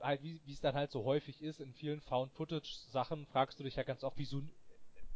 halt 0.00 0.22
wie 0.22 0.40
wie 0.44 0.52
es 0.52 0.60
dann 0.60 0.74
halt 0.74 0.90
so 0.90 1.04
häufig 1.04 1.42
ist 1.42 1.60
in 1.60 1.72
vielen 1.72 2.00
Found 2.02 2.32
Footage 2.32 2.74
Sachen, 2.90 3.26
fragst 3.26 3.58
du 3.58 3.64
dich 3.64 3.76
ja 3.76 3.82
ganz 3.82 4.04
oft, 4.04 4.18
wieso 4.18 4.42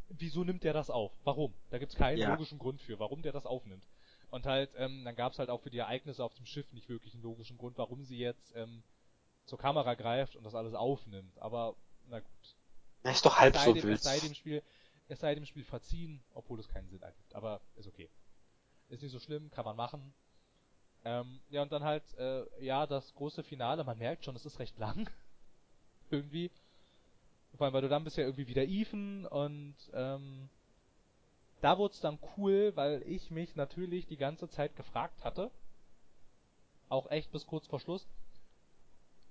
wieso 0.09 0.45
nimmt 0.45 0.65
der 0.65 0.73
das 0.73 0.91
auf? 0.91 1.13
Warum? 1.25 1.55
Da 1.71 1.79
gibt's 1.79 1.95
keinen 1.95 2.19
Ja. 2.19 2.31
logischen 2.31 2.59
Grund 2.59 2.81
für, 2.83 2.99
warum 2.99 3.23
der 3.23 3.33
das 3.33 3.47
aufnimmt. 3.47 3.87
Und 4.31 4.47
halt 4.47 4.71
ähm, 4.77 5.05
dann 5.05 5.17
gab's 5.17 5.39
halt 5.39 5.51
auch 5.51 5.61
für 5.61 5.71
die 5.71 5.79
Ereignisse 5.79 6.25
auf 6.25 6.35
dem 6.35 6.47
Schiff 6.47 6.73
nicht 6.73 6.89
wirklich 6.89 7.15
einen 7.15 7.23
logischen 7.23 7.59
Grund, 7.59 7.79
warum 7.79 8.05
sie 8.05 8.19
jetzt 8.19 8.55
ähm, 8.57 8.83
zur 9.47 9.59
Kamera 9.59 9.95
greift 9.95 10.37
und 10.37 10.45
das 10.45 10.55
alles 10.55 10.75
aufnimmt. 10.75 11.39
Aber 11.39 11.77
na 12.09 12.21
gut. 12.21 12.57
Das 13.03 13.17
ist 13.17 13.27
doch 13.27 13.39
halb 13.39 13.55
es 13.55 13.61
sei 13.61 13.67
so 13.67 13.73
dem, 13.73 13.85
wild. 13.85 13.97
Es 13.97 14.03
sei 14.03 14.21
dem 14.21 14.35
Spiel, 14.35 14.63
es 15.09 15.21
sei 15.21 15.35
dem 15.35 15.47
Spiel 15.47 15.65
verziehen, 15.65 16.23
obwohl 16.35 16.61
es 16.61 16.69
keinen 16.69 16.89
Sinn 16.89 17.03
ergibt. 17.03 17.35
Aber 17.35 17.61
ist 17.77 17.87
okay. 17.89 18.11
Ist 18.89 19.03
nicht 19.03 19.13
so 19.13 19.21
schlimm, 19.21 19.51
kann 19.51 19.65
man 19.65 19.77
machen. 19.77 20.15
Ähm, 21.09 21.41
ja, 21.49 21.63
und 21.63 21.73
dann 21.73 21.85
halt, 21.85 22.03
äh, 22.19 22.45
ja, 22.63 22.87
das 22.87 23.15
große 23.15 23.43
Finale, 23.43 23.83
man 23.83 23.99
merkt 23.99 24.25
schon, 24.25 24.37
es 24.37 24.45
ist 24.45 24.59
recht 24.59 24.79
lang. 24.79 25.09
irgendwie. 26.11 26.51
Vor 27.57 27.65
allem, 27.65 27.75
weil 27.75 27.83
du 27.83 27.89
dann 27.89 28.05
bist 28.05 28.17
ja 28.17 28.25
irgendwie 28.25 28.47
wieder 28.47 28.65
even 28.65 29.27
und 29.27 29.75
ähm, 29.95 30.49
da 31.61 31.79
wurde 31.79 31.95
es 31.95 32.01
dann 32.01 32.19
cool, 32.37 32.73
weil 32.77 33.03
ich 33.07 33.31
mich 33.31 33.57
natürlich 33.57 34.07
die 34.07 34.17
ganze 34.17 34.49
Zeit 34.49 34.77
gefragt 34.77 35.25
hatte, 35.25 35.51
auch 36.89 37.11
echt 37.11 37.33
bis 37.33 37.47
kurz 37.47 37.67
vor 37.67 37.81
Schluss, 37.81 38.07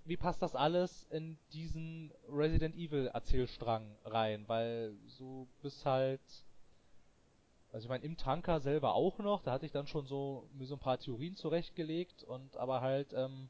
wie 0.03 0.17
passt 0.17 0.41
das 0.41 0.55
alles 0.55 1.05
in 1.09 1.37
diesen 1.53 2.11
Resident 2.29 2.75
Evil 2.75 3.07
Erzählstrang 3.07 3.95
rein? 4.05 4.45
Weil 4.47 4.95
so 5.05 5.47
bis 5.61 5.85
halt, 5.85 6.21
also 7.72 7.85
ich 7.85 7.89
meine 7.89 8.06
im 8.06 8.18
Tanker 8.18 8.60
selber 8.60 8.94
auch 8.95 9.19
noch, 9.19 9.44
da 9.44 9.52
hatte 9.52 9.65
ich 9.65 9.72
dann 9.72 9.88
schon 9.88 10.06
so 10.06 10.48
mir 10.53 10.65
so 10.65 10.76
ein 10.76 10.80
paar 10.80 10.99
Theorien 10.99 11.35
zurechtgelegt 11.35 12.23
und 12.23 12.57
aber 12.57 12.81
halt 12.81 13.14
ähm, 13.14 13.49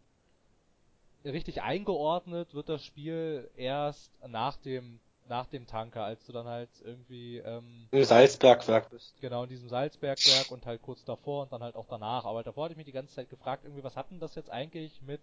richtig 1.24 1.62
eingeordnet 1.62 2.54
wird 2.54 2.70
das 2.70 2.84
Spiel 2.84 3.50
erst 3.56 4.12
nach 4.28 4.58
dem 4.58 5.00
nach 5.30 5.46
dem 5.48 5.68
Tanker, 5.68 6.04
als 6.04 6.26
du 6.26 6.32
dann 6.32 6.48
halt 6.48 6.70
irgendwie 6.84 7.38
ähm, 7.40 7.88
Im 7.92 8.04
Salzbergwerk 8.04 8.90
bist. 8.90 9.14
genau 9.22 9.44
in 9.44 9.50
diesem 9.50 9.68
Salzbergwerk 9.68 10.52
und 10.52 10.66
halt 10.66 10.82
kurz 10.82 11.04
davor 11.04 11.44
und 11.44 11.52
dann 11.52 11.62
halt 11.62 11.76
auch 11.76 11.88
danach. 11.88 12.26
Aber 12.26 12.44
davor 12.44 12.66
hatte 12.66 12.74
ich 12.74 12.78
mich 12.78 12.86
die 12.86 12.94
ganze 12.94 13.14
Zeit 13.14 13.30
gefragt, 13.30 13.66
irgendwie, 13.66 13.84
was 13.84 13.96
hat 13.96 14.10
denn 14.10 14.20
das 14.20 14.36
jetzt 14.36 14.50
eigentlich 14.50 15.02
mit 15.02 15.22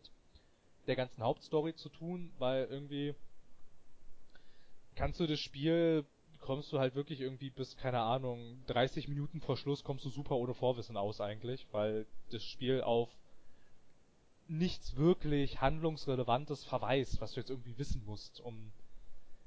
der 0.86 0.96
ganzen 0.96 1.22
Hauptstory 1.22 1.74
zu 1.74 1.88
tun? 1.88 2.32
Weil 2.38 2.66
irgendwie 2.66 3.14
kannst 4.94 5.20
du 5.20 5.26
das 5.26 5.40
Spiel, 5.40 6.04
kommst 6.44 6.70
du 6.72 6.78
halt 6.78 6.94
wirklich 6.94 7.22
irgendwie 7.22 7.48
bis, 7.48 7.76
keine 7.76 8.00
Ahnung, 8.00 8.62
30 8.66 9.08
Minuten 9.08 9.40
vor 9.40 9.56
Schluss 9.56 9.82
kommst 9.82 10.04
du 10.04 10.10
super 10.10 10.36
ohne 10.36 10.52
Vorwissen 10.52 10.98
aus 10.98 11.22
eigentlich, 11.22 11.66
weil 11.72 12.06
das 12.30 12.44
Spiel 12.44 12.82
auf 12.82 13.08
nichts 14.46 14.94
wirklich 14.96 15.62
handlungsrelevantes 15.62 16.62
verweist, 16.64 17.18
was 17.22 17.32
du 17.32 17.40
jetzt 17.40 17.48
irgendwie 17.48 17.78
wissen 17.78 18.04
musst, 18.04 18.40
um 18.40 18.72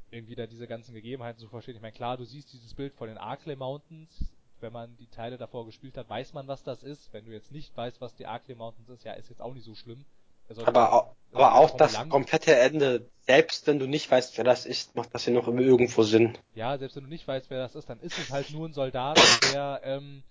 irgendwie 0.09 0.33
da 0.33 0.47
diese 0.47 0.65
ganzen 0.65 0.95
Gegebenheiten 0.95 1.39
zu 1.39 1.47
verstehen. 1.49 1.75
Ich 1.75 1.81
meine, 1.83 1.93
klar, 1.93 2.17
du 2.17 2.25
siehst 2.25 2.51
dieses 2.51 2.73
Bild 2.73 2.95
von 2.95 3.07
den 3.07 3.19
Arklay 3.19 3.55
Mountains. 3.55 4.25
Wenn 4.59 4.73
man 4.73 4.97
die 4.97 5.05
Teile 5.05 5.37
davor 5.37 5.67
gespielt 5.67 5.97
hat, 5.97 6.09
weiß 6.09 6.33
man, 6.33 6.47
was 6.47 6.63
das 6.63 6.81
ist. 6.81 7.13
Wenn 7.13 7.25
du 7.25 7.31
jetzt 7.31 7.51
nicht 7.51 7.77
weißt, 7.77 8.01
was 8.01 8.15
die 8.15 8.25
Arklay 8.25 8.55
Mountains 8.55 8.89
ist, 8.89 9.03
ja, 9.03 9.13
ist 9.13 9.29
jetzt 9.29 9.41
auch 9.41 9.53
nicht 9.53 9.65
so 9.65 9.75
schlimm. 9.75 10.03
Sollte- 10.49 10.67
Aber, 10.67 10.93
au- 10.93 11.15
sollte 11.31 11.45
aber 11.45 11.55
auch 11.55 11.71
das 11.77 11.93
Lang- 11.93 12.09
komplette 12.09 12.55
Ende, 12.55 13.09
selbst 13.21 13.67
wenn 13.67 13.79
du 13.79 13.87
nicht 13.87 14.09
weißt, 14.09 14.37
wer 14.37 14.45
das 14.45 14.65
ist, 14.65 14.95
macht 14.95 15.13
das 15.13 15.25
ja 15.25 15.33
noch 15.33 15.47
irgendwo 15.47 16.03
Sinn. 16.03 16.37
Ja, 16.55 16.77
selbst 16.77 16.95
wenn 16.95 17.03
du 17.03 17.09
nicht 17.09 17.27
weißt, 17.27 17.49
wer 17.49 17.59
das 17.59 17.75
ist, 17.75 17.89
dann 17.89 17.99
ist 17.99 18.17
es 18.17 18.31
halt 18.31 18.49
nur 18.51 18.67
ein 18.67 18.73
Soldat, 18.73 19.19
der, 19.51 19.81
ähm, 19.83 20.23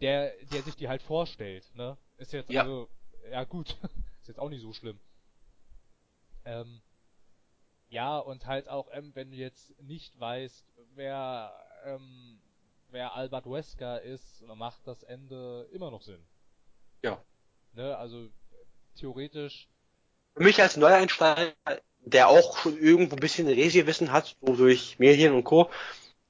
der, 0.00 0.32
der 0.52 0.62
sich 0.62 0.74
dir 0.76 0.88
halt 0.88 1.02
vorstellt, 1.02 1.64
ne? 1.74 1.96
Ist 2.16 2.32
jetzt 2.32 2.50
Ja. 2.50 2.62
also, 2.62 2.88
ja 3.30 3.44
gut, 3.44 3.68
ist 4.20 4.28
jetzt 4.28 4.38
auch 4.40 4.48
nicht 4.48 4.62
so 4.62 4.72
schlimm. 4.72 4.98
Ähm, 6.44 6.80
ja, 7.90 8.18
und 8.18 8.46
halt 8.46 8.68
auch, 8.68 8.88
ähm, 8.92 9.12
wenn 9.14 9.30
du 9.30 9.36
jetzt 9.36 9.80
nicht 9.82 10.18
weißt, 10.18 10.64
wer, 10.94 11.52
ähm, 11.84 12.40
wer 12.90 13.14
Albert 13.14 13.46
Wesker 13.50 14.02
ist, 14.02 14.42
macht 14.56 14.86
das 14.86 15.02
Ende 15.04 15.68
immer 15.72 15.90
noch 15.90 16.02
Sinn. 16.02 16.22
Ja. 17.02 17.22
Ne, 17.72 17.96
also, 17.96 18.28
theoretisch, 18.98 19.68
Für 20.34 20.42
mich 20.42 20.60
als 20.62 20.76
Neueinsteiger, 20.76 21.52
der 22.00 22.28
auch 22.28 22.58
schon 22.58 22.78
irgendwo 22.78 23.16
ein 23.16 23.20
bisschen 23.20 23.46
Resi-Wissen 23.46 24.12
hat, 24.12 24.36
so 24.40 24.56
durch 24.56 24.98
Medien 24.98 25.34
und 25.34 25.44
Co., 25.44 25.70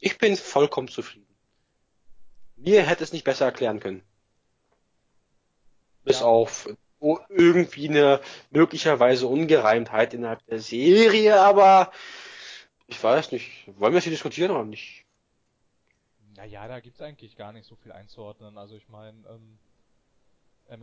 ich 0.00 0.18
bin 0.18 0.36
vollkommen 0.36 0.88
zufrieden. 0.88 1.26
Mir 2.56 2.82
hätte 2.82 3.04
es 3.04 3.12
nicht 3.12 3.24
besser 3.24 3.46
erklären 3.46 3.80
können. 3.80 4.02
Bis 6.04 6.20
Ja. 6.20 6.26
auf 6.26 6.68
irgendwie 7.30 7.88
eine 7.88 8.20
möglicherweise 8.50 9.28
Ungereimtheit 9.28 10.14
innerhalb 10.14 10.44
der 10.46 10.58
Serie, 10.60 11.40
aber 11.40 11.92
ich 12.88 13.02
weiß 13.02 13.30
nicht. 13.32 13.50
Wollen 13.78 13.92
wir 13.92 13.98
es 13.98 14.04
hier 14.04 14.12
diskutieren 14.12 14.50
oder 14.50 14.64
nicht? 14.64 15.04
Naja, 16.36 16.68
da 16.68 16.80
gibt's 16.80 17.00
eigentlich 17.00 17.36
gar 17.36 17.52
nicht 17.52 17.66
so 17.66 17.74
viel 17.76 17.92
einzuordnen. 17.92 18.58
Also 18.58 18.76
ich 18.76 18.88
meine, 18.88 19.16
ähm, 19.28 19.58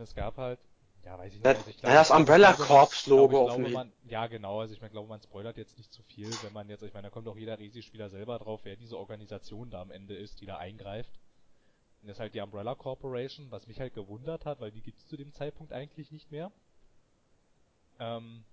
es 0.00 0.14
gab 0.14 0.36
halt, 0.36 0.60
ja, 1.06 1.18
weiß 1.18 1.32
ich 1.34 1.40
nicht. 1.40 1.46
Das- 1.46 1.56
Also 1.56 1.70
ich 1.70 1.80
ja, 1.82 1.94
das 1.94 2.08
ich 2.10 2.14
Umbrella 2.16 2.52
glaube, 2.52 2.66
Corps 2.66 3.06
Logo 3.06 3.44
glaube, 3.44 3.52
auf 3.52 3.56
dem- 3.56 3.72
man, 3.72 3.92
Ja, 4.08 4.26
genau. 4.26 4.60
Also 4.60 4.74
ich 4.74 4.80
meine, 4.80 4.90
glaube, 4.92 5.08
man 5.08 5.22
spoilert 5.22 5.56
jetzt 5.56 5.78
nicht 5.78 5.92
zu 5.92 6.02
viel, 6.02 6.30
wenn 6.42 6.52
man 6.52 6.68
jetzt, 6.68 6.82
ich 6.82 6.92
meine, 6.92 7.04
da 7.08 7.10
kommt 7.10 7.28
auch 7.28 7.36
jeder 7.36 7.58
Resi-Spieler 7.58 8.10
selber 8.10 8.38
drauf, 8.38 8.60
wer 8.64 8.76
diese 8.76 8.98
Organisation 8.98 9.70
da 9.70 9.80
am 9.82 9.90
Ende 9.90 10.14
ist, 10.14 10.40
die 10.40 10.46
da 10.46 10.58
eingreift. 10.58 11.12
Und 12.02 12.08
das 12.08 12.16
ist 12.16 12.20
halt 12.20 12.34
die 12.34 12.40
Umbrella 12.40 12.74
Corporation, 12.74 13.50
was 13.50 13.66
mich 13.68 13.80
halt 13.80 13.94
gewundert 13.94 14.44
hat, 14.46 14.60
weil 14.60 14.72
die 14.72 14.82
gibt's 14.82 15.06
zu 15.06 15.16
dem 15.16 15.32
Zeitpunkt 15.32 15.72
eigentlich 15.72 16.10
nicht 16.12 16.30
mehr. 16.32 16.52
Ähm, 17.98 18.44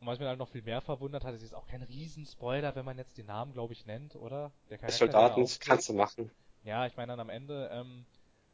und 0.00 0.06
was 0.06 0.18
mir 0.18 0.28
halt 0.28 0.38
noch 0.38 0.48
viel 0.48 0.62
mehr 0.62 0.80
verwundert 0.80 1.24
hat, 1.24 1.34
es 1.34 1.42
ist 1.42 1.54
auch 1.54 1.66
kein 1.66 1.82
Riesenspoiler, 1.82 2.74
wenn 2.74 2.84
man 2.84 2.98
jetzt 2.98 3.16
den 3.18 3.26
Namen, 3.26 3.52
glaube 3.52 3.72
ich, 3.72 3.86
nennt, 3.86 4.16
oder? 4.16 4.50
Der 4.70 4.78
da 4.78 4.90
Soldaten 4.90 5.46
kannst 5.60 5.88
du 5.88 5.92
machen. 5.94 6.30
Ja, 6.64 6.86
ich 6.86 6.96
meine 6.96 7.12
dann 7.12 7.20
am 7.20 7.30
Ende, 7.30 7.70
ähm, 7.72 8.04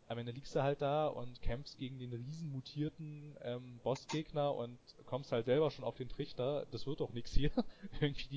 am 0.09 0.18
Ende 0.18 0.32
liegst 0.32 0.55
du 0.55 0.62
halt 0.62 0.80
da 0.80 1.06
und 1.06 1.40
kämpfst 1.43 1.78
gegen 1.78 1.98
den 1.98 2.12
riesen 2.12 2.51
mutierten 2.51 3.36
ähm, 3.43 3.78
Bossgegner 3.82 4.55
und 4.55 4.78
kommst 5.05 5.32
halt 5.32 5.44
selber 5.44 5.70
schon 5.70 5.85
auf 5.85 5.97
den 5.97 6.09
Trichter, 6.09 6.66
das 6.70 6.86
wird 6.86 7.01
doch 7.01 7.12
nix 7.12 7.32
hier. 7.32 7.51
Irgendwie 8.01 8.28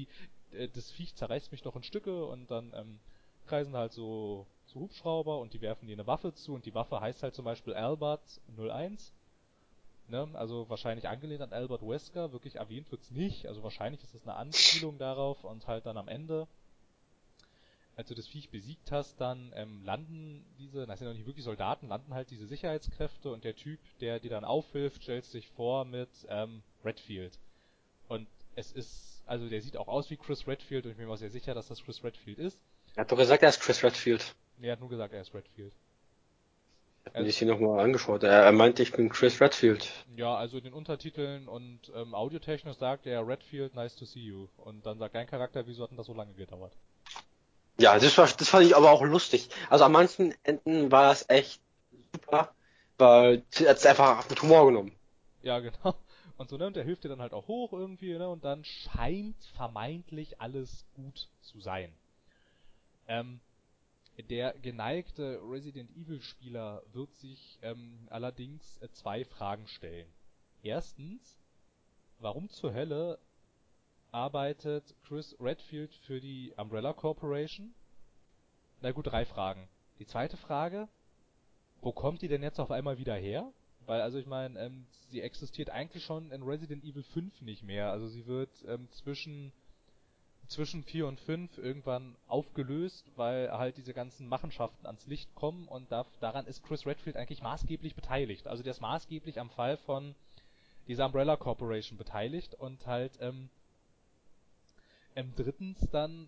die, 0.51 0.55
äh, 0.57 0.67
das 0.67 0.91
Viech 0.91 1.15
zerreißt 1.15 1.51
mich 1.51 1.61
doch 1.61 1.75
in 1.77 1.83
Stücke 1.83 2.25
und 2.25 2.51
dann 2.51 2.73
ähm, 2.75 2.99
kreisen 3.47 3.75
halt 3.75 3.93
so, 3.93 4.47
so 4.65 4.81
Hubschrauber 4.81 5.39
und 5.39 5.53
die 5.53 5.61
werfen 5.61 5.87
dir 5.87 5.93
eine 5.93 6.07
Waffe 6.07 6.33
zu 6.33 6.53
und 6.53 6.65
die 6.65 6.75
Waffe 6.75 6.99
heißt 6.99 7.23
halt 7.23 7.35
zum 7.35 7.45
Beispiel 7.45 7.73
Albert 7.73 8.41
01. 8.57 9.13
Ne? 10.09 10.29
Also 10.33 10.69
wahrscheinlich 10.69 11.07
angelehnt 11.07 11.41
an 11.41 11.53
Albert 11.53 11.87
Wesker, 11.87 12.33
wirklich 12.33 12.55
erwähnt 12.55 12.91
wird's 12.91 13.11
nicht, 13.11 13.45
also 13.47 13.63
wahrscheinlich 13.63 14.03
ist 14.03 14.13
es 14.13 14.23
eine 14.23 14.35
Anspielung 14.35 14.97
darauf 14.97 15.45
und 15.45 15.67
halt 15.67 15.85
dann 15.85 15.97
am 15.97 16.09
Ende 16.09 16.49
als 17.95 18.07
du 18.07 18.15
das 18.15 18.27
Viech 18.27 18.49
besiegt 18.49 18.91
hast, 18.91 19.19
dann 19.19 19.51
ähm, 19.55 19.83
landen 19.83 20.45
diese, 20.57 20.85
das 20.85 20.99
sind 20.99 21.07
ja 21.07 21.13
nicht 21.13 21.25
wirklich 21.25 21.45
Soldaten, 21.45 21.87
landen 21.87 22.13
halt 22.13 22.31
diese 22.31 22.47
Sicherheitskräfte 22.47 23.31
und 23.31 23.43
der 23.43 23.55
Typ, 23.55 23.79
der 23.99 24.19
dir 24.19 24.29
dann 24.29 24.45
aufhilft, 24.45 25.03
stellt 25.03 25.25
sich 25.25 25.47
vor 25.49 25.85
mit 25.85 26.09
ähm, 26.29 26.63
Redfield. 26.83 27.37
Und 28.07 28.27
es 28.55 28.71
ist, 28.71 29.23
also 29.25 29.47
der 29.47 29.61
sieht 29.61 29.77
auch 29.77 29.87
aus 29.87 30.09
wie 30.09 30.17
Chris 30.17 30.47
Redfield 30.47 30.85
und 30.85 30.91
ich 30.91 30.97
bin 30.97 31.07
mir 31.07 31.13
auch 31.13 31.17
sehr 31.17 31.29
sicher, 31.29 31.53
dass 31.53 31.67
das 31.67 31.83
Chris 31.83 32.03
Redfield 32.03 32.39
ist. 32.39 32.59
Er 32.95 33.01
hat 33.01 33.11
doch 33.11 33.17
gesagt, 33.17 33.43
er 33.43 33.49
ist 33.49 33.61
Chris 33.61 33.83
Redfield. 33.83 34.35
Nee, 34.57 34.67
er 34.67 34.73
hat 34.73 34.79
nur 34.79 34.89
gesagt, 34.89 35.13
er 35.13 35.21
ist 35.21 35.33
Redfield. 35.33 35.73
Ich 37.05 37.15
habe 37.15 37.29
hier 37.29 37.47
nochmal 37.47 37.79
angeschaut. 37.79 38.23
Er, 38.23 38.43
er 38.43 38.51
meinte, 38.51 38.83
ich 38.83 38.91
bin 38.91 39.09
Chris 39.09 39.41
Redfield. 39.41 39.91
Ja, 40.15 40.35
also 40.35 40.57
in 40.57 40.65
den 40.65 40.73
Untertiteln 40.73 41.47
und 41.47 41.91
ähm, 41.95 42.13
audiotechnisch 42.13 42.77
sagt 42.77 43.07
er 43.07 43.27
Redfield, 43.27 43.73
nice 43.73 43.95
to 43.95 44.05
see 44.05 44.19
you. 44.19 44.47
Und 44.57 44.85
dann 44.85 44.99
sagt 44.99 45.15
dein 45.15 45.25
Charakter, 45.25 45.65
wieso 45.65 45.83
hat 45.83 45.89
denn 45.89 45.97
das 45.97 46.05
so 46.05 46.13
lange 46.13 46.33
gedauert? 46.33 46.73
Ja, 47.81 47.97
das, 47.97 48.15
war, 48.15 48.27
das 48.27 48.47
fand 48.47 48.65
ich 48.65 48.75
aber 48.75 48.91
auch 48.91 49.01
lustig. 49.01 49.49
Also 49.71 49.85
an 49.85 49.91
manchen 49.91 50.35
Enden 50.43 50.91
war 50.91 51.11
es 51.11 51.27
echt 51.29 51.59
super, 52.13 52.53
weil 52.99 53.43
er 53.59 53.73
es 53.75 53.85
einfach 53.87 54.29
mit 54.29 54.39
Humor 54.43 54.67
genommen. 54.67 54.95
Ja, 55.41 55.59
genau. 55.59 55.95
Und 56.37 56.49
so, 56.49 56.57
ne, 56.57 56.67
und 56.67 56.75
der 56.75 56.83
hilft 56.83 57.03
dir 57.03 57.09
dann 57.09 57.21
halt 57.21 57.33
auch 57.33 57.47
hoch 57.47 57.73
irgendwie, 57.73 58.15
ne, 58.15 58.29
und 58.29 58.45
dann 58.45 58.63
scheint 58.63 59.43
vermeintlich 59.55 60.39
alles 60.39 60.85
gut 60.93 61.29
zu 61.41 61.59
sein. 61.59 61.91
Ähm, 63.07 63.39
der 64.29 64.53
geneigte 64.61 65.39
Resident 65.43 65.89
Evil 65.97 66.21
Spieler 66.21 66.83
wird 66.93 67.15
sich 67.15 67.57
ähm, 67.63 68.07
allerdings 68.11 68.77
äh, 68.81 68.91
zwei 68.91 69.25
Fragen 69.25 69.67
stellen. 69.67 70.07
Erstens, 70.61 71.39
warum 72.19 72.47
zur 72.49 72.75
Hölle 72.75 73.17
arbeitet 74.11 74.95
Chris 75.07 75.35
Redfield 75.39 75.93
für 76.05 76.19
die 76.19 76.53
Umbrella 76.57 76.93
Corporation? 76.93 77.73
Na 78.81 78.91
gut, 78.91 79.07
drei 79.07 79.25
Fragen. 79.25 79.67
Die 79.99 80.05
zweite 80.05 80.37
Frage, 80.37 80.87
wo 81.81 81.91
kommt 81.91 82.21
die 82.21 82.27
denn 82.27 82.43
jetzt 82.43 82.59
auf 82.59 82.71
einmal 82.71 82.97
wieder 82.97 83.15
her? 83.15 83.51
Weil, 83.85 84.01
also 84.01 84.17
ich 84.17 84.27
meine, 84.27 84.59
ähm, 84.59 84.85
sie 85.09 85.21
existiert 85.21 85.69
eigentlich 85.69 86.03
schon 86.03 86.31
in 86.31 86.43
Resident 86.43 86.83
Evil 86.83 87.03
5 87.03 87.41
nicht 87.41 87.63
mehr. 87.63 87.91
Also 87.91 88.07
sie 88.07 88.25
wird 88.27 88.49
ähm, 88.67 88.87
zwischen 88.91 89.51
zwischen 90.47 90.83
4 90.83 91.07
und 91.07 91.19
5 91.21 91.57
irgendwann 91.57 92.17
aufgelöst, 92.27 93.09
weil 93.15 93.49
halt 93.51 93.77
diese 93.77 93.93
ganzen 93.93 94.27
Machenschaften 94.27 94.85
ans 94.85 95.07
Licht 95.07 95.33
kommen 95.33 95.67
und 95.69 95.89
da, 95.91 96.05
daran 96.19 96.45
ist 96.45 96.63
Chris 96.63 96.85
Redfield 96.85 97.15
eigentlich 97.15 97.41
maßgeblich 97.41 97.95
beteiligt. 97.95 98.47
Also 98.47 98.61
der 98.61 98.71
ist 98.71 98.81
maßgeblich 98.81 99.39
am 99.39 99.49
Fall 99.49 99.77
von 99.77 100.13
dieser 100.87 101.05
Umbrella 101.05 101.37
Corporation 101.37 101.97
beteiligt 101.97 102.53
und 102.55 102.85
halt 102.85 103.13
ähm, 103.21 103.49
ähm, 105.15 105.33
drittens 105.35 105.79
dann 105.91 106.27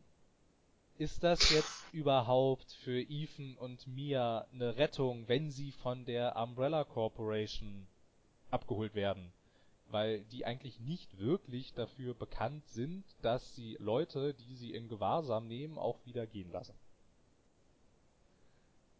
ist 0.97 1.23
das 1.23 1.49
jetzt 1.49 1.85
überhaupt 1.91 2.71
für 2.83 3.01
Ethan 3.01 3.57
und 3.57 3.87
Mia 3.87 4.45
eine 4.53 4.77
Rettung, 4.77 5.27
wenn 5.27 5.49
sie 5.49 5.71
von 5.71 6.05
der 6.05 6.35
Umbrella 6.35 6.83
Corporation 6.83 7.87
abgeholt 8.51 8.93
werden? 8.93 9.33
Weil 9.89 10.23
die 10.25 10.45
eigentlich 10.45 10.79
nicht 10.79 11.17
wirklich 11.17 11.73
dafür 11.73 12.13
bekannt 12.13 12.67
sind, 12.67 13.03
dass 13.21 13.55
sie 13.55 13.75
Leute, 13.79 14.33
die 14.33 14.55
sie 14.55 14.73
in 14.73 14.87
Gewahrsam 14.87 15.47
nehmen, 15.47 15.77
auch 15.77 15.97
wieder 16.05 16.25
gehen 16.25 16.51
lassen. 16.51 16.75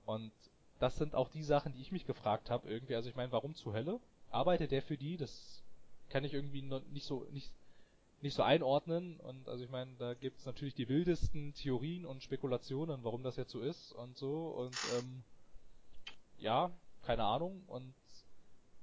Und 0.06 0.32
das 0.80 0.98
sind 0.98 1.16
auch 1.16 1.30
die 1.30 1.44
Sachen, 1.44 1.74
die 1.74 1.82
ich 1.82 1.92
mich 1.92 2.06
gefragt 2.06 2.50
habe 2.50 2.70
irgendwie. 2.70 2.96
Also 2.96 3.10
ich 3.10 3.16
meine, 3.16 3.32
warum 3.32 3.56
zur 3.56 3.74
Hölle 3.74 4.00
arbeitet 4.32 4.72
der 4.72 4.82
für 4.82 4.98
die? 4.98 5.18
Das 5.18 5.64
kann 6.10 6.26
ich 6.26 6.34
irgendwie 6.34 6.62
nicht 6.62 7.06
so 7.06 7.26
nicht 7.32 7.52
nicht 8.24 8.36
so 8.36 8.44
einordnen. 8.44 9.20
Und 9.20 9.48
also 9.48 9.64
ich 9.64 9.70
meine, 9.70 9.94
da 9.98 10.14
gibt 10.14 10.40
es 10.40 10.46
natürlich 10.46 10.74
die 10.74 10.90
wildesten 10.90 11.54
Theorien 11.54 12.06
und 12.06 12.24
Spekulationen, 12.24 13.04
warum 13.04 13.24
das 13.24 13.36
jetzt 13.36 13.52
so 13.52 13.62
ist 13.62 13.92
und 13.92 14.18
so. 14.18 14.48
Und 14.48 14.86
ähm, 14.86 15.24
ja, 16.38 16.72
keine 17.04 17.24
Ahnung. 17.24 17.64
Und 17.68 17.94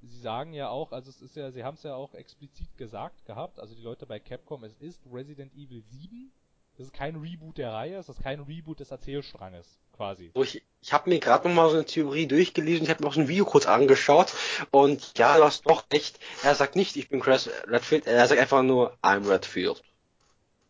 sie 0.02 0.20
sagen 0.20 0.52
ja 0.52 0.68
auch, 0.68 0.92
also 0.92 1.10
es 1.10 1.20
ist 1.20 1.36
ja, 1.36 1.50
sie 1.50 1.64
haben 1.64 1.74
es 1.74 1.82
ja 1.82 1.94
auch 1.94 2.14
explizit 2.14 2.76
gesagt 2.76 3.24
gehabt, 3.24 3.58
also 3.58 3.74
die 3.74 3.82
Leute 3.82 4.06
bei 4.06 4.20
Capcom, 4.20 4.64
es 4.64 4.74
ist 4.74 5.02
Resident 5.10 5.52
Evil 5.54 5.82
7. 5.82 6.32
Das 6.76 6.86
ist 6.86 6.92
kein 6.92 7.16
Reboot 7.16 7.58
der 7.58 7.72
Reihe, 7.72 7.96
es 7.96 8.08
ist 8.08 8.22
kein 8.22 8.40
Reboot 8.40 8.80
des 8.80 8.90
Erzählstranges, 8.90 9.80
quasi. 9.92 10.30
So, 10.34 10.42
ich 10.42 10.62
ich 10.82 10.92
habe 10.92 11.10
mir 11.10 11.18
gerade 11.18 11.48
noch 11.48 11.54
mal 11.54 11.68
so 11.68 11.76
eine 11.76 11.84
Theorie 11.84 12.26
durchgelesen, 12.26 12.84
ich 12.84 12.90
habe 12.90 13.02
mir 13.02 13.08
auch 13.08 13.14
so 13.14 13.20
ein 13.20 13.28
Video 13.28 13.44
kurz 13.44 13.66
angeschaut 13.66 14.32
und 14.70 15.16
ja, 15.18 15.36
du 15.36 15.44
hast 15.44 15.68
doch 15.68 15.84
recht. 15.92 16.18
Er 16.42 16.54
sagt 16.54 16.76
nicht, 16.76 16.96
ich 16.96 17.08
bin 17.08 17.20
Chris 17.20 17.50
Redfield, 17.66 18.06
er 18.06 18.26
sagt 18.26 18.40
einfach 18.40 18.62
nur, 18.62 18.96
I'm 19.02 19.28
Redfield. 19.28 19.82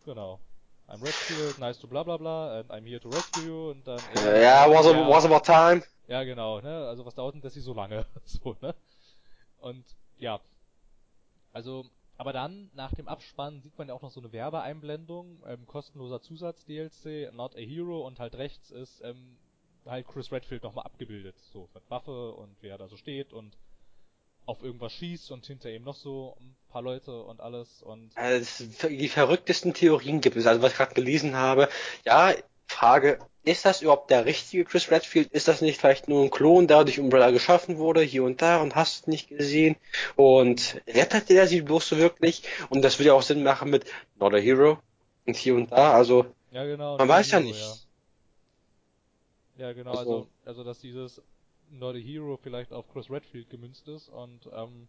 Genau. 0.04 0.40
I'm 0.88 1.00
Redfield, 1.02 1.58
nice 1.60 1.78
to 1.78 1.86
bla 1.86 2.02
bla 2.02 2.16
bla, 2.16 2.58
and 2.58 2.70
I'm 2.70 2.84
here 2.84 3.00
to 3.00 3.08
rescue 3.08 3.44
you 3.44 3.70
und 3.70 3.86
dann... 3.86 4.00
Ja, 4.16 4.22
äh, 4.22 4.40
yeah, 4.40 4.68
was, 4.68 4.86
ja, 4.86 5.08
was 5.08 5.24
about 5.24 5.44
time? 5.44 5.82
Ja, 6.08 6.24
genau, 6.24 6.60
ne, 6.60 6.88
also 6.88 7.06
was 7.06 7.14
dauert 7.14 7.34
denn 7.34 7.42
das 7.42 7.52
hier 7.52 7.62
so 7.62 7.72
lange? 7.72 8.04
so, 8.24 8.56
ne? 8.60 8.74
Und, 9.60 9.84
ja. 10.18 10.40
Also, 11.52 11.84
aber 12.16 12.32
dann, 12.32 12.70
nach 12.74 12.92
dem 12.94 13.06
Abspann, 13.06 13.60
sieht 13.60 13.78
man 13.78 13.86
ja 13.86 13.94
auch 13.94 14.02
noch 14.02 14.10
so 14.10 14.20
eine 14.20 14.32
Werbeeinblendung, 14.32 15.40
ähm, 15.46 15.64
kostenloser 15.66 16.20
Zusatz-DLC, 16.20 17.32
Not 17.32 17.54
a 17.54 17.60
Hero 17.60 18.04
und 18.04 18.18
halt 18.18 18.34
rechts 18.34 18.72
ist, 18.72 19.00
ähm, 19.04 19.36
halt 19.86 20.06
Chris 20.08 20.30
Redfield 20.32 20.62
nochmal 20.62 20.84
abgebildet. 20.84 21.36
So, 21.52 21.68
mit 21.74 21.82
Waffe 21.90 22.32
und 22.32 22.56
wer 22.60 22.78
da 22.78 22.88
so 22.88 22.96
steht 22.96 23.32
und 23.32 23.56
auf 24.46 24.62
irgendwas 24.62 24.92
schießt 24.92 25.30
und 25.30 25.46
hinter 25.46 25.70
ihm 25.70 25.84
noch 25.84 25.94
so 25.94 26.36
ein 26.40 26.56
paar 26.70 26.82
Leute 26.82 27.22
und 27.22 27.40
alles 27.40 27.82
und. 27.82 28.10
Also, 28.16 28.64
die 28.88 29.08
verrücktesten 29.08 29.74
Theorien 29.74 30.20
gibt 30.20 30.36
es. 30.36 30.46
Also 30.46 30.62
was 30.62 30.72
ich 30.72 30.78
gerade 30.78 30.94
gelesen 30.94 31.36
habe, 31.36 31.68
ja, 32.04 32.34
Frage, 32.66 33.18
ist 33.42 33.64
das 33.64 33.82
überhaupt 33.82 34.10
der 34.10 34.26
richtige 34.26 34.64
Chris 34.64 34.90
Redfield? 34.90 35.30
Ist 35.32 35.48
das 35.48 35.60
nicht 35.60 35.80
vielleicht 35.80 36.08
nur 36.08 36.22
ein 36.22 36.30
Klon, 36.30 36.66
der 36.66 36.84
durch 36.84 37.00
Umbrella 37.00 37.30
geschaffen 37.30 37.78
wurde, 37.78 38.00
hier 38.00 38.22
und 38.22 38.42
da 38.42 38.60
und 38.60 38.76
hast 38.76 39.08
nicht 39.08 39.28
gesehen? 39.28 39.76
Und 40.16 40.80
rettet 40.86 41.30
der 41.30 41.46
sie 41.46 41.62
bloß 41.62 41.88
so 41.88 41.98
wirklich? 41.98 42.42
Und 42.68 42.82
das 42.82 42.98
würde 42.98 43.08
ja 43.08 43.14
auch 43.14 43.22
Sinn 43.22 43.42
machen 43.42 43.70
mit 43.70 43.84
Not 44.18 44.34
a 44.34 44.38
Hero 44.38 44.78
und 45.26 45.36
hier 45.36 45.54
und 45.54 45.72
da, 45.72 45.92
also. 45.92 46.26
Ja, 46.52 46.64
genau. 46.64 46.96
Man 46.96 47.08
weiß 47.08 47.32
Hero, 47.32 47.42
ja 47.42 47.46
nicht. 47.48 47.60
Ja. 47.60 47.74
Ja, 49.60 49.74
genau, 49.74 49.90
also, 49.90 50.14
also, 50.14 50.28
also 50.46 50.64
dass 50.64 50.78
dieses 50.78 51.20
Not 51.68 51.94
a 51.94 51.98
Hero 51.98 52.38
vielleicht 52.42 52.72
auf 52.72 52.90
Chris 52.90 53.10
Redfield 53.10 53.50
gemünzt 53.50 53.86
ist 53.88 54.08
und 54.08 54.48
ähm, 54.54 54.88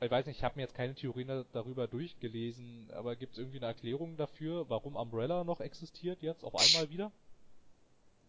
ich 0.00 0.08
weiß 0.08 0.26
nicht, 0.26 0.36
ich 0.36 0.44
habe 0.44 0.54
mir 0.54 0.62
jetzt 0.62 0.76
keine 0.76 0.94
Theorien 0.94 1.44
darüber 1.52 1.88
durchgelesen, 1.88 2.88
aber 2.92 3.16
gibt 3.16 3.32
es 3.32 3.38
irgendwie 3.40 3.56
eine 3.56 3.66
Erklärung 3.66 4.16
dafür, 4.16 4.66
warum 4.68 4.94
Umbrella 4.94 5.42
noch 5.42 5.60
existiert 5.60 6.22
jetzt 6.22 6.44
auf 6.44 6.54
einmal 6.54 6.88
wieder? 6.90 7.10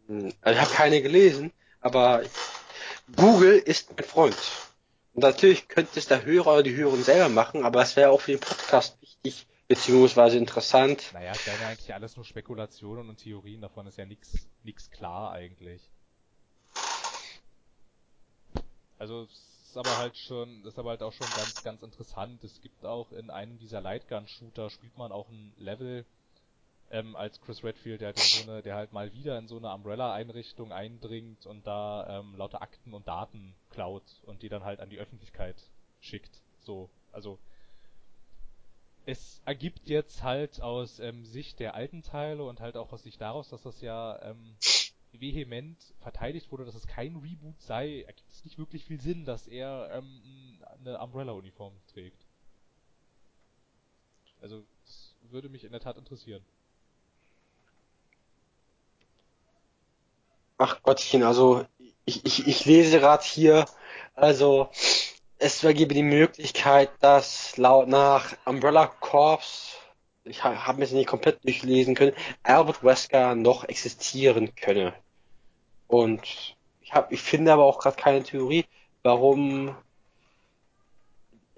Hm, 0.08 0.34
also 0.42 0.60
ich 0.60 0.66
habe 0.66 0.76
keine 0.76 1.02
gelesen, 1.04 1.52
aber 1.80 2.24
Google 3.16 3.60
ist 3.60 3.92
mein 3.96 4.06
Freund. 4.06 4.52
Und 5.14 5.22
natürlich 5.22 5.68
könnte 5.68 6.00
es 6.00 6.08
der 6.08 6.26
Hörer 6.26 6.54
oder 6.54 6.64
die 6.64 6.76
Hörerin 6.76 7.04
selber 7.04 7.30
machen, 7.30 7.64
aber 7.66 7.84
es 7.84 7.96
wäre 7.96 8.10
auch 8.10 8.22
für 8.22 8.32
den 8.32 8.40
Podcast 8.40 9.00
wichtig, 9.00 9.46
beziehungsweise 9.70 10.38
interessant. 10.38 11.12
Naja, 11.14 11.32
es 11.32 11.46
wären 11.46 11.62
ja 11.62 11.68
eigentlich 11.70 11.94
alles 11.94 12.16
nur 12.18 12.26
Spekulationen 12.26 13.08
und 13.08 13.18
Theorien, 13.18 13.62
davon 13.62 13.88
ist 13.88 13.98
ja 13.98 14.06
nichts 14.06 14.92
klar 14.92 15.32
eigentlich. 15.32 15.82
Also 18.98 19.24
es 19.24 19.70
ist 19.70 19.78
aber 19.78 19.98
halt 19.98 20.18
schon, 20.18 20.66
ist 20.66 20.80
aber 20.80 20.90
halt 20.90 21.04
auch 21.04 21.14
schon 21.14 21.28
ganz, 21.36 21.64
ganz 21.64 21.84
interessant. 21.84 22.44
Es 22.44 22.60
gibt 22.62 22.84
auch 22.84 23.12
in 23.12 23.30
einem 23.30 23.60
dieser 23.60 23.80
Lightgun-Shooter 23.80 24.72
spielt 24.72 24.98
man 24.98 25.12
auch 25.12 25.30
ein 25.30 25.54
Level 25.58 26.04
ähm, 26.90 27.16
als 27.16 27.40
Chris 27.40 27.64
Redfield, 27.64 28.02
der 28.02 28.08
halt, 28.08 28.18
in 28.18 28.46
so 28.46 28.52
eine, 28.52 28.62
der 28.64 28.76
halt 28.76 28.92
mal 28.92 29.14
wieder 29.14 29.38
in 29.38 29.48
so 29.48 29.58
eine 29.58 29.72
Umbrella-Einrichtung 29.72 30.74
eindringt 30.74 31.46
und 31.46 31.68
da 31.68 32.20
ähm, 32.20 32.36
lauter 32.36 32.64
Akten 32.64 32.96
und 32.96 33.08
Daten 33.08 33.54
klaut 33.70 34.04
und 34.26 34.42
die 34.42 34.50
dann 34.50 34.64
halt 34.64 34.80
an 34.80 34.90
die 34.90 34.98
Öffentlichkeit 34.98 35.56
schickt. 36.02 36.42
So, 36.62 36.90
also 37.12 37.38
es 39.10 39.42
ergibt 39.46 39.90
jetzt 39.90 40.22
halt 40.22 40.62
aus 40.62 41.00
ähm, 41.00 41.26
Sicht 41.26 41.60
der 41.60 41.74
alten 41.74 42.04
Teile 42.04 42.44
und 42.44 42.60
halt 42.60 42.78
auch 42.78 42.92
aus 42.92 43.04
Sicht 43.04 43.20
daraus, 43.20 43.50
dass 43.50 43.64
das 43.64 43.82
ja 43.82 44.22
ähm, 44.22 44.56
vehement 45.14 45.78
verteidigt 46.00 46.52
wurde, 46.52 46.66
dass 46.66 46.76
es 46.76 46.86
kein 46.86 47.16
Reboot 47.16 47.60
sei, 47.60 48.04
ergibt 48.04 48.30
es 48.32 48.46
nicht 48.46 48.60
wirklich 48.60 48.86
viel 48.86 49.02
Sinn, 49.02 49.26
dass 49.26 49.48
er 49.48 49.90
ähm, 49.92 50.60
eine 50.80 51.00
Umbrella-Uniform 51.00 51.74
trägt. 51.92 52.24
Also, 54.42 54.64
das 54.86 55.16
würde 55.32 55.50
mich 55.50 55.64
in 55.64 55.72
der 55.72 55.82
Tat 55.82 55.98
interessieren. 55.98 56.46
Ach 60.58 60.82
Gottchen, 60.84 61.24
also 61.24 61.66
ich, 62.06 62.26
ich, 62.26 62.48
ich 62.48 62.66
lese 62.66 63.00
gerade 63.00 63.24
hier, 63.24 63.66
also 64.14 64.70
es 65.40 65.62
gäbe 65.62 65.94
die 65.94 66.04
Möglichkeit, 66.04 66.92
dass 67.00 67.56
laut 67.58 67.88
nach 67.88 68.36
Umbrella 68.46 68.88
Corps, 68.88 69.78
ich 70.26 70.44
habe 70.44 70.78
mir 70.78 70.86
das 70.86 70.92
nicht 70.92 71.08
komplett 71.08 71.44
durchlesen 71.46 71.96
können, 71.96 72.14
Albert 72.44 72.84
Wesker 72.84 73.36
noch 73.36 73.64
existieren 73.64 74.54
könne. 74.56 74.94
Und 75.88 76.56
ich, 76.82 76.94
hab, 76.94 77.12
ich 77.12 77.22
finde 77.22 77.54
aber 77.54 77.64
auch 77.64 77.80
gerade 77.80 77.96
keine 77.96 78.22
Theorie, 78.22 78.66
warum 79.02 79.76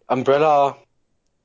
Umbrella 0.08 0.78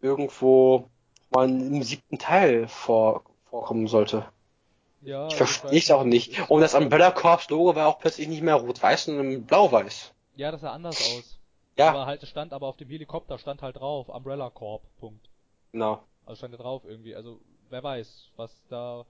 irgendwo 0.02 0.90
mal 1.30 1.48
im 1.48 1.82
siebten 1.82 2.18
Teil 2.18 2.68
vor, 2.68 3.24
vorkommen 3.48 3.88
sollte. 3.88 4.26
Ja, 5.00 5.28
ich 5.28 5.36
verstehe 5.36 5.78
es 5.78 5.90
auch 5.90 6.04
nicht. 6.04 6.50
Und 6.50 6.60
das 6.60 6.74
Umbrella 6.74 7.12
Corps 7.12 7.48
Logo 7.48 7.74
war 7.74 7.88
auch 7.88 7.98
plötzlich 7.98 8.28
nicht 8.28 8.42
mehr 8.42 8.56
rot-weiß, 8.56 9.04
sondern 9.06 9.44
blau-weiß. 9.44 10.12
Ja, 10.34 10.50
das 10.50 10.60
sah 10.60 10.72
anders 10.72 10.96
aus. 11.00 11.35
Ja. 11.76 11.90
Aber 11.90 12.06
halt, 12.06 12.26
stand 12.26 12.52
aber 12.52 12.66
auf 12.66 12.76
dem 12.76 12.88
Helikopter 12.88 13.38
stand 13.38 13.62
halt 13.62 13.76
drauf, 13.76 14.08
Umbrella 14.08 14.50
Corp, 14.50 14.82
Punkt. 14.98 15.28
Genau. 15.72 16.02
Also 16.24 16.38
stand 16.38 16.54
da 16.54 16.58
drauf 16.58 16.84
irgendwie, 16.84 17.14
also 17.14 17.40
wer 17.68 17.82
weiß, 17.82 18.30
was 18.36 18.66
da, 18.68 19.04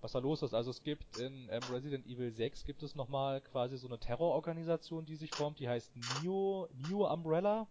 was 0.00 0.12
da 0.12 0.18
los 0.18 0.42
ist. 0.42 0.54
Also 0.54 0.70
es 0.70 0.82
gibt 0.82 1.18
in 1.18 1.48
ähm, 1.50 1.62
Resident 1.70 2.06
Evil 2.06 2.32
6 2.32 2.64
gibt 2.64 2.82
es 2.82 2.94
nochmal 2.94 3.40
quasi 3.40 3.76
so 3.76 3.86
eine 3.86 3.98
Terrororganisation, 3.98 5.06
die 5.06 5.16
sich 5.16 5.30
formt, 5.32 5.60
die 5.60 5.68
heißt 5.68 5.92
Neo, 6.22 6.68
Neo 6.88 7.10
Umbrella, 7.12 7.66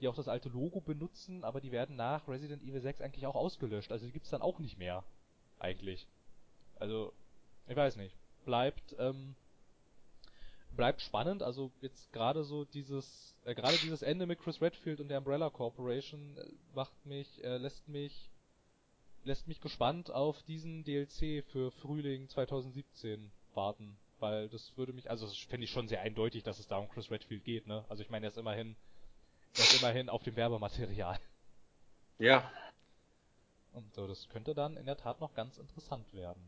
die 0.00 0.08
auch 0.08 0.16
das 0.16 0.28
alte 0.28 0.48
Logo 0.48 0.80
benutzen, 0.80 1.44
aber 1.44 1.60
die 1.60 1.72
werden 1.72 1.96
nach 1.96 2.26
Resident 2.28 2.62
Evil 2.62 2.80
6 2.80 3.00
eigentlich 3.00 3.26
auch 3.26 3.36
ausgelöscht. 3.36 3.92
Also 3.92 4.06
die 4.06 4.12
gibt's 4.12 4.30
dann 4.30 4.42
auch 4.42 4.58
nicht 4.58 4.78
mehr. 4.78 5.04
Eigentlich. 5.58 6.06
Also, 6.78 7.12
ich 7.66 7.76
weiß 7.76 7.96
nicht. 7.96 8.14
Bleibt, 8.44 8.94
ähm, 8.98 9.34
bleibt 10.76 11.00
spannend. 11.00 11.42
Also 11.42 11.72
jetzt 11.80 12.12
gerade 12.12 12.44
so 12.44 12.64
dieses, 12.64 13.36
äh, 13.44 13.54
gerade 13.54 13.76
dieses 13.78 14.02
Ende 14.02 14.26
mit 14.26 14.38
Chris 14.38 14.60
Redfield 14.60 15.00
und 15.00 15.08
der 15.08 15.18
Umbrella 15.18 15.50
Corporation 15.50 16.36
äh, 16.36 16.44
macht 16.74 16.94
mich, 17.04 17.42
äh, 17.42 17.56
lässt 17.56 17.88
mich, 17.88 18.30
lässt 19.24 19.48
mich 19.48 19.60
gespannt 19.60 20.10
auf 20.10 20.42
diesen 20.44 20.84
DLC 20.84 21.44
für 21.44 21.70
Frühling 21.72 22.28
2017 22.28 23.32
warten. 23.54 23.96
Weil 24.18 24.48
das 24.48 24.76
würde 24.76 24.92
mich, 24.92 25.10
also 25.10 25.26
das 25.26 25.36
fände 25.36 25.64
ich 25.64 25.70
schon 25.70 25.88
sehr 25.88 26.00
eindeutig, 26.00 26.42
dass 26.42 26.58
es 26.58 26.68
da 26.68 26.78
um 26.78 26.88
Chris 26.88 27.10
Redfield 27.10 27.44
geht, 27.44 27.66
ne? 27.66 27.84
Also 27.88 28.02
ich 28.02 28.08
meine, 28.08 28.26
er 28.26 28.30
ist 28.30 28.38
immerhin, 28.38 28.76
er 29.54 29.60
ist 29.60 29.78
immerhin 29.78 30.08
auf 30.08 30.22
dem 30.22 30.36
Werbematerial. 30.36 31.18
Ja. 32.18 32.50
Und 33.72 33.92
so, 33.94 34.06
das 34.06 34.28
könnte 34.30 34.54
dann 34.54 34.78
in 34.78 34.86
der 34.86 34.96
Tat 34.96 35.20
noch 35.20 35.34
ganz 35.34 35.58
interessant 35.58 36.10
werden. 36.14 36.42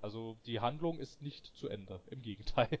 Also 0.00 0.36
die 0.46 0.60
Handlung 0.60 1.00
ist 1.00 1.20
nicht 1.20 1.46
zu 1.56 1.68
Ende, 1.68 2.00
im 2.10 2.22
Gegenteil. 2.22 2.78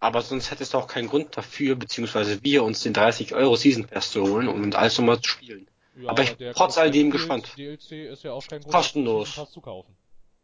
Aber 0.00 0.22
sonst 0.22 0.50
hätte 0.50 0.62
es 0.62 0.74
auch 0.74 0.86
keinen 0.86 1.08
Grund 1.08 1.36
dafür, 1.36 1.76
beziehungsweise 1.76 2.42
wir 2.42 2.64
uns 2.64 2.82
den 2.82 2.94
30 2.94 3.34
Euro 3.34 3.54
Season 3.56 3.86
Pass 3.86 4.10
zu 4.10 4.22
holen 4.22 4.48
und 4.48 4.74
alles 4.74 4.98
nochmal 4.98 5.20
zu 5.20 5.28
spielen. 5.28 5.68
Ja, 5.96 6.10
Aber 6.10 6.22
ich 6.22 6.36
der 6.36 6.54
trotz 6.54 6.74
Chris 6.74 6.78
alledem 6.78 7.10
gespannt. 7.10 7.52
DLC 7.56 8.10
ist 8.10 8.24
ja 8.24 8.32
auch 8.32 8.46
kein 8.46 8.62
Grund, 8.62 8.72
Kostenlos. 8.72 9.34
Pass 9.34 9.50
zu 9.52 9.60
kaufen. 9.60 9.94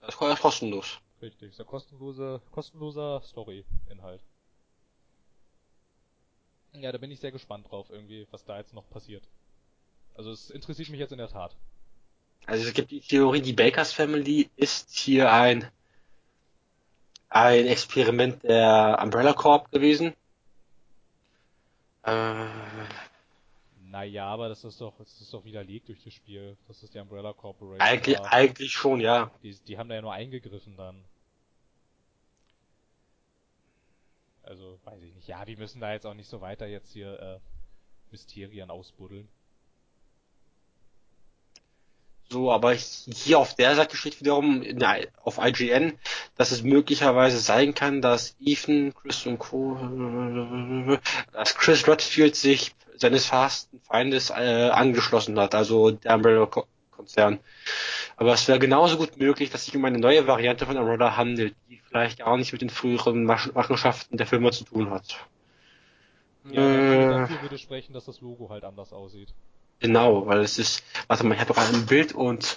Das 0.00 0.14
ist 0.14 0.40
kostenlos. 0.40 0.98
Richtig, 1.22 1.50
ist 1.52 1.58
ja 1.58 1.64
kostenlose, 1.64 2.42
kostenloser 2.52 3.22
Story-Inhalt. 3.22 4.20
Ja, 6.74 6.92
da 6.92 6.98
bin 6.98 7.10
ich 7.10 7.20
sehr 7.20 7.32
gespannt 7.32 7.70
drauf, 7.70 7.86
irgendwie, 7.88 8.26
was 8.30 8.44
da 8.44 8.58
jetzt 8.58 8.74
noch 8.74 8.88
passiert. 8.90 9.22
Also 10.14 10.30
es 10.30 10.50
interessiert 10.50 10.90
mich 10.90 11.00
jetzt 11.00 11.12
in 11.12 11.18
der 11.18 11.28
Tat. 11.28 11.56
Also 12.44 12.66
es 12.66 12.74
gibt 12.74 12.90
die 12.90 13.00
Theorie, 13.00 13.40
die 13.40 13.54
Bakers 13.54 13.92
Family 13.92 14.50
ist 14.56 14.94
hier 14.94 15.32
ein 15.32 15.70
ein 17.28 17.66
Experiment 17.66 18.42
der 18.42 18.98
Umbrella 19.02 19.32
Corp 19.32 19.70
gewesen. 19.70 20.14
Äh, 22.04 22.46
Naja, 23.90 24.26
aber 24.26 24.48
das 24.48 24.62
ist 24.64 24.80
doch, 24.80 24.94
das 24.98 25.20
ist 25.20 25.32
doch 25.32 25.44
widerlegt 25.44 25.88
durch 25.88 26.02
das 26.04 26.12
Spiel. 26.12 26.56
Das 26.68 26.82
ist 26.82 26.94
die 26.94 26.98
Umbrella 26.98 27.32
Corporation. 27.32 27.80
eigentlich, 27.80 28.20
eigentlich 28.20 28.72
schon, 28.72 29.00
ja. 29.00 29.30
Die, 29.42 29.54
die 29.54 29.78
haben 29.78 29.88
da 29.88 29.94
ja 29.94 30.02
nur 30.02 30.12
eingegriffen 30.12 30.76
dann. 30.76 31.02
Also, 34.42 34.78
weiß 34.84 35.02
ich 35.02 35.14
nicht. 35.14 35.26
Ja, 35.28 35.46
wir 35.46 35.56
müssen 35.56 35.80
da 35.80 35.92
jetzt 35.92 36.06
auch 36.06 36.14
nicht 36.14 36.28
so 36.28 36.40
weiter 36.40 36.66
jetzt 36.66 36.92
hier 36.92 37.18
äh, 37.20 37.38
Mysterien 38.10 38.70
ausbuddeln. 38.70 39.28
So, 42.28 42.50
aber 42.50 42.74
hier 42.74 43.38
auf 43.38 43.54
der 43.54 43.76
Seite 43.76 43.96
steht 43.96 44.20
wiederum 44.20 44.62
der, 44.78 45.06
auf 45.22 45.38
IGN, 45.38 45.92
dass 46.36 46.50
es 46.50 46.62
möglicherweise 46.64 47.38
sein 47.38 47.72
kann, 47.74 48.02
dass 48.02 48.34
Ethan, 48.40 48.92
Chris 48.94 49.26
und 49.26 49.38
Co., 49.38 49.76
dass 51.32 51.54
Chris 51.54 51.86
Redfield 51.86 52.34
sich 52.34 52.74
seines 52.96 53.26
fasten 53.26 53.80
Feindes 53.80 54.30
äh, 54.30 54.70
angeschlossen 54.70 55.38
hat, 55.38 55.54
also 55.54 55.92
der 55.92 56.16
Umbrella-Konzern. 56.16 57.38
Aber 58.16 58.32
es 58.32 58.48
wäre 58.48 58.58
genauso 58.58 58.96
gut 58.96 59.18
möglich, 59.18 59.50
dass 59.50 59.66
sich 59.66 59.76
um 59.76 59.84
eine 59.84 59.98
neue 59.98 60.26
Variante 60.26 60.66
von 60.66 60.76
Umbrella 60.76 61.16
handelt, 61.16 61.54
die 61.68 61.80
vielleicht 61.88 62.18
gar 62.18 62.36
nicht 62.38 62.52
mit 62.52 62.62
den 62.62 62.70
früheren 62.70 63.24
Mach- 63.24 63.52
Machenschaften 63.52 64.16
der 64.16 64.26
Firma 64.26 64.50
zu 64.50 64.64
tun 64.64 64.90
hat. 64.90 65.16
Ja, 66.50 66.62
Äh. 66.62 67.08
dafür 67.08 67.42
würde 67.42 67.58
sprechen, 67.58 67.92
dass 67.92 68.06
das 68.06 68.20
Logo 68.20 68.48
halt 68.48 68.64
anders 68.64 68.92
aussieht. 68.92 69.28
Genau, 69.80 70.26
weil 70.26 70.40
es 70.40 70.58
ist, 70.58 70.82
warte 71.06 71.24
mal, 71.24 71.34
ich 71.34 71.40
habe 71.40 71.52
gerade 71.52 71.74
ein 71.74 71.86
Bild 71.86 72.12
und 72.12 72.56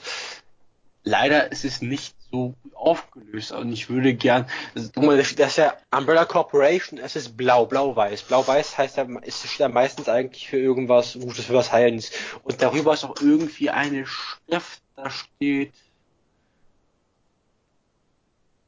leider 1.03 1.51
ist 1.51 1.65
es 1.65 1.81
nicht 1.81 2.15
so 2.31 2.53
aufgelöst 2.73 3.51
und 3.51 3.71
ich 3.73 3.89
würde 3.89 4.13
gern, 4.13 4.49
also, 4.75 4.89
das 5.17 5.31
ist 5.31 5.57
ja 5.57 5.73
Umbrella 5.91 6.25
Corporation, 6.25 6.99
es 6.99 7.15
ist 7.15 7.35
blau, 7.35 7.65
blau-weiß. 7.65 8.23
Blau-weiß 8.23 8.77
heißt 8.77 8.97
ja, 8.97 9.07
es 9.23 9.39
steht 9.39 9.59
ja 9.59 9.69
meistens 9.69 10.07
eigentlich 10.07 10.47
für 10.47 10.59
irgendwas 10.59 11.13
Gutes, 11.13 11.45
für 11.45 11.55
was 11.55 11.71
Heilendes. 11.71 12.11
Und 12.43 12.61
darüber 12.61 12.93
ist 12.93 13.03
auch 13.03 13.19
irgendwie 13.19 13.69
eine 13.69 14.05
Schrift, 14.05 14.81
da 14.95 15.09
steht 15.09 15.73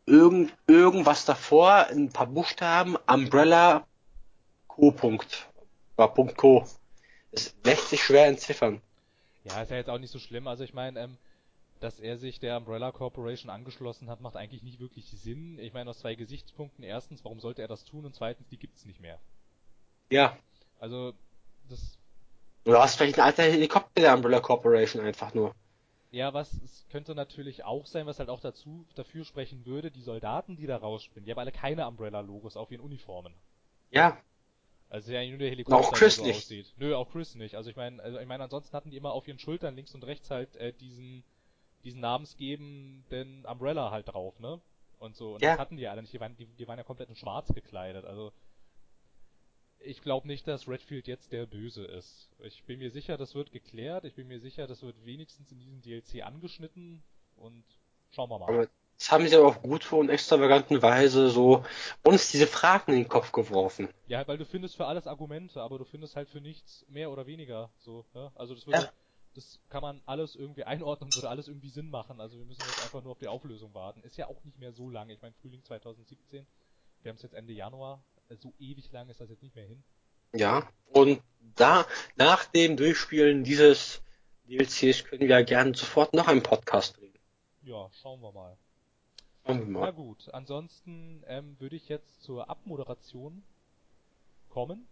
irgend, 0.05 0.53
irgendwas 0.67 1.25
davor, 1.25 1.87
ein 1.89 2.11
paar 2.11 2.27
Buchstaben, 2.27 2.97
Umbrella 3.07 3.85
Co. 4.67 4.91
Punkt. 4.91 5.47
Punkt 5.95 6.35
Co. 6.35 6.65
Es 7.31 7.55
lässt 7.63 7.89
sich 7.89 8.03
schwer 8.03 8.27
entziffern. 8.27 8.81
Ja, 9.43 9.61
ist 9.61 9.71
ja 9.71 9.77
jetzt 9.77 9.89
auch 9.89 9.97
nicht 9.97 10.11
so 10.11 10.19
schlimm. 10.19 10.47
Also 10.47 10.63
ich 10.63 10.73
meine, 10.73 10.99
ähm, 10.99 11.17
dass 11.79 11.99
er 11.99 12.17
sich 12.17 12.39
der 12.39 12.57
Umbrella 12.57 12.91
Corporation 12.91 13.49
angeschlossen 13.49 14.09
hat, 14.09 14.21
macht 14.21 14.35
eigentlich 14.35 14.63
nicht 14.63 14.79
wirklich 14.79 15.05
Sinn. 15.09 15.57
Ich 15.59 15.73
meine, 15.73 15.89
aus 15.89 15.99
zwei 15.99 16.15
Gesichtspunkten. 16.15 16.83
Erstens, 16.83 17.23
warum 17.23 17.39
sollte 17.39 17.61
er 17.61 17.67
das 17.67 17.85
tun? 17.85 18.05
Und 18.05 18.15
zweitens, 18.15 18.47
die 18.49 18.57
gibt's 18.57 18.85
nicht 18.85 18.99
mehr. 18.99 19.19
Ja. 20.11 20.37
Also, 20.79 21.13
das, 21.69 21.97
Du 22.63 22.77
hast 22.77 22.95
vielleicht 22.95 23.17
ein 23.17 23.25
alter 23.25 23.43
Helikopter 23.43 24.01
der 24.01 24.13
Umbrella 24.13 24.39
Corporation 24.39 25.03
einfach 25.03 25.33
nur. 25.33 25.55
ja, 26.11 26.33
was, 26.33 26.53
es 26.63 26.85
könnte 26.91 27.15
natürlich 27.15 27.63
auch 27.63 27.85
sein, 27.87 28.05
was 28.05 28.19
halt 28.19 28.29
auch 28.29 28.39
dazu, 28.41 28.85
dafür 28.95 29.25
sprechen 29.25 29.65
würde, 29.65 29.89
die 29.91 30.01
Soldaten, 30.01 30.57
die 30.57 30.67
da 30.67 30.77
rausspinnen, 30.77 31.25
die 31.25 31.31
haben 31.31 31.39
alle 31.39 31.51
keine 31.51 31.87
Umbrella-Logos 31.87 32.57
auf 32.57 32.71
ihren 32.71 32.81
Uniformen. 32.81 33.33
Ja. 33.89 34.17
Also 34.91 35.13
ja 35.13 35.25
nur 35.25 35.37
der 35.37 35.49
Helikopter, 35.49 35.79
Auch 35.79 35.93
Chris 35.93 36.17
so 36.17 36.25
nicht. 36.25 36.35
aussieht. 36.35 36.73
Nö, 36.75 36.93
auch 36.95 37.09
Chris 37.09 37.35
nicht. 37.35 37.55
Also 37.55 37.69
ich 37.69 37.77
meine, 37.77 38.03
also 38.03 38.19
ich 38.19 38.27
meine, 38.27 38.43
ansonsten 38.43 38.75
hatten 38.75 38.91
die 38.91 38.97
immer 38.97 39.13
auf 39.13 39.25
ihren 39.25 39.39
Schultern 39.39 39.73
links 39.75 39.95
und 39.95 40.03
rechts 40.03 40.29
halt 40.29 40.55
äh, 40.57 40.73
diesen 40.73 41.23
diesen 41.85 42.01
namensgebenden 42.01 43.45
Umbrella 43.45 43.89
halt 43.89 44.09
drauf, 44.09 44.37
ne? 44.39 44.59
Und 44.99 45.15
so. 45.15 45.35
Und 45.35 45.41
Ja. 45.41 45.51
das 45.51 45.59
hatten 45.59 45.77
die 45.77 45.87
alle 45.87 46.01
nicht. 46.01 46.13
Die 46.13 46.19
waren, 46.19 46.35
die, 46.35 46.45
die 46.45 46.67
waren 46.67 46.77
ja 46.77 46.83
komplett 46.83 47.09
in 47.09 47.15
Schwarz 47.15 47.47
gekleidet. 47.53 48.05
Also 48.05 48.33
ich 49.79 50.01
glaube 50.01 50.27
nicht, 50.27 50.45
dass 50.47 50.67
Redfield 50.67 51.07
jetzt 51.07 51.31
der 51.31 51.45
Böse 51.47 51.85
ist. 51.85 52.29
Ich 52.39 52.63
bin 52.65 52.77
mir 52.79 52.91
sicher, 52.91 53.17
das 53.17 53.33
wird 53.33 53.51
geklärt. 53.51 54.03
Ich 54.05 54.13
bin 54.13 54.27
mir 54.27 54.39
sicher, 54.39 54.67
das 54.67 54.83
wird 54.83 55.05
wenigstens 55.05 55.51
in 55.53 55.57
diesem 55.59 55.81
DLC 55.81 56.21
angeschnitten. 56.23 57.01
Und 57.37 57.63
schauen 58.11 58.29
wir 58.29 58.37
mal. 58.39 58.47
Aber 58.49 58.69
das 59.01 59.11
haben 59.11 59.27
sie 59.27 59.35
aber 59.35 59.47
auf 59.47 59.63
gute 59.63 59.95
und 59.95 60.09
extravaganten 60.09 60.83
Weise 60.83 61.31
so 61.31 61.65
uns 62.03 62.29
diese 62.29 62.45
Fragen 62.45 62.91
in 62.91 62.99
den 62.99 63.07
Kopf 63.07 63.31
geworfen. 63.31 63.89
Ja, 64.05 64.27
weil 64.27 64.37
du 64.37 64.45
findest 64.45 64.75
für 64.75 64.85
alles 64.85 65.07
Argumente, 65.07 65.59
aber 65.59 65.79
du 65.79 65.85
findest 65.85 66.15
halt 66.15 66.29
für 66.29 66.39
nichts 66.39 66.85
mehr 66.87 67.09
oder 67.09 67.25
weniger 67.25 67.71
so. 67.79 68.05
Ne? 68.13 68.31
Also 68.35 68.53
das 68.53 68.67
würde, 68.67 68.77
Ja. 68.77 68.91
das 69.33 69.59
kann 69.69 69.81
man 69.81 70.01
alles 70.05 70.35
irgendwie 70.35 70.63
einordnen 70.65 71.09
würde 71.15 71.29
alles 71.29 71.47
irgendwie 71.47 71.71
Sinn 71.71 71.89
machen. 71.89 72.21
Also 72.21 72.37
wir 72.37 72.45
müssen 72.45 72.61
jetzt 72.61 72.83
einfach 72.83 73.01
nur 73.01 73.13
auf 73.13 73.17
die 73.17 73.27
Auflösung 73.27 73.73
warten. 73.73 74.03
Ist 74.03 74.17
ja 74.17 74.27
auch 74.27 74.43
nicht 74.43 74.59
mehr 74.59 74.71
so 74.71 74.87
lange. 74.87 75.13
Ich 75.13 75.21
meine 75.23 75.33
Frühling 75.41 75.63
2017. 75.63 76.45
Wir 77.01 77.09
haben 77.09 77.15
es 77.15 77.23
jetzt 77.23 77.33
Ende 77.33 77.53
Januar. 77.53 78.03
So 78.37 78.53
ewig 78.59 78.91
lang 78.91 79.09
ist 79.09 79.19
das 79.19 79.31
jetzt 79.31 79.41
nicht 79.41 79.55
mehr 79.55 79.65
hin. 79.65 79.83
Ja. 80.35 80.69
Und 80.91 81.23
da, 81.55 81.87
nach 82.17 82.45
dem 82.45 82.77
Durchspielen 82.77 83.43
dieses 83.43 84.03
DLCs 84.47 85.05
können 85.05 85.21
wir 85.21 85.29
ja 85.29 85.41
gerne 85.41 85.73
sofort 85.73 86.13
noch 86.13 86.27
einen 86.27 86.43
Podcast 86.43 86.97
drehen. 86.97 87.17
Ja, 87.63 87.89
schauen 87.99 88.21
wir 88.21 88.31
mal. 88.31 88.57
Wir 89.45 89.55
Na 89.55 89.91
gut, 89.91 90.29
ansonsten 90.33 91.23
ähm, 91.27 91.55
würde 91.59 91.75
ich 91.75 91.89
jetzt 91.89 92.21
zur 92.21 92.49
Abmoderation 92.49 93.43
kommen. 94.49 94.87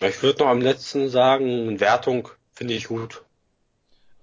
Ich 0.00 0.22
würde 0.22 0.42
noch 0.42 0.50
am 0.50 0.60
letzten 0.60 1.08
sagen, 1.08 1.80
Wertung 1.80 2.28
finde 2.52 2.74
ich 2.74 2.88
gut. 2.88 3.24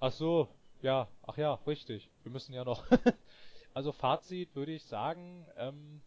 Ach 0.00 0.12
so, 0.12 0.48
ja, 0.82 1.08
ach 1.22 1.36
ja, 1.36 1.54
richtig. 1.66 2.08
Wir 2.22 2.32
müssen 2.32 2.52
ja 2.52 2.64
noch. 2.64 2.84
also 3.74 3.92
Fazit 3.92 4.54
würde 4.54 4.72
ich 4.72 4.84
sagen, 4.84 5.46
ähm, 5.56 6.00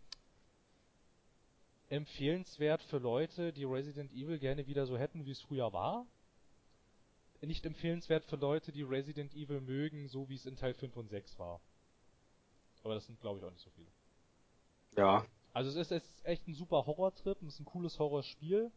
empfehlenswert 1.89 2.81
für 2.83 2.97
Leute, 2.97 3.53
die 3.53 3.63
Resident 3.63 4.11
Evil 4.13 4.39
gerne 4.39 4.67
wieder 4.67 4.85
so 4.85 4.97
hätten, 4.97 5.25
wie 5.25 5.31
es 5.31 5.41
früher 5.41 5.73
war. 5.73 6.05
Nicht 7.41 7.65
empfehlenswert 7.65 8.25
für 8.25 8.37
Leute, 8.37 8.71
die 8.71 8.81
Resident 8.81 9.35
Evil 9.35 9.61
mögen, 9.61 10.07
so 10.07 10.29
wie 10.29 10.35
es 10.35 10.45
in 10.45 10.55
Teil 10.55 10.73
5 10.73 10.95
und 10.97 11.09
6 11.09 11.37
war. 11.37 11.59
Aber 12.85 12.93
das 12.93 13.07
sind, 13.07 13.19
glaube 13.19 13.39
ich, 13.39 13.45
auch 13.45 13.51
nicht 13.51 13.63
so 13.63 13.71
viele. 13.71 13.87
Ja. 14.95 15.25
Also 15.53 15.71
es 15.71 15.75
ist, 15.75 15.91
es 15.91 16.03
ist 16.03 16.25
echt 16.25 16.47
ein 16.47 16.53
super 16.53 16.85
Horrortrip, 16.85 17.41
es 17.41 17.55
ist 17.55 17.59
ein 17.59 17.65
cooles 17.65 17.97
Horrorspiel. 17.97 18.71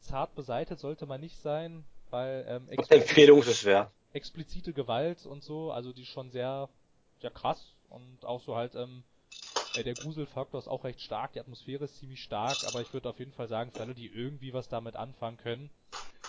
Zart 0.00 0.36
beseitet 0.36 0.78
sollte 0.78 1.04
man 1.04 1.20
nicht 1.20 1.36
sein, 1.40 1.84
weil 2.10 2.46
ähm, 2.48 2.68
wert. 3.64 3.90
explizite 4.12 4.72
Gewalt 4.72 5.26
und 5.26 5.42
so, 5.42 5.72
also 5.72 5.92
die 5.92 6.02
ist 6.02 6.08
schon 6.08 6.30
sehr, 6.30 6.68
sehr 7.20 7.32
krass 7.32 7.74
und 7.88 8.24
auch 8.24 8.40
so 8.40 8.54
halt, 8.54 8.76
ähm, 8.76 9.02
äh, 9.74 9.82
der 9.82 9.96
Gruselfaktor 9.96 10.60
ist 10.60 10.68
auch 10.68 10.84
recht 10.84 11.00
stark, 11.00 11.32
die 11.32 11.40
Atmosphäre 11.40 11.84
ist 11.84 11.98
ziemlich 11.98 12.22
stark, 12.22 12.62
aber 12.62 12.82
ich 12.82 12.92
würde 12.92 13.08
auf 13.08 13.18
jeden 13.18 13.32
Fall 13.32 13.48
sagen, 13.48 13.72
für 13.72 13.80
alle, 13.82 13.94
die 13.94 14.06
irgendwie 14.06 14.52
was 14.52 14.68
damit 14.68 14.94
anfangen 14.94 15.38
können, 15.38 15.70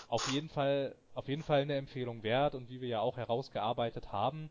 auf 0.08 0.28
jeden 0.32 0.50
Fall, 0.50 0.96
auf 1.14 1.28
jeden 1.28 1.44
Fall 1.44 1.62
eine 1.62 1.76
Empfehlung 1.76 2.24
wert 2.24 2.56
und 2.56 2.68
wie 2.70 2.82
wir 2.82 2.88
ja 2.90 3.00
auch 3.00 3.18
herausgearbeitet 3.18 4.12
haben, 4.12 4.50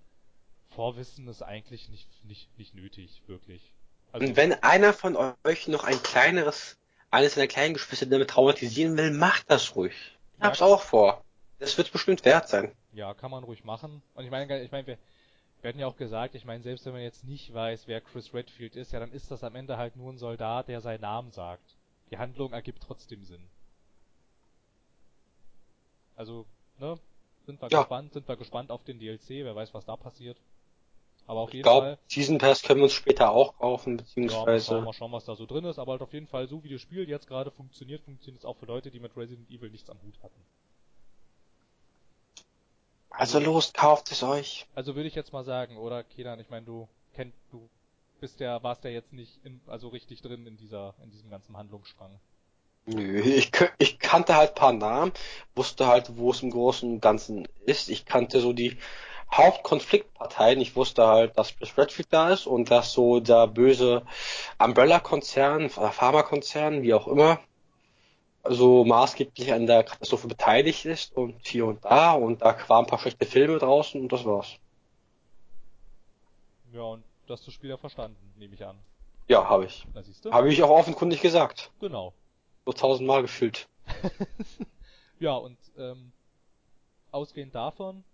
Vorwissen 0.71 1.27
ist 1.29 1.43
eigentlich 1.43 1.89
nicht, 1.89 2.09
nicht, 2.25 2.57
nicht 2.59 2.75
nötig, 2.75 3.23
wirklich. 3.27 3.73
Also, 4.13 4.27
Und 4.27 4.37
wenn 4.37 4.53
einer 4.63 4.93
von 4.93 5.17
euch 5.45 5.69
noch 5.69 5.85
ein 5.85 6.03
kleineres, 6.03 6.79
eines 7.11 7.35
seiner 7.35 7.47
kleinen 7.47 7.75
Geschwister 7.75 8.07
damit 8.07 8.31
traumatisieren 8.31 8.97
will, 8.97 9.11
macht 9.11 9.51
das 9.51 9.75
ruhig. 9.77 9.95
Ich 10.39 10.43
hab's 10.45 10.63
auch 10.63 10.83
vor. 10.83 11.25
Das 11.59 11.77
wird 11.77 11.91
bestimmt 11.93 12.25
wert 12.25 12.49
sein. 12.49 12.73
ja, 12.93 13.13
kann 13.15 13.31
man 13.31 13.45
ruhig 13.45 13.65
machen. 13.65 14.03
Und 14.15 14.25
ich 14.25 14.31
meine, 14.31 14.63
ich 14.63 14.71
meine, 14.71 14.87
wir, 14.87 14.99
wir 15.61 15.69
hatten 15.69 15.79
ja 15.81 15.87
auch 15.89 15.97
gesagt, 15.97 16.35
ich 16.37 16.45
meine, 16.45 16.63
selbst 16.63 16.87
wenn 16.87 16.93
man 16.93 17.03
jetzt 17.03 17.25
nicht 17.25 17.53
weiß, 17.53 17.89
wer 17.89 18.01
Chris 18.01 18.33
Redfield 18.33 18.77
ist, 18.77 18.93
ja, 18.93 19.01
dann 19.01 19.13
ist 19.13 19.31
das 19.31 19.43
am 19.43 19.57
Ende 19.57 19.77
halt 19.77 19.97
nur 19.97 20.13
ein 20.13 20.19
Soldat, 20.19 20.69
der 20.69 20.81
seinen 20.81 21.01
Namen 21.01 21.33
sagt. 21.33 21.77
Die 22.11 22.19
Handlung 22.19 22.53
ergibt 22.53 22.83
trotzdem 22.83 23.25
Sinn. 23.25 23.49
Also, 26.17 26.47
ne? 26.79 26.99
Sind 27.47 27.61
wir 27.63 27.69
Ja. 27.71 27.81
gespannt, 27.81 28.13
sind 28.13 28.29
wir 28.29 28.37
gespannt 28.37 28.71
auf 28.71 28.85
den 28.85 28.99
DLC, 28.99 29.31
wer 29.45 29.55
weiß, 29.57 29.73
was 29.75 29.85
da 29.87 29.97
passiert. 29.97 30.37
Aber 31.29 31.41
auf 31.43 31.51
Ich 31.51 31.55
jeden 31.55 31.63
glaube, 31.63 31.87
Fall. 31.87 31.99
Season 32.09 32.39
Pass 32.39 32.63
können 32.63 32.81
wir 32.81 32.85
uns 32.85 32.93
später 32.95 33.31
auch 33.33 33.57
kaufen, 33.59 33.99
Ja, 34.27 34.47
mal 34.47 34.61
schauen, 34.61 34.85
beziehungsweise. 34.85 34.85
mal 34.85 34.93
schauen, 34.93 35.11
was 35.13 35.25
da 35.25 35.35
so 35.35 35.45
drin 35.45 35.65
ist, 35.65 35.79
aber 35.81 35.91
halt 35.93 36.03
auf 36.03 36.13
jeden 36.13 36.29
Fall, 36.29 36.47
so 36.47 36.63
wie 36.63 36.69
das 36.69 36.81
Spiel 36.81 37.09
jetzt 37.09 37.27
gerade 37.27 37.51
funktioniert, 37.51 38.03
funktioniert 38.05 38.43
es 38.43 38.45
auch 38.45 38.57
für 38.57 38.67
Leute, 38.67 38.93
die 38.93 39.01
mit 39.01 39.17
Resident 39.17 39.51
Evil 39.51 39.71
nichts 39.71 39.91
am 39.91 40.01
Hut 40.03 40.23
hatten. 40.23 40.47
Also 43.11 43.39
los, 43.39 43.75
kauft 43.75 44.11
es 44.13 44.23
euch. 44.23 44.67
Also 44.75 44.95
würde 44.97 45.09
ich 45.09 45.15
jetzt 45.15 45.35
mal 45.35 45.45
sagen, 45.45 45.77
oder 45.77 46.03
Kenan, 46.03 46.41
ich 46.41 46.49
meine, 46.49 46.65
du 46.65 46.89
kennt, 47.13 47.35
du 47.51 47.69
bist 48.19 48.41
ja, 48.41 48.63
warst 48.63 48.83
ja 48.85 48.91
jetzt 48.91 49.13
nicht 49.13 49.45
in, 49.45 49.61
also 49.67 49.89
richtig 49.89 50.23
drin 50.23 50.47
in 50.47 50.57
dieser, 50.57 50.95
in 51.03 51.11
diesem 51.11 51.29
ganzen 51.29 51.57
Handlungsstrang. 51.57 52.19
Nö, 52.87 53.21
ich, 53.21 53.53
ich 53.79 53.99
kannte 54.01 54.35
halt 54.35 54.55
paar 54.57 54.73
Namen, 54.73 55.13
wusste 55.55 55.87
halt, 55.87 56.17
wo 56.17 56.31
es 56.33 56.43
im 56.43 56.51
Großen 56.51 56.91
und 56.95 57.01
Ganzen 57.01 57.47
ist. 57.67 57.89
Ich 57.89 58.05
kannte 58.07 58.41
so 58.41 58.53
die 58.53 58.79
Hauptkonfliktparteien. 59.33 60.61
Ich 60.61 60.75
wusste 60.77 61.07
halt, 61.07 61.37
dass 61.39 61.57
Chris 61.57 61.77
Redfield 61.77 62.09
da 62.11 62.31
ist 62.31 62.47
und 62.47 62.71
dass 62.71 62.93
so 62.93 63.21
der 63.21 63.47
böse 63.47 64.03
Umbrella-Konzern 64.59 65.67
oder 65.67 65.93
Pharmakonzern, 65.93 66.83
wie 66.83 66.95
auch 66.95 67.07
immer, 67.07 67.39
so 68.45 68.85
maßgeblich 68.85 69.53
an 69.53 69.67
der 69.67 69.85
Katastrophe 69.85 70.29
beteiligt 70.29 70.85
ist 70.85 71.17
und 71.17 71.47
hier 71.47 71.67
und 71.67 71.85
da 71.85 72.13
und 72.13 72.43
da 72.43 72.57
waren 72.69 72.85
ein 72.85 72.89
paar 72.89 72.99
schlechte 72.99 73.27
Filme 73.27 73.59
draußen 73.59 74.01
und 74.01 74.13
das 74.13 74.25
war's. 74.25 74.57
Ja, 76.73 76.83
und 76.83 77.05
du 77.27 77.33
hast 77.33 77.47
das 77.47 77.55
Spiel 77.55 77.71
ja 77.71 77.77
verstanden, 77.77 78.17
nehme 78.39 78.55
ich 78.55 78.65
an. 78.65 78.79
Ja, 79.29 79.49
habe 79.49 79.67
ich. 79.67 79.87
Da 79.95 80.03
siehst 80.03 80.25
du. 80.25 80.33
Habe 80.33 80.51
ich 80.51 80.63
auch 80.63 80.71
offenkundig 80.71 81.21
gesagt. 81.21 81.71
Genau. 81.81 82.15
So 82.65 82.73
tausendmal 82.73 83.23
gefühlt. 83.23 83.69
ja, 85.21 85.35
und 85.35 85.59
ähm, 85.77 86.13
ausgehend 87.11 87.55
davon, 87.55 88.05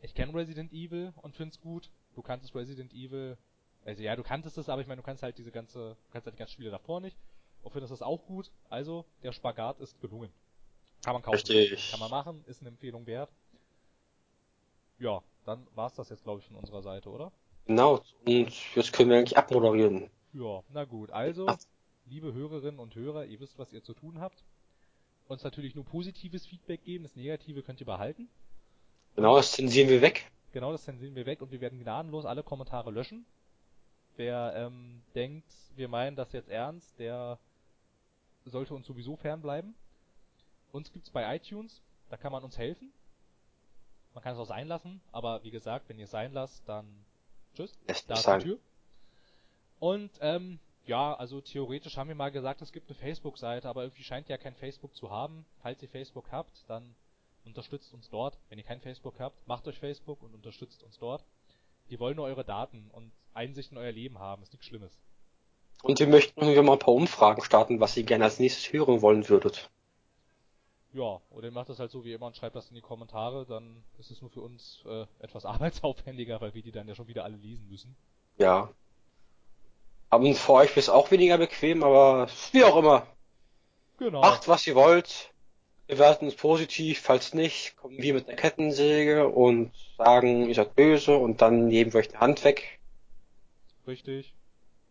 ich 0.00 0.14
kenne 0.14 0.34
Resident 0.34 0.72
Evil 0.72 1.12
und 1.22 1.34
find's 1.34 1.60
gut. 1.60 1.90
Du 2.14 2.22
kanntest 2.22 2.54
Resident 2.54 2.92
Evil, 2.92 3.36
also 3.84 4.02
ja, 4.02 4.16
du 4.16 4.22
kanntest 4.22 4.58
es, 4.58 4.68
aber 4.68 4.80
ich 4.82 4.88
meine, 4.88 5.00
du 5.00 5.06
kannst 5.06 5.22
halt 5.22 5.38
diese 5.38 5.50
ganze, 5.50 5.96
du 6.06 6.12
kannst 6.12 6.26
halt 6.26 6.34
die 6.34 6.38
ganzen 6.38 6.52
Spiele 6.52 6.70
davor 6.70 7.00
nicht. 7.00 7.16
Und 7.62 7.72
findest 7.72 7.92
es 7.92 8.02
auch 8.02 8.24
gut. 8.26 8.50
Also, 8.68 9.04
der 9.22 9.32
Spagat 9.32 9.80
ist 9.80 10.00
gelungen. 10.00 10.30
Kann 11.04 11.14
man 11.14 11.22
kaufen. 11.22 11.36
Richtig. 11.36 11.90
Kann 11.90 12.00
man 12.00 12.10
machen, 12.10 12.44
ist 12.46 12.60
eine 12.60 12.68
Empfehlung 12.68 13.06
wert. 13.06 13.30
Ja, 14.98 15.22
dann 15.44 15.66
war's 15.74 15.94
das 15.94 16.08
jetzt, 16.08 16.24
glaube 16.24 16.40
ich, 16.40 16.46
von 16.46 16.56
unserer 16.56 16.82
Seite, 16.82 17.08
oder? 17.10 17.32
Genau. 17.66 18.02
Und 18.24 18.74
jetzt 18.74 18.92
können 18.92 19.10
wir 19.10 19.18
eigentlich 19.18 19.36
abmoderieren. 19.36 20.10
Ja, 20.32 20.62
na 20.72 20.84
gut. 20.84 21.10
Also, 21.10 21.46
Ach. 21.48 21.58
liebe 22.06 22.32
Hörerinnen 22.32 22.78
und 22.78 22.94
Hörer, 22.94 23.26
ihr 23.26 23.40
wisst, 23.40 23.58
was 23.58 23.72
ihr 23.72 23.82
zu 23.82 23.94
tun 23.94 24.20
habt. 24.20 24.44
Uns 25.26 25.44
natürlich 25.44 25.74
nur 25.74 25.84
positives 25.84 26.46
Feedback 26.46 26.82
geben, 26.84 27.04
das 27.04 27.16
Negative 27.16 27.62
könnt 27.62 27.80
ihr 27.80 27.86
behalten. 27.86 28.28
Genau, 29.18 29.34
das 29.34 29.50
zensieren 29.50 29.88
wir 29.88 30.00
weg. 30.00 30.30
Genau, 30.52 30.70
das 30.70 30.84
zensieren 30.84 31.16
wir 31.16 31.26
weg 31.26 31.42
und 31.42 31.50
wir 31.50 31.60
werden 31.60 31.80
gnadenlos 31.80 32.24
alle 32.24 32.44
Kommentare 32.44 32.92
löschen. 32.92 33.26
Wer 34.14 34.52
ähm, 34.54 35.02
denkt, 35.12 35.52
wir 35.74 35.88
meinen 35.88 36.14
das 36.14 36.30
jetzt 36.30 36.48
ernst, 36.48 36.96
der 37.00 37.36
sollte 38.44 38.74
uns 38.74 38.86
sowieso 38.86 39.16
fernbleiben. 39.16 39.74
Uns 40.70 40.92
gibt's 40.92 41.10
bei 41.10 41.34
iTunes, 41.34 41.82
da 42.10 42.16
kann 42.16 42.30
man 42.30 42.44
uns 42.44 42.58
helfen. 42.58 42.92
Man 44.14 44.22
kann 44.22 44.34
es 44.34 44.38
auch 44.38 44.46
sein 44.46 44.68
lassen, 44.68 45.00
aber 45.10 45.42
wie 45.42 45.50
gesagt, 45.50 45.88
wenn 45.88 45.98
ihr 45.98 46.04
es 46.04 46.12
sein 46.12 46.32
lasst, 46.32 46.62
dann 46.68 46.86
tschüss. 47.56 47.76
Da 48.06 48.14
ist 48.14 48.28
die. 48.28 48.38
Tür. 48.38 48.58
Und 49.80 50.12
ähm, 50.20 50.60
ja, 50.86 51.12
also 51.14 51.40
theoretisch 51.40 51.96
haben 51.96 52.06
wir 52.06 52.14
mal 52.14 52.30
gesagt, 52.30 52.62
es 52.62 52.70
gibt 52.70 52.88
eine 52.88 52.96
Facebook-Seite, 52.96 53.68
aber 53.68 53.82
irgendwie 53.82 54.04
scheint 54.04 54.28
ihr 54.28 54.36
ja 54.36 54.40
kein 54.40 54.54
Facebook 54.54 54.94
zu 54.94 55.10
haben. 55.10 55.44
Falls 55.60 55.82
ihr 55.82 55.88
Facebook 55.88 56.30
habt, 56.30 56.64
dann 56.68 56.94
unterstützt 57.48 57.92
uns 57.92 58.08
dort. 58.10 58.38
Wenn 58.48 58.58
ihr 58.58 58.64
kein 58.64 58.80
Facebook 58.80 59.18
habt, 59.18 59.46
macht 59.46 59.66
euch 59.66 59.78
Facebook 59.78 60.22
und 60.22 60.34
unterstützt 60.34 60.82
uns 60.82 60.98
dort. 60.98 61.24
Wir 61.88 61.98
wollen 61.98 62.16
nur 62.16 62.26
eure 62.26 62.44
Daten 62.44 62.90
und 62.92 63.10
Einsicht 63.34 63.72
in 63.72 63.78
euer 63.78 63.92
Leben 63.92 64.18
haben, 64.18 64.42
ist 64.42 64.52
nichts 64.52 64.66
Schlimmes. 64.66 64.98
Und 65.82 66.00
wir 66.00 66.08
möchten 66.08 66.40
irgendwie 66.40 66.62
mal 66.62 66.72
ein 66.72 66.78
paar 66.78 66.94
Umfragen 66.94 67.42
starten, 67.42 67.80
was 67.80 67.96
ihr 67.96 68.02
gerne 68.02 68.24
als 68.24 68.38
nächstes 68.38 68.72
hören 68.72 69.00
wollen 69.00 69.28
würdet. 69.28 69.70
Ja, 70.92 71.20
oder 71.30 71.48
ihr 71.48 71.52
macht 71.52 71.68
das 71.68 71.78
halt 71.78 71.90
so 71.90 72.04
wie 72.04 72.12
immer 72.12 72.26
und 72.26 72.36
schreibt 72.36 72.56
das 72.56 72.68
in 72.68 72.74
die 72.74 72.80
Kommentare, 72.80 73.46
dann 73.46 73.84
ist 73.98 74.10
es 74.10 74.20
nur 74.20 74.30
für 74.30 74.40
uns 74.40 74.82
äh, 74.86 75.06
etwas 75.20 75.44
arbeitsaufwendiger, 75.46 76.40
weil 76.40 76.54
wir 76.54 76.62
die 76.62 76.72
dann 76.72 76.88
ja 76.88 76.94
schon 76.94 77.08
wieder 77.08 77.24
alle 77.24 77.36
lesen 77.36 77.68
müssen. 77.68 77.96
Ja. 78.38 78.70
Aber 80.10 80.34
für 80.34 80.52
euch 80.52 80.76
ist 80.76 80.88
auch 80.88 81.10
weniger 81.10 81.38
bequem, 81.38 81.82
aber 81.82 82.28
wie 82.52 82.64
auch 82.64 82.76
immer. 82.76 83.06
Genau. 83.98 84.20
Macht, 84.20 84.48
was 84.48 84.66
ihr 84.66 84.74
wollt. 84.74 85.32
Wir 85.88 85.98
werten 85.98 86.26
uns 86.26 86.34
positiv, 86.34 87.00
falls 87.00 87.32
nicht, 87.32 87.74
kommen 87.78 87.96
wir 87.96 88.12
mit 88.12 88.28
der 88.28 88.36
Kettensäge 88.36 89.26
und 89.26 89.72
sagen, 89.96 90.46
ihr 90.46 90.54
seid 90.54 90.76
böse 90.76 91.16
und 91.16 91.40
dann 91.40 91.68
nehmen 91.68 91.94
wir 91.94 92.00
euch 92.00 92.08
die 92.08 92.18
Hand 92.18 92.44
weg. 92.44 92.78
Richtig. 93.86 94.34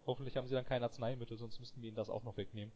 Hoffentlich 0.08 0.36
haben 0.36 0.48
sie 0.48 0.56
dann 0.56 0.66
kein 0.66 0.82
Arzneimittel, 0.82 1.38
sonst 1.38 1.60
müssten 1.60 1.84
wir 1.84 1.90
ihnen 1.90 1.96
das 1.96 2.10
auch 2.10 2.24
noch 2.24 2.36
wegnehmen. 2.36 2.72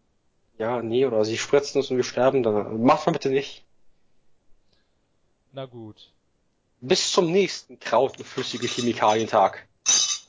Ja, 0.59 0.83
nee, 0.83 1.03
oder 1.03 1.25
sie 1.25 1.39
spritzen 1.39 1.81
uns 1.81 1.89
und 1.89 1.97
wir 1.97 2.03
sterben 2.03 2.43
dann. 2.43 2.83
Macht 2.83 3.07
mal 3.07 3.13
bitte 3.13 3.31
nicht. 3.31 3.65
Na 5.51 5.65
gut. 5.65 6.11
Bis 6.79 7.11
zum 7.11 7.31
nächsten 7.31 7.79
Kraut- 7.79 8.19
und 8.19 8.25
flüssige 8.25 8.67
Chemikalientag. 8.67 9.67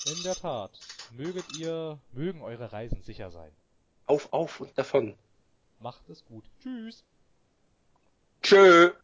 In 0.06 0.23
der 0.23 0.35
Tat. 0.35 0.70
Möget 1.10 1.59
ihr, 1.59 1.98
mögen 2.12 2.40
eure 2.40 2.73
Reisen 2.73 3.02
sicher 3.02 3.31
sein. 3.31 3.51
Auf, 4.06 4.32
auf 4.32 4.60
und 4.60 4.77
davon. 4.78 5.14
Macht 5.78 6.09
es 6.09 6.24
gut. 6.24 6.44
Tschüss. 6.62 7.05
Sure. 8.52 9.01